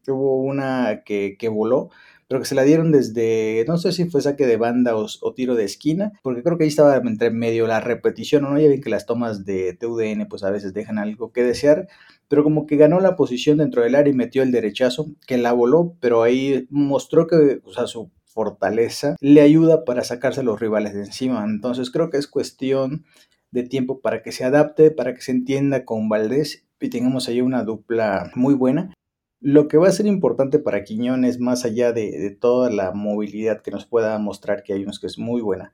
Hubo 0.09 0.43
una 0.43 1.03
que 1.05 1.37
voló, 1.53 1.91
pero 2.31 2.43
que 2.43 2.47
se 2.47 2.55
la 2.55 2.63
dieron 2.63 2.93
desde, 2.93 3.65
no 3.67 3.77
sé 3.77 3.91
si 3.91 4.05
fue 4.05 4.21
saque 4.21 4.47
de 4.47 4.57
banda 4.57 4.95
o, 4.95 5.35
tiro 5.35 5.57
de 5.57 5.65
esquina, 5.65 6.13
porque 6.23 6.45
creo 6.45 6.57
que 6.57 6.63
ahí 6.63 6.69
estaba 6.69 6.95
entre 6.95 7.33
medio 7.33 7.67
la 7.67 7.81
repetición, 7.81 8.45
¿no? 8.45 8.57
Ya 8.57 8.69
ven 8.69 8.81
que 8.81 8.89
las 8.89 9.05
tomas 9.05 9.45
de 9.45 9.75
TUDN 9.75 10.29
pues 10.29 10.45
a 10.45 10.51
veces 10.53 10.73
dejan 10.73 10.99
algo 10.99 11.33
que 11.33 11.43
desear, 11.43 11.89
pero 12.29 12.45
como 12.45 12.69
que 12.69 12.77
ganó 12.77 13.01
la 13.01 13.17
posición 13.17 13.59
dentro 13.59 13.83
del 13.83 13.97
área 13.97 14.13
y 14.13 14.17
metió 14.17 14.45
el 14.45 14.53
derechazo, 14.53 15.09
que 15.27 15.39
la 15.39 15.51
voló, 15.51 15.97
pero 15.99 16.23
ahí 16.23 16.69
mostró 16.71 17.27
que, 17.27 17.63
o 17.65 17.73
sea, 17.73 17.89
su 17.89 18.13
fortaleza 18.27 19.17
le 19.21 19.41
ayuda 19.41 19.85
para 19.85 20.05
sacarse 20.05 20.39
a 20.43 20.45
los 20.45 20.61
rivales 20.61 20.95
de 20.95 21.01
encima. 21.01 21.45
Entonces 21.45 21.91
creo 21.91 22.11
que 22.11 22.19
es 22.19 22.29
cuestión 22.29 23.05
de 23.51 23.65
tiempo 23.65 24.01
para 24.03 24.23
que 24.23 24.31
se 24.31 24.45
adapte, 24.45 24.93
para 24.93 25.15
que 25.17 25.21
se 25.21 25.33
entienda 25.33 25.85
con 25.85 26.09
Valdés 26.09 26.65
y 26.81 26.91
tengamos 26.91 27.29
ahí 27.29 27.41
una 27.41 27.65
dupla 27.65 28.31
muy 28.37 28.55
buena. 28.55 28.95
Lo 29.43 29.69
que 29.69 29.79
va 29.79 29.89
a 29.89 29.93
ser 29.93 30.07
importante 30.07 30.59
para 30.59 30.85
Quiñones, 30.85 31.41
más 31.41 31.65
allá 31.65 31.93
de, 31.93 32.37
toda 32.39 32.69
la 32.71 32.93
movilidad 32.93 33.63
que 33.63 33.71
nos 33.71 33.87
pueda 33.87 34.19
mostrar 34.19 34.63
que 34.63 34.75
hay 34.75 34.83
unos 34.83 35.01
que 35.01 35.07
es 35.07 35.19
muy 35.19 35.41
buena, 35.41 35.73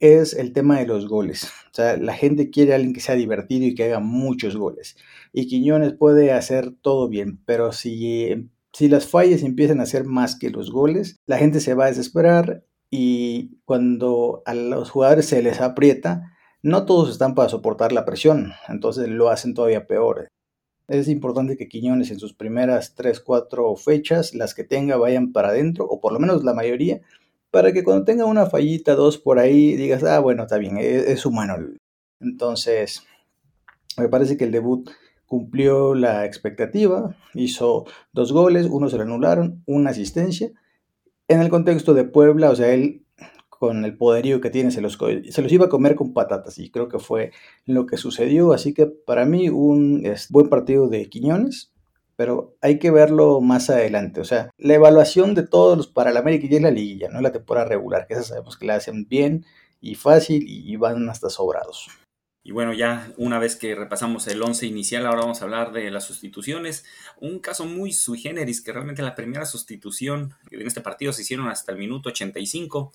es 0.00 0.34
el 0.34 0.52
tema 0.52 0.80
de 0.80 0.86
los 0.86 1.06
goles. 1.08 1.44
O 1.70 1.74
sea, 1.74 1.96
la 1.96 2.14
gente 2.14 2.50
quiere 2.50 2.72
a 2.72 2.76
alguien 2.76 2.92
que 2.92 3.00
sea 3.00 3.14
divertido 3.14 3.66
y 3.66 3.74
que 3.76 3.84
haga 3.84 4.00
muchos 4.00 4.56
goles. 4.56 4.96
Y 5.32 5.46
Quiñones 5.46 5.92
puede 5.94 6.32
hacer 6.32 6.72
todo 6.82 7.08
bien, 7.08 7.40
pero 7.46 7.72
si, 7.72 8.50
si 8.72 8.88
las 8.88 9.06
fallas 9.06 9.44
empiezan 9.44 9.78
a 9.78 9.84
hacer 9.84 10.04
más 10.04 10.36
que 10.36 10.50
los 10.50 10.72
goles, 10.72 11.20
la 11.26 11.38
gente 11.38 11.60
se 11.60 11.74
va 11.74 11.84
a 11.84 11.88
desesperar 11.88 12.64
y 12.90 13.58
cuando 13.64 14.42
a 14.44 14.54
los 14.54 14.90
jugadores 14.90 15.26
se 15.26 15.40
les 15.42 15.60
aprieta, 15.60 16.32
no 16.62 16.84
todos 16.84 17.10
están 17.10 17.36
para 17.36 17.48
soportar 17.48 17.92
la 17.92 18.04
presión, 18.04 18.52
entonces 18.68 19.08
lo 19.08 19.30
hacen 19.30 19.54
todavía 19.54 19.86
peor 19.86 20.28
es 20.88 21.08
importante 21.08 21.56
que 21.56 21.68
Quiñones 21.68 22.10
en 22.10 22.18
sus 22.18 22.34
primeras 22.34 22.94
3, 22.94 23.20
4 23.20 23.76
fechas, 23.76 24.34
las 24.34 24.54
que 24.54 24.64
tenga, 24.64 24.96
vayan 24.96 25.32
para 25.32 25.48
adentro, 25.48 25.86
o 25.86 26.00
por 26.00 26.12
lo 26.12 26.18
menos 26.18 26.44
la 26.44 26.54
mayoría, 26.54 27.00
para 27.50 27.72
que 27.72 27.84
cuando 27.84 28.04
tenga 28.04 28.24
una 28.24 28.46
fallita, 28.46 28.94
dos 28.94 29.18
por 29.18 29.38
ahí, 29.38 29.76
digas, 29.76 30.02
ah, 30.04 30.20
bueno, 30.20 30.44
está 30.44 30.58
bien, 30.58 30.78
es, 30.78 31.06
es 31.06 31.26
humano. 31.26 31.56
Entonces, 32.20 33.04
me 33.98 34.08
parece 34.08 34.36
que 34.36 34.44
el 34.44 34.52
debut 34.52 34.90
cumplió 35.26 35.94
la 35.94 36.26
expectativa, 36.26 37.16
hizo 37.34 37.86
dos 38.12 38.32
goles, 38.32 38.66
uno 38.70 38.88
se 38.88 39.00
anularon, 39.00 39.62
una 39.66 39.90
asistencia. 39.90 40.52
En 41.28 41.40
el 41.40 41.48
contexto 41.48 41.94
de 41.94 42.04
Puebla, 42.04 42.50
o 42.50 42.56
sea, 42.56 42.72
él 42.74 43.01
con 43.62 43.84
el 43.84 43.96
poderío 43.96 44.40
que 44.40 44.50
tiene, 44.50 44.72
se 44.72 44.80
los, 44.80 44.98
se 45.30 45.40
los 45.40 45.52
iba 45.52 45.66
a 45.66 45.68
comer 45.68 45.94
con 45.94 46.12
patatas 46.12 46.58
y 46.58 46.68
creo 46.68 46.88
que 46.88 46.98
fue 46.98 47.30
lo 47.64 47.86
que 47.86 47.96
sucedió. 47.96 48.52
Así 48.52 48.74
que 48.74 48.86
para 48.86 49.24
mí 49.24 49.50
un 49.50 50.02
buen 50.30 50.48
partido 50.48 50.88
de 50.88 51.08
Quiñones, 51.08 51.72
pero 52.16 52.56
hay 52.60 52.80
que 52.80 52.90
verlo 52.90 53.40
más 53.40 53.70
adelante. 53.70 54.20
O 54.20 54.24
sea, 54.24 54.50
la 54.58 54.74
evaluación 54.74 55.36
de 55.36 55.46
todos 55.46 55.76
los 55.76 55.86
para 55.86 56.10
la 56.10 56.18
América 56.18 56.48
y 56.50 56.58
la 56.58 56.72
liguilla, 56.72 57.08
no 57.08 57.20
la 57.20 57.30
temporada 57.30 57.68
regular, 57.68 58.08
que 58.08 58.14
esa 58.14 58.24
sabemos 58.24 58.58
que 58.58 58.66
la 58.66 58.74
hacen 58.74 59.06
bien 59.08 59.44
y 59.80 59.94
fácil 59.94 60.42
y 60.44 60.74
van 60.74 61.08
hasta 61.08 61.30
sobrados. 61.30 61.88
Y 62.44 62.50
bueno, 62.50 62.72
ya 62.72 63.12
una 63.16 63.38
vez 63.38 63.54
que 63.54 63.76
repasamos 63.76 64.26
el 64.26 64.42
11 64.42 64.66
inicial, 64.66 65.06
ahora 65.06 65.20
vamos 65.20 65.40
a 65.40 65.44
hablar 65.44 65.70
de 65.70 65.88
las 65.92 66.02
sustituciones. 66.02 66.84
Un 67.20 67.38
caso 67.38 67.64
muy 67.66 67.92
sui 67.92 68.18
generis, 68.18 68.60
que 68.60 68.72
realmente 68.72 69.02
la 69.02 69.14
primera 69.14 69.46
sustitución 69.46 70.34
en 70.50 70.66
este 70.66 70.80
partido 70.80 71.12
se 71.12 71.22
hicieron 71.22 71.48
hasta 71.48 71.70
el 71.70 71.78
minuto 71.78 72.08
85 72.08 72.92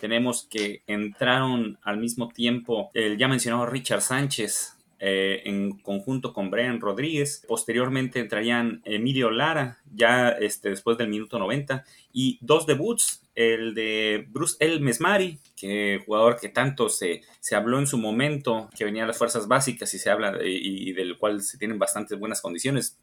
tenemos 0.00 0.46
que 0.50 0.82
entraron 0.86 1.78
al 1.82 1.98
mismo 1.98 2.28
tiempo 2.28 2.90
el 2.94 3.18
ya 3.18 3.28
mencionado 3.28 3.66
Richard 3.66 4.02
Sánchez 4.02 4.76
eh, 4.98 5.42
en 5.46 5.78
conjunto 5.78 6.32
con 6.32 6.50
Brian 6.50 6.80
Rodríguez. 6.80 7.44
Posteriormente 7.48 8.20
entrarían 8.20 8.82
Emilio 8.84 9.30
Lara, 9.30 9.78
ya 9.94 10.28
este, 10.28 10.68
después 10.68 10.98
del 10.98 11.08
minuto 11.08 11.38
90, 11.38 11.84
y 12.12 12.38
dos 12.42 12.66
debuts, 12.66 13.22
el 13.34 13.74
de 13.74 14.26
Bruce 14.28 14.56
El 14.60 14.80
Mesmari, 14.80 15.38
que 15.56 16.02
jugador 16.04 16.38
que 16.38 16.50
tanto 16.50 16.88
se, 16.90 17.22
se 17.40 17.56
habló 17.56 17.78
en 17.78 17.86
su 17.86 17.96
momento, 17.96 18.68
que 18.76 18.84
venía 18.84 19.04
a 19.04 19.06
las 19.06 19.16
fuerzas 19.16 19.48
básicas 19.48 19.94
y 19.94 19.98
se 19.98 20.10
habla 20.10 20.38
y 20.44 20.92
del 20.92 21.16
cual 21.16 21.40
se 21.42 21.56
tienen 21.56 21.78
bastantes 21.78 22.18
buenas 22.18 22.42
condiciones 22.42 22.98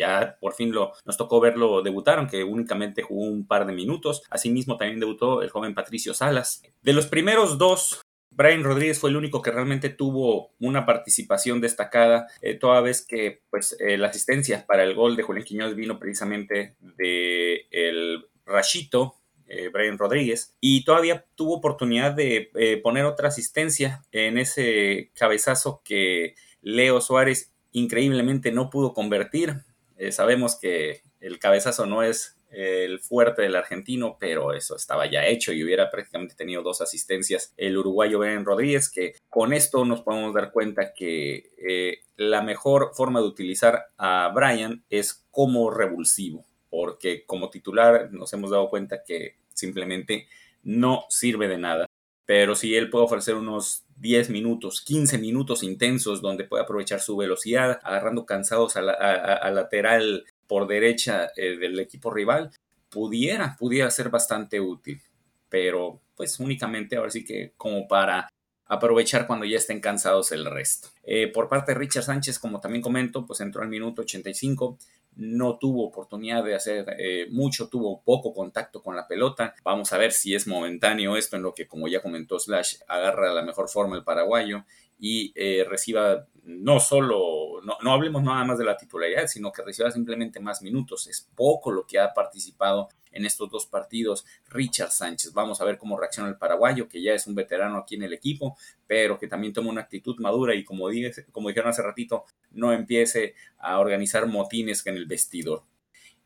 ya 0.00 0.38
por 0.40 0.54
fin 0.54 0.72
lo, 0.72 0.92
nos 1.04 1.16
tocó 1.16 1.40
verlo 1.40 1.82
debutar, 1.82 2.18
aunque 2.18 2.42
únicamente 2.42 3.02
jugó 3.02 3.26
un 3.26 3.46
par 3.46 3.66
de 3.66 3.72
minutos. 3.72 4.22
Asimismo, 4.30 4.76
también 4.76 4.98
debutó 4.98 5.42
el 5.42 5.50
joven 5.50 5.74
Patricio 5.74 6.14
Salas. 6.14 6.62
De 6.82 6.92
los 6.92 7.06
primeros 7.06 7.58
dos, 7.58 8.00
Brian 8.30 8.64
Rodríguez 8.64 8.98
fue 8.98 9.10
el 9.10 9.16
único 9.16 9.42
que 9.42 9.50
realmente 9.50 9.90
tuvo 9.90 10.52
una 10.58 10.86
participación 10.86 11.60
destacada, 11.60 12.28
eh, 12.40 12.54
toda 12.54 12.80
vez 12.80 13.04
que 13.04 13.42
pues, 13.50 13.76
eh, 13.80 13.98
la 13.98 14.08
asistencia 14.08 14.64
para 14.66 14.84
el 14.84 14.94
gol 14.94 15.16
de 15.16 15.22
Julián 15.22 15.44
Quiñones 15.44 15.76
vino 15.76 15.98
precisamente 15.98 16.76
de 16.80 17.66
el 17.70 18.26
Rachito, 18.46 19.16
eh, 19.46 19.68
Brian 19.68 19.98
Rodríguez, 19.98 20.54
y 20.60 20.84
todavía 20.84 21.26
tuvo 21.34 21.56
oportunidad 21.56 22.12
de 22.12 22.80
poner 22.82 23.04
otra 23.04 23.28
asistencia 23.28 24.02
en 24.12 24.38
ese 24.38 25.10
cabezazo 25.14 25.82
que 25.84 26.34
Leo 26.62 27.00
Suárez 27.00 27.52
increíblemente 27.72 28.52
no 28.52 28.70
pudo 28.70 28.94
convertir. 28.94 29.64
Eh, 30.00 30.12
sabemos 30.12 30.56
que 30.58 31.02
el 31.20 31.38
cabezazo 31.38 31.84
no 31.84 32.02
es 32.02 32.38
el 32.50 33.00
fuerte 33.00 33.42
del 33.42 33.54
argentino, 33.54 34.16
pero 34.18 34.54
eso 34.54 34.74
estaba 34.74 35.04
ya 35.04 35.26
hecho 35.26 35.52
y 35.52 35.62
hubiera 35.62 35.90
prácticamente 35.90 36.34
tenido 36.34 36.62
dos 36.62 36.80
asistencias 36.80 37.52
el 37.58 37.76
uruguayo 37.76 38.18
Ben 38.18 38.46
Rodríguez, 38.46 38.88
que 38.90 39.12
con 39.28 39.52
esto 39.52 39.84
nos 39.84 40.00
podemos 40.00 40.32
dar 40.32 40.52
cuenta 40.52 40.94
que 40.94 41.50
eh, 41.58 41.98
la 42.16 42.40
mejor 42.40 42.92
forma 42.94 43.20
de 43.20 43.26
utilizar 43.26 43.88
a 43.98 44.32
Brian 44.34 44.82
es 44.88 45.26
como 45.30 45.70
revulsivo, 45.70 46.46
porque 46.70 47.26
como 47.26 47.50
titular 47.50 48.10
nos 48.10 48.32
hemos 48.32 48.52
dado 48.52 48.70
cuenta 48.70 49.04
que 49.04 49.36
simplemente 49.52 50.28
no 50.62 51.04
sirve 51.10 51.46
de 51.46 51.58
nada. 51.58 51.86
Pero 52.24 52.54
si 52.54 52.74
él 52.74 52.88
puede 52.88 53.04
ofrecer 53.04 53.34
unos 53.34 53.84
10 54.00 54.30
minutos, 54.30 54.80
15 54.80 55.18
minutos 55.18 55.62
intensos 55.62 56.22
donde 56.22 56.44
puede 56.44 56.62
aprovechar 56.62 57.00
su 57.00 57.16
velocidad, 57.16 57.78
agarrando 57.82 58.24
cansados 58.24 58.76
a, 58.76 58.82
la, 58.82 59.50
lateral 59.50 60.24
por 60.46 60.66
derecha 60.66 61.30
eh, 61.36 61.56
del 61.58 61.78
equipo 61.78 62.10
rival, 62.10 62.50
pudiera, 62.88 63.56
pudiera 63.58 63.90
ser 63.90 64.08
bastante 64.08 64.58
útil. 64.58 65.00
Pero 65.48 66.00
pues 66.16 66.40
únicamente 66.40 66.96
ahora 66.96 67.10
sí 67.10 67.24
que 67.24 67.52
como 67.56 67.86
para 67.86 68.28
aprovechar 68.66 69.26
cuando 69.26 69.44
ya 69.44 69.58
estén 69.58 69.80
cansados 69.80 70.32
el 70.32 70.46
resto. 70.46 70.88
Eh, 71.02 71.26
por 71.28 71.48
parte 71.48 71.72
de 71.72 71.78
Richard 71.78 72.04
Sánchez, 72.04 72.38
como 72.38 72.60
también 72.60 72.82
comento, 72.82 73.26
pues 73.26 73.40
entró 73.40 73.62
al 73.62 73.68
minuto 73.68 74.02
85, 74.02 74.78
no 75.16 75.58
tuvo 75.58 75.86
oportunidad 75.86 76.44
de 76.44 76.54
hacer 76.54 76.96
eh, 76.98 77.26
mucho, 77.30 77.68
tuvo 77.68 78.02
poco 78.02 78.32
contacto 78.32 78.82
con 78.82 78.96
la 78.96 79.06
pelota. 79.06 79.54
Vamos 79.64 79.92
a 79.92 79.98
ver 79.98 80.12
si 80.12 80.34
es 80.34 80.46
momentáneo 80.46 81.16
esto 81.16 81.36
en 81.36 81.42
lo 81.42 81.54
que, 81.54 81.66
como 81.66 81.88
ya 81.88 82.00
comentó 82.00 82.38
Slash, 82.38 82.76
agarra 82.88 83.32
la 83.32 83.42
mejor 83.42 83.68
forma 83.68 83.96
el 83.96 84.04
paraguayo 84.04 84.64
y 85.00 85.32
eh, 85.34 85.64
reciba 85.68 86.26
no 86.44 86.78
solo, 86.78 87.60
no, 87.64 87.78
no, 87.82 87.92
hablemos 87.92 88.22
nada 88.22 88.44
más 88.44 88.58
de 88.58 88.64
la 88.64 88.76
titularidad, 88.76 89.26
sino 89.26 89.50
que 89.50 89.62
reciba 89.62 89.90
simplemente 89.90 90.40
más 90.40 90.62
minutos. 90.62 91.06
Es 91.06 91.28
poco 91.34 91.70
lo 91.70 91.86
que 91.86 91.98
ha 91.98 92.12
participado 92.12 92.88
en 93.12 93.24
estos 93.24 93.50
dos 93.50 93.66
partidos 93.66 94.24
Richard 94.48 94.90
Sánchez. 94.90 95.32
Vamos 95.32 95.60
a 95.60 95.64
ver 95.64 95.78
cómo 95.78 95.98
reacciona 95.98 96.28
el 96.28 96.36
paraguayo, 96.36 96.88
que 96.88 97.02
ya 97.02 97.14
es 97.14 97.26
un 97.26 97.34
veterano 97.34 97.78
aquí 97.78 97.94
en 97.94 98.02
el 98.02 98.12
equipo, 98.12 98.56
pero 98.86 99.18
que 99.18 99.26
también 99.26 99.52
toma 99.52 99.70
una 99.70 99.82
actitud 99.82 100.18
madura 100.18 100.54
y 100.54 100.64
como, 100.64 100.88
dije, 100.88 101.12
como 101.32 101.48
dijeron 101.48 101.70
hace 101.70 101.82
ratito, 101.82 102.24
no 102.50 102.72
empiece 102.72 103.34
a 103.58 103.78
organizar 103.78 104.26
motines 104.26 104.86
en 104.86 104.96
el 104.96 105.06
vestidor. 105.06 105.64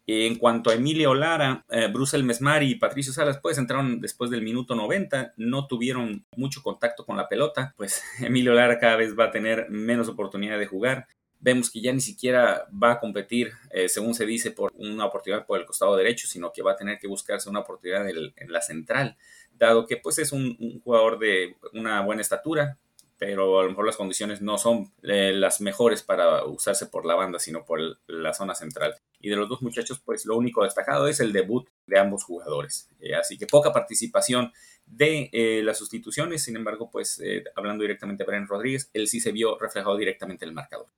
En 0.06 0.36
cuanto 0.36 0.70
a 0.70 0.74
Emilio 0.74 1.14
Lara, 1.14 1.64
eh, 1.70 1.88
Bruce 1.90 2.22
Mesmari 2.22 2.70
y 2.70 2.74
Patricio 2.74 3.12
Salas, 3.12 3.38
pues 3.42 3.56
entraron 3.56 4.00
después 4.00 4.30
del 4.30 4.42
minuto 4.42 4.74
90, 4.74 5.32
no 5.38 5.66
tuvieron 5.66 6.26
mucho 6.36 6.62
contacto 6.62 7.06
con 7.06 7.16
la 7.16 7.28
pelota, 7.28 7.72
pues 7.76 8.02
Emilio 8.20 8.52
Lara 8.52 8.78
cada 8.78 8.96
vez 8.96 9.18
va 9.18 9.26
a 9.26 9.30
tener 9.30 9.70
menos 9.70 10.08
oportunidad 10.08 10.58
de 10.58 10.66
jugar. 10.66 11.06
Vemos 11.40 11.70
que 11.70 11.80
ya 11.80 11.92
ni 11.92 12.00
siquiera 12.00 12.66
va 12.70 12.92
a 12.92 13.00
competir, 13.00 13.52
eh, 13.70 13.88
según 13.88 14.14
se 14.14 14.26
dice, 14.26 14.50
por 14.50 14.72
una 14.76 15.06
oportunidad 15.06 15.46
por 15.46 15.58
el 15.58 15.66
costado 15.66 15.96
derecho, 15.96 16.26
sino 16.26 16.52
que 16.52 16.62
va 16.62 16.72
a 16.72 16.76
tener 16.76 16.98
que 16.98 17.06
buscarse 17.06 17.48
una 17.48 17.60
oportunidad 17.60 18.06
en, 18.08 18.52
la 18.52 18.60
central, 18.62 19.16
dado 19.52 19.86
que 19.86 19.98
pues 19.98 20.18
es 20.18 20.32
un 20.32 20.80
jugador 20.82 21.18
de 21.18 21.56
una 21.72 22.00
buena 22.02 22.22
estatura, 22.22 22.78
pero 23.18 23.60
a 23.60 23.62
lo 23.62 23.68
mejor 23.68 23.86
las 23.86 23.96
condiciones 23.96 24.42
no 24.42 24.58
son 24.58 24.92
eh, 25.02 25.32
las 25.32 25.60
mejores 25.60 26.02
para 26.02 26.44
usarse 26.44 26.86
por 26.86 27.06
la 27.06 27.14
banda, 27.14 27.38
sino 27.38 27.64
por 27.64 27.80
la 28.06 28.34
zona 28.34 28.54
central. 28.54 28.94
Y 29.20 29.30
de 29.30 29.36
los 29.36 29.48
dos 29.48 29.62
muchachos, 29.62 30.00
pues 30.04 30.26
lo 30.26 30.36
único 30.36 30.64
destacado 30.64 31.08
es 31.08 31.20
el 31.20 31.32
debut 31.32 31.68
de 31.86 31.98
ambos 31.98 32.24
jugadores. 32.24 32.88
Eh, 33.00 33.14
así 33.14 33.38
que 33.38 33.46
poca 33.46 33.72
participación 33.72 34.52
de 34.86 35.30
eh, 35.32 35.62
las 35.64 35.78
sustituciones, 35.78 36.42
sin 36.42 36.56
embargo, 36.56 36.90
pues 36.90 37.22
hablando 37.56 37.82
directamente 37.82 38.24
de 38.24 38.26
Brian 38.26 38.46
Rodríguez, 38.46 38.90
él 38.92 39.08
sí 39.08 39.20
se 39.20 39.32
vio 39.32 39.58
reflejado 39.58 39.96
directamente 39.96 40.44
en 40.44 40.50
el 40.50 40.54
marcador. 40.54 40.88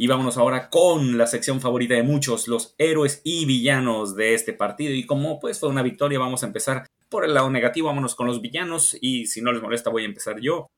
Y 0.00 0.06
vámonos 0.06 0.38
ahora 0.38 0.70
con 0.70 1.18
la 1.18 1.26
sección 1.26 1.60
favorita 1.60 1.92
de 1.92 2.02
muchos, 2.02 2.48
los 2.48 2.74
héroes 2.78 3.20
y 3.22 3.44
villanos 3.44 4.16
de 4.16 4.32
este 4.32 4.54
partido. 4.54 4.94
Y 4.94 5.04
como 5.04 5.38
pues 5.38 5.60
fue 5.60 5.68
una 5.68 5.82
victoria, 5.82 6.18
vamos 6.18 6.42
a 6.42 6.46
empezar 6.46 6.86
por 7.10 7.26
el 7.26 7.34
lado 7.34 7.50
negativo, 7.50 7.88
vámonos 7.88 8.14
con 8.14 8.26
los 8.26 8.40
villanos. 8.40 8.96
Y 8.98 9.26
si 9.26 9.42
no 9.42 9.52
les 9.52 9.60
molesta, 9.60 9.90
voy 9.90 10.04
a 10.04 10.06
empezar 10.06 10.40
yo. 10.40 10.68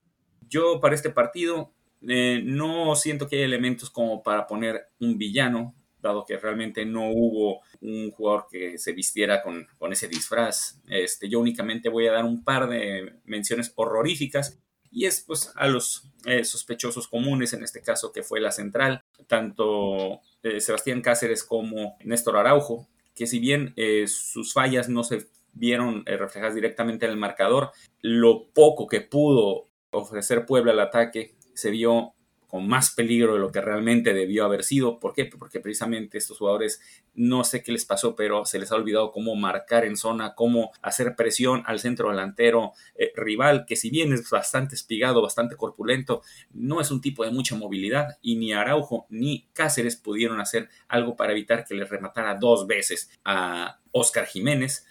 Yo 0.53 0.81
para 0.81 0.95
este 0.95 1.09
partido 1.09 1.73
eh, 2.07 2.43
no 2.45 2.95
siento 2.95 3.27
que 3.27 3.37
hay 3.37 3.43
elementos 3.43 3.89
como 3.89 4.23
para 4.23 4.47
poner 4.47 4.89
un 5.01 5.17
villano. 5.17 5.75
dado 5.99 6.27
que 6.27 6.37
realmente 6.37 6.85
no 6.85 7.11
hubo 7.11 7.61
un 7.81 8.11
jugador 8.11 8.47
que 8.51 8.77
se 8.77 8.93
vistiera 8.93 9.41
con, 9.43 9.67
ese 9.93 10.09
disfraz. 10.09 10.81
Este, 10.89 11.29
yo 11.29 11.41
únicamente 11.41 11.89
voy 11.89 12.07
a 12.07 12.13
dar 12.13 12.25
un 12.25 12.45
par 12.45 12.69
de 12.69 13.15
menciones 13.25 13.73
horroríficas 13.77 14.59
y 14.91 15.07
es 15.07 15.25
pues 15.27 15.53
a 15.57 15.69
los 15.69 16.11
eh, 16.27 16.45
sospechosos 16.45 17.09
comunes, 17.09 17.55
en 17.55 17.63
este 17.63 17.81
caso 17.81 18.13
que 18.13 18.23
fue 18.23 18.41
la 18.41 18.51
central, 18.51 19.05
tanto 19.27 20.21
eh, 20.43 20.61
Sebastián 20.61 21.01
Cáceres 21.01 21.45
como 21.45 21.97
Néstor 22.05 22.37
Araujo, 22.37 22.89
que 23.15 23.27
si 23.27 23.39
bien 23.39 23.73
eh, 23.77 24.07
sus 24.07 24.53
fallas 24.53 24.91
no 24.91 25.03
se 25.03 25.29
vieron 25.55 26.05
reflejadas 26.05 26.55
directamente 26.55 27.07
en 27.07 27.13
el 27.13 27.19
marcador, 27.19 27.71
lo 28.01 28.49
poco 28.53 28.87
que 28.87 29.01
pudo 29.01 29.69
ofrecer 29.93 30.47
Puebla 30.47 30.73
al 30.73 30.81
ataque 30.81 31.35
se 31.55 31.71
vio 31.71 32.15
con 32.53 32.69
más 32.69 32.91
peligro 32.91 33.33
de 33.33 33.41
lo 33.41 33.51
que 33.51 33.63
realmente 33.63 34.13
debió 34.13 34.45
haber 34.45 34.63
sido. 34.63 35.01
¿Por 35.01 35.15
qué? 35.15 35.25
Porque 35.25 35.59
precisamente 35.59 36.19
estos 36.19 36.37
jugadores, 36.37 36.83
no 37.15 37.45
sé 37.45 37.63
qué 37.63 37.73
les 37.73 37.87
pasó, 37.87 38.15
pero 38.15 38.45
se 38.45 38.59
les 38.59 38.71
ha 38.71 38.75
olvidado 38.75 39.11
cómo 39.11 39.35
marcar 39.35 39.87
en 39.87 39.97
zona, 39.97 40.35
cómo 40.35 40.71
hacer 40.83 41.17
presión 41.17 41.63
al 41.65 41.81
centro 41.81 42.11
delantero 42.11 42.73
eh, 42.95 43.11
rival, 43.17 43.65
que 43.67 43.75
si 43.75 43.89
bien 43.89 44.13
es 44.13 44.29
bastante 44.29 44.75
espigado, 44.75 45.23
bastante 45.23 45.57
corpulento, 45.57 46.21
no 46.53 46.83
es 46.83 46.91
un 46.91 47.01
tipo 47.01 47.25
de 47.25 47.31
mucha 47.31 47.57
movilidad 47.57 48.19
y 48.21 48.37
ni 48.37 48.53
Araujo 48.53 49.07
ni 49.09 49.49
Cáceres 49.55 49.97
pudieron 49.97 50.39
hacer 50.39 50.69
algo 50.89 51.17
para 51.17 51.33
evitar 51.33 51.65
que 51.65 51.75
les 51.75 51.89
rematara 51.89 52.35
dos 52.35 52.67
veces 52.67 53.19
a 53.25 53.81
Oscar 53.93 54.27
Jiménez 54.27 54.85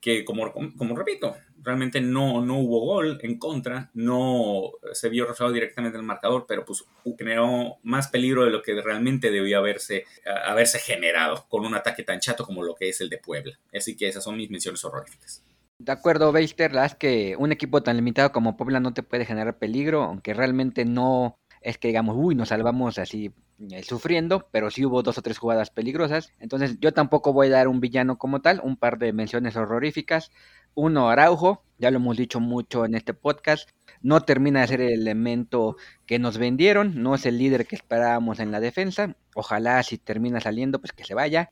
que 0.00 0.24
como, 0.24 0.52
como 0.52 0.96
repito, 0.96 1.36
realmente 1.62 2.00
no, 2.00 2.44
no 2.44 2.58
hubo 2.58 2.80
gol 2.80 3.18
en 3.22 3.38
contra, 3.38 3.90
no 3.94 4.72
se 4.92 5.08
vio 5.08 5.24
reflejado 5.24 5.52
directamente 5.52 5.96
en 5.96 6.00
el 6.00 6.06
marcador, 6.06 6.46
pero 6.46 6.64
pues 6.64 6.84
generó 7.16 7.78
más 7.82 8.08
peligro 8.08 8.44
de 8.44 8.50
lo 8.50 8.62
que 8.62 8.80
realmente 8.80 9.30
debió 9.30 9.58
haberse, 9.58 10.04
haberse 10.46 10.78
generado 10.78 11.46
con 11.48 11.64
un 11.64 11.74
ataque 11.74 12.02
tan 12.02 12.20
chato 12.20 12.44
como 12.44 12.62
lo 12.62 12.74
que 12.74 12.88
es 12.88 13.00
el 13.00 13.08
de 13.08 13.18
Puebla. 13.18 13.58
Así 13.74 13.96
que 13.96 14.08
esas 14.08 14.24
son 14.24 14.36
mis 14.36 14.50
menciones 14.50 14.84
horroríficas. 14.84 15.42
De 15.78 15.92
acuerdo, 15.92 16.32
Beister, 16.32 16.72
la 16.72 16.86
es 16.86 16.96
que 16.96 17.36
un 17.38 17.52
equipo 17.52 17.82
tan 17.84 17.96
limitado 17.96 18.32
como 18.32 18.56
Puebla 18.56 18.80
no 18.80 18.94
te 18.94 19.04
puede 19.04 19.24
generar 19.24 19.58
peligro, 19.58 20.02
aunque 20.02 20.34
realmente 20.34 20.84
no 20.84 21.37
es 21.60 21.78
que 21.78 21.88
digamos, 21.88 22.16
uy, 22.18 22.34
nos 22.34 22.48
salvamos 22.48 22.98
así 22.98 23.32
eh, 23.70 23.82
sufriendo, 23.82 24.48
pero 24.52 24.70
sí 24.70 24.84
hubo 24.84 25.02
dos 25.02 25.18
o 25.18 25.22
tres 25.22 25.38
jugadas 25.38 25.70
peligrosas. 25.70 26.32
Entonces 26.38 26.78
yo 26.80 26.92
tampoco 26.92 27.32
voy 27.32 27.48
a 27.48 27.50
dar 27.50 27.68
un 27.68 27.80
villano 27.80 28.18
como 28.18 28.40
tal, 28.40 28.60
un 28.62 28.76
par 28.76 28.98
de 28.98 29.12
menciones 29.12 29.56
horroríficas. 29.56 30.30
Uno, 30.74 31.10
Araujo, 31.10 31.64
ya 31.78 31.90
lo 31.90 31.96
hemos 31.96 32.16
dicho 32.16 32.38
mucho 32.38 32.84
en 32.84 32.94
este 32.94 33.14
podcast, 33.14 33.68
no 34.00 34.20
termina 34.20 34.60
de 34.60 34.68
ser 34.68 34.80
el 34.80 34.92
elemento 34.92 35.76
que 36.06 36.18
nos 36.18 36.38
vendieron, 36.38 37.02
no 37.02 37.16
es 37.16 37.26
el 37.26 37.38
líder 37.38 37.66
que 37.66 37.76
esperábamos 37.76 38.38
en 38.38 38.52
la 38.52 38.60
defensa. 38.60 39.16
Ojalá 39.34 39.82
si 39.82 39.98
termina 39.98 40.40
saliendo, 40.40 40.80
pues 40.80 40.92
que 40.92 41.04
se 41.04 41.14
vaya 41.14 41.50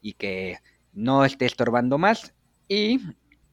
y 0.00 0.12
que 0.12 0.58
no 0.92 1.24
esté 1.24 1.46
estorbando 1.46 1.98
más. 1.98 2.34
Y 2.68 3.00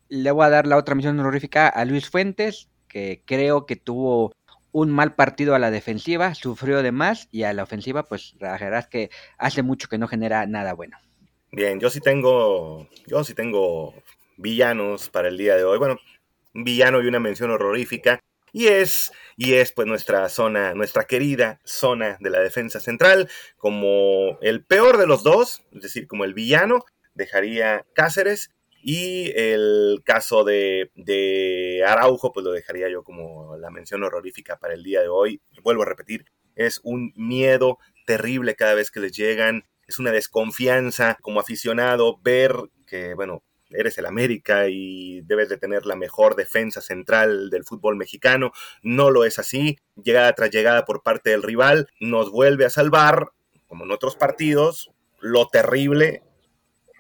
le 0.10 0.32
voy 0.32 0.46
a 0.46 0.50
dar 0.50 0.68
la 0.68 0.78
otra 0.78 0.96
mención 0.96 1.20
horrorífica 1.20 1.68
a 1.68 1.86
Luis 1.86 2.10
Fuentes, 2.10 2.70
que 2.88 3.24
creo 3.26 3.66
que 3.66 3.76
tuvo 3.76 4.32
un 4.76 4.92
mal 4.92 5.16
partido 5.16 5.56
a 5.56 5.60
la 5.60 5.72
defensiva, 5.72 6.36
sufrió 6.36 6.84
de 6.84 6.92
más 6.92 7.30
y 7.32 7.44
a 7.44 7.54
la 7.54 7.64
ofensiva, 7.64 8.04
pues 8.04 8.36
verás 8.38 8.90
que 8.90 9.10
hace 9.38 9.64
mucho 9.64 9.88
que 9.88 9.98
no 9.98 10.10
genera 10.10 10.46
nada 10.48 10.74
bueno. 10.74 10.98
Bien, 11.54 11.80
yo 11.80 11.90
sí 11.90 12.02
tengo, 12.02 12.90
yo 13.08 13.24
sí 13.24 13.34
tengo 13.34 13.94
villanos 14.36 15.08
para 15.10 15.30
el 15.30 15.38
día 15.38 15.56
de 15.56 15.64
hoy. 15.64 15.78
Bueno, 15.78 15.98
un 16.54 16.66
villano 16.66 17.02
y 17.02 17.08
una 17.08 17.22
mención 17.22 17.52
horrorífica. 17.52 18.20
Y 18.52 18.68
es, 18.68 19.14
y 19.38 19.54
es 19.54 19.72
pues 19.72 19.88
nuestra 19.88 20.28
zona, 20.28 20.74
nuestra 20.74 21.06
querida 21.06 21.62
zona 21.64 22.18
de 22.20 22.30
la 22.30 22.42
defensa 22.42 22.82
central, 22.82 23.30
como 23.56 24.38
el 24.42 24.66
peor 24.66 24.98
de 24.98 25.08
los 25.08 25.24
dos, 25.24 25.64
es 25.72 25.84
decir, 25.84 26.06
como 26.06 26.26
el 26.26 26.34
villano, 26.34 26.84
dejaría 27.14 27.86
Cáceres 27.94 28.52
y 28.88 29.32
el 29.36 30.04
caso 30.06 30.44
de, 30.44 30.92
Araujo, 31.88 32.32
pues 32.32 32.44
lo 32.44 32.52
dejaría 32.52 32.88
yo 32.88 33.04
como 33.04 33.58
la 33.58 33.72
mención 33.72 34.04
horrorífica 34.04 34.60
para 34.60 34.76
el 34.76 34.84
día 34.84 35.02
de 35.02 35.08
hoy. 35.08 35.42
Vuelvo 35.64 35.82
a 35.82 35.88
repetir, 35.88 36.26
es 36.54 36.82
un 36.84 37.12
miedo 37.16 37.80
terrible 38.06 38.54
cada 38.54 38.76
vez 38.76 38.92
que 38.92 39.00
les 39.00 39.12
llegan, 39.14 39.64
es 39.88 39.98
una 39.98 40.12
desconfianza 40.12 41.18
como 41.20 41.40
aficionado 41.40 42.20
ver 42.22 42.54
que, 42.86 43.16
bueno, 43.16 43.42
eres 43.72 43.98
el 43.98 44.06
América 44.06 44.68
y 44.70 45.22
debes 45.22 45.50
de 45.50 45.58
tener 45.58 45.88
la 45.88 45.96
mejor 45.96 46.36
defensa 46.36 46.80
central 46.80 47.50
del 47.50 47.66
fútbol 47.66 47.96
mexicano. 47.96 48.52
No 48.84 49.10
lo 49.10 49.26
es 49.26 49.40
así. 49.40 49.80
Llegada 49.96 50.32
tras 50.34 50.52
llegada 50.52 50.86
por 50.86 51.02
parte 51.02 51.32
del 51.32 51.42
rival 51.42 51.88
nos 52.00 52.30
vuelve 52.30 52.66
a 52.66 52.70
salvar, 52.70 53.30
como 53.66 53.86
en 53.86 53.90
otros 53.90 54.16
partidos, 54.16 54.92
lo 55.22 55.48
terrible 55.48 56.22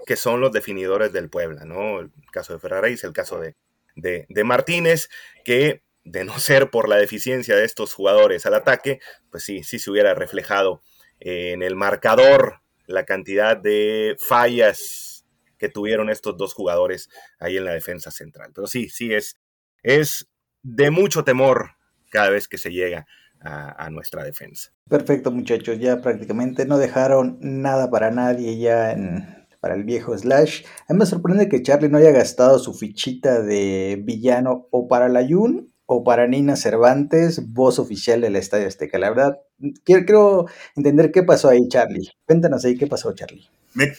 que 0.05 0.15
son 0.15 0.41
los 0.41 0.51
definidores 0.51 1.11
del 1.11 1.29
Puebla, 1.29 1.65
¿no? 1.65 1.99
El 1.99 2.11
caso 2.31 2.53
de 2.53 2.59
Ferraréis, 2.59 3.03
el 3.03 3.13
caso 3.13 3.39
de, 3.39 3.55
de, 3.95 4.43
Martínez, 4.43 5.09
que 5.43 5.83
de 6.03 6.23
no 6.23 6.37
ser 6.39 6.69
por 6.69 6.87
la 6.87 6.97
deficiencia 6.97 7.55
de 7.55 7.65
estos 7.65 7.93
jugadores 7.93 8.45
al 8.45 8.53
ataque, 8.53 8.99
pues 9.31 9.43
sí, 9.43 9.63
sí 9.63 9.79
se 9.79 9.91
hubiera 9.91 10.13
reflejado 10.13 10.81
en 11.19 11.63
el 11.63 11.75
marcador 11.75 12.61
la 12.87 13.05
cantidad 13.05 13.57
de 13.57 14.15
fallas 14.19 15.25
que 15.57 15.69
tuvieron 15.69 16.09
estos 16.09 16.37
dos 16.37 16.53
jugadores 16.53 17.09
ahí 17.39 17.57
en 17.57 17.65
la 17.65 17.73
defensa 17.73 18.11
central. 18.11 18.51
Pero 18.53 18.67
sí, 18.67 18.89
sí, 18.89 19.13
es, 19.13 19.39
es 19.81 20.27
de 20.61 20.91
mucho 20.91 21.23
temor 21.23 21.71
cada 22.11 22.29
vez 22.29 22.47
que 22.47 22.57
se 22.57 22.71
llega 22.71 23.07
a, 23.41 23.85
a, 23.85 23.89
nuestra 23.89 24.23
defensa. 24.23 24.71
Perfecto, 24.89 25.31
muchachos, 25.31 25.79
ya 25.79 26.01
prácticamente 26.01 26.65
no 26.65 26.77
dejaron 26.77 27.37
nada 27.41 27.89
para 27.89 28.11
nadie 28.11 28.57
ya 28.57 28.91
en, 28.91 29.44
para 29.65 29.73
el 29.73 29.83
viejo 29.83 30.15
Slash. 30.15 30.63
A 30.87 30.93
mí 30.93 30.99
me 30.99 31.07
sorprende 31.07 31.49
que 31.49 31.63
Charlie 31.63 31.89
no 31.89 31.97
haya 31.97 32.11
gastado 32.11 32.59
su 32.59 32.75
fichita 32.75 33.41
de 33.41 33.99
villano 33.99 34.67
o 34.69 34.87
para 34.87 35.09
la 35.09 35.23
Yun 35.23 35.73
o 35.87 36.03
para 36.03 36.27
Nina 36.27 36.55
Cervantes, 36.55 37.51
voz 37.51 37.79
oficial 37.79 38.21
del 38.21 38.35
Estadio 38.35 38.67
Azteca. 38.67 38.99
La 38.99 39.09
verdad, 39.09 39.39
quiero, 39.83 40.45
entender 40.75 41.11
qué 41.11 41.23
pasó 41.23 41.49
ahí, 41.49 41.67
Charlie. 41.67 42.11
Cuéntanos 42.27 42.63
ahí 42.63 42.77
qué 42.77 42.85
pasó, 42.85 43.15
Charlie. 43.15 43.49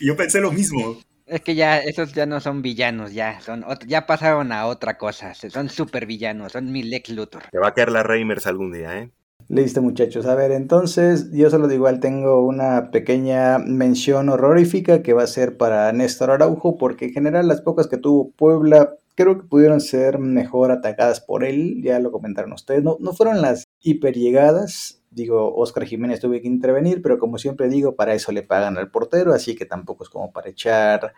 yo 0.01 0.17
pensé 0.17 0.41
lo 0.41 0.53
mismo. 0.53 0.99
Es 1.27 1.41
que 1.41 1.57
ya, 1.57 1.81
esos 1.81 2.13
ya 2.13 2.27
no 2.27 2.39
son 2.39 2.63
villanos, 2.63 3.13
ya, 3.13 3.41
son, 3.41 3.65
ya 3.89 4.07
pasaron 4.07 4.53
a 4.53 4.67
otra 4.67 4.97
cosa, 4.97 5.35
son 5.35 5.69
super 5.69 6.07
villanos, 6.07 6.53
son 6.53 6.71
mi 6.71 6.85
Lex 6.85 7.11
Luthor. 7.11 7.43
Te 7.51 7.59
va 7.59 7.67
a 7.67 7.75
caer 7.75 7.91
la 7.91 8.05
Reimers 8.05 8.47
algún 8.47 8.71
día, 8.71 8.97
¿eh? 8.99 9.11
Listo 9.49 9.81
muchachos, 9.81 10.27
a 10.27 10.35
ver, 10.35 10.51
entonces 10.51 11.31
yo 11.31 11.51
solo 11.51 11.69
de 11.69 11.77
igual 11.77 12.01
tengo 12.01 12.45
una 12.45 12.91
pequeña 12.91 13.59
mención 13.59 14.29
horrorífica 14.29 15.03
que 15.03 15.13
va 15.13 15.23
a 15.23 15.29
ser 15.29 15.57
para 15.57 15.93
Néstor 15.93 16.33
Araujo, 16.33 16.77
porque 16.77 17.07
en 17.07 17.13
general 17.13 17.47
las 17.47 17.61
pocas 17.61 17.87
que 17.87 17.97
tuvo 17.97 18.33
Puebla 18.33 18.97
creo 19.15 19.39
que 19.39 19.47
pudieron 19.47 19.81
ser 19.81 20.19
mejor 20.19 20.73
atacadas 20.73 21.21
por 21.21 21.45
él, 21.45 21.81
ya 21.81 22.01
lo 22.01 22.11
comentaron 22.11 22.53
ustedes, 22.55 22.83
no, 22.83 22.97
no 22.99 23.13
fueron 23.13 23.41
las 23.41 23.69
hiper 23.81 24.17
llegadas, 24.17 25.01
digo, 25.13 25.55
Oscar 25.55 25.87
Jiménez 25.87 26.19
tuve 26.19 26.43
que 26.43 26.49
intervenir, 26.49 27.01
pero 27.01 27.21
como 27.21 27.39
siempre 27.39 27.69
digo, 27.69 27.95
para 27.95 28.15
eso 28.15 28.33
le 28.33 28.43
pagan 28.43 28.77
al 28.79 28.91
portero, 28.91 29.33
así 29.33 29.55
que 29.55 29.65
tampoco 29.65 30.03
es 30.03 30.11
como 30.11 30.33
para 30.33 30.51
echar 30.51 31.15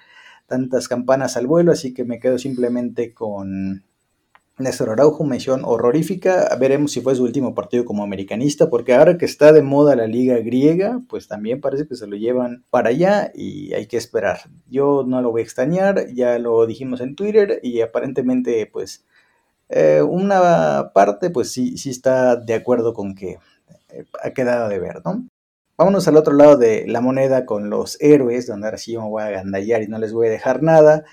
tantas 0.47 0.87
campanas 0.87 1.39
al 1.39 1.47
vuelo, 1.47 1.72
así 1.72 1.95
que 1.95 2.05
me 2.05 2.20
quedo 2.20 2.37
simplemente 2.37 3.14
con 3.14 3.85
Néstor 4.59 4.90
Araujo, 4.90 5.22
mención 5.24 5.62
horrorífica. 5.64 6.48
Veremos 6.59 6.92
si 6.92 7.00
fue 7.00 7.14
su 7.14 7.22
último 7.22 7.54
partido 7.54 7.84
como 7.84 8.02
americanista, 8.02 8.68
porque 8.68 8.94
ahora 8.94 9.16
que 9.16 9.24
está 9.24 9.52
de 9.52 9.62
moda 9.62 9.94
la 9.94 10.09
liga 10.09 10.36
griega, 10.38 11.00
pues 11.09 11.28
también 11.28 11.61
parece 11.61 11.86
que 11.86 11.94
se 11.94 12.09
lo 12.09 12.16
llevan 12.16 12.64
para 12.70 12.90
allá 12.90 13.30
y 13.34 13.72
hay 13.74 13.86
que 13.86 13.96
esperar. 13.96 14.50
Yo 14.68 15.04
no 15.06 15.22
lo 15.22 15.30
voy 15.30 15.42
a 15.42 15.44
extrañar, 15.44 16.12
ya 16.12 16.38
lo 16.40 16.66
dijimos 16.66 17.00
en 17.00 17.14
Twitter 17.14 17.61
y 17.62 17.80
aparentemente 17.82 18.66
pues 18.66 19.06
eh, 19.68 20.02
una 20.02 20.90
parte 20.92 21.30
pues 21.30 21.52
sí, 21.52 21.76
sí 21.78 21.90
está 21.90 22.36
de 22.36 22.54
acuerdo 22.54 22.94
con 22.94 23.14
que 23.14 23.38
eh, 23.90 24.04
ha 24.22 24.30
quedado 24.30 24.68
de 24.68 24.80
ver, 24.80 25.02
¿no? 25.04 25.28
Vámonos 25.76 26.09
al 26.09 26.16
otro 26.16 26.34
lado 26.34 26.56
de 26.56 26.84
la 26.88 27.00
moneda 27.00 27.46
con 27.46 27.70
los 27.70 27.96
héroes, 28.00 28.48
donde 28.48 28.66
ahora 28.66 28.78
sí 28.78 28.92
yo 28.92 29.02
me 29.02 29.09
voy 29.09 29.22
a 29.22 29.30
gandallar 29.30 29.82
y 29.82 29.86
no 29.86 29.98
les 29.98 30.12
voy 30.12 30.26
a 30.26 30.30
dejar 30.30 30.62
nada. 30.64 31.04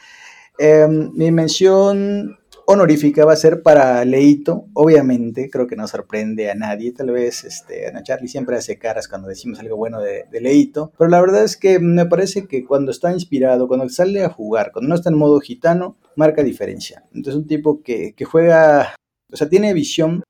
Em, 0.58 1.12
mi 1.14 1.32
mención 1.32 2.40
honorífica 2.66 3.26
va 3.26 3.34
a 3.34 3.38
ser 3.38 3.62
para 3.62 4.04
Leito, 4.06 4.68
obviamente, 4.74 5.50
creo 5.50 5.68
que 5.68 5.76
no 5.76 5.88
sorprende 5.88 6.50
a 6.50 6.56
nadie, 6.56 6.92
tal 6.92 7.12
vez 7.12 7.44
este, 7.44 7.88
Ana 7.88 8.04
Charlie 8.04 8.28
siempre 8.28 8.56
hace 8.56 8.78
caras 8.78 9.08
cuando 9.08 9.28
decimos 9.28 9.60
algo 9.60 9.78
bueno 9.78 10.02
de, 10.02 10.26
Leito, 10.42 10.92
pero 10.98 11.10
la 11.10 11.22
verdad 11.22 11.44
es 11.44 11.58
que 11.58 11.80
me 11.80 12.06
parece 12.06 12.48
que 12.48 12.66
cuando 12.66 12.92
está 12.92 13.12
inspirado, 13.12 13.68
cuando 13.68 13.88
sale 13.90 14.24
a 14.24 14.30
jugar, 14.30 14.72
cuando 14.72 14.90
no 14.90 14.96
está 14.96 15.10
en 15.10 15.18
modo 15.18 15.40
gitano, 15.40 15.98
marca 16.16 16.44
diferencia. 16.44 17.04
Entonces 17.14 17.36
un 17.42 17.48
tipo 17.48 17.82
que, 17.82 18.14
que 18.14 18.26
juega, 18.26 18.96
o 19.32 19.36
sea, 19.36 19.50
tiene 19.50 19.74
visión, 19.74 20.24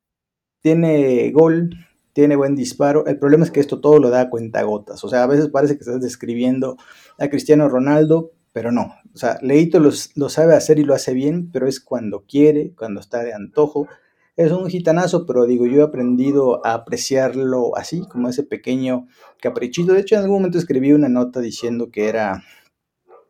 tiene 0.62 1.32
gol, 1.32 1.72
tiene 2.16 2.38
buen 2.38 2.56
disparo. 2.56 3.06
El 3.08 3.20
problema 3.20 3.44
es 3.44 3.52
que 3.52 3.60
esto 3.60 3.82
todo 3.82 4.00
lo 4.00 4.10
da 4.10 4.22
a 4.22 4.30
cuenta 4.30 4.64
gotas. 4.64 5.04
O 5.04 5.10
sea, 5.10 5.24
a 5.24 5.28
veces 5.28 5.50
parece 5.50 5.76
que 5.76 5.82
estás 5.82 6.00
describiendo 6.00 6.78
a 7.20 7.28
Cristiano 7.28 7.68
Ronaldo, 7.68 8.32
pero 8.56 8.72
no. 8.72 8.96
O 9.14 9.18
sea, 9.18 9.38
Leito 9.42 9.82
lo 9.82 10.30
sabe 10.30 10.56
hacer 10.56 10.80
y 10.80 10.86
lo 10.86 10.94
hace 10.94 11.14
bien, 11.14 11.52
pero 11.52 11.68
es 11.68 11.82
cuando 11.82 12.24
quiere, 12.26 12.72
cuando 12.74 13.02
está 13.02 13.22
de 13.22 13.34
antojo. 13.34 13.90
es 14.38 14.50
un 14.54 14.70
gitanazo, 14.70 15.26
pero 15.26 15.46
digo, 15.46 15.66
yo 15.66 15.82
he 15.82 15.84
aprendido 15.84 16.66
a 16.66 16.74
apreciarlo 16.74 17.76
así, 17.76 18.08
como 18.08 18.30
ese 18.30 18.44
pequeño 18.44 19.08
caprichito. 19.42 19.92
De 19.92 20.00
hecho, 20.00 20.16
en 20.16 20.22
algún 20.22 20.38
momento 20.38 20.58
escribí 20.58 20.94
una 20.94 21.10
nota 21.10 21.42
diciendo 21.42 21.92
que 21.92 22.08
era 22.08 22.44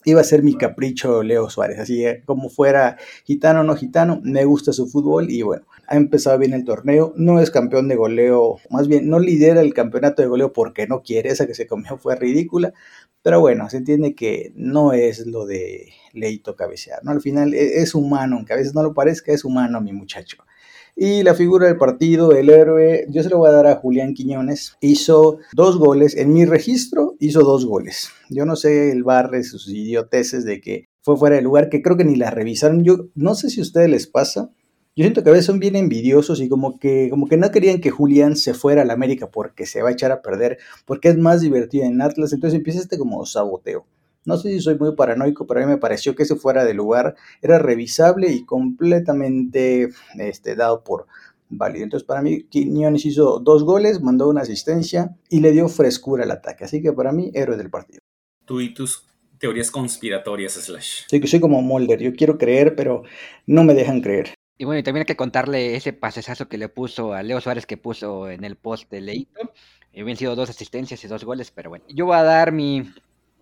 iba 0.05 0.21
a 0.21 0.23
ser 0.23 0.43
mi 0.43 0.55
capricho 0.55 1.23
Leo 1.23 1.49
Suárez, 1.49 1.79
así 1.79 2.03
como 2.25 2.49
fuera 2.49 2.97
gitano 3.25 3.61
o 3.61 3.63
no 3.63 3.75
gitano, 3.75 4.21
me 4.23 4.45
gusta 4.45 4.71
su 4.71 4.87
fútbol 4.87 5.29
y 5.31 5.41
bueno, 5.41 5.65
ha 5.87 5.97
empezado 5.97 6.37
bien 6.37 6.53
el 6.53 6.63
torneo, 6.63 7.13
no 7.17 7.39
es 7.39 7.51
campeón 7.51 7.87
de 7.87 7.95
goleo, 7.95 8.57
más 8.69 8.87
bien 8.87 9.09
no 9.09 9.19
lidera 9.19 9.61
el 9.61 9.73
campeonato 9.73 10.21
de 10.21 10.27
goleo 10.27 10.53
porque 10.53 10.87
no 10.87 11.01
quiere, 11.01 11.29
esa 11.29 11.47
que 11.47 11.55
se 11.55 11.67
comió 11.67 11.97
fue 11.97 12.15
ridícula, 12.15 12.73
pero 13.25 13.39
bueno, 13.39 13.67
se 13.71 13.77
entiende 13.77 14.13
que 14.13 14.53
no 14.55 14.93
es 14.93 15.25
lo 15.25 15.47
de 15.47 15.93
Leito 16.13 16.55
cabecear, 16.55 17.03
¿no? 17.03 17.09
Al 17.09 17.21
final 17.21 17.55
e, 17.55 17.81
es 17.81 17.95
humano, 17.95 18.35
aunque 18.35 18.53
a 18.53 18.55
veces 18.55 18.75
no 18.75 18.83
lo 18.83 18.93
parezca, 18.93 19.31
es 19.31 19.43
humano 19.43 19.81
mi 19.81 19.93
muchacho. 19.93 20.37
Y 20.95 21.23
la 21.23 21.33
figura 21.33 21.65
del 21.65 21.75
partido, 21.75 22.33
el 22.33 22.51
héroe, 22.51 23.07
yo 23.09 23.23
se 23.23 23.29
lo 23.29 23.39
voy 23.39 23.49
a 23.49 23.53
dar 23.53 23.65
a 23.65 23.77
Julián 23.77 24.13
Quiñones. 24.13 24.77
Hizo 24.79 25.39
dos 25.53 25.79
goles. 25.79 26.15
En 26.15 26.33
mi 26.33 26.45
registro 26.45 27.15
hizo 27.19 27.41
dos 27.41 27.65
goles. 27.65 28.11
Yo 28.29 28.45
no 28.45 28.55
sé 28.55 28.91
el 28.91 29.03
barre, 29.03 29.43
sus 29.43 29.67
idioteces 29.69 30.45
de 30.45 30.61
que 30.61 30.85
fue 31.01 31.17
fuera 31.17 31.37
de 31.37 31.41
lugar, 31.41 31.69
que 31.69 31.81
creo 31.81 31.97
que 31.97 32.05
ni 32.05 32.17
la 32.17 32.29
revisaron. 32.29 32.83
Yo 32.83 33.07
no 33.15 33.33
sé 33.33 33.49
si 33.49 33.59
a 33.59 33.63
ustedes 33.63 33.89
les 33.89 34.05
pasa. 34.05 34.51
Yo 34.97 35.03
siento 35.03 35.23
que 35.23 35.29
a 35.29 35.33
veces 35.33 35.47
son 35.47 35.59
bien 35.59 35.75
envidiosos 35.75 36.39
y 36.39 36.47
como 36.47 36.79
que, 36.79 37.09
como 37.09 37.27
que 37.27 37.35
no 37.35 37.51
querían 37.51 37.81
que 37.81 37.91
Julián 37.91 38.37
se 38.37 38.53
fuera 38.53 38.83
a 38.83 38.85
la 38.85 38.93
América 38.93 39.29
porque 39.29 39.65
se 39.65 39.81
va 39.81 39.89
a 39.89 39.91
echar 39.91 40.13
a 40.13 40.21
perder, 40.21 40.57
porque 40.85 41.09
es 41.09 41.17
más 41.17 41.41
divertido 41.41 41.83
en 41.83 42.01
Atlas. 42.01 42.31
Entonces 42.31 42.57
empieza 42.57 42.79
este 42.79 42.97
como 42.97 43.25
saboteo. 43.25 43.85
No 44.23 44.37
sé 44.37 44.51
si 44.51 44.61
soy 44.61 44.77
muy 44.79 44.95
paranoico, 44.95 45.45
pero 45.45 45.59
a 45.59 45.65
mí 45.65 45.69
me 45.69 45.77
pareció 45.77 46.15
que 46.15 46.23
ese 46.23 46.37
fuera 46.37 46.63
de 46.63 46.73
lugar 46.73 47.15
era 47.41 47.59
revisable 47.59 48.31
y 48.31 48.45
completamente 48.45 49.89
este, 50.17 50.55
dado 50.55 50.81
por 50.85 51.07
válido. 51.49 51.83
Entonces, 51.83 52.07
para 52.07 52.21
mí, 52.21 52.43
Quiñones 52.43 53.05
hizo 53.05 53.39
dos 53.39 53.63
goles, 53.65 54.01
mandó 54.01 54.29
una 54.29 54.41
asistencia 54.41 55.15
y 55.29 55.41
le 55.41 55.51
dio 55.51 55.67
frescura 55.67 56.23
al 56.23 56.31
ataque. 56.31 56.63
Así 56.63 56.81
que 56.81 56.93
para 56.93 57.11
mí, 57.11 57.31
héroe 57.33 57.57
del 57.57 57.69
partido. 57.69 57.99
Tú 58.45 58.61
y 58.61 58.73
tus 58.73 59.05
teorías 59.39 59.69
conspiratorias, 59.69 60.53
Slash. 60.53 61.01
Sí, 61.09 61.19
que 61.19 61.27
soy 61.27 61.41
como 61.41 61.61
Mulder. 61.61 61.99
Yo 61.99 62.13
quiero 62.13 62.37
creer, 62.37 62.75
pero 62.75 63.03
no 63.45 63.65
me 63.65 63.73
dejan 63.73 63.99
creer. 64.01 64.33
Y 64.57 64.65
bueno, 64.65 64.79
y 64.79 64.83
también 64.83 65.01
hay 65.01 65.05
que 65.05 65.17
contarle 65.17 65.75
ese 65.75 65.93
pasesazo 65.93 66.47
que 66.47 66.57
le 66.57 66.69
puso 66.69 67.13
a 67.13 67.23
Leo 67.23 67.41
Suárez 67.41 67.65
que 67.65 67.77
puso 67.77 68.29
en 68.29 68.43
el 68.43 68.55
post 68.55 68.89
de 68.89 69.01
Leito. 69.01 69.53
Habían 69.97 70.17
sido 70.17 70.35
dos 70.35 70.49
asistencias 70.49 71.03
y 71.03 71.07
dos 71.07 71.23
goles, 71.23 71.51
pero 71.51 71.69
bueno. 71.69 71.85
Yo 71.89 72.05
voy 72.05 72.17
a 72.17 72.23
dar 72.23 72.51
mi 72.51 72.93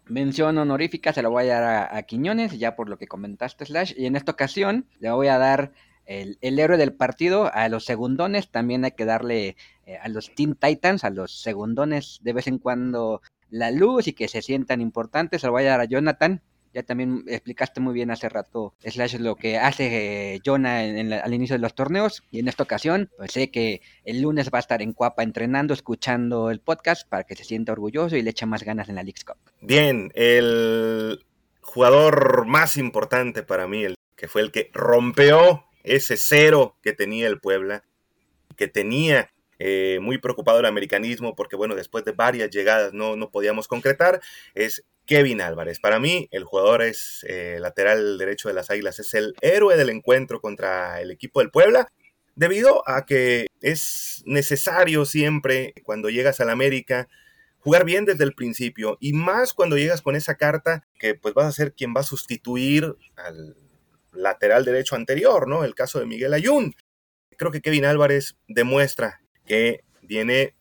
Mención 0.07 0.57
honorífica 0.57 1.14
se 1.14 1.22
la 1.22 1.30
voy 1.30 1.47
a 1.47 1.59
dar 1.61 1.95
a, 1.95 2.03
Quiñones, 2.03 2.59
ya 2.59 2.76
por 2.76 2.89
lo 2.89 2.97
que 2.97 3.07
comentaste, 3.07 3.66
Slash. 3.66 3.93
Y 3.95 4.05
en 4.05 4.18
esta 4.18 4.34
ocasión 4.34 4.86
le 4.99 5.11
voy 5.11 5.28
a 5.28 5.38
dar 5.38 5.72
el, 6.05 6.38
héroe 6.41 6.78
del 6.78 6.93
partido 6.93 7.49
a 7.53 7.70
los 7.70 7.86
segundones. 7.86 8.49
También 8.51 8.84
hay 8.84 8.91
que 8.91 9.05
darle 9.05 9.55
eh, 9.86 9.97
a 10.01 10.09
los 10.09 10.36
Teen 10.36 10.55
Titans, 10.55 11.05
a 11.05 11.09
los 11.09 11.41
segundones 11.41 12.20
de 12.22 12.34
vez 12.34 12.47
en 12.47 12.57
cuando 12.57 13.22
la 13.49 13.72
luz 13.72 14.07
y 14.07 14.14
que 14.14 14.28
se 14.28 14.41
sientan 14.41 14.82
importantes. 14.82 15.39
Se 15.39 15.47
lo 15.47 15.53
voy 15.53 15.64
a 15.64 15.70
dar 15.70 15.80
a 15.80 15.86
Jonathan, 15.86 16.41
ya 16.74 16.84
también 16.84 17.24
explicaste 17.28 17.80
muy 17.80 17.93
bien 17.93 18.11
hace 18.11 18.30
rato, 18.30 18.74
Slash, 18.80 19.17
lo 19.17 19.36
que 19.36 19.57
hace 19.57 20.36
eh, 20.36 20.41
Jonah 20.43 20.80
al 20.80 21.34
inicio 21.34 21.55
de 21.55 21.61
los 21.61 21.76
torneos. 21.76 22.24
Y 22.32 22.39
en 22.39 22.47
esta 22.47 22.63
ocasión, 22.63 23.09
pues 23.17 23.32
sé 23.32 23.51
que 23.51 23.82
el 24.05 24.21
lunes 24.21 24.49
va 24.53 24.57
a 24.57 24.61
estar 24.61 24.82
en 24.82 24.93
Cuapa 24.93 25.24
entrenando, 25.24 25.74
escuchando 25.74 26.49
el 26.49 26.59
podcast 26.59 27.07
para 27.07 27.24
que 27.24 27.36
se 27.36 27.43
sienta 27.43 27.71
orgulloso 27.71 28.15
y 28.15 28.21
le 28.21 28.32
eche 28.32 28.45
más 28.45 28.63
ganas 28.63 28.89
en 28.89 28.95
la 28.95 29.03
League 29.03 29.21
Cup. 29.26 29.38
Bien, 29.61 30.11
el 30.15 31.24
jugador 31.61 32.45
más 32.45 32.78
importante 32.78 33.43
para 33.43 33.67
mí, 33.67 33.84
el 33.84 33.95
que 34.15 34.28
fue 34.28 34.41
el 34.41 34.51
que 34.51 34.69
rompeó 34.74 35.65
ese 35.84 36.17
cero 36.17 36.78
que 36.82 36.93
tenía 36.93 37.28
el 37.28 37.39
Puebla, 37.39 37.84
que 38.55 38.67
tenía 38.67 39.32
eh, 39.59 39.99
muy 40.01 40.17
preocupado 40.17 40.59
el 40.59 40.65
americanismo 40.65 41.35
porque, 41.35 41.55
bueno, 41.55 41.75
después 41.75 42.03
de 42.05 42.11
varias 42.11 42.49
llegadas 42.49 42.93
no, 42.93 43.15
no 43.15 43.31
podíamos 43.31 43.67
concretar, 43.67 44.21
es 44.53 44.83
Kevin 45.05 45.41
Álvarez. 45.41 45.79
Para 45.79 45.99
mí, 45.99 46.27
el 46.31 46.43
jugador 46.43 46.81
es 46.81 47.25
eh, 47.27 47.57
lateral 47.59 48.17
derecho 48.17 48.47
de 48.47 48.55
las 48.55 48.69
Águilas, 48.69 48.99
es 48.99 49.13
el 49.13 49.35
héroe 49.41 49.77
del 49.77 49.89
encuentro 49.89 50.39
contra 50.41 51.01
el 51.01 51.11
equipo 51.11 51.39
del 51.39 51.51
Puebla, 51.51 51.91
debido 52.35 52.87
a 52.87 53.05
que 53.05 53.47
es 53.61 54.23
necesario 54.25 55.05
siempre, 55.05 55.73
cuando 55.83 56.09
llegas 56.09 56.39
al 56.39 56.49
América, 56.49 57.07
jugar 57.59 57.85
bien 57.85 58.05
desde 58.05 58.23
el 58.23 58.33
principio, 58.33 58.97
y 58.99 59.13
más 59.13 59.53
cuando 59.53 59.77
llegas 59.77 60.01
con 60.01 60.15
esa 60.15 60.35
carta 60.35 60.85
que 60.97 61.15
pues 61.15 61.33
vas 61.33 61.45
a 61.45 61.51
ser 61.51 61.73
quien 61.73 61.93
va 61.95 62.01
a 62.01 62.03
sustituir 62.03 62.95
al 63.15 63.55
lateral 64.11 64.65
derecho 64.65 64.95
anterior, 64.95 65.47
¿no? 65.47 65.63
El 65.63 65.75
caso 65.75 65.99
de 65.99 66.05
Miguel 66.05 66.33
Ayun. 66.33 66.75
Creo 67.37 67.51
que 67.51 67.61
Kevin 67.61 67.85
Álvarez 67.85 68.37
demuestra 68.47 69.22
que 69.45 69.83
viene 70.01 70.55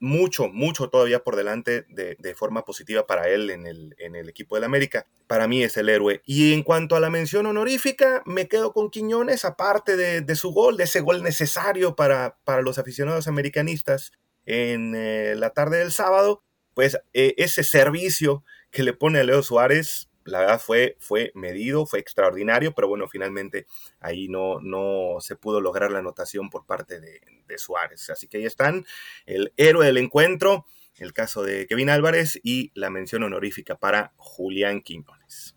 mucho, 0.00 0.48
mucho 0.48 0.88
todavía 0.88 1.22
por 1.22 1.36
delante 1.36 1.84
de, 1.88 2.34
forma 2.34 2.64
positiva 2.64 3.06
para 3.06 3.28
él 3.28 3.50
en 3.50 3.66
el, 3.66 3.94
en 3.98 4.16
el 4.16 4.28
equipo 4.28 4.54
del 4.54 4.64
América. 4.64 5.06
Para 5.26 5.46
mí 5.46 5.62
es 5.62 5.76
el 5.76 5.88
héroe. 5.88 6.22
Y 6.24 6.54
en 6.54 6.62
cuanto 6.62 6.96
a 6.96 7.00
la 7.00 7.10
mención 7.10 7.46
honorífica, 7.46 8.22
me 8.24 8.48
quedo 8.48 8.72
con 8.72 8.90
Quiñones, 8.90 9.44
aparte 9.44 9.96
de, 9.96 10.36
su 10.36 10.52
gol, 10.52 10.76
de 10.76 10.84
ese 10.84 11.00
gol 11.00 11.22
necesario 11.22 11.94
para, 11.94 12.38
para 12.44 12.62
los 12.62 12.78
aficionados 12.78 13.28
americanistas 13.28 14.12
en 14.46 14.94
eh, 14.96 15.34
la 15.36 15.50
tarde 15.50 15.78
del 15.78 15.92
sábado, 15.92 16.42
pues 16.74 16.98
eh, 17.12 17.34
ese 17.36 17.62
servicio 17.62 18.42
que 18.70 18.82
le 18.82 18.94
pone 18.94 19.20
a 19.20 19.24
Leo 19.24 19.42
Suárez 19.42 20.09
la 20.24 20.40
verdad 20.40 20.60
fue, 20.60 20.96
fue 20.98 21.32
medido, 21.34 21.86
fue 21.86 21.98
extraordinario, 21.98 22.72
pero 22.74 22.88
bueno, 22.88 23.08
finalmente 23.08 23.66
ahí 24.00 24.28
no, 24.28 24.60
no 24.60 25.16
se 25.20 25.36
pudo 25.36 25.60
lograr 25.60 25.90
la 25.90 26.00
anotación 26.00 26.50
por 26.50 26.66
parte 26.66 27.00
de, 27.00 27.20
Suárez. 27.56 28.08
Así 28.10 28.28
que 28.28 28.38
ahí 28.38 28.44
están, 28.44 28.86
el 29.26 29.52
héroe 29.56 29.84
del 29.84 29.96
encuentro, 29.96 30.66
el 30.98 31.12
caso 31.12 31.42
de 31.42 31.66
Kevin 31.66 31.90
Álvarez 31.90 32.38
y 32.44 32.70
la 32.74 32.90
mención 32.90 33.24
honorífica 33.24 33.76
para 33.76 34.12
Julián 34.16 34.82
Quiñones. 34.82 35.56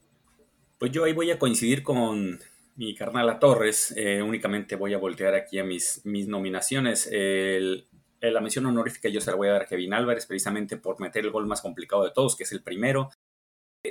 Pues 0.79 0.91
yo 0.91 1.03
ahí 1.03 1.13
voy 1.13 1.29
a 1.29 1.37
coincidir 1.37 1.83
con 1.83 2.39
mi 2.77 2.95
carnal 2.95 3.37
Torres, 3.37 3.93
eh, 3.95 4.23
únicamente 4.23 4.75
voy 4.75 4.95
a 4.95 4.97
voltear 4.97 5.35
aquí 5.35 5.59
a 5.59 5.63
mis, 5.63 6.01
mis 6.03 6.27
nominaciones. 6.27 7.07
la 7.11 8.41
mención 8.41 8.65
honorífica 8.65 9.09
yo 9.09 9.21
se 9.21 9.29
la 9.29 9.37
voy 9.37 9.49
a 9.49 9.51
dar 9.51 9.61
a 9.61 9.67
Kevin 9.67 9.93
Álvarez, 9.93 10.25
precisamente 10.25 10.77
por 10.77 10.99
meter 10.99 11.23
el 11.23 11.31
gol 11.31 11.45
más 11.45 11.61
complicado 11.61 12.05
de 12.05 12.11
todos, 12.11 12.35
que 12.35 12.43
es 12.43 12.51
el 12.53 12.63
primero 12.63 13.11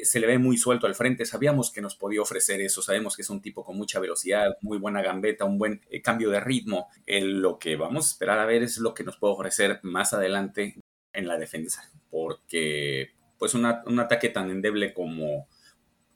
se 0.03 0.21
le 0.21 0.27
ve 0.27 0.39
muy 0.39 0.57
suelto 0.57 0.87
al 0.87 0.95
frente. 0.95 1.27
Sabíamos 1.27 1.71
que 1.71 1.83
nos 1.83 1.97
podía 1.97 2.23
ofrecer 2.23 2.61
eso. 2.61 2.83
Sabemos 2.83 3.15
que 3.15 3.23
es 3.23 3.31
un 3.31 3.43
tipo 3.43 3.65
con 3.65 3.77
mucha 3.77 4.01
velocidad, 4.01 4.57
muy 4.63 4.79
buena 4.79 5.03
gambeta, 5.03 5.45
un 5.45 5.59
buen 5.59 5.83
eh, 5.91 6.01
cambio 6.01 6.31
de 6.31 6.41
ritmo. 6.41 6.89
lo 7.07 7.59
que 7.59 7.77
vamos 7.77 8.07
a 8.07 8.11
esperar 8.13 8.39
a 8.39 8.47
ver 8.47 8.63
es 8.63 8.79
lo 8.79 8.95
que 8.95 9.05
nos 9.05 9.19
puede 9.19 9.35
ofrecer 9.35 9.81
más 9.83 10.13
adelante 10.13 10.77
en 11.13 11.29
la 11.29 11.37
defensa. 11.37 11.91
Porque, 12.11 13.13
pues, 13.39 13.55
un 13.55 13.67
ataque 13.67 14.31
tan 14.31 14.51
endeble 14.51 14.95
como 14.95 15.47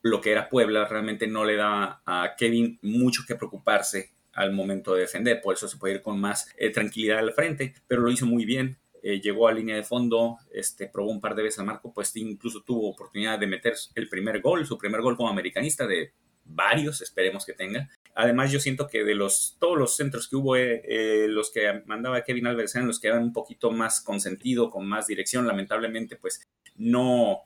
lo 0.03 0.21
que 0.21 0.31
era 0.31 0.49
Puebla 0.49 0.87
realmente 0.87 1.27
no 1.27 1.45
le 1.45 1.57
da 1.57 2.01
a 2.07 2.35
Kevin 2.37 2.79
mucho 2.83 3.25
que 3.27 3.35
preocuparse 3.35 4.13
al 4.33 4.53
momento 4.53 4.95
de 4.95 5.01
defender. 5.01 5.41
Por 5.43 5.55
eso 5.55 5.69
se 5.69 5.77
puede 5.77 5.95
ir 5.97 6.03
con 6.03 6.21
más 6.21 6.55
eh, 6.57 6.71
tranquilidad 6.71 7.19
al 7.19 7.33
frente. 7.33 7.75
Pero 7.87 8.03
lo 8.03 8.11
hizo 8.11 8.25
muy 8.25 8.45
bien 8.45 8.79
eh, 9.09 9.21
llegó 9.21 9.47
a 9.47 9.53
línea 9.53 9.77
de 9.77 9.85
fondo, 9.85 10.39
este, 10.53 10.89
probó 10.89 11.13
un 11.13 11.21
par 11.21 11.37
de 11.37 11.45
veces 11.45 11.61
al 11.61 11.67
marco, 11.67 11.93
pues 11.95 12.17
incluso 12.17 12.63
tuvo 12.63 12.91
oportunidad 12.91 13.39
de 13.39 13.47
meter 13.47 13.75
el 13.95 14.09
primer 14.09 14.41
gol, 14.41 14.67
su 14.67 14.77
primer 14.77 15.01
gol 15.01 15.17
como 15.17 15.29
americanista 15.29 15.87
de 15.87 16.13
varios, 16.45 17.01
esperemos 17.03 17.47
que 17.47 17.53
tenga. 17.53 17.89
Además, 18.17 18.51
yo 18.51 18.59
siento 18.59 18.89
que 18.89 19.05
de 19.05 19.15
los 19.15 19.59
todos 19.61 19.79
los 19.79 19.95
centros 19.95 20.27
que 20.27 20.35
hubo, 20.35 20.57
eh, 20.57 20.83
eh, 20.89 21.27
los 21.29 21.53
que 21.53 21.85
mandaba 21.87 22.25
Kevin 22.25 22.49
Alvarez 22.49 22.75
eran 22.75 22.89
los 22.89 22.99
que 22.99 23.07
eran 23.07 23.23
un 23.23 23.33
poquito 23.33 23.71
más 23.71 24.01
consentido, 24.01 24.71
con 24.71 24.89
más 24.89 25.07
dirección. 25.07 25.47
Lamentablemente, 25.47 26.17
pues 26.17 26.43
no, 26.75 27.43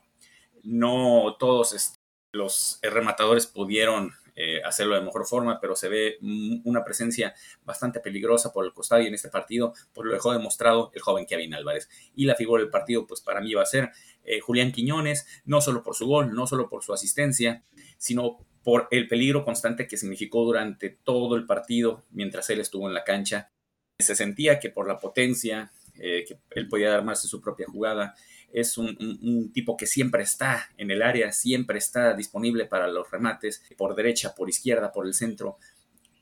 no 0.62 1.36
todos 1.38 1.74
este, 1.74 1.98
los 2.32 2.78
rematadores 2.80 3.46
pudieron 3.46 4.12
eh, 4.42 4.62
hacerlo 4.64 4.94
de 4.94 5.02
mejor 5.02 5.26
forma, 5.26 5.60
pero 5.60 5.76
se 5.76 5.90
ve 5.90 6.16
una 6.64 6.82
presencia 6.82 7.34
bastante 7.62 8.00
peligrosa 8.00 8.54
por 8.54 8.64
el 8.64 8.72
costado 8.72 9.02
y 9.02 9.06
en 9.06 9.12
este 9.12 9.28
partido, 9.28 9.74
por 9.92 10.06
lo 10.06 10.14
dejó 10.14 10.32
demostrado 10.32 10.90
el 10.94 11.02
joven 11.02 11.26
Kevin 11.26 11.52
Álvarez. 11.52 11.90
Y 12.14 12.24
la 12.24 12.34
figura 12.34 12.62
del 12.62 12.70
partido, 12.70 13.06
pues 13.06 13.20
para 13.20 13.42
mí 13.42 13.52
va 13.52 13.64
a 13.64 13.66
ser 13.66 13.90
eh, 14.24 14.40
Julián 14.40 14.72
Quiñones, 14.72 15.26
no 15.44 15.60
solo 15.60 15.82
por 15.82 15.94
su 15.94 16.06
gol, 16.06 16.34
no 16.34 16.46
solo 16.46 16.70
por 16.70 16.82
su 16.82 16.94
asistencia, 16.94 17.64
sino 17.98 18.38
por 18.62 18.88
el 18.90 19.08
peligro 19.08 19.44
constante 19.44 19.86
que 19.86 19.98
significó 19.98 20.42
durante 20.46 20.88
todo 20.88 21.36
el 21.36 21.44
partido 21.44 22.06
mientras 22.10 22.48
él 22.48 22.60
estuvo 22.60 22.88
en 22.88 22.94
la 22.94 23.04
cancha. 23.04 23.50
Se 23.98 24.16
sentía 24.16 24.58
que 24.58 24.70
por 24.70 24.88
la 24.88 24.98
potencia, 24.98 25.70
eh, 25.96 26.24
que 26.26 26.38
él 26.58 26.66
podía 26.66 26.98
de 26.98 27.14
su 27.16 27.42
propia 27.42 27.66
jugada, 27.66 28.14
es 28.52 28.78
un, 28.78 29.50
tipo 29.52 29.76
que 29.76 29.86
siempre 29.86 30.22
está 30.22 30.70
en 30.76 30.90
el 30.90 31.02
área, 31.02 31.32
siempre 31.32 31.78
está 31.78 32.14
disponible 32.14 32.66
para 32.66 32.88
los 32.88 33.10
remates, 33.10 33.62
por 33.76 33.94
derecha, 33.94 34.34
por 34.34 34.48
izquierda, 34.48 34.92
por 34.92 35.06
el 35.06 35.14
centro. 35.14 35.58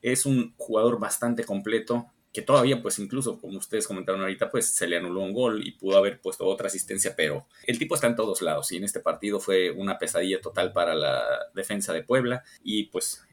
Es 0.01 0.25
un 0.25 0.53
jugador 0.57 0.99
bastante 0.99 1.43
completo, 1.43 2.07
que 2.31 2.41
todavía, 2.43 2.81
pues 2.81 2.99
incluso, 2.99 3.39
como 3.39 3.57
ustedes 3.57 3.87
comentaron 3.87 4.21
ahorita, 4.21 4.51
pues 4.51 4.67
se 4.67 4.87
le 4.87 4.97
anuló 4.97 5.21
un 5.21 5.33
gol 5.33 5.65
y 5.65 5.71
pudo 5.71 5.97
haber 5.97 6.21
puesto 6.21 6.45
otra 6.45 6.67
asistencia, 6.67 7.15
pero 7.15 7.47
el 7.65 7.79
tipo 7.79 7.95
está 7.95 8.07
en 8.07 8.15
todos 8.15 8.41
lados 8.43 8.71
y 8.71 8.77
en 8.77 8.83
este 8.83 8.99
partido 8.99 9.39
fue 9.39 9.71
una 9.71 9.97
pesadilla 9.97 10.39
total 10.39 10.71
para 10.71 10.93
la 10.93 11.23
defensa 11.55 11.91
de 11.91 12.03
Puebla 12.03 12.43
y 12.63 12.83
pues, 12.83 13.23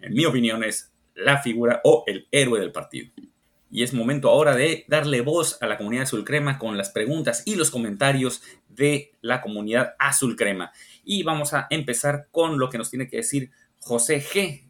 en 0.00 0.14
mi 0.14 0.24
opinión, 0.26 0.62
es 0.62 0.92
la 1.14 1.42
figura 1.42 1.80
o 1.84 2.04
el 2.06 2.28
héroe 2.30 2.60
del 2.60 2.70
partido. 2.70 3.10
Y 3.70 3.84
es 3.84 3.94
momento 3.94 4.28
ahora 4.28 4.54
de 4.56 4.84
darle 4.88 5.20
voz 5.20 5.58
a 5.60 5.66
la 5.66 5.78
comunidad 5.78 6.04
azul 6.04 6.24
crema 6.24 6.58
con 6.58 6.76
las 6.76 6.90
preguntas 6.90 7.42
y 7.46 7.54
los 7.54 7.70
comentarios 7.70 8.42
de 8.68 9.12
la 9.20 9.40
comunidad 9.40 9.94
azul 9.98 10.36
crema. 10.36 10.72
Y 11.04 11.22
vamos 11.22 11.54
a 11.54 11.66
empezar 11.70 12.28
con 12.32 12.58
lo 12.58 12.68
que 12.68 12.78
nos 12.78 12.90
tiene 12.90 13.08
que 13.08 13.18
decir 13.18 13.50
José 13.78 14.22
G, 14.22 14.64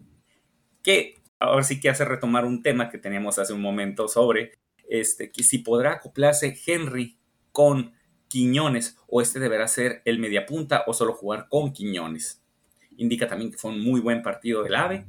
que 0.82 1.14
ahora 1.38 1.64
sí 1.64 1.80
que 1.80 1.88
hace 1.88 2.04
retomar 2.04 2.44
un 2.44 2.62
tema 2.62 2.90
que 2.90 2.98
teníamos 2.98 3.38
hace 3.38 3.54
un 3.54 3.62
momento 3.62 4.06
sobre 4.06 4.52
este, 4.88 5.30
que 5.30 5.42
si 5.42 5.58
podrá 5.58 5.92
acoplarse 5.94 6.58
Henry 6.66 7.16
con 7.52 7.92
Quiñones 8.28 8.96
o 9.08 9.22
este 9.22 9.40
deberá 9.40 9.66
ser 9.66 10.02
el 10.04 10.18
mediapunta 10.18 10.84
o 10.86 10.92
solo 10.92 11.14
jugar 11.14 11.48
con 11.48 11.72
Quiñones. 11.72 12.42
Indica 12.96 13.26
también 13.26 13.50
que 13.50 13.56
fue 13.56 13.72
un 13.72 13.80
muy 13.80 14.00
buen 14.00 14.22
partido 14.22 14.62
del 14.62 14.74
AVE 14.74 15.06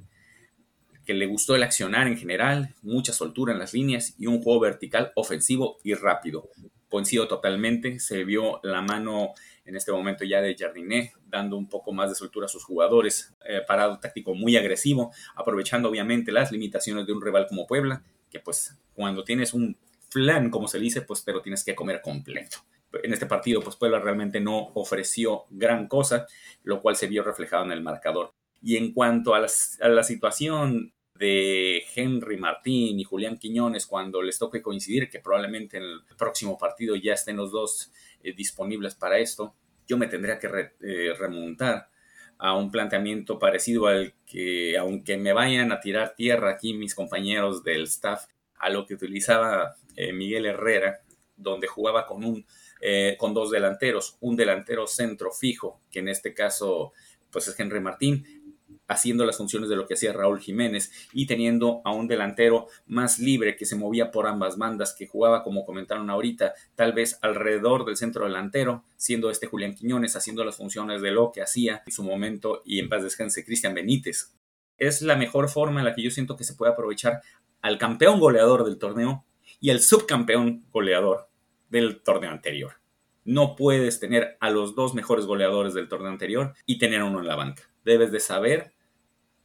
que 1.06 1.14
le 1.14 1.26
gustó 1.26 1.56
el 1.56 1.64
accionar 1.64 2.08
en 2.08 2.18
general, 2.18 2.76
mucha 2.82 3.14
soltura 3.14 3.54
en 3.54 3.60
las 3.60 3.74
líneas 3.74 4.16
y 4.18 4.28
un 4.28 4.42
juego 4.42 4.60
vertical 4.60 5.12
ofensivo 5.16 5.78
y 5.84 5.94
rápido. 5.94 6.50
Coincido 6.90 7.28
totalmente, 7.28 8.00
se 8.00 8.24
vio 8.24 8.60
la 8.64 8.82
mano 8.82 9.34
en 9.66 9.76
este 9.76 9.92
momento 9.92 10.26
ya 10.26 10.42
de 10.42 10.56
Jardiné, 10.58 11.14
dando 11.26 11.56
un 11.56 11.70
poco 11.70 11.94
más 11.94 12.10
de 12.10 12.16
soltura 12.16 12.46
a 12.46 12.50
sus 12.50 12.64
jugadores, 12.64 13.34
eh, 13.48 13.62
parado 13.66 14.00
táctico 14.00 14.34
muy 14.34 14.58
agresivo, 14.58 15.14
aprovechando 15.36 15.90
obviamente 15.90 16.32
las 16.32 16.52
limitaciones 16.52 17.06
de 17.08 17.14
un 17.14 17.22
rival 17.22 17.48
como 17.48 17.68
Puebla, 17.68 18.04
que 18.30 18.40
pues 18.40 18.78
cuando 18.94 19.24
tienes 19.24 19.54
un 19.54 19.78
flan, 20.10 20.50
como 20.50 20.68
se 20.68 20.80
dice, 20.80 21.02
pues 21.02 21.22
pero 21.22 21.42
tienes 21.42 21.64
que 21.64 21.76
comer 21.76 22.02
completo. 22.02 22.58
En 23.04 23.14
este 23.14 23.26
partido, 23.26 23.62
pues 23.62 23.78
Puebla 23.78 24.00
realmente 24.00 24.42
no 24.42 24.72
ofreció 24.74 25.46
gran 25.50 25.88
cosa, 25.88 26.28
lo 26.64 26.82
cual 26.82 26.98
se 26.98 27.08
vio 27.08 27.24
reflejado 27.24 27.64
en 27.64 27.72
el 27.72 27.82
marcador. 27.82 28.34
Y 28.62 28.78
en 28.78 28.94
cuanto 28.94 29.34
a, 29.34 29.40
la 29.40 30.04
situación 30.04 30.94
de 31.16 31.84
Henry 31.96 32.38
Martín 32.38 33.00
y 33.00 33.04
Julián 33.04 33.38
Quiñones 33.38 33.86
cuando 33.86 34.22
les 34.22 34.40
toque 34.40 34.62
coincidir, 34.62 35.10
que 35.10 35.20
probablemente 35.20 35.78
en 35.78 35.84
el 35.84 36.02
próximo 36.18 36.58
partido 36.58 36.96
ya 36.96 37.14
estén 37.14 37.38
los 37.38 37.52
dos 37.52 37.92
eh, 38.24 38.34
disponibles 38.34 38.96
para 38.96 39.20
esto, 39.20 39.56
yo 39.88 39.98
me 39.98 40.08
tendría 40.08 40.40
que 40.40 40.48
eh, 40.82 41.14
remontar 41.18 41.90
a 42.38 42.56
un 42.56 42.72
planteamiento 42.72 43.38
parecido 43.38 43.88
al 43.88 44.16
que, 44.26 44.78
aunque 44.78 45.18
me 45.18 45.34
vayan 45.34 45.72
a 45.72 45.80
tirar 45.80 46.16
tierra 46.16 46.52
aquí 46.52 46.74
mis 46.74 46.96
compañeros 46.96 47.64
del 47.64 47.84
staff, 47.84 48.26
a 48.58 48.70
lo 48.70 48.86
que 48.86 48.94
utilizaba 48.94 49.76
eh, 49.96 50.14
Miguel 50.14 50.46
Herrera, 50.46 51.02
donde 51.36 51.68
jugaba 51.68 52.06
con 52.06 52.24
un 52.24 52.46
con 53.20 53.36
dos 53.36 53.52
delanteros, 53.52 54.18
un 54.22 54.36
delantero 54.36 54.88
centro 54.88 55.32
fijo, 55.32 55.82
que 55.92 56.00
en 56.00 56.08
este 56.08 56.34
caso 56.34 56.94
pues 57.32 57.48
es 57.48 57.60
Henry 57.60 57.80
Martín, 57.80 58.41
haciendo 58.92 59.26
las 59.26 59.38
funciones 59.38 59.70
de 59.70 59.78
lo 59.78 59.88
que 59.88 59.94
hacía 59.94 60.12
Raúl 60.12 60.42
Jiménez 60.42 60.92
y 61.14 61.26
teniendo 61.26 61.82
a 61.86 61.92
un 61.92 62.08
delantero 62.08 62.68
más 62.88 63.20
libre 63.20 63.56
que 63.56 63.66
se 63.66 63.78
movía 63.78 64.12
por 64.12 64.28
ambas 64.28 64.58
bandas, 64.58 64.94
que 64.94 65.08
jugaba, 65.08 65.44
como 65.44 65.66
comentaron 65.66 66.10
ahorita, 66.10 66.54
tal 66.76 66.92
vez 66.92 67.18
alrededor 67.22 67.86
del 67.86 67.96
centro 67.96 68.26
delantero, 68.26 68.84
siendo 68.98 69.30
este 69.30 69.48
Julián 69.48 69.76
Quiñones 69.76 70.18
haciendo 70.18 70.44
las 70.44 70.58
funciones 70.58 71.02
de 71.02 71.12
lo 71.12 71.32
que 71.32 71.42
hacía 71.42 71.82
en 71.86 71.92
su 71.94 72.04
momento 72.04 72.62
y 72.66 72.80
en 72.80 72.90
paz 72.90 73.04
descanse 73.04 73.46
Cristian 73.46 73.74
Benítez. 73.74 74.36
Es 74.78 75.02
la 75.02 75.16
mejor 75.16 75.48
forma 75.48 75.80
en 75.80 75.86
la 75.86 75.96
que 75.96 76.04
yo 76.04 76.12
siento 76.12 76.36
que 76.36 76.44
se 76.44 76.56
puede 76.56 76.74
aprovechar 76.74 77.22
al 77.62 77.78
campeón 77.78 78.20
goleador 78.20 78.66
del 78.66 78.78
torneo 78.78 79.26
y 79.62 79.70
al 79.70 79.80
subcampeón 79.80 80.66
goleador 80.72 81.30
del 81.70 82.02
torneo 82.02 82.32
anterior. 82.32 82.74
No 83.24 83.56
puedes 83.56 84.00
tener 84.00 84.38
a 84.42 84.50
los 84.50 84.76
dos 84.76 84.94
mejores 84.96 85.26
goleadores 85.26 85.74
del 85.74 85.88
torneo 85.88 86.10
anterior 86.10 86.56
y 86.66 86.78
tener 86.78 87.04
uno 87.04 87.20
en 87.20 87.28
la 87.28 87.36
banca. 87.36 87.64
Debes 87.86 88.12
de 88.12 88.20
saber 88.20 88.74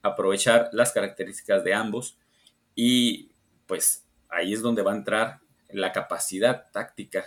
aprovechar 0.07 0.71
las 0.73 0.93
características 0.93 1.65
de 1.65 1.75
ambos 1.75 2.19
y 2.75 3.31
pues 3.67 4.07
ahí 4.29 4.53
es 4.53 4.63
donde 4.63 4.83
va 4.83 4.93
a 4.93 4.97
entrar 4.97 5.41
la 5.71 5.93
capacidad 5.93 6.71
táctica 6.73 7.25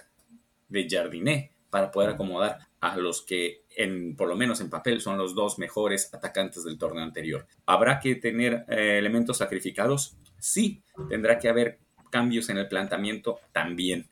de 0.70 0.88
Jardiné 0.90 1.52
para 1.70 1.92
poder 1.92 2.12
acomodar 2.12 2.60
a 2.80 2.98
los 2.98 3.22
que 3.22 3.64
en 3.76 4.16
por 4.16 4.28
lo 4.28 4.36
menos 4.36 4.62
en 4.62 4.70
papel 4.70 5.02
son 5.02 5.18
los 5.18 5.36
dos 5.36 5.60
mejores 5.60 6.14
atacantes 6.14 6.64
del 6.64 6.78
torneo 6.78 7.04
anterior. 7.04 7.46
¿Habrá 7.66 8.00
que 8.00 8.16
tener 8.16 8.66
eh, 8.70 8.98
elementos 8.98 9.38
sacrificados? 9.38 10.18
Sí, 10.40 10.82
tendrá 11.10 11.38
que 11.38 11.50
haber 11.50 11.80
cambios 12.10 12.50
en 12.50 12.58
el 12.58 12.68
planteamiento 12.68 13.40
también, 13.52 14.10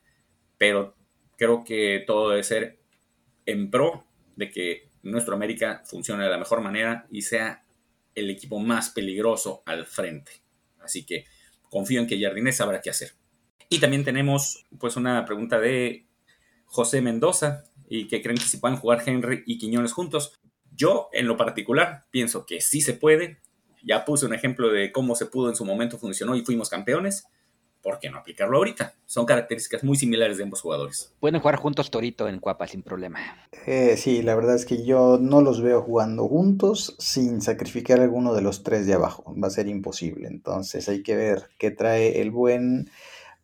pero 0.56 0.94
creo 1.36 1.64
que 1.64 2.04
todo 2.06 2.30
debe 2.30 2.42
ser 2.42 2.78
en 3.46 3.70
pro 3.70 4.04
de 4.36 4.50
que 4.50 4.88
nuestro 5.02 5.34
América 5.34 5.82
funcione 5.84 6.24
de 6.24 6.30
la 6.30 6.38
mejor 6.38 6.60
manera 6.60 7.06
y 7.10 7.22
sea 7.22 7.64
el 8.18 8.30
equipo 8.30 8.58
más 8.58 8.90
peligroso 8.90 9.62
al 9.66 9.86
frente. 9.86 10.32
Así 10.80 11.04
que 11.04 11.26
confío 11.70 12.00
en 12.00 12.06
que 12.06 12.20
Jardines 12.20 12.56
sabrá 12.56 12.80
qué 12.80 12.90
hacer. 12.90 13.12
Y 13.68 13.78
también 13.78 14.04
tenemos 14.04 14.66
pues 14.78 14.96
una 14.96 15.24
pregunta 15.24 15.58
de 15.58 16.06
José 16.64 17.00
Mendoza 17.00 17.64
y 17.88 18.06
que 18.06 18.22
creen 18.22 18.38
que 18.38 18.44
si 18.44 18.58
pueden 18.58 18.76
jugar 18.76 19.02
Henry 19.04 19.42
y 19.46 19.58
Quiñones 19.58 19.92
juntos. 19.92 20.40
Yo 20.74 21.08
en 21.12 21.26
lo 21.26 21.36
particular 21.36 22.06
pienso 22.10 22.46
que 22.46 22.60
sí 22.60 22.80
se 22.80 22.94
puede. 22.94 23.40
Ya 23.82 24.04
puse 24.04 24.26
un 24.26 24.34
ejemplo 24.34 24.70
de 24.70 24.92
cómo 24.92 25.14
se 25.14 25.26
pudo 25.26 25.48
en 25.48 25.56
su 25.56 25.64
momento, 25.64 25.98
funcionó 25.98 26.36
y 26.36 26.44
fuimos 26.44 26.68
campeones. 26.68 27.26
¿Por 27.82 27.98
qué 27.98 28.10
no 28.10 28.18
aplicarlo 28.18 28.58
ahorita? 28.58 28.94
Son 29.06 29.26
características 29.26 29.84
muy 29.84 29.96
similares 29.96 30.38
de 30.38 30.44
ambos 30.44 30.60
jugadores. 30.60 31.12
Pueden 31.20 31.40
jugar 31.40 31.56
juntos 31.56 31.90
Torito 31.90 32.28
en 32.28 32.38
Cuapa 32.38 32.66
sin 32.66 32.82
problema. 32.82 33.20
Eh, 33.66 33.96
sí, 33.96 34.22
la 34.22 34.34
verdad 34.34 34.54
es 34.54 34.64
que 34.64 34.84
yo 34.84 35.18
no 35.20 35.40
los 35.40 35.62
veo 35.62 35.82
jugando 35.82 36.28
juntos 36.28 36.96
sin 36.98 37.40
sacrificar 37.40 38.00
alguno 38.00 38.34
de 38.34 38.42
los 38.42 38.62
tres 38.62 38.86
de 38.86 38.94
abajo. 38.94 39.34
Va 39.42 39.48
a 39.48 39.50
ser 39.50 39.68
imposible. 39.68 40.28
Entonces 40.28 40.88
hay 40.88 41.02
que 41.02 41.16
ver 41.16 41.48
qué 41.58 41.70
trae 41.70 42.20
el 42.20 42.30
buen 42.30 42.90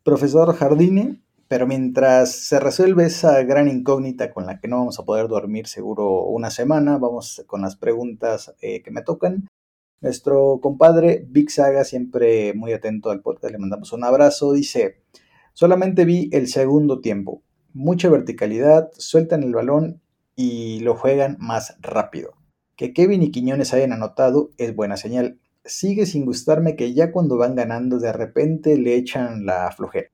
profesor 0.02 0.54
Jardine. 0.54 1.20
Pero 1.46 1.66
mientras 1.66 2.32
se 2.32 2.58
resuelve 2.58 3.04
esa 3.04 3.42
gran 3.42 3.68
incógnita 3.68 4.32
con 4.32 4.46
la 4.46 4.58
que 4.58 4.66
no 4.66 4.78
vamos 4.78 4.98
a 4.98 5.04
poder 5.04 5.28
dormir 5.28 5.66
seguro 5.66 6.22
una 6.22 6.50
semana, 6.50 6.96
vamos 6.96 7.44
con 7.46 7.60
las 7.60 7.76
preguntas 7.76 8.54
eh, 8.60 8.82
que 8.82 8.90
me 8.90 9.02
tocan. 9.02 9.46
Nuestro 10.04 10.60
compadre 10.60 11.24
Big 11.30 11.50
Saga, 11.50 11.82
siempre 11.82 12.52
muy 12.52 12.74
atento 12.74 13.10
al 13.10 13.22
podcast, 13.22 13.50
le 13.50 13.58
mandamos 13.58 13.90
un 13.94 14.04
abrazo. 14.04 14.52
Dice: 14.52 14.96
Solamente 15.54 16.04
vi 16.04 16.28
el 16.30 16.46
segundo 16.48 17.00
tiempo. 17.00 17.42
Mucha 17.72 18.10
verticalidad, 18.10 18.90
sueltan 18.98 19.42
el 19.42 19.54
balón 19.54 20.02
y 20.36 20.80
lo 20.80 20.94
juegan 20.94 21.38
más 21.40 21.78
rápido. 21.80 22.34
Que 22.76 22.92
Kevin 22.92 23.22
y 23.22 23.30
Quiñones 23.30 23.72
hayan 23.72 23.94
anotado 23.94 24.50
es 24.58 24.76
buena 24.76 24.98
señal. 24.98 25.40
Sigue 25.64 26.04
sin 26.04 26.26
gustarme 26.26 26.76
que 26.76 26.92
ya 26.92 27.10
cuando 27.10 27.38
van 27.38 27.54
ganando 27.54 27.98
de 27.98 28.12
repente 28.12 28.76
le 28.76 28.96
echan 28.96 29.46
la 29.46 29.72
flojera. 29.74 30.10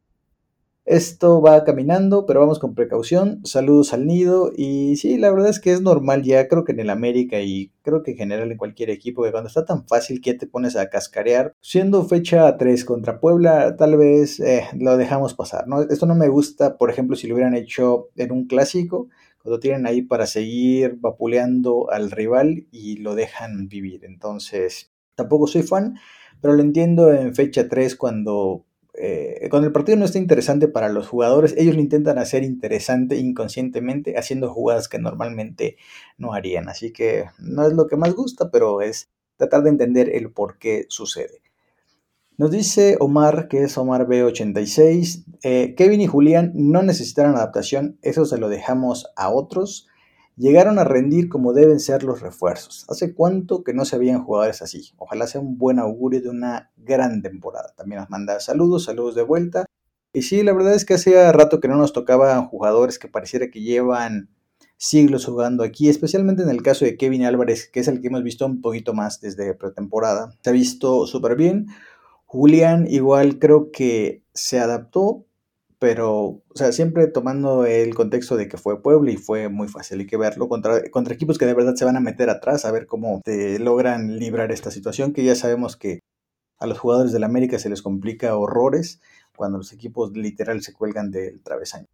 Esto 0.90 1.40
va 1.40 1.62
caminando, 1.62 2.26
pero 2.26 2.40
vamos 2.40 2.58
con 2.58 2.74
precaución. 2.74 3.42
Saludos 3.44 3.92
al 3.92 4.08
nido. 4.08 4.50
Y 4.56 4.96
sí, 4.96 5.18
la 5.18 5.30
verdad 5.30 5.48
es 5.48 5.60
que 5.60 5.72
es 5.72 5.80
normal 5.80 6.24
ya, 6.24 6.48
creo 6.48 6.64
que 6.64 6.72
en 6.72 6.80
el 6.80 6.90
América 6.90 7.40
y 7.40 7.70
creo 7.82 8.02
que 8.02 8.10
en 8.10 8.16
general 8.16 8.50
en 8.50 8.58
cualquier 8.58 8.90
equipo, 8.90 9.22
que 9.22 9.30
cuando 9.30 9.46
está 9.46 9.64
tan 9.64 9.86
fácil 9.86 10.20
que 10.20 10.34
te 10.34 10.48
pones 10.48 10.74
a 10.74 10.90
cascarear, 10.90 11.54
siendo 11.60 12.04
fecha 12.06 12.56
3 12.56 12.84
contra 12.84 13.20
Puebla, 13.20 13.76
tal 13.76 13.96
vez 13.98 14.40
eh, 14.40 14.64
lo 14.76 14.96
dejamos 14.96 15.34
pasar. 15.34 15.68
¿no? 15.68 15.80
Esto 15.82 16.06
no 16.06 16.16
me 16.16 16.26
gusta, 16.26 16.76
por 16.76 16.90
ejemplo, 16.90 17.14
si 17.14 17.28
lo 17.28 17.34
hubieran 17.34 17.54
hecho 17.54 18.08
en 18.16 18.32
un 18.32 18.48
clásico, 18.48 19.06
cuando 19.44 19.60
tienen 19.60 19.86
ahí 19.86 20.02
para 20.02 20.26
seguir 20.26 20.96
vapuleando 20.98 21.88
al 21.92 22.10
rival 22.10 22.66
y 22.72 22.96
lo 22.96 23.14
dejan 23.14 23.68
vivir. 23.68 24.04
Entonces, 24.04 24.90
tampoco 25.14 25.46
soy 25.46 25.62
fan, 25.62 26.00
pero 26.40 26.54
lo 26.54 26.62
entiendo 26.62 27.12
en 27.12 27.32
fecha 27.32 27.68
3 27.68 27.94
cuando 27.94 28.64
eh, 29.02 29.48
cuando 29.48 29.66
el 29.66 29.72
partido 29.72 29.96
no 29.96 30.04
está 30.04 30.18
interesante 30.18 30.68
para 30.68 30.90
los 30.90 31.08
jugadores, 31.08 31.54
ellos 31.56 31.74
lo 31.74 31.80
intentan 31.80 32.18
hacer 32.18 32.44
interesante 32.44 33.16
inconscientemente, 33.16 34.18
haciendo 34.18 34.52
jugadas 34.52 34.88
que 34.88 34.98
normalmente 34.98 35.76
no 36.18 36.34
harían. 36.34 36.68
Así 36.68 36.92
que 36.92 37.24
no 37.38 37.66
es 37.66 37.72
lo 37.72 37.86
que 37.86 37.96
más 37.96 38.14
gusta, 38.14 38.50
pero 38.50 38.82
es 38.82 39.08
tratar 39.36 39.62
de 39.62 39.70
entender 39.70 40.14
el 40.14 40.30
por 40.30 40.58
qué 40.58 40.84
sucede. 40.88 41.40
Nos 42.36 42.50
dice 42.50 42.96
Omar, 43.00 43.48
que 43.48 43.64
es 43.64 43.76
Omar 43.76 44.06
B86, 44.06 45.24
eh, 45.42 45.74
Kevin 45.76 46.00
y 46.00 46.06
Julián 46.06 46.52
no 46.54 46.82
necesitaron 46.82 47.36
adaptación, 47.36 47.98
eso 48.02 48.24
se 48.24 48.38
lo 48.38 48.48
dejamos 48.48 49.06
a 49.16 49.30
otros 49.30 49.89
llegaron 50.40 50.78
a 50.78 50.84
rendir 50.84 51.28
como 51.28 51.52
deben 51.52 51.78
ser 51.80 52.02
los 52.02 52.20
refuerzos. 52.20 52.86
¿Hace 52.88 53.14
cuánto 53.14 53.62
que 53.62 53.74
no 53.74 53.84
se 53.84 53.96
habían 53.96 54.24
jugadores 54.24 54.62
así? 54.62 54.92
Ojalá 54.96 55.26
sea 55.26 55.40
un 55.40 55.58
buen 55.58 55.78
augurio 55.78 56.22
de 56.22 56.30
una 56.30 56.72
gran 56.78 57.20
temporada. 57.22 57.74
También 57.76 58.00
nos 58.00 58.10
manda 58.10 58.40
saludos, 58.40 58.84
saludos 58.84 59.14
de 59.14 59.22
vuelta. 59.22 59.66
Y 60.14 60.22
sí, 60.22 60.42
la 60.42 60.54
verdad 60.54 60.74
es 60.74 60.84
que 60.84 60.94
hacía 60.94 61.30
rato 61.30 61.60
que 61.60 61.68
no 61.68 61.76
nos 61.76 61.92
tocaban 61.92 62.48
jugadores 62.48 62.98
que 62.98 63.06
pareciera 63.06 63.50
que 63.50 63.60
llevan 63.60 64.30
siglos 64.78 65.26
jugando 65.26 65.62
aquí, 65.62 65.90
especialmente 65.90 66.42
en 66.42 66.48
el 66.48 66.62
caso 66.62 66.86
de 66.86 66.96
Kevin 66.96 67.24
Álvarez, 67.26 67.68
que 67.70 67.80
es 67.80 67.88
el 67.88 68.00
que 68.00 68.08
hemos 68.08 68.22
visto 68.22 68.46
un 68.46 68.62
poquito 68.62 68.94
más 68.94 69.20
desde 69.20 69.54
pretemporada. 69.54 70.34
Se 70.42 70.50
ha 70.50 70.52
visto 70.54 71.06
súper 71.06 71.36
bien. 71.36 71.66
Julián 72.24 72.86
igual 72.88 73.38
creo 73.38 73.70
que 73.70 74.24
se 74.32 74.58
adaptó, 74.58 75.26
pero, 75.80 76.14
o 76.18 76.42
sea, 76.54 76.72
siempre 76.72 77.06
tomando 77.06 77.64
el 77.64 77.94
contexto 77.94 78.36
de 78.36 78.48
que 78.48 78.58
fue 78.58 78.82
Puebla 78.82 79.12
y 79.12 79.16
fue 79.16 79.48
muy 79.48 79.66
fácil, 79.66 80.00
hay 80.00 80.06
que 80.06 80.18
verlo 80.18 80.46
contra, 80.46 80.90
contra 80.90 81.14
equipos 81.14 81.38
que 81.38 81.46
de 81.46 81.54
verdad 81.54 81.74
se 81.74 81.86
van 81.86 81.96
a 81.96 82.00
meter 82.00 82.28
atrás 82.28 82.66
a 82.66 82.70
ver 82.70 82.86
cómo 82.86 83.22
logran 83.26 84.18
librar 84.18 84.52
esta 84.52 84.70
situación, 84.70 85.14
que 85.14 85.24
ya 85.24 85.34
sabemos 85.34 85.78
que 85.78 86.00
a 86.58 86.66
los 86.66 86.78
jugadores 86.78 87.12
del 87.12 87.24
América 87.24 87.58
se 87.58 87.70
les 87.70 87.80
complica 87.80 88.36
horrores 88.36 89.00
cuando 89.34 89.56
los 89.56 89.72
equipos 89.72 90.12
literal 90.12 90.62
se 90.62 90.74
cuelgan 90.74 91.10
del 91.10 91.42
travesaño. 91.42 91.86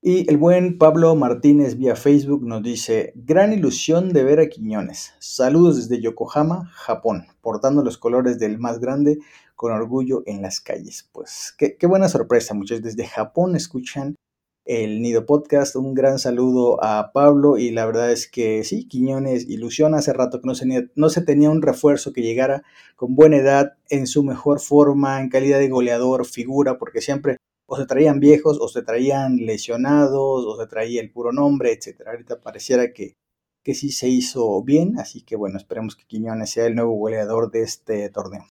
Y 0.00 0.30
el 0.30 0.36
buen 0.36 0.78
Pablo 0.78 1.16
Martínez 1.16 1.76
vía 1.76 1.96
Facebook 1.96 2.44
nos 2.44 2.62
dice, 2.62 3.12
gran 3.16 3.52
ilusión 3.52 4.12
de 4.12 4.22
ver 4.22 4.38
a 4.38 4.48
Quiñones. 4.48 5.14
Saludos 5.18 5.76
desde 5.76 6.00
Yokohama, 6.00 6.66
Japón, 6.72 7.26
portando 7.40 7.82
los 7.82 7.98
colores 7.98 8.38
del 8.38 8.58
más 8.58 8.78
grande 8.78 9.18
con 9.62 9.70
orgullo 9.70 10.24
en 10.26 10.42
las 10.42 10.60
calles. 10.60 11.08
Pues 11.12 11.54
qué, 11.56 11.86
buena 11.86 12.08
sorpresa, 12.08 12.52
muchachos. 12.52 12.82
Desde 12.82 13.06
Japón 13.06 13.54
escuchan 13.54 14.16
el 14.64 15.00
Nido 15.00 15.24
Podcast. 15.24 15.76
Un 15.76 15.94
gran 15.94 16.18
saludo 16.18 16.82
a 16.82 17.12
Pablo 17.12 17.58
y 17.58 17.70
la 17.70 17.86
verdad 17.86 18.10
es 18.10 18.28
que 18.28 18.64
sí, 18.64 18.88
Quiñones 18.88 19.48
ilusiona. 19.48 19.98
Hace 19.98 20.14
rato 20.14 20.40
que 20.40 20.48
no 20.48 20.56
se, 20.56 20.90
no 20.96 21.08
se 21.10 21.22
tenía 21.22 21.48
un 21.48 21.62
refuerzo 21.62 22.12
que 22.12 22.22
llegara 22.22 22.64
con 22.96 23.14
buena 23.14 23.36
edad, 23.36 23.74
en 23.88 24.08
su 24.08 24.24
mejor 24.24 24.58
forma, 24.58 25.20
en 25.20 25.28
calidad 25.28 25.60
de 25.60 25.68
goleador, 25.68 26.26
figura, 26.26 26.76
porque 26.76 27.00
siempre 27.00 27.36
o 27.68 27.76
se 27.76 27.86
traían 27.86 28.18
viejos, 28.18 28.58
o 28.60 28.66
se 28.66 28.82
traían 28.82 29.36
lesionados, 29.36 30.44
o 30.44 30.56
se 30.60 30.66
traía 30.66 31.00
el 31.00 31.12
puro 31.12 31.30
nombre, 31.30 31.72
etcétera. 31.72 32.10
Ahorita 32.10 32.40
pareciera 32.40 32.92
que, 32.92 33.14
que 33.62 33.74
sí 33.74 33.92
se 33.92 34.08
hizo 34.08 34.60
bien, 34.64 34.98
así 34.98 35.22
que 35.22 35.36
bueno, 35.36 35.56
esperemos 35.56 35.94
que 35.94 36.04
Quiñones 36.04 36.50
sea 36.50 36.66
el 36.66 36.74
nuevo 36.74 36.94
goleador 36.96 37.52
de 37.52 37.62
este 37.62 38.10
torneo. 38.10 38.44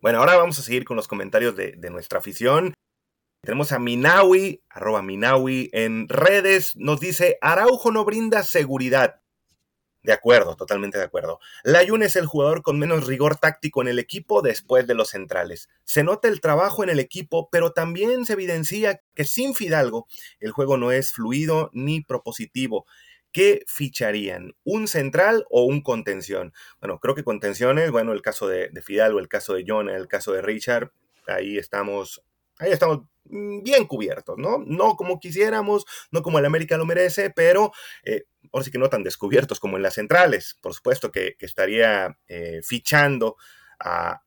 Bueno, 0.00 0.20
ahora 0.20 0.36
vamos 0.36 0.56
a 0.60 0.62
seguir 0.62 0.84
con 0.84 0.96
los 0.96 1.08
comentarios 1.08 1.56
de, 1.56 1.90
nuestra 1.90 2.20
afición. 2.20 2.72
Tenemos 3.42 3.72
a 3.72 3.80
Minawi, 3.80 4.62
arroba 4.70 5.02
Minawi 5.02 5.70
en 5.72 6.08
redes, 6.08 6.76
nos 6.76 7.00
dice, 7.00 7.36
Araujo 7.40 7.90
no 7.90 8.04
brinda 8.04 8.44
seguridad. 8.44 9.20
De 10.04 10.12
acuerdo, 10.12 10.54
totalmente 10.54 10.98
de 10.98 11.04
acuerdo. 11.04 11.40
Layun 11.64 12.04
es 12.04 12.14
el 12.14 12.26
jugador 12.26 12.62
con 12.62 12.78
menos 12.78 13.08
rigor 13.08 13.38
táctico 13.38 13.82
en 13.82 13.88
el 13.88 13.98
equipo 13.98 14.40
después 14.40 14.86
de 14.86 14.94
los 14.94 15.08
centrales. 15.08 15.68
Se 15.82 16.04
nota 16.04 16.28
el 16.28 16.40
trabajo 16.40 16.84
en 16.84 16.90
el 16.90 17.00
equipo, 17.00 17.48
pero 17.50 17.72
también 17.72 18.24
se 18.24 18.34
evidencia 18.34 19.02
que 19.14 19.24
sin 19.24 19.56
Fidalgo 19.56 20.06
el 20.38 20.52
juego 20.52 20.76
no 20.76 20.92
es 20.92 21.12
fluido 21.12 21.70
ni 21.72 22.02
propositivo. 22.02 22.86
¿Qué 23.32 23.62
ficharían? 23.66 24.54
¿Un 24.64 24.88
central 24.88 25.44
o 25.50 25.64
un 25.64 25.82
contención? 25.82 26.52
Bueno, 26.80 26.98
creo 26.98 27.14
que 27.14 27.24
contenciones, 27.24 27.90
bueno, 27.90 28.12
el 28.12 28.22
caso 28.22 28.48
de, 28.48 28.70
Fidalgo, 28.82 29.18
el 29.18 29.28
caso 29.28 29.54
de 29.54 29.64
John, 29.66 29.90
el 29.90 30.08
caso 30.08 30.32
de 30.32 30.42
Richard, 30.42 30.92
ahí 31.26 31.58
estamos, 31.58 32.22
ahí 32.58 32.72
estamos 32.72 33.02
mm, 33.24 33.62
bien 33.62 33.86
cubiertos, 33.86 34.38
¿no? 34.38 34.58
No 34.66 34.96
como 34.96 35.20
quisiéramos, 35.20 35.84
no 36.10 36.22
como 36.22 36.38
el 36.38 36.46
América 36.46 36.78
lo 36.78 36.86
merece, 36.86 37.30
pero 37.30 37.72
eh, 38.02 38.24
ahora 38.52 38.64
sí 38.64 38.70
que 38.70 38.78
no 38.78 38.88
tan 38.88 39.02
descubiertos 39.02 39.60
como 39.60 39.76
en 39.76 39.82
las 39.82 39.94
centrales. 39.94 40.56
Por 40.62 40.72
supuesto 40.72 41.12
que, 41.12 41.36
estaría 41.40 42.18
eh, 42.28 42.60
fichando 42.62 43.36
a 43.78 44.22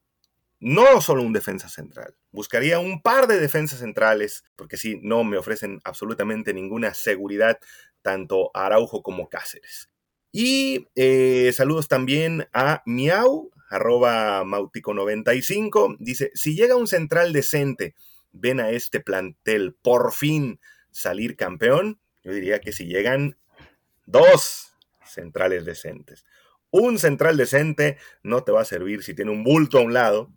no 0.59 1.01
solo 1.01 1.23
un 1.23 1.33
defensa 1.33 1.69
central, 1.69 2.15
buscaría 2.31 2.77
un 2.77 3.01
par 3.01 3.25
de 3.25 3.39
defensas 3.39 3.79
centrales, 3.79 4.43
porque 4.55 4.77
sí, 4.77 4.99
no 5.01 5.23
me 5.23 5.37
ofrecen 5.37 5.81
absolutamente 5.83 6.53
ninguna 6.53 6.93
seguridad 6.93 7.59
tanto 8.01 8.51
Araujo 8.53 9.03
como 9.03 9.29
Cáceres. 9.29 9.89
Y 10.31 10.87
eh, 10.95 11.51
saludos 11.53 11.87
también 11.87 12.47
a 12.53 12.83
Miau, 12.85 13.51
arroba 13.69 14.43
Mautico95. 14.43 15.97
Dice, 15.99 16.31
si 16.33 16.55
llega 16.55 16.75
un 16.75 16.87
central 16.87 17.33
decente, 17.33 17.95
ven 18.31 18.59
a 18.59 18.69
este 18.69 18.99
plantel 18.99 19.75
por 19.81 20.13
fin 20.13 20.59
salir 20.91 21.35
campeón. 21.35 21.99
Yo 22.23 22.31
diría 22.33 22.59
que 22.59 22.71
si 22.71 22.85
llegan 22.85 23.37
dos 24.05 24.73
centrales 25.05 25.65
decentes. 25.65 26.25
Un 26.69 26.99
central 26.99 27.35
decente 27.35 27.97
no 28.23 28.43
te 28.43 28.51
va 28.51 28.61
a 28.61 28.65
servir 28.65 29.03
si 29.03 29.13
tiene 29.13 29.31
un 29.31 29.43
bulto 29.43 29.79
a 29.79 29.81
un 29.81 29.93
lado, 29.93 30.31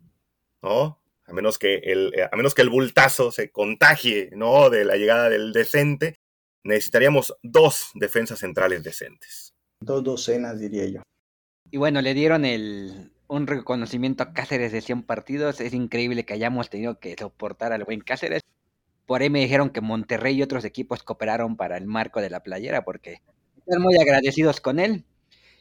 ¿no? 0.63 1.01
A 1.27 1.33
menos 1.33 1.59
que 1.59 1.77
el, 1.77 2.13
a 2.31 2.37
menos 2.37 2.55
que 2.55 2.63
el 2.63 2.71
bultazo 2.71 3.31
se 3.31 3.51
contagie, 3.51 4.31
¿no? 4.33 4.71
De 4.71 4.85
la 4.85 4.97
llegada 4.97 5.29
del 5.29 5.53
decente. 5.53 6.19
Necesitaríamos 6.65 7.37
dos 7.43 7.91
defensas 7.95 8.39
centrales 8.39 8.83
decentes. 8.83 9.53
Dos 9.81 10.03
docenas, 10.03 10.59
diría 10.59 10.87
yo. 10.87 11.03
Y 11.71 11.77
bueno, 11.77 12.01
le 12.01 12.15
dieron 12.15 12.47
el, 12.47 13.13
un 13.29 13.47
reconocimiento 13.47 14.23
a 14.23 14.33
Cáceres 14.33 14.73
de 14.73 14.81
100 14.81 15.03
partidos. 15.03 15.61
Es 15.61 15.75
increíble 15.75 16.25
que 16.25 16.33
hayamos 16.33 16.71
tenido 16.71 16.99
que 16.99 17.17
soportar 17.19 17.75
al 17.75 17.85
buen 17.85 18.01
Cáceres. 18.01 18.41
Por 19.05 19.21
ahí 19.21 19.29
me 19.29 19.41
dijeron 19.41 19.69
que 19.71 19.83
Monterrey 19.83 20.37
y 20.37 20.43
otros 20.43 20.65
equipos 20.65 21.03
cooperaron 21.03 21.57
para 21.59 21.77
el 21.77 21.87
marco 21.87 22.23
de 22.23 22.31
la 22.31 22.43
playera 22.43 22.83
porque 22.83 23.21
están 23.59 23.83
muy 23.83 23.99
agradecidos 23.99 24.63
con 24.63 24.79
él. 24.79 25.05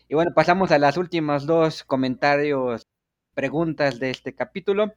Y 0.08 0.16
bueno, 0.16 0.32
pasamos 0.34 0.72
a 0.72 0.80
las 0.80 0.96
últimas 0.96 1.46
dos 1.46 1.84
comentarios, 1.84 2.88
preguntas 3.34 4.00
de 4.00 4.10
este 4.12 4.34
capítulo. 4.34 4.94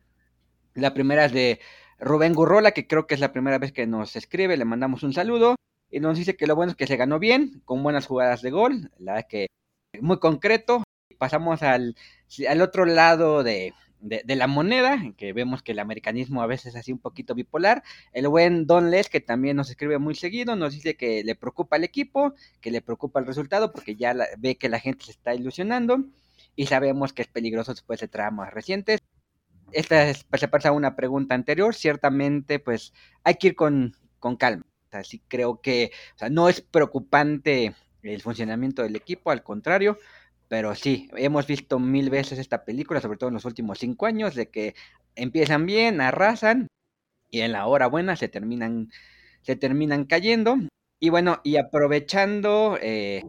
La 0.74 0.94
primera 0.94 1.24
es 1.24 1.32
de 1.32 1.58
Rubén 1.98 2.34
Gurrola, 2.34 2.70
que 2.70 2.86
creo 2.86 3.08
que 3.08 3.14
es 3.14 3.20
la 3.20 3.32
primera 3.32 3.58
vez 3.58 3.72
que 3.72 3.88
nos 3.88 4.14
escribe. 4.14 4.56
Le 4.56 4.64
mandamos 4.64 5.02
un 5.02 5.12
saludo 5.12 5.56
y 5.90 6.00
nos 6.00 6.18
dice 6.18 6.36
que 6.36 6.46
lo 6.46 6.56
bueno 6.56 6.72
es 6.72 6.76
que 6.76 6.86
se 6.86 6.96
ganó 6.96 7.18
bien, 7.18 7.62
con 7.64 7.82
buenas 7.82 8.06
jugadas 8.06 8.42
de 8.42 8.50
gol. 8.50 8.90
La 8.98 9.14
verdad 9.14 9.28
que 9.28 9.46
muy 10.00 10.18
concreto. 10.18 10.82
Pasamos 11.18 11.62
al, 11.62 11.96
al 12.46 12.60
otro 12.60 12.84
lado 12.84 13.42
de, 13.42 13.72
de, 14.00 14.36
la 14.36 14.46
moneda, 14.46 14.98
que 15.16 15.32
vemos 15.32 15.62
que 15.62 15.72
el 15.72 15.78
americanismo 15.78 16.42
a 16.42 16.46
veces 16.46 16.74
es 16.74 16.76
así 16.76 16.92
un 16.92 16.98
poquito 16.98 17.34
bipolar. 17.34 17.82
El 18.12 18.28
buen 18.28 18.66
Don 18.66 18.90
Les, 18.90 19.08
que 19.08 19.20
también 19.20 19.56
nos 19.56 19.70
escribe 19.70 19.98
muy 19.98 20.14
seguido, 20.14 20.56
nos 20.56 20.74
dice 20.74 20.96
que 20.96 21.24
le 21.24 21.34
preocupa 21.34 21.76
el 21.76 21.84
equipo, 21.84 22.34
que 22.60 22.70
le 22.70 22.82
preocupa 22.82 23.20
el 23.20 23.26
resultado, 23.26 23.72
porque 23.72 23.96
ya 23.96 24.14
ve 24.38 24.56
que 24.56 24.68
la 24.68 24.80
gente 24.80 25.06
se 25.06 25.12
está 25.12 25.34
ilusionando 25.34 26.04
y 26.54 26.66
sabemos 26.66 27.12
que 27.12 27.22
es 27.22 27.28
peligroso 27.28 27.72
después 27.72 28.00
de 28.00 28.08
tramos 28.08 28.50
recientes. 28.50 29.00
Esta 29.72 30.08
es, 30.08 30.24
pues, 30.24 30.40
se 30.40 30.48
pasa 30.48 30.72
una 30.72 30.94
pregunta 30.96 31.34
anterior, 31.34 31.74
ciertamente 31.74 32.58
pues 32.60 32.92
hay 33.24 33.34
que 33.34 33.48
ir 33.48 33.56
con, 33.56 33.96
con 34.20 34.36
calma. 34.36 34.64
Así 34.98 35.22
creo 35.28 35.60
que 35.60 35.92
sea, 36.16 36.28
no 36.30 36.48
es 36.48 36.60
preocupante 36.60 37.74
el 38.02 38.22
funcionamiento 38.22 38.82
del 38.82 38.96
equipo, 38.96 39.30
al 39.30 39.42
contrario, 39.42 39.98
pero 40.48 40.74
sí, 40.74 41.08
hemos 41.16 41.46
visto 41.46 41.78
mil 41.78 42.10
veces 42.10 42.38
esta 42.38 42.64
película, 42.64 43.00
sobre 43.00 43.18
todo 43.18 43.28
en 43.28 43.34
los 43.34 43.44
últimos 43.44 43.78
cinco 43.78 44.06
años, 44.06 44.34
de 44.34 44.48
que 44.50 44.74
empiezan 45.16 45.66
bien, 45.66 46.00
arrasan 46.00 46.68
y 47.30 47.40
en 47.40 47.52
la 47.52 47.66
hora 47.66 47.88
buena 47.88 48.16
se 48.16 48.28
terminan, 48.28 48.90
se 49.42 49.56
terminan 49.56 50.04
cayendo. 50.04 50.56
Y 51.00 51.10
bueno, 51.10 51.40
y 51.44 51.56
aprovechando, 51.56 52.78
eh, 52.80 53.22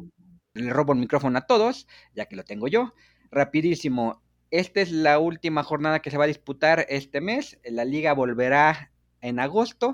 le 0.54 0.70
robo 0.72 0.94
el 0.94 1.00
micrófono 1.00 1.38
a 1.40 1.48
todos, 1.48 1.88
ya 2.14 2.28
que 2.28 2.36
lo 2.36 2.44
tengo 2.44 2.68
yo. 2.68 2.94
Rapidísimo, 3.32 4.22
esta 4.52 4.82
es 4.82 4.92
la 4.92 5.20
última 5.20 5.64
jornada 5.64 6.02
que 6.02 6.12
se 6.12 6.18
va 6.18 6.26
a 6.26 6.28
disputar 6.28 6.86
este 6.90 7.20
mes. 7.20 7.60
La 7.66 7.84
liga 7.84 8.14
volverá 8.14 8.92
en 9.22 9.40
agosto. 9.40 9.94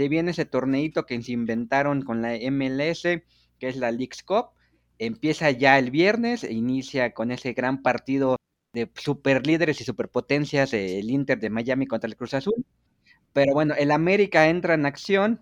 Se 0.00 0.08
viene 0.08 0.30
ese 0.30 0.46
torneito 0.46 1.04
que 1.04 1.20
se 1.22 1.32
inventaron 1.32 2.00
con 2.00 2.22
la 2.22 2.32
MLS, 2.50 3.02
que 3.02 3.68
es 3.68 3.76
la 3.76 3.92
Leagues 3.92 4.22
Cup 4.22 4.46
empieza 4.98 5.50
ya 5.50 5.78
el 5.78 5.90
viernes 5.90 6.42
e 6.42 6.54
inicia 6.54 7.12
con 7.12 7.30
ese 7.30 7.52
gran 7.52 7.82
partido 7.82 8.36
de 8.72 8.90
superlíderes 8.94 9.78
y 9.82 9.84
superpotencias, 9.84 10.72
el 10.72 11.10
Inter 11.10 11.38
de 11.38 11.50
Miami 11.50 11.86
contra 11.86 12.08
el 12.08 12.16
Cruz 12.16 12.32
Azul. 12.32 12.64
Pero 13.34 13.52
bueno, 13.52 13.74
el 13.76 13.90
América 13.90 14.48
entra 14.48 14.72
en 14.72 14.86
acción 14.86 15.38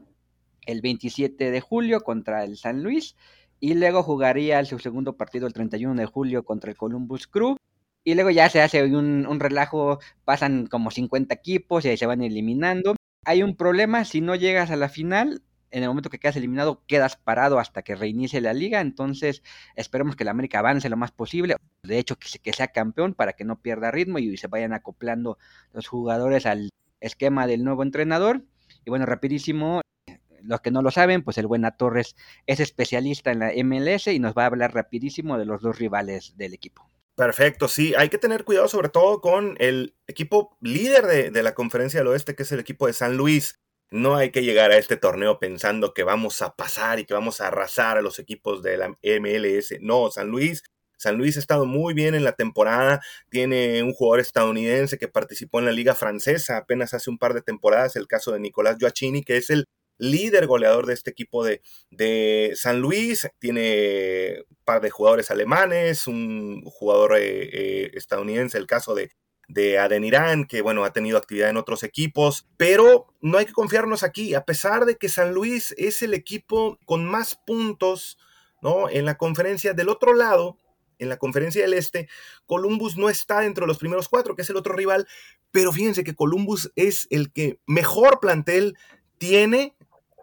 el 0.67 0.81
27 0.81 1.53
de 1.53 1.61
julio 1.61 2.01
contra 2.01 2.43
el 2.43 2.57
San 2.57 2.83
Luis 2.83 3.15
y 3.61 3.75
luego 3.75 4.03
jugaría 4.03 4.65
su 4.65 4.81
segundo 4.81 5.17
partido 5.17 5.47
el 5.47 5.53
31 5.53 5.95
de 6.01 6.07
julio 6.07 6.45
contra 6.45 6.73
el 6.73 6.77
Columbus 6.77 7.29
Crew. 7.29 7.55
Y 8.03 8.17
luego 8.17 8.31
ya 8.31 8.51
se 8.51 8.61
hace 8.61 8.83
un, 8.83 9.25
un 9.25 9.39
relajo, 9.39 10.01
pasan 10.25 10.67
como 10.67 10.91
50 10.91 11.33
equipos 11.33 11.85
y 11.85 11.91
ahí 11.91 11.97
se 11.97 12.07
van 12.07 12.23
eliminando. 12.23 12.98
Hay 13.25 13.43
un 13.43 13.57
problema, 13.57 14.05
si 14.05 14.21
no 14.21 14.35
llegas 14.35 14.71
a 14.71 14.77
la 14.77 14.89
final, 14.89 15.43
en 15.71 15.83
el 15.83 15.89
momento 15.89 16.11
que 16.11 16.19
quedas 16.19 16.37
eliminado, 16.37 16.83
quedas 16.87 17.17
parado 17.17 17.59
hasta 17.59 17.83
que 17.83 17.95
reinicie 17.95 18.41
la 18.41 18.55
liga. 18.55 18.81
Entonces, 18.81 19.43
esperemos 19.77 20.17
que 20.17 20.25
el 20.25 20.29
América 20.29 20.61
avance 20.61 20.89
lo 20.89 20.97
más 20.97 21.13
posible. 21.13 21.57
De 21.83 21.99
hecho, 21.99 22.17
que, 22.17 22.29
que 22.39 22.53
sea 22.53 22.69
campeón 22.69 23.15
para 23.15 23.35
que 23.35 23.45
no 23.45 23.61
pierda 23.61 23.91
ritmo 23.91 24.19
y 24.19 24.37
se 24.37 24.47
vayan 24.47 24.73
acoplando 24.73 25.39
los 25.73 25.87
jugadores 25.87 26.47
al 26.47 26.71
esquema 27.01 27.47
del 27.47 27.65
nuevo 27.65 27.83
entrenador. 27.83 28.45
Y 28.85 28.91
bueno, 28.91 29.07
rapidísimo, 29.07 29.83
los 30.43 30.61
que 30.61 30.71
no 30.71 30.83
lo 30.83 30.91
saben, 30.91 31.23
pues 31.23 31.39
el 31.39 31.47
Buena 31.47 31.73
Torres 31.73 32.17
es 32.47 32.61
especialista 32.61 33.31
en 33.31 33.41
la 33.41 33.53
MLS 33.65 34.07
y 34.09 34.19
nos 34.19 34.35
va 34.35 34.45
a 34.45 34.47
hablar 34.47 34.75
rapidísimo 34.75 35.39
de 35.39 35.45
los 35.45 35.61
dos 35.63 35.79
rivales 35.79 36.37
del 36.37 36.55
equipo. 36.55 36.91
Perfecto, 37.19 37.67
sí, 37.67 37.95
hay 37.97 38.11
que 38.11 38.19
tener 38.19 38.45
cuidado 38.45 38.69
sobre 38.69 38.91
todo 38.91 39.21
con 39.21 39.57
el 39.59 39.97
equipo 40.07 40.57
líder 40.61 41.05
de, 41.07 41.31
de 41.33 41.43
la 41.43 41.53
conferencia 41.53 41.99
del 41.99 42.07
oeste, 42.07 42.37
que 42.37 42.45
es 42.45 42.53
el 42.53 42.61
equipo 42.61 42.87
de 42.87 42.93
San 42.93 43.17
Luis. 43.17 43.59
No 43.91 44.15
hay 44.15 44.31
que 44.31 44.45
llegar 44.45 44.71
a 44.71 44.77
este 44.77 44.97
torneo 44.97 45.41
pensando 45.41 45.95
que 45.95 46.05
vamos 46.05 46.43
a 46.43 46.55
pasar 46.55 47.01
y 47.01 47.07
que 47.07 47.15
vamos 47.15 47.41
a 47.41 47.49
arrasar 47.49 47.99
a 47.99 48.03
los 48.03 48.21
equipos 48.21 48.63
de 48.63 48.77
la 48.77 48.97
MLS. 49.03 49.81
No, 49.81 50.13
San 50.13 50.29
Luis 50.29 50.63
San 50.99 51.17
Luis 51.17 51.37
ha 51.37 51.41
estado 51.41 51.65
muy 51.65 51.95
bien 51.95 52.15
en 52.15 52.25
la 52.25 52.33
temporada, 52.33 53.01
tiene 53.31 53.83
un 53.83 53.93
jugador 53.95 54.21
estadounidense 54.21 54.99
que 54.99 55.09
participó 55.09 55.61
en 55.61 55.67
la 55.67 55.73
liga 55.73 55.95
francesa 55.95 56.57
apenas 56.57 56.93
hace 56.93 57.09
un 57.09 57.19
par 57.19 57.35
de 57.35 57.43
temporadas, 57.43 57.97
el 57.97 58.09
caso 58.09 58.33
de 58.33 58.41
Nicolás 58.41 58.77
Joachini, 58.81 59.23
que 59.23 59.37
es 59.37 59.51
el 59.51 59.67
líder 59.99 60.47
goleador 60.47 60.87
de 60.87 60.95
este 60.95 61.11
equipo 61.11 61.45
de, 61.45 61.61
de 61.91 62.53
San 62.55 62.81
Luis, 62.81 63.29
tiene 63.39 64.45
un 64.49 64.57
par 64.65 64.81
de 64.81 64.91
jugadores 64.91 65.31
alemanes, 65.31 66.07
un 66.07 66.63
jugador 66.65 67.17
eh, 67.17 67.51
eh, 67.53 67.91
estadounidense, 67.95 68.59
el 68.59 68.67
caso 68.67 68.95
de 68.95 69.11
de 69.49 69.79
Adenirán, 69.79 70.45
que 70.45 70.61
bueno, 70.61 70.85
ha 70.85 70.93
tenido 70.93 71.17
actividad 71.17 71.49
en 71.49 71.57
otros 71.57 71.83
equipos, 71.83 72.47
pero 72.59 73.07
no 73.23 73.39
hay 73.39 73.47
que 73.47 73.53
confiarnos 73.53 74.03
aquí, 74.03 74.35
a 74.35 74.45
pesar 74.45 74.85
de 74.85 74.97
que 74.97 75.09
San 75.09 75.33
Luis 75.33 75.75
es 75.79 76.03
el 76.03 76.13
equipo 76.13 76.79
con 76.85 77.07
más 77.07 77.35
puntos, 77.47 78.19
¿no? 78.61 78.91
En 78.91 79.07
la 79.07 79.17
conferencia 79.17 79.73
del 79.73 79.89
otro 79.89 80.15
lado, 80.15 80.59
en 80.99 81.09
la 81.09 81.17
conferencia 81.17 81.63
del 81.63 81.73
Este, 81.75 82.09
Columbus 82.45 82.99
no 82.99 83.09
está 83.09 83.41
dentro 83.41 83.65
de 83.65 83.69
los 83.69 83.79
primeros 83.79 84.09
cuatro, 84.09 84.37
que 84.37 84.43
es 84.43 84.51
el 84.51 84.57
otro 84.57 84.75
rival, 84.75 85.09
pero 85.51 85.73
fíjense 85.73 86.05
que 86.05 86.15
Columbus 86.15 86.71
es 86.77 87.07
el 87.11 87.33
que 87.33 87.59
mejor 87.67 88.21
plantel 88.21 88.77
tiene 89.17 89.75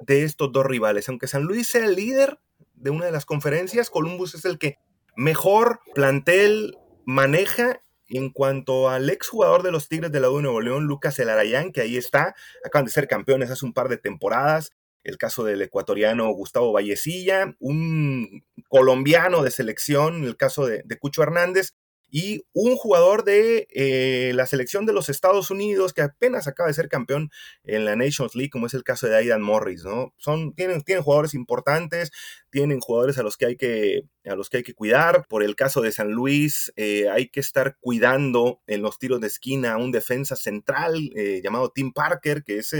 de 0.01 0.23
estos 0.23 0.51
dos 0.51 0.65
rivales. 0.65 1.09
Aunque 1.09 1.27
San 1.27 1.43
Luis 1.43 1.67
sea 1.67 1.85
el 1.85 1.95
líder 1.95 2.39
de 2.73 2.89
una 2.89 3.05
de 3.05 3.11
las 3.11 3.25
conferencias, 3.25 3.89
Columbus 3.89 4.35
es 4.35 4.45
el 4.45 4.57
que 4.57 4.77
mejor 5.15 5.79
plantel 5.93 6.77
maneja 7.05 7.81
en 8.07 8.29
cuanto 8.29 8.89
al 8.89 9.09
exjugador 9.09 9.63
de 9.63 9.71
los 9.71 9.87
Tigres 9.87 10.11
de 10.11 10.19
la 10.19 10.29
U 10.29 10.37
de 10.37 10.43
Nuevo 10.43 10.61
León, 10.61 10.85
Lucas 10.85 11.17
Elarayán, 11.19 11.71
que 11.71 11.81
ahí 11.81 11.97
está, 11.97 12.35
acaban 12.63 12.85
de 12.85 12.91
ser 12.91 13.07
campeones 13.07 13.49
hace 13.49 13.65
un 13.65 13.73
par 13.73 13.89
de 13.89 13.97
temporadas, 13.97 14.71
el 15.03 15.17
caso 15.17 15.43
del 15.43 15.61
ecuatoriano 15.61 16.29
Gustavo 16.31 16.71
Vallecilla, 16.71 17.55
un 17.59 18.43
colombiano 18.67 19.43
de 19.43 19.51
selección, 19.51 20.23
el 20.23 20.35
caso 20.35 20.65
de, 20.65 20.83
Cucho 20.99 21.23
Hernández, 21.23 21.73
y 22.09 22.45
un 22.53 22.75
jugador 22.75 23.23
de 23.23 23.67
eh, 23.73 24.31
la 24.35 24.45
selección 24.45 24.85
de 24.85 24.93
los 24.93 25.09
Estados 25.09 25.51
Unidos 25.51 25.93
que 25.93 26.01
apenas 26.01 26.47
acaba 26.47 26.67
de 26.67 26.73
ser 26.73 26.87
campeón 26.87 27.29
en 27.63 27.85
la 27.85 27.95
Nations 27.95 28.35
League, 28.35 28.49
como 28.49 28.67
es 28.67 28.73
el 28.73 28.83
caso 28.83 29.07
de 29.07 29.15
Aidan 29.15 29.41
Morris, 29.41 29.83
¿no? 29.83 30.13
Son, 30.17 30.53
tienen, 30.53 30.81
tienen 30.83 31.03
jugadores 31.03 31.33
importantes, 31.33 32.11
tienen 32.49 32.79
jugadores 32.79 33.17
a 33.17 33.23
los 33.23 33.37
que 33.37 33.45
hay 33.47 33.57
que, 33.57 34.03
a 34.25 34.35
los 34.35 34.49
que, 34.49 34.57
hay 34.57 34.63
que 34.63 34.73
cuidar. 34.73 35.25
Por 35.27 35.43
el 35.43 35.55
caso 35.55 35.81
de 35.81 35.91
San 35.91 36.11
Luis, 36.11 36.71
eh, 36.75 37.09
hay 37.09 37.29
que 37.29 37.39
estar 37.39 37.77
cuidando 37.79 38.61
en 38.67 38.81
los 38.81 38.99
tiros 38.99 39.19
de 39.19 39.27
esquina 39.27 39.73
a 39.73 39.77
un 39.77 39.91
defensa 39.91 40.35
central 40.35 41.11
eh, 41.15 41.41
llamado 41.43 41.71
Tim 41.71 41.91
Parker, 41.91 42.43
que 42.43 42.59
es 42.59 42.73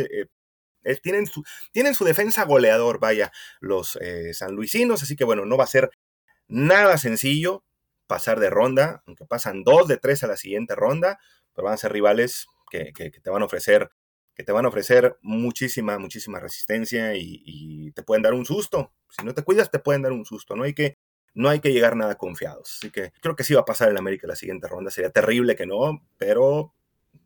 tienen, 1.01 1.26
su, 1.26 1.43
tienen 1.71 1.95
su 1.95 2.05
defensa 2.05 2.45
goleador, 2.45 2.99
vaya, 2.99 3.32
los 3.59 3.97
sanluisinos, 4.34 5.01
así 5.01 5.15
que 5.15 5.26
bueno, 5.26 5.43
no 5.45 5.57
va 5.57 5.63
a 5.63 5.67
ser 5.67 5.89
nada 6.47 6.99
sencillo 6.99 7.63
pasar 8.08 8.39
de 8.39 8.49
ronda, 8.49 9.03
aunque 9.08 9.26
pasan 9.26 9.64
dos 9.64 9.88
de 9.88 9.97
tres 9.97 10.24
a 10.24 10.28
la 10.28 10.38
siguiente 10.38 10.76
ronda, 10.76 11.20
pero 11.53 11.66
van 11.66 11.74
a 11.74 11.78
ser 11.78 11.91
rivales 11.91 12.47
que, 12.70 12.91
te 12.93 13.30
van 13.30 13.41
a 13.41 13.45
ofrecer 13.45 13.89
que 14.36 14.43
te 14.43 14.51
van 14.51 14.66
a 14.66 14.68
ofrecer 14.68 15.18
muchísima, 15.22 15.97
muchísima 15.97 16.41
resistencia 16.41 17.16
y, 17.16 17.41
y, 17.45 17.91
te 17.93 18.03
pueden 18.03 18.22
dar 18.22 18.34
un 18.34 18.45
susto. 18.45 18.91
Si 19.10 19.26
no 19.26 19.34
te 19.34 19.43
cuidas, 19.43 19.72
te 19.72 19.80
pueden 19.80 20.01
dar 20.01 20.12
un 20.12 20.26
susto. 20.26 20.58
No 20.58 20.64
hay 20.64 20.74
que, 20.74 20.97
no 21.34 21.47
hay 21.47 21.62
que 21.62 21.72
llegar 21.72 21.95
nada 21.95 22.16
confiados. 22.16 22.80
Así 22.80 22.91
que 22.91 23.14
creo 23.22 23.38
que 23.38 23.45
sí 23.45 23.53
va 23.53 23.62
a 23.62 23.66
pasar 23.66 23.89
en 23.89 23.97
América 23.97 24.28
la 24.28 24.36
siguiente 24.36 24.68
ronda. 24.68 24.91
Sería 24.91 25.10
terrible 25.10 25.56
que 25.56 25.66
no, 25.66 26.06
pero 26.18 26.74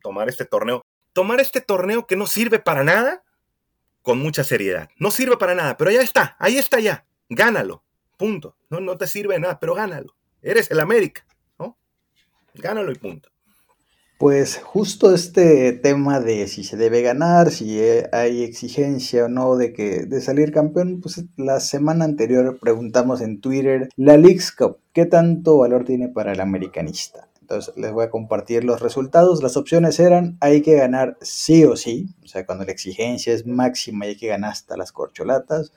tomar 0.02 0.28
este 0.28 0.44
torneo, 0.44 0.82
tomar 1.12 1.40
este 1.40 1.60
torneo 1.60 2.06
que 2.06 2.14
no 2.14 2.28
sirve 2.28 2.60
para 2.60 2.84
nada, 2.84 3.24
con 4.02 4.18
mucha 4.18 4.44
seriedad. 4.44 4.88
No 4.96 5.10
sirve 5.10 5.36
para 5.36 5.54
nada, 5.54 5.76
pero 5.76 5.90
ya 5.90 6.02
está, 6.02 6.36
ahí 6.38 6.56
está 6.56 6.80
ya. 6.80 7.06
Gánalo, 7.28 7.84
punto. 8.16 8.56
No, 8.68 8.80
no 8.80 8.96
te 8.96 9.06
sirve 9.06 9.34
de 9.34 9.40
nada, 9.40 9.60
pero 9.60 9.74
gánalo. 9.74 10.16
Eres 10.42 10.70
el 10.70 10.80
América, 10.80 11.26
¿no? 11.58 11.76
Gánalo 12.54 12.92
y 12.92 12.94
punto. 12.94 13.28
Pues 14.18 14.60
justo 14.62 15.14
este 15.14 15.72
tema 15.72 16.20
de 16.20 16.46
si 16.46 16.62
se 16.62 16.76
debe 16.76 17.00
ganar, 17.00 17.50
si 17.50 17.80
hay 18.12 18.42
exigencia 18.42 19.24
o 19.24 19.28
no 19.28 19.56
de 19.56 19.72
que 19.72 20.04
de 20.04 20.20
salir 20.20 20.52
campeón, 20.52 21.00
pues 21.00 21.24
la 21.36 21.58
semana 21.58 22.04
anterior 22.04 22.58
preguntamos 22.60 23.22
en 23.22 23.40
Twitter 23.40 23.88
la 23.96 24.18
Leagues 24.18 24.52
Cup, 24.52 24.78
¿qué 24.92 25.06
tanto 25.06 25.56
valor 25.56 25.86
tiene 25.86 26.08
para 26.08 26.32
el 26.32 26.40
americanista? 26.40 27.28
Entonces 27.40 27.74
les 27.78 27.92
voy 27.92 28.04
a 28.04 28.10
compartir 28.10 28.62
los 28.62 28.80
resultados. 28.80 29.42
Las 29.42 29.56
opciones 29.56 29.98
eran 29.98 30.36
hay 30.40 30.60
que 30.60 30.74
ganar 30.74 31.16
sí 31.22 31.64
o 31.64 31.74
sí, 31.74 32.14
o 32.22 32.28
sea, 32.28 32.44
cuando 32.44 32.64
la 32.64 32.72
exigencia 32.72 33.32
es 33.32 33.46
máxima 33.46 34.04
y 34.04 34.10
hay 34.10 34.16
que 34.16 34.28
ganar 34.28 34.52
hasta 34.52 34.76
las 34.76 34.92
corcholatas. 34.92 35.72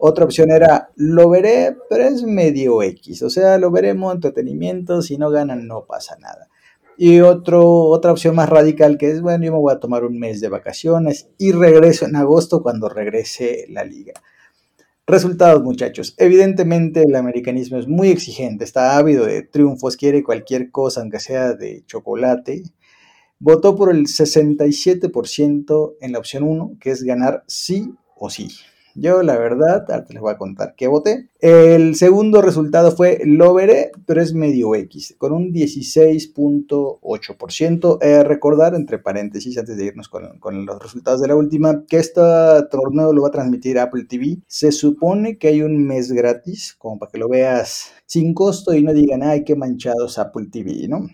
Otra 0.00 0.24
opción 0.24 0.52
era 0.52 0.90
lo 0.94 1.28
veré, 1.28 1.76
pero 1.90 2.04
es 2.04 2.22
medio 2.22 2.82
X, 2.82 3.22
o 3.22 3.30
sea, 3.30 3.58
lo 3.58 3.72
veremos 3.72 4.14
entretenimiento, 4.14 5.02
si 5.02 5.18
no 5.18 5.28
ganan 5.28 5.66
no 5.66 5.86
pasa 5.86 6.16
nada. 6.20 6.48
Y 6.96 7.20
otro, 7.20 7.64
otra 7.64 8.12
opción 8.12 8.36
más 8.36 8.48
radical 8.48 8.96
que 8.96 9.10
es, 9.10 9.20
bueno, 9.20 9.44
yo 9.44 9.52
me 9.52 9.58
voy 9.58 9.72
a 9.72 9.80
tomar 9.80 10.04
un 10.04 10.18
mes 10.18 10.40
de 10.40 10.48
vacaciones 10.48 11.28
y 11.36 11.50
regreso 11.50 12.06
en 12.06 12.14
agosto 12.14 12.62
cuando 12.62 12.88
regrese 12.88 13.66
la 13.68 13.84
liga. 13.84 14.14
Resultados, 15.06 15.62
muchachos. 15.62 16.14
Evidentemente 16.18 17.02
el 17.02 17.16
americanismo 17.16 17.78
es 17.78 17.88
muy 17.88 18.10
exigente, 18.10 18.64
está 18.64 18.96
ávido 18.98 19.26
de 19.26 19.42
triunfos, 19.42 19.96
quiere 19.96 20.22
cualquier 20.22 20.70
cosa, 20.70 21.00
aunque 21.00 21.18
sea 21.18 21.54
de 21.54 21.82
chocolate. 21.86 22.62
Votó 23.38 23.74
por 23.74 23.90
el 23.90 24.06
67% 24.06 25.94
en 26.00 26.12
la 26.12 26.18
opción 26.18 26.42
1, 26.44 26.76
que 26.78 26.90
es 26.90 27.02
ganar 27.02 27.42
sí 27.48 27.94
o 28.16 28.30
sí. 28.30 28.48
Yo, 29.00 29.22
la 29.22 29.38
verdad, 29.38 29.84
ahora 29.88 30.06
les 30.08 30.20
voy 30.20 30.32
a 30.32 30.38
contar 30.38 30.74
qué 30.76 30.88
voté. 30.88 31.30
El 31.38 31.94
segundo 31.94 32.42
resultado 32.42 32.90
fue 32.90 33.20
lo 33.24 33.54
veré, 33.54 33.92
pero 34.06 34.20
es 34.20 34.34
medio 34.34 34.74
X, 34.74 35.14
con 35.18 35.30
un 35.32 35.52
16.8%. 35.52 37.98
Eh, 38.02 38.24
recordar, 38.24 38.74
entre 38.74 38.98
paréntesis, 38.98 39.56
antes 39.56 39.76
de 39.76 39.84
irnos 39.84 40.08
con, 40.08 40.40
con, 40.40 40.66
los 40.66 40.82
resultados 40.82 41.20
de 41.20 41.28
la 41.28 41.36
última, 41.36 41.84
que 41.86 41.98
este 41.98 42.20
torneo 42.72 43.12
lo 43.12 43.22
va 43.22 43.28
a 43.28 43.32
transmitir 43.32 43.78
Apple 43.78 44.06
TV. 44.08 44.38
Se 44.48 44.72
supone 44.72 45.38
que 45.38 45.46
hay 45.48 45.62
un 45.62 45.86
mes 45.86 46.10
gratis, 46.10 46.74
como 46.76 46.98
para 46.98 47.12
que 47.12 47.18
lo 47.18 47.28
veas 47.28 47.92
sin 48.04 48.34
costo 48.34 48.74
y 48.74 48.82
no 48.82 48.92
digan, 48.92 49.22
ay, 49.22 49.44
qué 49.44 49.54
manchados 49.54 50.18
Apple 50.18 50.48
TV, 50.50 50.88
¿no? 50.88 51.06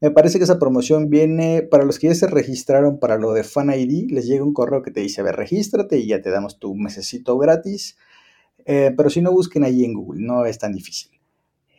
Me 0.00 0.12
parece 0.12 0.38
que 0.38 0.44
esa 0.44 0.60
promoción 0.60 1.10
viene 1.10 1.62
para 1.62 1.84
los 1.84 1.98
que 1.98 2.06
ya 2.06 2.14
se 2.14 2.28
registraron 2.28 2.98
para 3.00 3.18
lo 3.18 3.32
de 3.32 3.42
Fan 3.42 3.70
ID. 3.70 4.10
Les 4.10 4.26
llega 4.26 4.44
un 4.44 4.52
correo 4.52 4.82
que 4.82 4.92
te 4.92 5.00
dice, 5.00 5.20
a 5.20 5.24
ver, 5.24 5.34
regístrate 5.34 5.98
y 5.98 6.06
ya 6.06 6.22
te 6.22 6.30
damos 6.30 6.60
tu 6.60 6.74
mesecito 6.74 7.36
gratis. 7.36 7.96
Eh, 8.64 8.92
pero 8.96 9.10
si 9.10 9.22
no, 9.22 9.32
busquen 9.32 9.64
ahí 9.64 9.84
en 9.84 9.94
Google, 9.94 10.24
no 10.24 10.44
es 10.44 10.58
tan 10.58 10.72
difícil. 10.72 11.10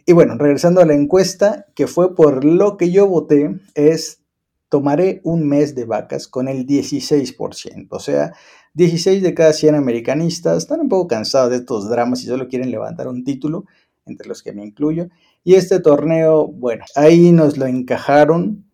Y 0.05 0.13
bueno, 0.13 0.36
regresando 0.38 0.82
a 0.82 0.86
la 0.86 0.95
encuesta, 0.95 1.67
que 1.76 1.88
fue 1.88 2.15
por 2.15 2.43
lo 2.43 2.78
que 2.78 2.91
yo 2.91 3.07
voté, 3.07 3.59
es 3.76 4.22
tomaré 4.70 5.22
un 5.24 5.47
mes 5.47 5.76
de 5.76 5.86
vacas 5.86 6.28
con 6.28 6.47
el 6.47 6.65
16%. 6.65 7.88
O 7.91 7.99
sea, 7.99 8.34
16 8.74 9.22
de 9.24 9.34
cada 9.34 9.53
100 9.53 9.76
americanistas 9.76 10.57
están 10.57 10.82
un 10.82 10.89
poco 10.89 11.07
cansados 11.07 11.51
de 11.51 11.57
estos 11.57 11.89
dramas 11.89 12.24
y 12.24 12.28
solo 12.28 12.47
quieren 12.47 12.72
levantar 12.72 13.07
un 13.07 13.24
título, 13.24 13.65
entre 14.05 14.28
los 14.28 14.43
que 14.43 14.53
me 14.53 14.65
incluyo. 14.65 15.09
Y 15.44 15.56
este 15.56 15.80
torneo, 15.80 16.48
bueno, 16.48 16.86
ahí 16.96 17.32
nos 17.32 17.58
lo 17.58 17.66
encajaron, 17.66 18.66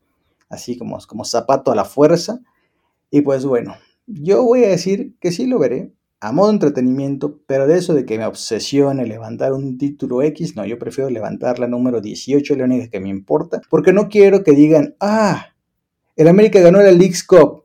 así 0.49 0.77
como, 0.77 0.97
como 1.07 1.25
zapato 1.25 1.71
a 1.71 1.75
la 1.75 1.85
fuerza. 1.85 2.39
Y 3.11 3.21
pues 3.21 3.45
bueno, 3.45 3.75
yo 4.07 4.43
voy 4.43 4.63
a 4.63 4.69
decir 4.69 5.15
que 5.19 5.31
sí 5.31 5.45
lo 5.45 5.59
veré, 5.59 5.93
a 6.19 6.31
modo 6.31 6.47
de 6.47 6.53
entretenimiento, 6.53 7.41
pero 7.45 7.67
de 7.67 7.77
eso 7.77 7.93
de 7.93 8.05
que 8.05 8.17
me 8.17 8.25
obsesione 8.25 9.05
levantar 9.05 9.53
un 9.53 9.77
título 9.77 10.21
X, 10.23 10.55
no, 10.55 10.65
yo 10.65 10.79
prefiero 10.79 11.09
levantar 11.09 11.59
la 11.59 11.67
número 11.67 12.01
18, 12.01 12.55
la 12.55 12.63
única 12.63 12.89
que 12.89 12.99
me 12.99 13.09
importa, 13.09 13.61
porque 13.69 13.93
no 13.93 14.09
quiero 14.09 14.43
que 14.43 14.53
digan, 14.53 14.95
ah, 14.99 15.47
el 16.15 16.27
América 16.27 16.59
ganó 16.61 16.79
la 16.81 16.91
League's 16.91 17.23
Cup, 17.23 17.64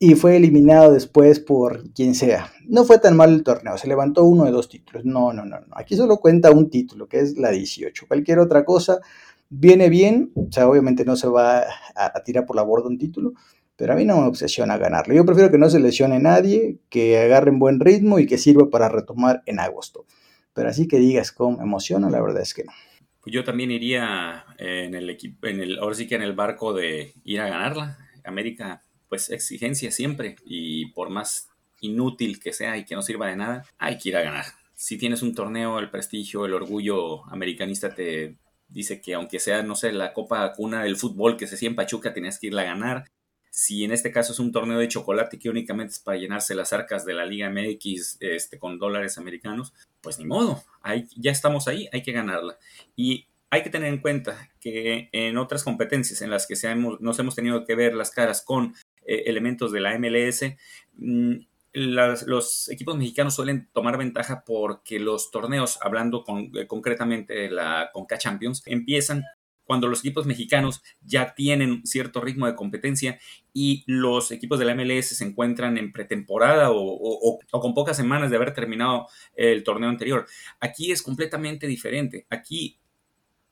y 0.00 0.14
fue 0.14 0.36
eliminado 0.36 0.92
después 0.92 1.40
por 1.40 1.90
quien 1.92 2.14
sea. 2.14 2.52
No 2.66 2.84
fue 2.84 2.98
tan 2.98 3.16
mal 3.16 3.32
el 3.32 3.42
torneo, 3.42 3.76
se 3.78 3.88
levantó 3.88 4.24
uno 4.24 4.44
de 4.44 4.52
dos 4.52 4.68
títulos. 4.68 5.04
No, 5.04 5.32
no, 5.32 5.44
no, 5.44 5.60
no. 5.60 5.66
Aquí 5.72 5.96
solo 5.96 6.18
cuenta 6.18 6.50
un 6.52 6.70
título, 6.70 7.08
que 7.08 7.20
es 7.20 7.36
la 7.36 7.50
18. 7.50 8.06
Cualquier 8.06 8.38
otra 8.38 8.64
cosa 8.64 9.00
viene 9.48 9.88
bien, 9.88 10.30
o 10.34 10.48
sea, 10.52 10.68
obviamente 10.68 11.04
no 11.04 11.16
se 11.16 11.26
va 11.26 11.64
a, 11.96 12.22
tirar 12.24 12.46
por 12.46 12.54
la 12.54 12.62
borda 12.62 12.88
un 12.88 12.98
título, 12.98 13.32
pero 13.76 13.92
a 13.92 13.96
mí 13.96 14.04
no 14.04 14.20
me 14.20 14.28
obsesiona 14.28 14.76
ganarlo. 14.76 15.14
Yo 15.14 15.24
prefiero 15.24 15.50
que 15.50 15.58
no 15.58 15.70
se 15.70 15.80
lesione 15.80 16.20
nadie, 16.20 16.78
que 16.90 17.18
agarren 17.18 17.58
buen 17.58 17.80
ritmo 17.80 18.18
y 18.18 18.26
que 18.26 18.38
sirva 18.38 18.70
para 18.70 18.88
retomar 18.88 19.42
en 19.46 19.58
agosto. 19.58 20.06
Pero 20.52 20.68
así 20.68 20.86
que 20.86 20.98
digas 20.98 21.32
cómo 21.32 21.60
emociona, 21.62 22.10
la 22.10 22.20
verdad 22.20 22.42
es 22.42 22.54
que 22.54 22.64
no. 22.64 22.72
Pues 23.20 23.34
yo 23.34 23.42
también 23.44 23.70
iría 23.70 24.44
en 24.58 24.94
el 24.94 25.10
equipo, 25.10 25.46
en 25.48 25.60
el, 25.60 25.78
ahora 25.78 25.94
sí 25.94 26.06
que 26.06 26.14
en 26.14 26.22
el 26.22 26.34
barco 26.34 26.72
de 26.72 27.14
ir 27.24 27.40
a 27.40 27.48
ganarla. 27.48 27.98
América 28.24 28.82
pues 29.08 29.30
exigencia 29.30 29.90
siempre 29.90 30.36
y 30.44 30.86
por 30.92 31.10
más 31.10 31.48
inútil 31.80 32.40
que 32.40 32.52
sea 32.52 32.76
y 32.76 32.84
que 32.84 32.94
no 32.94 33.02
sirva 33.02 33.28
de 33.28 33.36
nada, 33.36 33.64
hay 33.78 33.98
que 33.98 34.10
ir 34.10 34.16
a 34.16 34.22
ganar. 34.22 34.44
Si 34.74 34.98
tienes 34.98 35.22
un 35.22 35.34
torneo, 35.34 35.78
el 35.78 35.90
prestigio, 35.90 36.44
el 36.46 36.54
orgullo 36.54 37.24
americanista 37.32 37.94
te 37.94 38.36
dice 38.68 39.00
que 39.00 39.14
aunque 39.14 39.40
sea, 39.40 39.62
no 39.62 39.74
sé, 39.74 39.92
la 39.92 40.12
copa 40.12 40.52
cuna 40.52 40.82
del 40.82 40.96
fútbol 40.96 41.36
que 41.36 41.46
se 41.46 41.54
hacía 41.54 41.68
en 41.68 41.76
Pachuca, 41.76 42.12
tenías 42.12 42.38
que 42.38 42.48
irla 42.48 42.62
a 42.62 42.66
ganar. 42.66 43.04
Si 43.50 43.82
en 43.82 43.92
este 43.92 44.12
caso 44.12 44.32
es 44.32 44.38
un 44.38 44.52
torneo 44.52 44.78
de 44.78 44.88
chocolate 44.88 45.38
que 45.38 45.48
únicamente 45.48 45.94
es 45.94 45.98
para 45.98 46.18
llenarse 46.18 46.54
las 46.54 46.72
arcas 46.72 47.04
de 47.04 47.14
la 47.14 47.26
Liga 47.26 47.50
MX 47.50 48.18
este, 48.20 48.58
con 48.58 48.78
dólares 48.78 49.18
americanos, 49.18 49.72
pues 50.00 50.18
ni 50.18 50.26
modo, 50.26 50.62
hay, 50.82 51.06
ya 51.16 51.32
estamos 51.32 51.66
ahí, 51.66 51.88
hay 51.92 52.02
que 52.02 52.12
ganarla. 52.12 52.58
Y 52.94 53.26
hay 53.50 53.62
que 53.62 53.70
tener 53.70 53.92
en 53.92 54.00
cuenta 54.00 54.50
que 54.60 55.08
en 55.12 55.38
otras 55.38 55.64
competencias 55.64 56.20
en 56.22 56.30
las 56.30 56.46
que 56.46 56.54
nos 57.00 57.18
hemos 57.18 57.34
tenido 57.34 57.64
que 57.64 57.74
ver 57.74 57.94
las 57.94 58.10
caras 58.10 58.42
con 58.42 58.74
eh, 59.08 59.24
elementos 59.26 59.72
de 59.72 59.80
la 59.80 59.94
MLS, 59.98 60.56
mm, 60.96 61.36
los 61.72 62.68
equipos 62.68 62.96
mexicanos 62.96 63.34
suelen 63.34 63.68
tomar 63.72 63.96
ventaja 63.96 64.42
porque 64.44 64.98
los 64.98 65.30
torneos, 65.30 65.78
hablando 65.80 66.24
eh, 66.54 66.66
concretamente 66.66 67.34
de 67.34 67.50
la 67.50 67.90
Conca 67.92 68.18
Champions, 68.18 68.62
empiezan 68.66 69.24
cuando 69.64 69.86
los 69.86 70.00
equipos 70.00 70.26
mexicanos 70.26 70.82
ya 71.02 71.34
tienen 71.34 71.86
cierto 71.86 72.20
ritmo 72.20 72.46
de 72.46 72.54
competencia 72.54 73.18
y 73.52 73.84
los 73.86 74.30
equipos 74.30 74.58
de 74.58 74.64
la 74.64 74.74
MLS 74.74 75.08
se 75.08 75.24
encuentran 75.24 75.76
en 75.76 75.92
pretemporada 75.92 76.70
o, 76.70 77.38
con 77.50 77.74
pocas 77.74 77.96
semanas 77.96 78.30
de 78.30 78.36
haber 78.36 78.54
terminado 78.54 79.08
el 79.34 79.62
torneo 79.64 79.90
anterior. 79.90 80.26
Aquí 80.58 80.90
es 80.90 81.02
completamente 81.02 81.66
diferente. 81.66 82.26
Aquí 82.30 82.78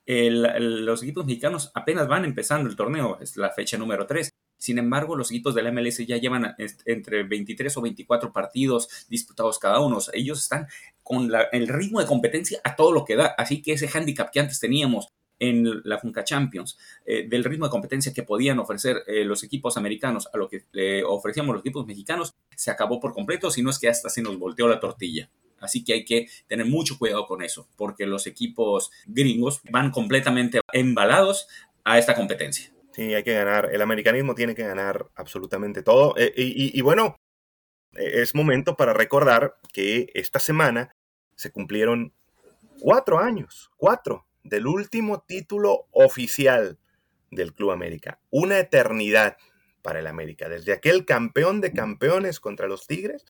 los 0.06 1.02
equipos 1.02 1.26
mexicanos 1.26 1.70
apenas 1.74 2.08
van 2.08 2.24
empezando 2.24 2.70
el 2.70 2.76
torneo, 2.76 3.18
es 3.20 3.36
la 3.36 3.50
fecha 3.50 3.76
número 3.76 4.06
3. 4.06 4.32
Sin 4.58 4.78
embargo, 4.78 5.16
los 5.16 5.30
equipos 5.30 5.54
de 5.54 5.62
la 5.62 5.72
MLS 5.72 5.98
ya 6.06 6.16
llevan 6.16 6.54
entre 6.84 7.22
23 7.24 7.76
o 7.76 7.82
24 7.82 8.32
partidos 8.32 8.88
disputados 9.08 9.58
cada 9.58 9.80
uno. 9.80 9.98
ellos 10.12 10.40
están 10.40 10.66
con 11.02 11.30
el 11.52 11.68
ritmo 11.68 12.00
de 12.00 12.06
competencia 12.06 12.60
a 12.64 12.74
todo 12.74 12.92
lo 12.92 13.04
que 13.04 13.16
da. 13.16 13.26
Así 13.38 13.62
que 13.62 13.72
ese 13.72 13.88
handicap 13.88 14.30
que 14.32 14.40
antes 14.40 14.58
teníamos 14.58 15.08
en 15.38 15.82
la 15.84 15.98
Funca 15.98 16.24
Champions, 16.24 16.78
eh, 17.04 17.26
del 17.28 17.44
ritmo 17.44 17.66
de 17.66 17.70
competencia 17.70 18.12
que 18.12 18.22
podían 18.22 18.58
ofrecer 18.58 19.02
eh, 19.06 19.24
los 19.24 19.42
equipos 19.44 19.76
americanos 19.76 20.28
a 20.32 20.38
lo 20.38 20.48
que 20.48 20.64
le 20.72 21.04
ofrecíamos 21.04 21.54
los 21.54 21.60
equipos 21.60 21.86
mexicanos, 21.86 22.34
se 22.54 22.70
acabó 22.70 23.00
por 23.00 23.12
completo, 23.12 23.50
si 23.50 23.62
no 23.62 23.70
es 23.70 23.78
que 23.78 23.88
hasta 23.88 24.08
se 24.08 24.22
nos 24.22 24.38
volteó 24.38 24.68
la 24.68 24.80
tortilla. 24.80 25.30
Así 25.60 25.84
que 25.84 25.94
hay 25.94 26.04
que 26.04 26.28
tener 26.46 26.66
mucho 26.66 26.98
cuidado 26.98 27.26
con 27.26 27.42
eso, 27.42 27.68
porque 27.76 28.06
los 28.06 28.26
equipos 28.26 28.90
gringos 29.06 29.60
van 29.70 29.90
completamente 29.90 30.60
embalados 30.72 31.48
a 31.84 31.98
esta 31.98 32.14
competencia. 32.14 32.75
Sí, 32.96 33.12
hay 33.12 33.22
que 33.22 33.34
ganar. 33.34 33.68
El 33.74 33.82
americanismo 33.82 34.34
tiene 34.34 34.54
que 34.54 34.62
ganar 34.62 35.10
absolutamente 35.16 35.82
todo. 35.82 36.14
Eh, 36.16 36.32
y, 36.34 36.80
bueno, 36.80 37.16
e, 37.92 38.22
es 38.22 38.34
momento 38.34 38.74
para 38.74 38.94
recordar 38.94 39.58
que 39.70 40.10
esta 40.14 40.38
semana 40.40 40.96
se 41.34 41.52
cumplieron 41.52 42.14
cuatro 42.80 43.18
años, 43.18 43.70
cuatro, 43.76 44.26
del 44.44 44.66
último 44.66 45.20
título 45.28 45.88
oficial 45.90 46.78
del 47.30 47.52
Club 47.52 47.72
América. 47.72 48.18
Una 48.30 48.58
eternidad 48.60 49.36
para 49.82 49.98
el 49.98 50.06
América. 50.06 50.48
Desde 50.48 50.72
aquel 50.72 51.04
campeón 51.04 51.60
de 51.60 51.74
campeones 51.74 52.40
contra 52.40 52.66
los 52.66 52.86
Tigres 52.86 53.26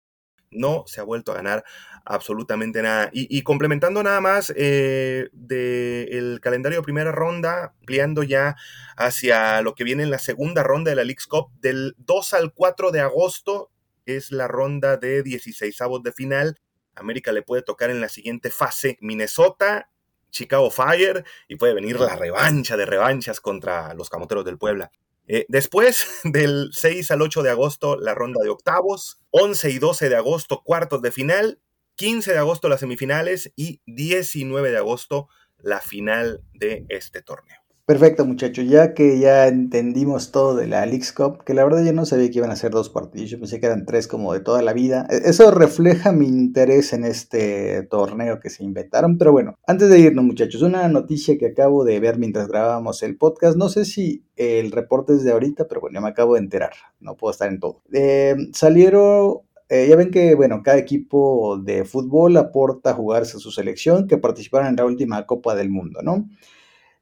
no 0.50 0.84
se 0.86 1.00
ha 1.00 1.04
vuelto 1.04 1.32
a 1.32 1.36
ganar 1.36 1.64
absolutamente 2.04 2.82
nada. 2.82 3.10
Y, 3.12 3.42
complementando 3.42 4.02
nada 4.02 4.20
más 4.20 4.52
eh, 4.56 5.28
del 5.32 6.40
calendario 6.40 6.78
de 6.78 6.84
primera 6.84 7.12
ronda, 7.12 7.74
ampliando 7.80 8.22
ya 8.22 8.56
hacia 8.96 9.60
lo 9.62 9.74
que 9.74 9.84
viene 9.84 10.02
en 10.02 10.10
la 10.10 10.18
segunda 10.18 10.62
ronda 10.62 10.90
de 10.90 10.96
la 10.96 11.04
League's 11.04 11.26
Cup, 11.26 11.50
del 11.60 11.94
2 11.98 12.34
al 12.34 12.52
4 12.54 12.90
de 12.92 13.00
agosto 13.00 13.70
es 14.06 14.30
la 14.30 14.46
ronda 14.46 14.96
de 14.96 15.22
16 15.22 15.80
avos 15.80 16.02
de 16.02 16.12
final. 16.12 16.56
América 16.94 17.32
le 17.32 17.42
puede 17.42 17.62
tocar 17.62 17.90
en 17.90 18.00
la 18.00 18.08
siguiente 18.08 18.50
fase 18.50 18.96
Minnesota, 19.00 19.90
Chicago 20.30 20.70
Fire 20.70 21.24
y 21.48 21.56
puede 21.56 21.74
venir 21.74 21.98
la 21.98 22.16
revancha 22.16 22.76
de 22.76 22.86
revanchas 22.86 23.40
contra 23.40 23.94
los 23.94 24.08
Camoteros 24.08 24.44
del 24.44 24.58
Puebla. 24.58 24.90
Eh, 25.26 25.46
después 25.48 26.06
del 26.24 26.70
6 26.72 27.10
al 27.10 27.22
8 27.22 27.42
de 27.42 27.50
agosto, 27.50 27.96
la 27.96 28.14
ronda 28.14 28.42
de 28.42 28.50
octavos, 28.50 29.18
11 29.30 29.70
y 29.70 29.78
12 29.78 30.08
de 30.08 30.16
agosto, 30.16 30.62
cuartos 30.64 31.02
de 31.02 31.12
final, 31.12 31.60
15 31.96 32.32
de 32.32 32.38
agosto 32.38 32.68
las 32.68 32.80
semifinales 32.80 33.52
y 33.56 33.80
19 33.86 34.70
de 34.70 34.76
agosto 34.76 35.28
la 35.58 35.80
final 35.80 36.42
de 36.52 36.84
este 36.88 37.22
torneo. 37.22 37.65
Perfecto, 37.86 38.26
muchachos. 38.26 38.66
Ya 38.66 38.94
que 38.94 39.20
ya 39.20 39.46
entendimos 39.46 40.32
todo 40.32 40.56
de 40.56 40.66
la 40.66 40.84
Leagues 40.86 41.12
Cup, 41.12 41.44
que 41.44 41.54
la 41.54 41.62
verdad 41.62 41.84
yo 41.84 41.92
no 41.92 42.04
sabía 42.04 42.28
que 42.28 42.38
iban 42.38 42.50
a 42.50 42.56
ser 42.56 42.72
dos 42.72 42.90
partidos, 42.90 43.30
yo 43.30 43.38
pensé 43.38 43.60
que 43.60 43.66
eran 43.66 43.86
tres 43.86 44.08
como 44.08 44.32
de 44.32 44.40
toda 44.40 44.60
la 44.60 44.72
vida. 44.72 45.06
E, 45.08 45.30
eso 45.30 45.52
refleja 45.52 46.10
mi 46.10 46.26
interés 46.26 46.92
en 46.92 47.04
este 47.04 47.84
torneo 47.84 48.40
que 48.40 48.50
se 48.50 48.64
inventaron. 48.64 49.18
Pero 49.18 49.30
bueno, 49.30 49.56
antes 49.68 49.88
de 49.88 50.00
irnos, 50.00 50.24
muchachos, 50.24 50.62
una 50.62 50.88
noticia 50.88 51.38
que 51.38 51.46
acabo 51.46 51.84
de 51.84 52.00
ver 52.00 52.18
mientras 52.18 52.48
grabábamos 52.48 53.04
el 53.04 53.16
podcast. 53.16 53.56
No 53.56 53.68
sé 53.68 53.84
si 53.84 54.24
el 54.34 54.72
reporte 54.72 55.12
es 55.12 55.22
de 55.22 55.30
ahorita, 55.30 55.68
pero 55.68 55.80
bueno, 55.80 55.94
ya 55.94 56.00
me 56.00 56.08
acabo 56.08 56.34
de 56.34 56.40
enterar. 56.40 56.72
No 56.98 57.16
puedo 57.16 57.30
estar 57.30 57.48
en 57.48 57.60
todo. 57.60 57.82
Eh, 57.92 58.34
salieron 58.52 59.42
eh, 59.68 59.86
ya 59.88 59.94
ven 59.94 60.10
que, 60.10 60.34
bueno, 60.34 60.62
cada 60.64 60.78
equipo 60.78 61.58
de 61.58 61.84
fútbol 61.84 62.36
aporta 62.36 62.90
a 62.90 62.94
jugarse 62.94 63.36
a 63.36 63.40
su 63.40 63.52
selección 63.52 64.08
que 64.08 64.18
participaron 64.18 64.68
en 64.68 64.76
la 64.76 64.84
última 64.84 65.24
Copa 65.26 65.54
del 65.54 65.70
Mundo, 65.70 66.02
¿no? 66.02 66.28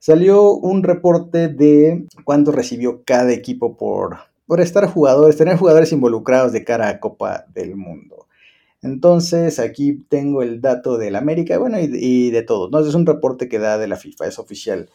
Salió 0.05 0.53
un 0.53 0.83
reporte 0.83 1.49
de 1.49 2.05
cuánto 2.25 2.53
recibió 2.53 3.03
cada 3.07 3.33
equipo 3.33 3.79
por, 3.79 4.19
por 4.47 4.61
estar 4.61 4.87
jugadores, 4.87 5.39
tener 5.39 5.57
jugadores 5.57 5.93
involucrados 5.93 6.53
de 6.53 6.63
cara 6.63 6.91
a 6.91 7.01
Copa 7.01 7.47
del 7.55 7.75
Mundo. 7.75 8.27
Entonces 8.83 9.59
aquí 9.59 10.05
tengo 10.11 10.43
el 10.43 10.61
dato 10.61 10.99
del 10.99 11.17
América, 11.17 11.57
bueno, 11.57 11.79
y, 11.81 12.31
de 12.31 12.43
todo. 12.43 12.69
¿no? 12.69 12.81
Es 12.81 12.95
un 12.95 13.07
reporte 13.07 13.49
que 13.49 13.59
da 13.59 13.79
de 13.79 13.89
la 13.89 13.97
FIFA, 13.97 14.27
es 14.27 14.39
oficial. 14.39 14.91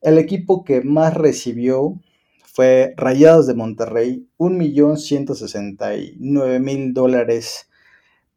El 0.00 0.16
equipo 0.16 0.64
que 0.64 0.80
más 0.80 1.12
recibió 1.12 2.00
fue 2.46 2.94
Rayados 2.96 3.46
de 3.46 3.52
Monterrey, 3.52 4.26
1.169.000 4.38 6.94
dólares 6.94 7.68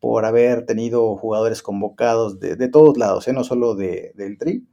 por 0.01 0.25
haber 0.25 0.65
tenido 0.65 1.15
jugadores 1.15 1.61
convocados 1.61 2.41
de, 2.41 2.67
todos 2.67 2.97
lados, 2.97 3.25
¿eh? 3.29 3.33
no 3.33 3.45
solo 3.45 3.75
de, 3.75 4.11
del 4.15 4.37
Tri. 4.37 4.65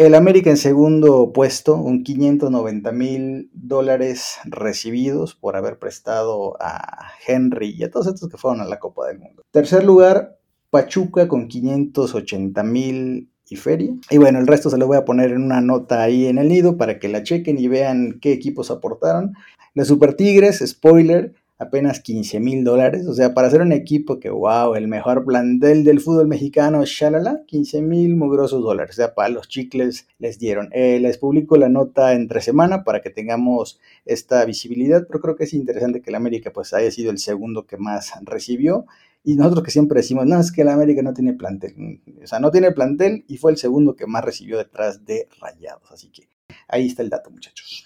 El 0.00 0.14
América 0.14 0.48
en 0.48 0.56
segundo 0.56 1.30
puesto, 1.30 1.74
un 1.76 2.04
590 2.04 2.90
mil 2.90 3.50
dólares 3.52 4.38
recibidos 4.46 5.34
por 5.34 5.56
haber 5.56 5.78
prestado 5.78 6.56
a 6.58 7.10
Henry 7.26 7.74
y 7.76 7.84
a 7.84 7.90
todos 7.90 8.06
estos 8.06 8.30
que 8.30 8.38
fueron 8.38 8.62
a 8.62 8.64
la 8.64 8.78
Copa 8.78 9.08
del 9.08 9.18
Mundo. 9.18 9.42
Tercer 9.50 9.84
lugar, 9.84 10.38
Pachuca 10.70 11.28
con 11.28 11.48
580 11.48 12.62
mil 12.62 13.28
y 13.50 13.56
feria. 13.56 13.92
Y 14.08 14.16
bueno, 14.16 14.38
el 14.38 14.46
resto 14.46 14.70
se 14.70 14.78
lo 14.78 14.86
voy 14.86 14.96
a 14.96 15.04
poner 15.04 15.32
en 15.32 15.42
una 15.42 15.60
nota 15.60 16.02
ahí 16.02 16.28
en 16.28 16.38
el 16.38 16.48
nido 16.48 16.78
para 16.78 16.98
que 16.98 17.10
la 17.10 17.22
chequen 17.22 17.58
y 17.58 17.68
vean 17.68 18.20
qué 18.22 18.32
equipos 18.32 18.70
aportaron. 18.70 19.34
Los 19.74 19.88
Super 19.88 20.14
Tigres, 20.14 20.64
spoiler, 20.66 21.34
apenas 21.60 22.00
15 22.00 22.40
mil 22.40 22.64
dólares. 22.64 23.06
O 23.06 23.14
sea, 23.14 23.34
para 23.34 23.46
hacer 23.48 23.60
un 23.60 23.72
equipo 23.72 24.18
que, 24.18 24.30
wow, 24.30 24.74
el 24.74 24.88
mejor 24.88 25.24
plantel 25.24 25.84
del 25.84 26.00
fútbol 26.00 26.26
mexicano, 26.26 26.82
shalala, 26.84 27.42
15 27.46 27.82
mil 27.82 28.16
mugrosos 28.16 28.62
dólares. 28.62 28.94
O 28.94 28.96
sea, 28.96 29.14
para 29.14 29.28
los 29.28 29.46
chicles 29.46 30.08
les 30.18 30.38
dieron. 30.38 30.70
Eh, 30.72 30.98
les 31.00 31.18
publico 31.18 31.56
la 31.56 31.68
nota 31.68 32.14
entre 32.14 32.40
semana 32.40 32.82
para 32.82 33.02
que 33.02 33.10
tengamos 33.10 33.78
esta 34.06 34.44
visibilidad, 34.46 35.06
pero 35.06 35.20
creo 35.20 35.36
que 35.36 35.44
es 35.44 35.52
interesante 35.52 36.00
que 36.00 36.10
el 36.10 36.16
América 36.16 36.50
pues 36.52 36.72
haya 36.72 36.90
sido 36.90 37.10
el 37.10 37.18
segundo 37.18 37.66
que 37.66 37.76
más 37.76 38.12
recibió. 38.22 38.86
Y 39.22 39.36
nosotros 39.36 39.62
que 39.62 39.70
siempre 39.70 40.00
decimos, 40.00 40.24
no, 40.24 40.40
es 40.40 40.50
que 40.50 40.62
el 40.62 40.68
América 40.68 41.02
no 41.02 41.12
tiene 41.12 41.34
plantel. 41.34 42.00
O 42.22 42.26
sea, 42.26 42.40
no 42.40 42.50
tiene 42.50 42.72
plantel 42.72 43.26
y 43.28 43.36
fue 43.36 43.52
el 43.52 43.58
segundo 43.58 43.94
que 43.94 44.06
más 44.06 44.24
recibió 44.24 44.56
detrás 44.56 45.04
de 45.04 45.28
Rayados. 45.38 45.92
Así 45.92 46.08
que 46.08 46.30
ahí 46.68 46.86
está 46.86 47.02
el 47.02 47.10
dato, 47.10 47.30
muchachos. 47.30 47.84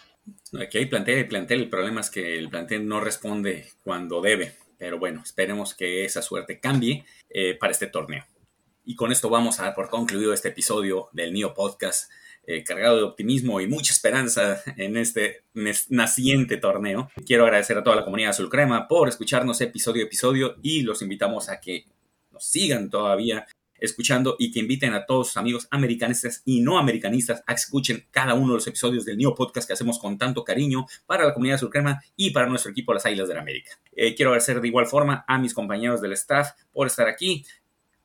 Aquí 0.60 0.78
hay 0.78 0.86
plantel 0.86 1.20
y 1.20 1.24
plantel. 1.24 1.62
El 1.62 1.70
problema 1.70 2.00
es 2.00 2.10
que 2.10 2.38
el 2.38 2.48
plantel 2.48 2.86
no 2.86 3.00
responde 3.00 3.68
cuando 3.82 4.20
debe. 4.20 4.54
Pero 4.78 4.98
bueno, 4.98 5.22
esperemos 5.24 5.74
que 5.74 6.04
esa 6.04 6.22
suerte 6.22 6.60
cambie 6.60 7.04
eh, 7.30 7.54
para 7.54 7.72
este 7.72 7.86
torneo. 7.86 8.24
Y 8.84 8.96
con 8.96 9.12
esto 9.12 9.30
vamos 9.30 9.58
a 9.58 9.64
dar 9.64 9.74
por 9.74 9.88
concluido 9.88 10.32
este 10.32 10.48
episodio 10.48 11.08
del 11.12 11.32
NIO 11.32 11.54
Podcast, 11.54 12.10
eh, 12.46 12.62
cargado 12.62 12.98
de 12.98 13.02
optimismo 13.04 13.60
y 13.60 13.66
mucha 13.66 13.92
esperanza 13.92 14.62
en 14.76 14.96
este 14.96 15.44
naciente 15.88 16.58
torneo. 16.58 17.10
Quiero 17.26 17.44
agradecer 17.44 17.78
a 17.78 17.82
toda 17.82 17.96
la 17.96 18.04
comunidad 18.04 18.30
Azul 18.30 18.50
Crema 18.50 18.86
por 18.86 19.08
escucharnos 19.08 19.60
episodio 19.62 20.02
a 20.02 20.06
episodio 20.06 20.56
y 20.62 20.82
los 20.82 21.00
invitamos 21.00 21.48
a 21.48 21.60
que 21.60 21.86
nos 22.30 22.44
sigan 22.44 22.90
todavía 22.90 23.46
escuchando 23.84 24.36
y 24.38 24.50
que 24.50 24.60
inviten 24.60 24.94
a 24.94 25.06
todos 25.06 25.28
sus 25.28 25.36
amigos 25.36 25.68
americanistas 25.70 26.42
y 26.44 26.60
no 26.60 26.78
americanistas 26.78 27.42
a 27.46 27.54
que 27.54 27.60
escuchen 27.60 28.06
cada 28.10 28.34
uno 28.34 28.48
de 28.48 28.54
los 28.54 28.66
episodios 28.66 29.04
del 29.04 29.18
Neo 29.18 29.34
Podcast 29.34 29.66
que 29.66 29.72
hacemos 29.74 29.98
con 29.98 30.18
tanto 30.18 30.44
cariño 30.44 30.86
para 31.06 31.24
la 31.24 31.34
comunidad 31.34 31.58
surcrema 31.58 32.02
y 32.16 32.30
para 32.30 32.46
nuestro 32.46 32.70
equipo 32.70 32.94
Las 32.94 33.06
Águilas 33.06 33.28
de 33.28 33.34
la 33.34 33.40
América. 33.40 33.72
Eh, 33.92 34.14
quiero 34.14 34.30
agradecer 34.30 34.60
de 34.60 34.68
igual 34.68 34.86
forma 34.86 35.24
a 35.28 35.38
mis 35.38 35.54
compañeros 35.54 36.00
del 36.00 36.12
staff 36.12 36.50
por 36.72 36.86
estar 36.86 37.08
aquí. 37.08 37.44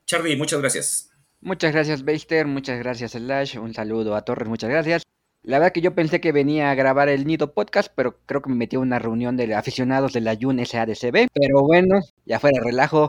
Charlie, 0.05 0.35
muchas 0.35 0.59
gracias. 0.59 1.11
Muchas 1.41 1.71
gracias, 1.71 2.03
Beister. 2.03 2.47
Muchas 2.47 2.79
gracias, 2.79 3.11
Slash. 3.11 3.57
Un 3.57 3.73
saludo 3.73 4.15
a 4.15 4.23
Torres. 4.23 4.49
Muchas 4.49 4.69
gracias. 4.69 5.03
La 5.41 5.57
verdad 5.57 5.71
que 5.71 5.81
yo 5.81 5.95
pensé 5.95 6.19
que 6.19 6.33
venía 6.33 6.69
a 6.69 6.75
grabar 6.75 7.07
el 7.07 7.25
Nido 7.25 7.53
Podcast, 7.53 7.91
pero 7.95 8.19
creo 8.25 8.41
que 8.41 8.49
me 8.49 8.57
metí 8.57 8.75
a 8.75 8.79
una 8.79 8.99
reunión 8.99 9.37
de 9.37 9.53
aficionados 9.55 10.11
de 10.11 10.19
la 10.21 10.35
Jun 10.39 10.63
SADCB. 10.65 11.27
Pero 11.33 11.61
bueno, 11.61 12.01
ya 12.25 12.39
fuera 12.39 12.61
relajo. 12.61 13.07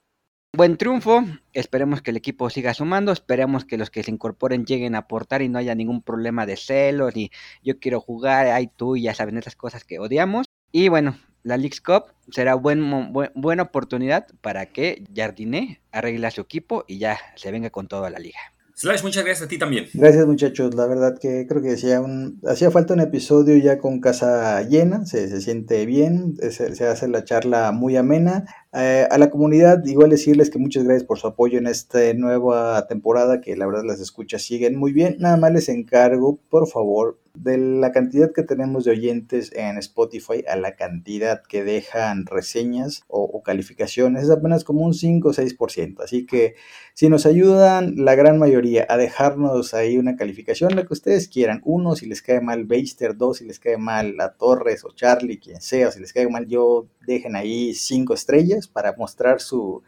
Buen 0.52 0.76
triunfo, 0.76 1.24
esperemos 1.52 2.02
que 2.02 2.10
el 2.10 2.16
equipo 2.16 2.50
siga 2.50 2.74
sumando, 2.74 3.12
esperemos 3.12 3.64
que 3.64 3.78
los 3.78 3.88
que 3.88 4.02
se 4.02 4.10
incorporen 4.10 4.66
lleguen 4.66 4.96
a 4.96 4.98
aportar 4.98 5.42
y 5.42 5.48
no 5.48 5.58
haya 5.60 5.76
ningún 5.76 6.02
problema 6.02 6.44
de 6.44 6.56
celos 6.56 7.16
y 7.16 7.30
yo 7.62 7.78
quiero 7.78 8.00
jugar, 8.00 8.48
hay 8.48 8.66
tú 8.66 8.96
y 8.96 9.02
ya 9.02 9.14
saben 9.14 9.38
esas 9.38 9.54
cosas 9.54 9.84
que 9.84 10.00
odiamos. 10.00 10.46
Y 10.72 10.88
bueno, 10.88 11.16
la 11.44 11.56
Leagues 11.56 11.80
Cup 11.80 12.06
será 12.32 12.56
buen, 12.56 13.12
buena 13.12 13.62
oportunidad 13.62 14.26
para 14.40 14.66
que 14.66 15.04
Jardiné 15.14 15.82
arregle 15.92 16.26
a 16.26 16.32
su 16.32 16.40
equipo 16.40 16.84
y 16.88 16.98
ya 16.98 17.20
se 17.36 17.52
venga 17.52 17.70
con 17.70 17.86
todo 17.86 18.04
a 18.04 18.10
la 18.10 18.18
liga. 18.18 18.40
Slash, 18.80 19.02
muchas 19.02 19.26
gracias 19.26 19.44
a 19.44 19.48
ti 19.48 19.58
también. 19.58 19.88
Gracias 19.92 20.26
muchachos, 20.26 20.74
la 20.74 20.86
verdad 20.86 21.18
que 21.20 21.46
creo 21.46 21.60
que 21.60 21.72
hacía, 21.72 22.00
un, 22.00 22.40
hacía 22.46 22.70
falta 22.70 22.94
un 22.94 23.00
episodio 23.00 23.54
ya 23.58 23.78
con 23.78 24.00
casa 24.00 24.62
llena, 24.62 25.04
se, 25.04 25.38
siente 25.42 25.84
bien, 25.84 26.36
se, 26.50 26.86
hace 26.86 27.06
la 27.08 27.22
charla 27.22 27.72
muy 27.72 27.98
amena. 27.98 28.46
Eh, 28.72 29.08
a 29.10 29.18
la 29.18 29.30
comunidad 29.30 29.84
igual 29.84 30.10
decirles 30.10 30.48
que 30.48 30.60
muchas 30.60 30.84
gracias 30.84 31.02
por 31.04 31.18
su 31.18 31.26
apoyo 31.26 31.58
en 31.58 31.66
esta 31.66 31.98
nueva 32.14 32.86
temporada, 32.86 33.40
que 33.40 33.56
la 33.56 33.66
verdad 33.66 33.82
las 33.84 34.00
escuchas 34.00 34.42
siguen 34.42 34.76
muy 34.76 34.92
bien. 34.92 35.16
Nada 35.18 35.36
más 35.36 35.52
les 35.52 35.68
encargo, 35.68 36.38
por 36.48 36.68
favor, 36.68 37.18
de 37.34 37.58
la 37.58 37.92
cantidad 37.92 38.32
que 38.32 38.42
tenemos 38.42 38.84
de 38.84 38.92
oyentes 38.92 39.52
en 39.54 39.78
Spotify 39.78 40.44
a 40.48 40.56
la 40.56 40.74
cantidad 40.76 41.42
que 41.42 41.64
dejan 41.64 42.26
reseñas 42.26 43.04
o, 43.08 43.42
calificaciones 43.42 44.24
es 44.24 44.30
apenas 44.30 44.64
como 44.64 44.84
un 44.84 44.94
5 44.94 45.28
o 45.28 45.32
6%. 45.32 46.02
Así 46.02 46.26
que 46.26 46.54
si 46.94 47.08
nos 47.08 47.26
ayudan 47.26 47.94
la 47.96 48.14
gran 48.14 48.38
mayoría 48.38 48.86
a 48.88 48.96
dejarnos 48.96 49.74
ahí 49.74 49.96
una 49.96 50.16
calificación, 50.16 50.76
lo 50.76 50.86
que 50.86 50.92
ustedes 50.92 51.28
quieran, 51.28 51.62
uno 51.64 51.96
si 51.96 52.06
les 52.06 52.22
cae 52.22 52.40
mal 52.40 52.64
Beister, 52.64 53.16
dos 53.16 53.38
si 53.38 53.46
les 53.46 53.58
cae 53.58 53.78
mal 53.78 54.16
la 54.16 54.34
Torres 54.34 54.84
o 54.84 54.90
Charlie, 54.94 55.38
quien 55.38 55.60
sea, 55.60 55.90
si 55.90 56.00
les 56.00 56.12
cae 56.12 56.28
mal 56.28 56.46
yo, 56.46 56.86
dejen 57.06 57.36
ahí 57.36 57.74
cinco 57.74 58.14
estrellas 58.14 58.68
para 58.68 58.94
mostrar 58.96 59.40
su, 59.40 59.82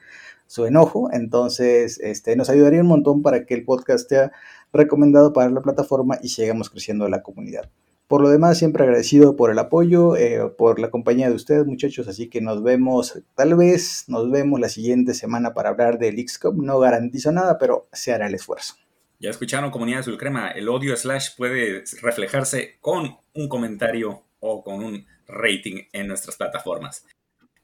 su 0.47 0.66
enojo. 0.66 1.09
Entonces, 1.12 1.98
este, 2.01 2.36
nos 2.36 2.51
ayudaría 2.51 2.82
un 2.82 2.89
montón 2.89 3.22
para 3.22 3.47
que 3.47 3.55
el 3.55 3.64
podcast 3.64 4.09
sea 4.09 4.32
recomendado 4.72 5.32
para 5.32 5.51
la 5.51 5.62
plataforma 5.62 6.18
y 6.22 6.28
sigamos 6.28 6.70
creciendo 6.70 7.09
la 7.09 7.22
comunidad. 7.22 7.70
Por 8.06 8.20
lo 8.20 8.28
demás, 8.28 8.59
siempre 8.59 8.84
agradecido 8.84 9.36
por 9.36 9.51
el 9.51 9.59
apoyo, 9.59 10.16
eh, 10.16 10.40
por 10.59 10.78
la 10.78 10.90
compañía 10.90 11.30
de 11.30 11.34
ustedes, 11.34 11.64
muchachos. 11.64 12.09
Así 12.09 12.28
que 12.28 12.43
nos 12.43 12.62
vemos, 12.62 13.22
tal 13.34 13.55
vez 13.56 14.05
nos 14.09 14.30
vemos 14.30 14.60
la 14.60 14.68
siguiente 14.68 15.14
semana 15.14 15.55
para 15.55 15.70
hablar 15.70 15.98
del 15.98 16.18
XCOM. 16.18 16.62
No 16.62 16.78
garantizo 16.78 17.32
nada, 17.32 17.56
pero 17.56 17.89
se 17.93 18.12
hará 18.12 18.26
el 18.26 18.34
esfuerzo. 18.34 18.74
Ya 19.18 19.30
escucharon, 19.30 19.70
comunidad 19.70 20.01
azul 20.01 20.18
crema. 20.18 20.51
El 20.51 20.68
odio 20.68 20.94
slash 20.94 21.30
puede 21.39 21.84
reflejarse 22.02 22.76
con 22.80 23.16
un 23.34 23.48
comentario 23.48 24.24
o 24.40 24.62
con 24.62 24.84
un 24.84 25.06
rating 25.27 25.85
en 25.93 26.09
nuestras 26.09 26.36
plataformas. 26.36 27.05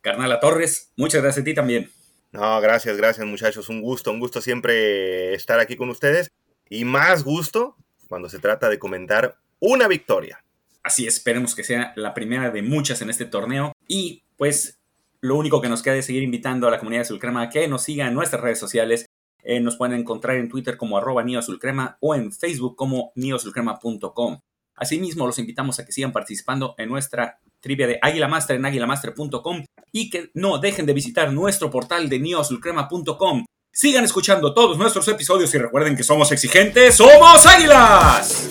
Carnala 0.00 0.40
Torres, 0.40 0.92
muchas 0.96 1.22
gracias 1.22 1.42
a 1.42 1.44
ti 1.44 1.54
también. 1.54 1.90
No, 2.32 2.60
gracias, 2.60 2.96
gracias 2.96 3.26
muchachos. 3.26 3.68
Un 3.68 3.80
gusto, 3.80 4.10
un 4.10 4.20
gusto 4.20 4.40
siempre 4.40 5.34
estar 5.34 5.58
aquí 5.60 5.76
con 5.76 5.88
ustedes 5.90 6.30
y 6.68 6.84
más 6.84 7.24
gusto 7.24 7.76
cuando 8.08 8.28
se 8.28 8.38
trata 8.38 8.68
de 8.68 8.78
comentar 8.78 9.38
una 9.60 9.88
victoria. 9.88 10.44
Así 10.82 11.06
esperemos 11.06 11.54
que 11.54 11.64
sea 11.64 11.92
la 11.96 12.14
primera 12.14 12.50
de 12.50 12.62
muchas 12.62 13.02
en 13.02 13.10
este 13.10 13.24
torneo 13.24 13.72
y 13.86 14.22
pues 14.36 14.78
lo 15.20 15.36
único 15.36 15.60
que 15.60 15.68
nos 15.68 15.82
queda 15.82 15.96
es 15.96 16.06
seguir 16.06 16.22
invitando 16.22 16.68
a 16.68 16.70
la 16.70 16.78
comunidad 16.78 17.00
de 17.00 17.06
Azulcrema 17.06 17.42
a 17.42 17.50
que 17.50 17.66
nos 17.66 17.82
siga 17.82 18.06
en 18.06 18.14
nuestras 18.14 18.42
redes 18.42 18.58
sociales. 18.58 19.06
Eh, 19.42 19.60
nos 19.60 19.76
pueden 19.76 19.98
encontrar 19.98 20.36
en 20.36 20.48
Twitter 20.48 20.76
como 20.76 20.98
arroba 20.98 21.24
Azulcrema 21.36 21.96
o 22.00 22.14
en 22.14 22.32
Facebook 22.32 22.76
como 22.76 23.12
neoazulcrema.com. 23.14 24.40
Asimismo, 24.74 25.26
los 25.26 25.38
invitamos 25.38 25.78
a 25.78 25.84
que 25.84 25.92
sigan 25.92 26.12
participando 26.12 26.74
en 26.78 26.88
nuestra 26.88 27.40
trivia 27.60 27.86
de 27.86 27.98
Águila 28.00 28.28
Master 28.28 28.56
en 28.56 28.66
águilamaster.com 28.66 29.64
y 29.92 30.10
que 30.10 30.30
no 30.34 30.58
dejen 30.58 30.86
de 30.86 30.92
visitar 30.92 31.32
nuestro 31.32 31.70
portal 31.70 32.08
de 32.08 32.18
neoazulcrema.com 32.18 33.44
Sigan 33.72 34.04
escuchando 34.04 34.54
todos 34.54 34.76
nuestros 34.76 35.06
episodios 35.06 35.54
y 35.54 35.58
recuerden 35.58 35.96
que 35.96 36.02
somos 36.02 36.32
exigentes, 36.32 36.96
somos 36.96 37.46
águilas. 37.46 38.48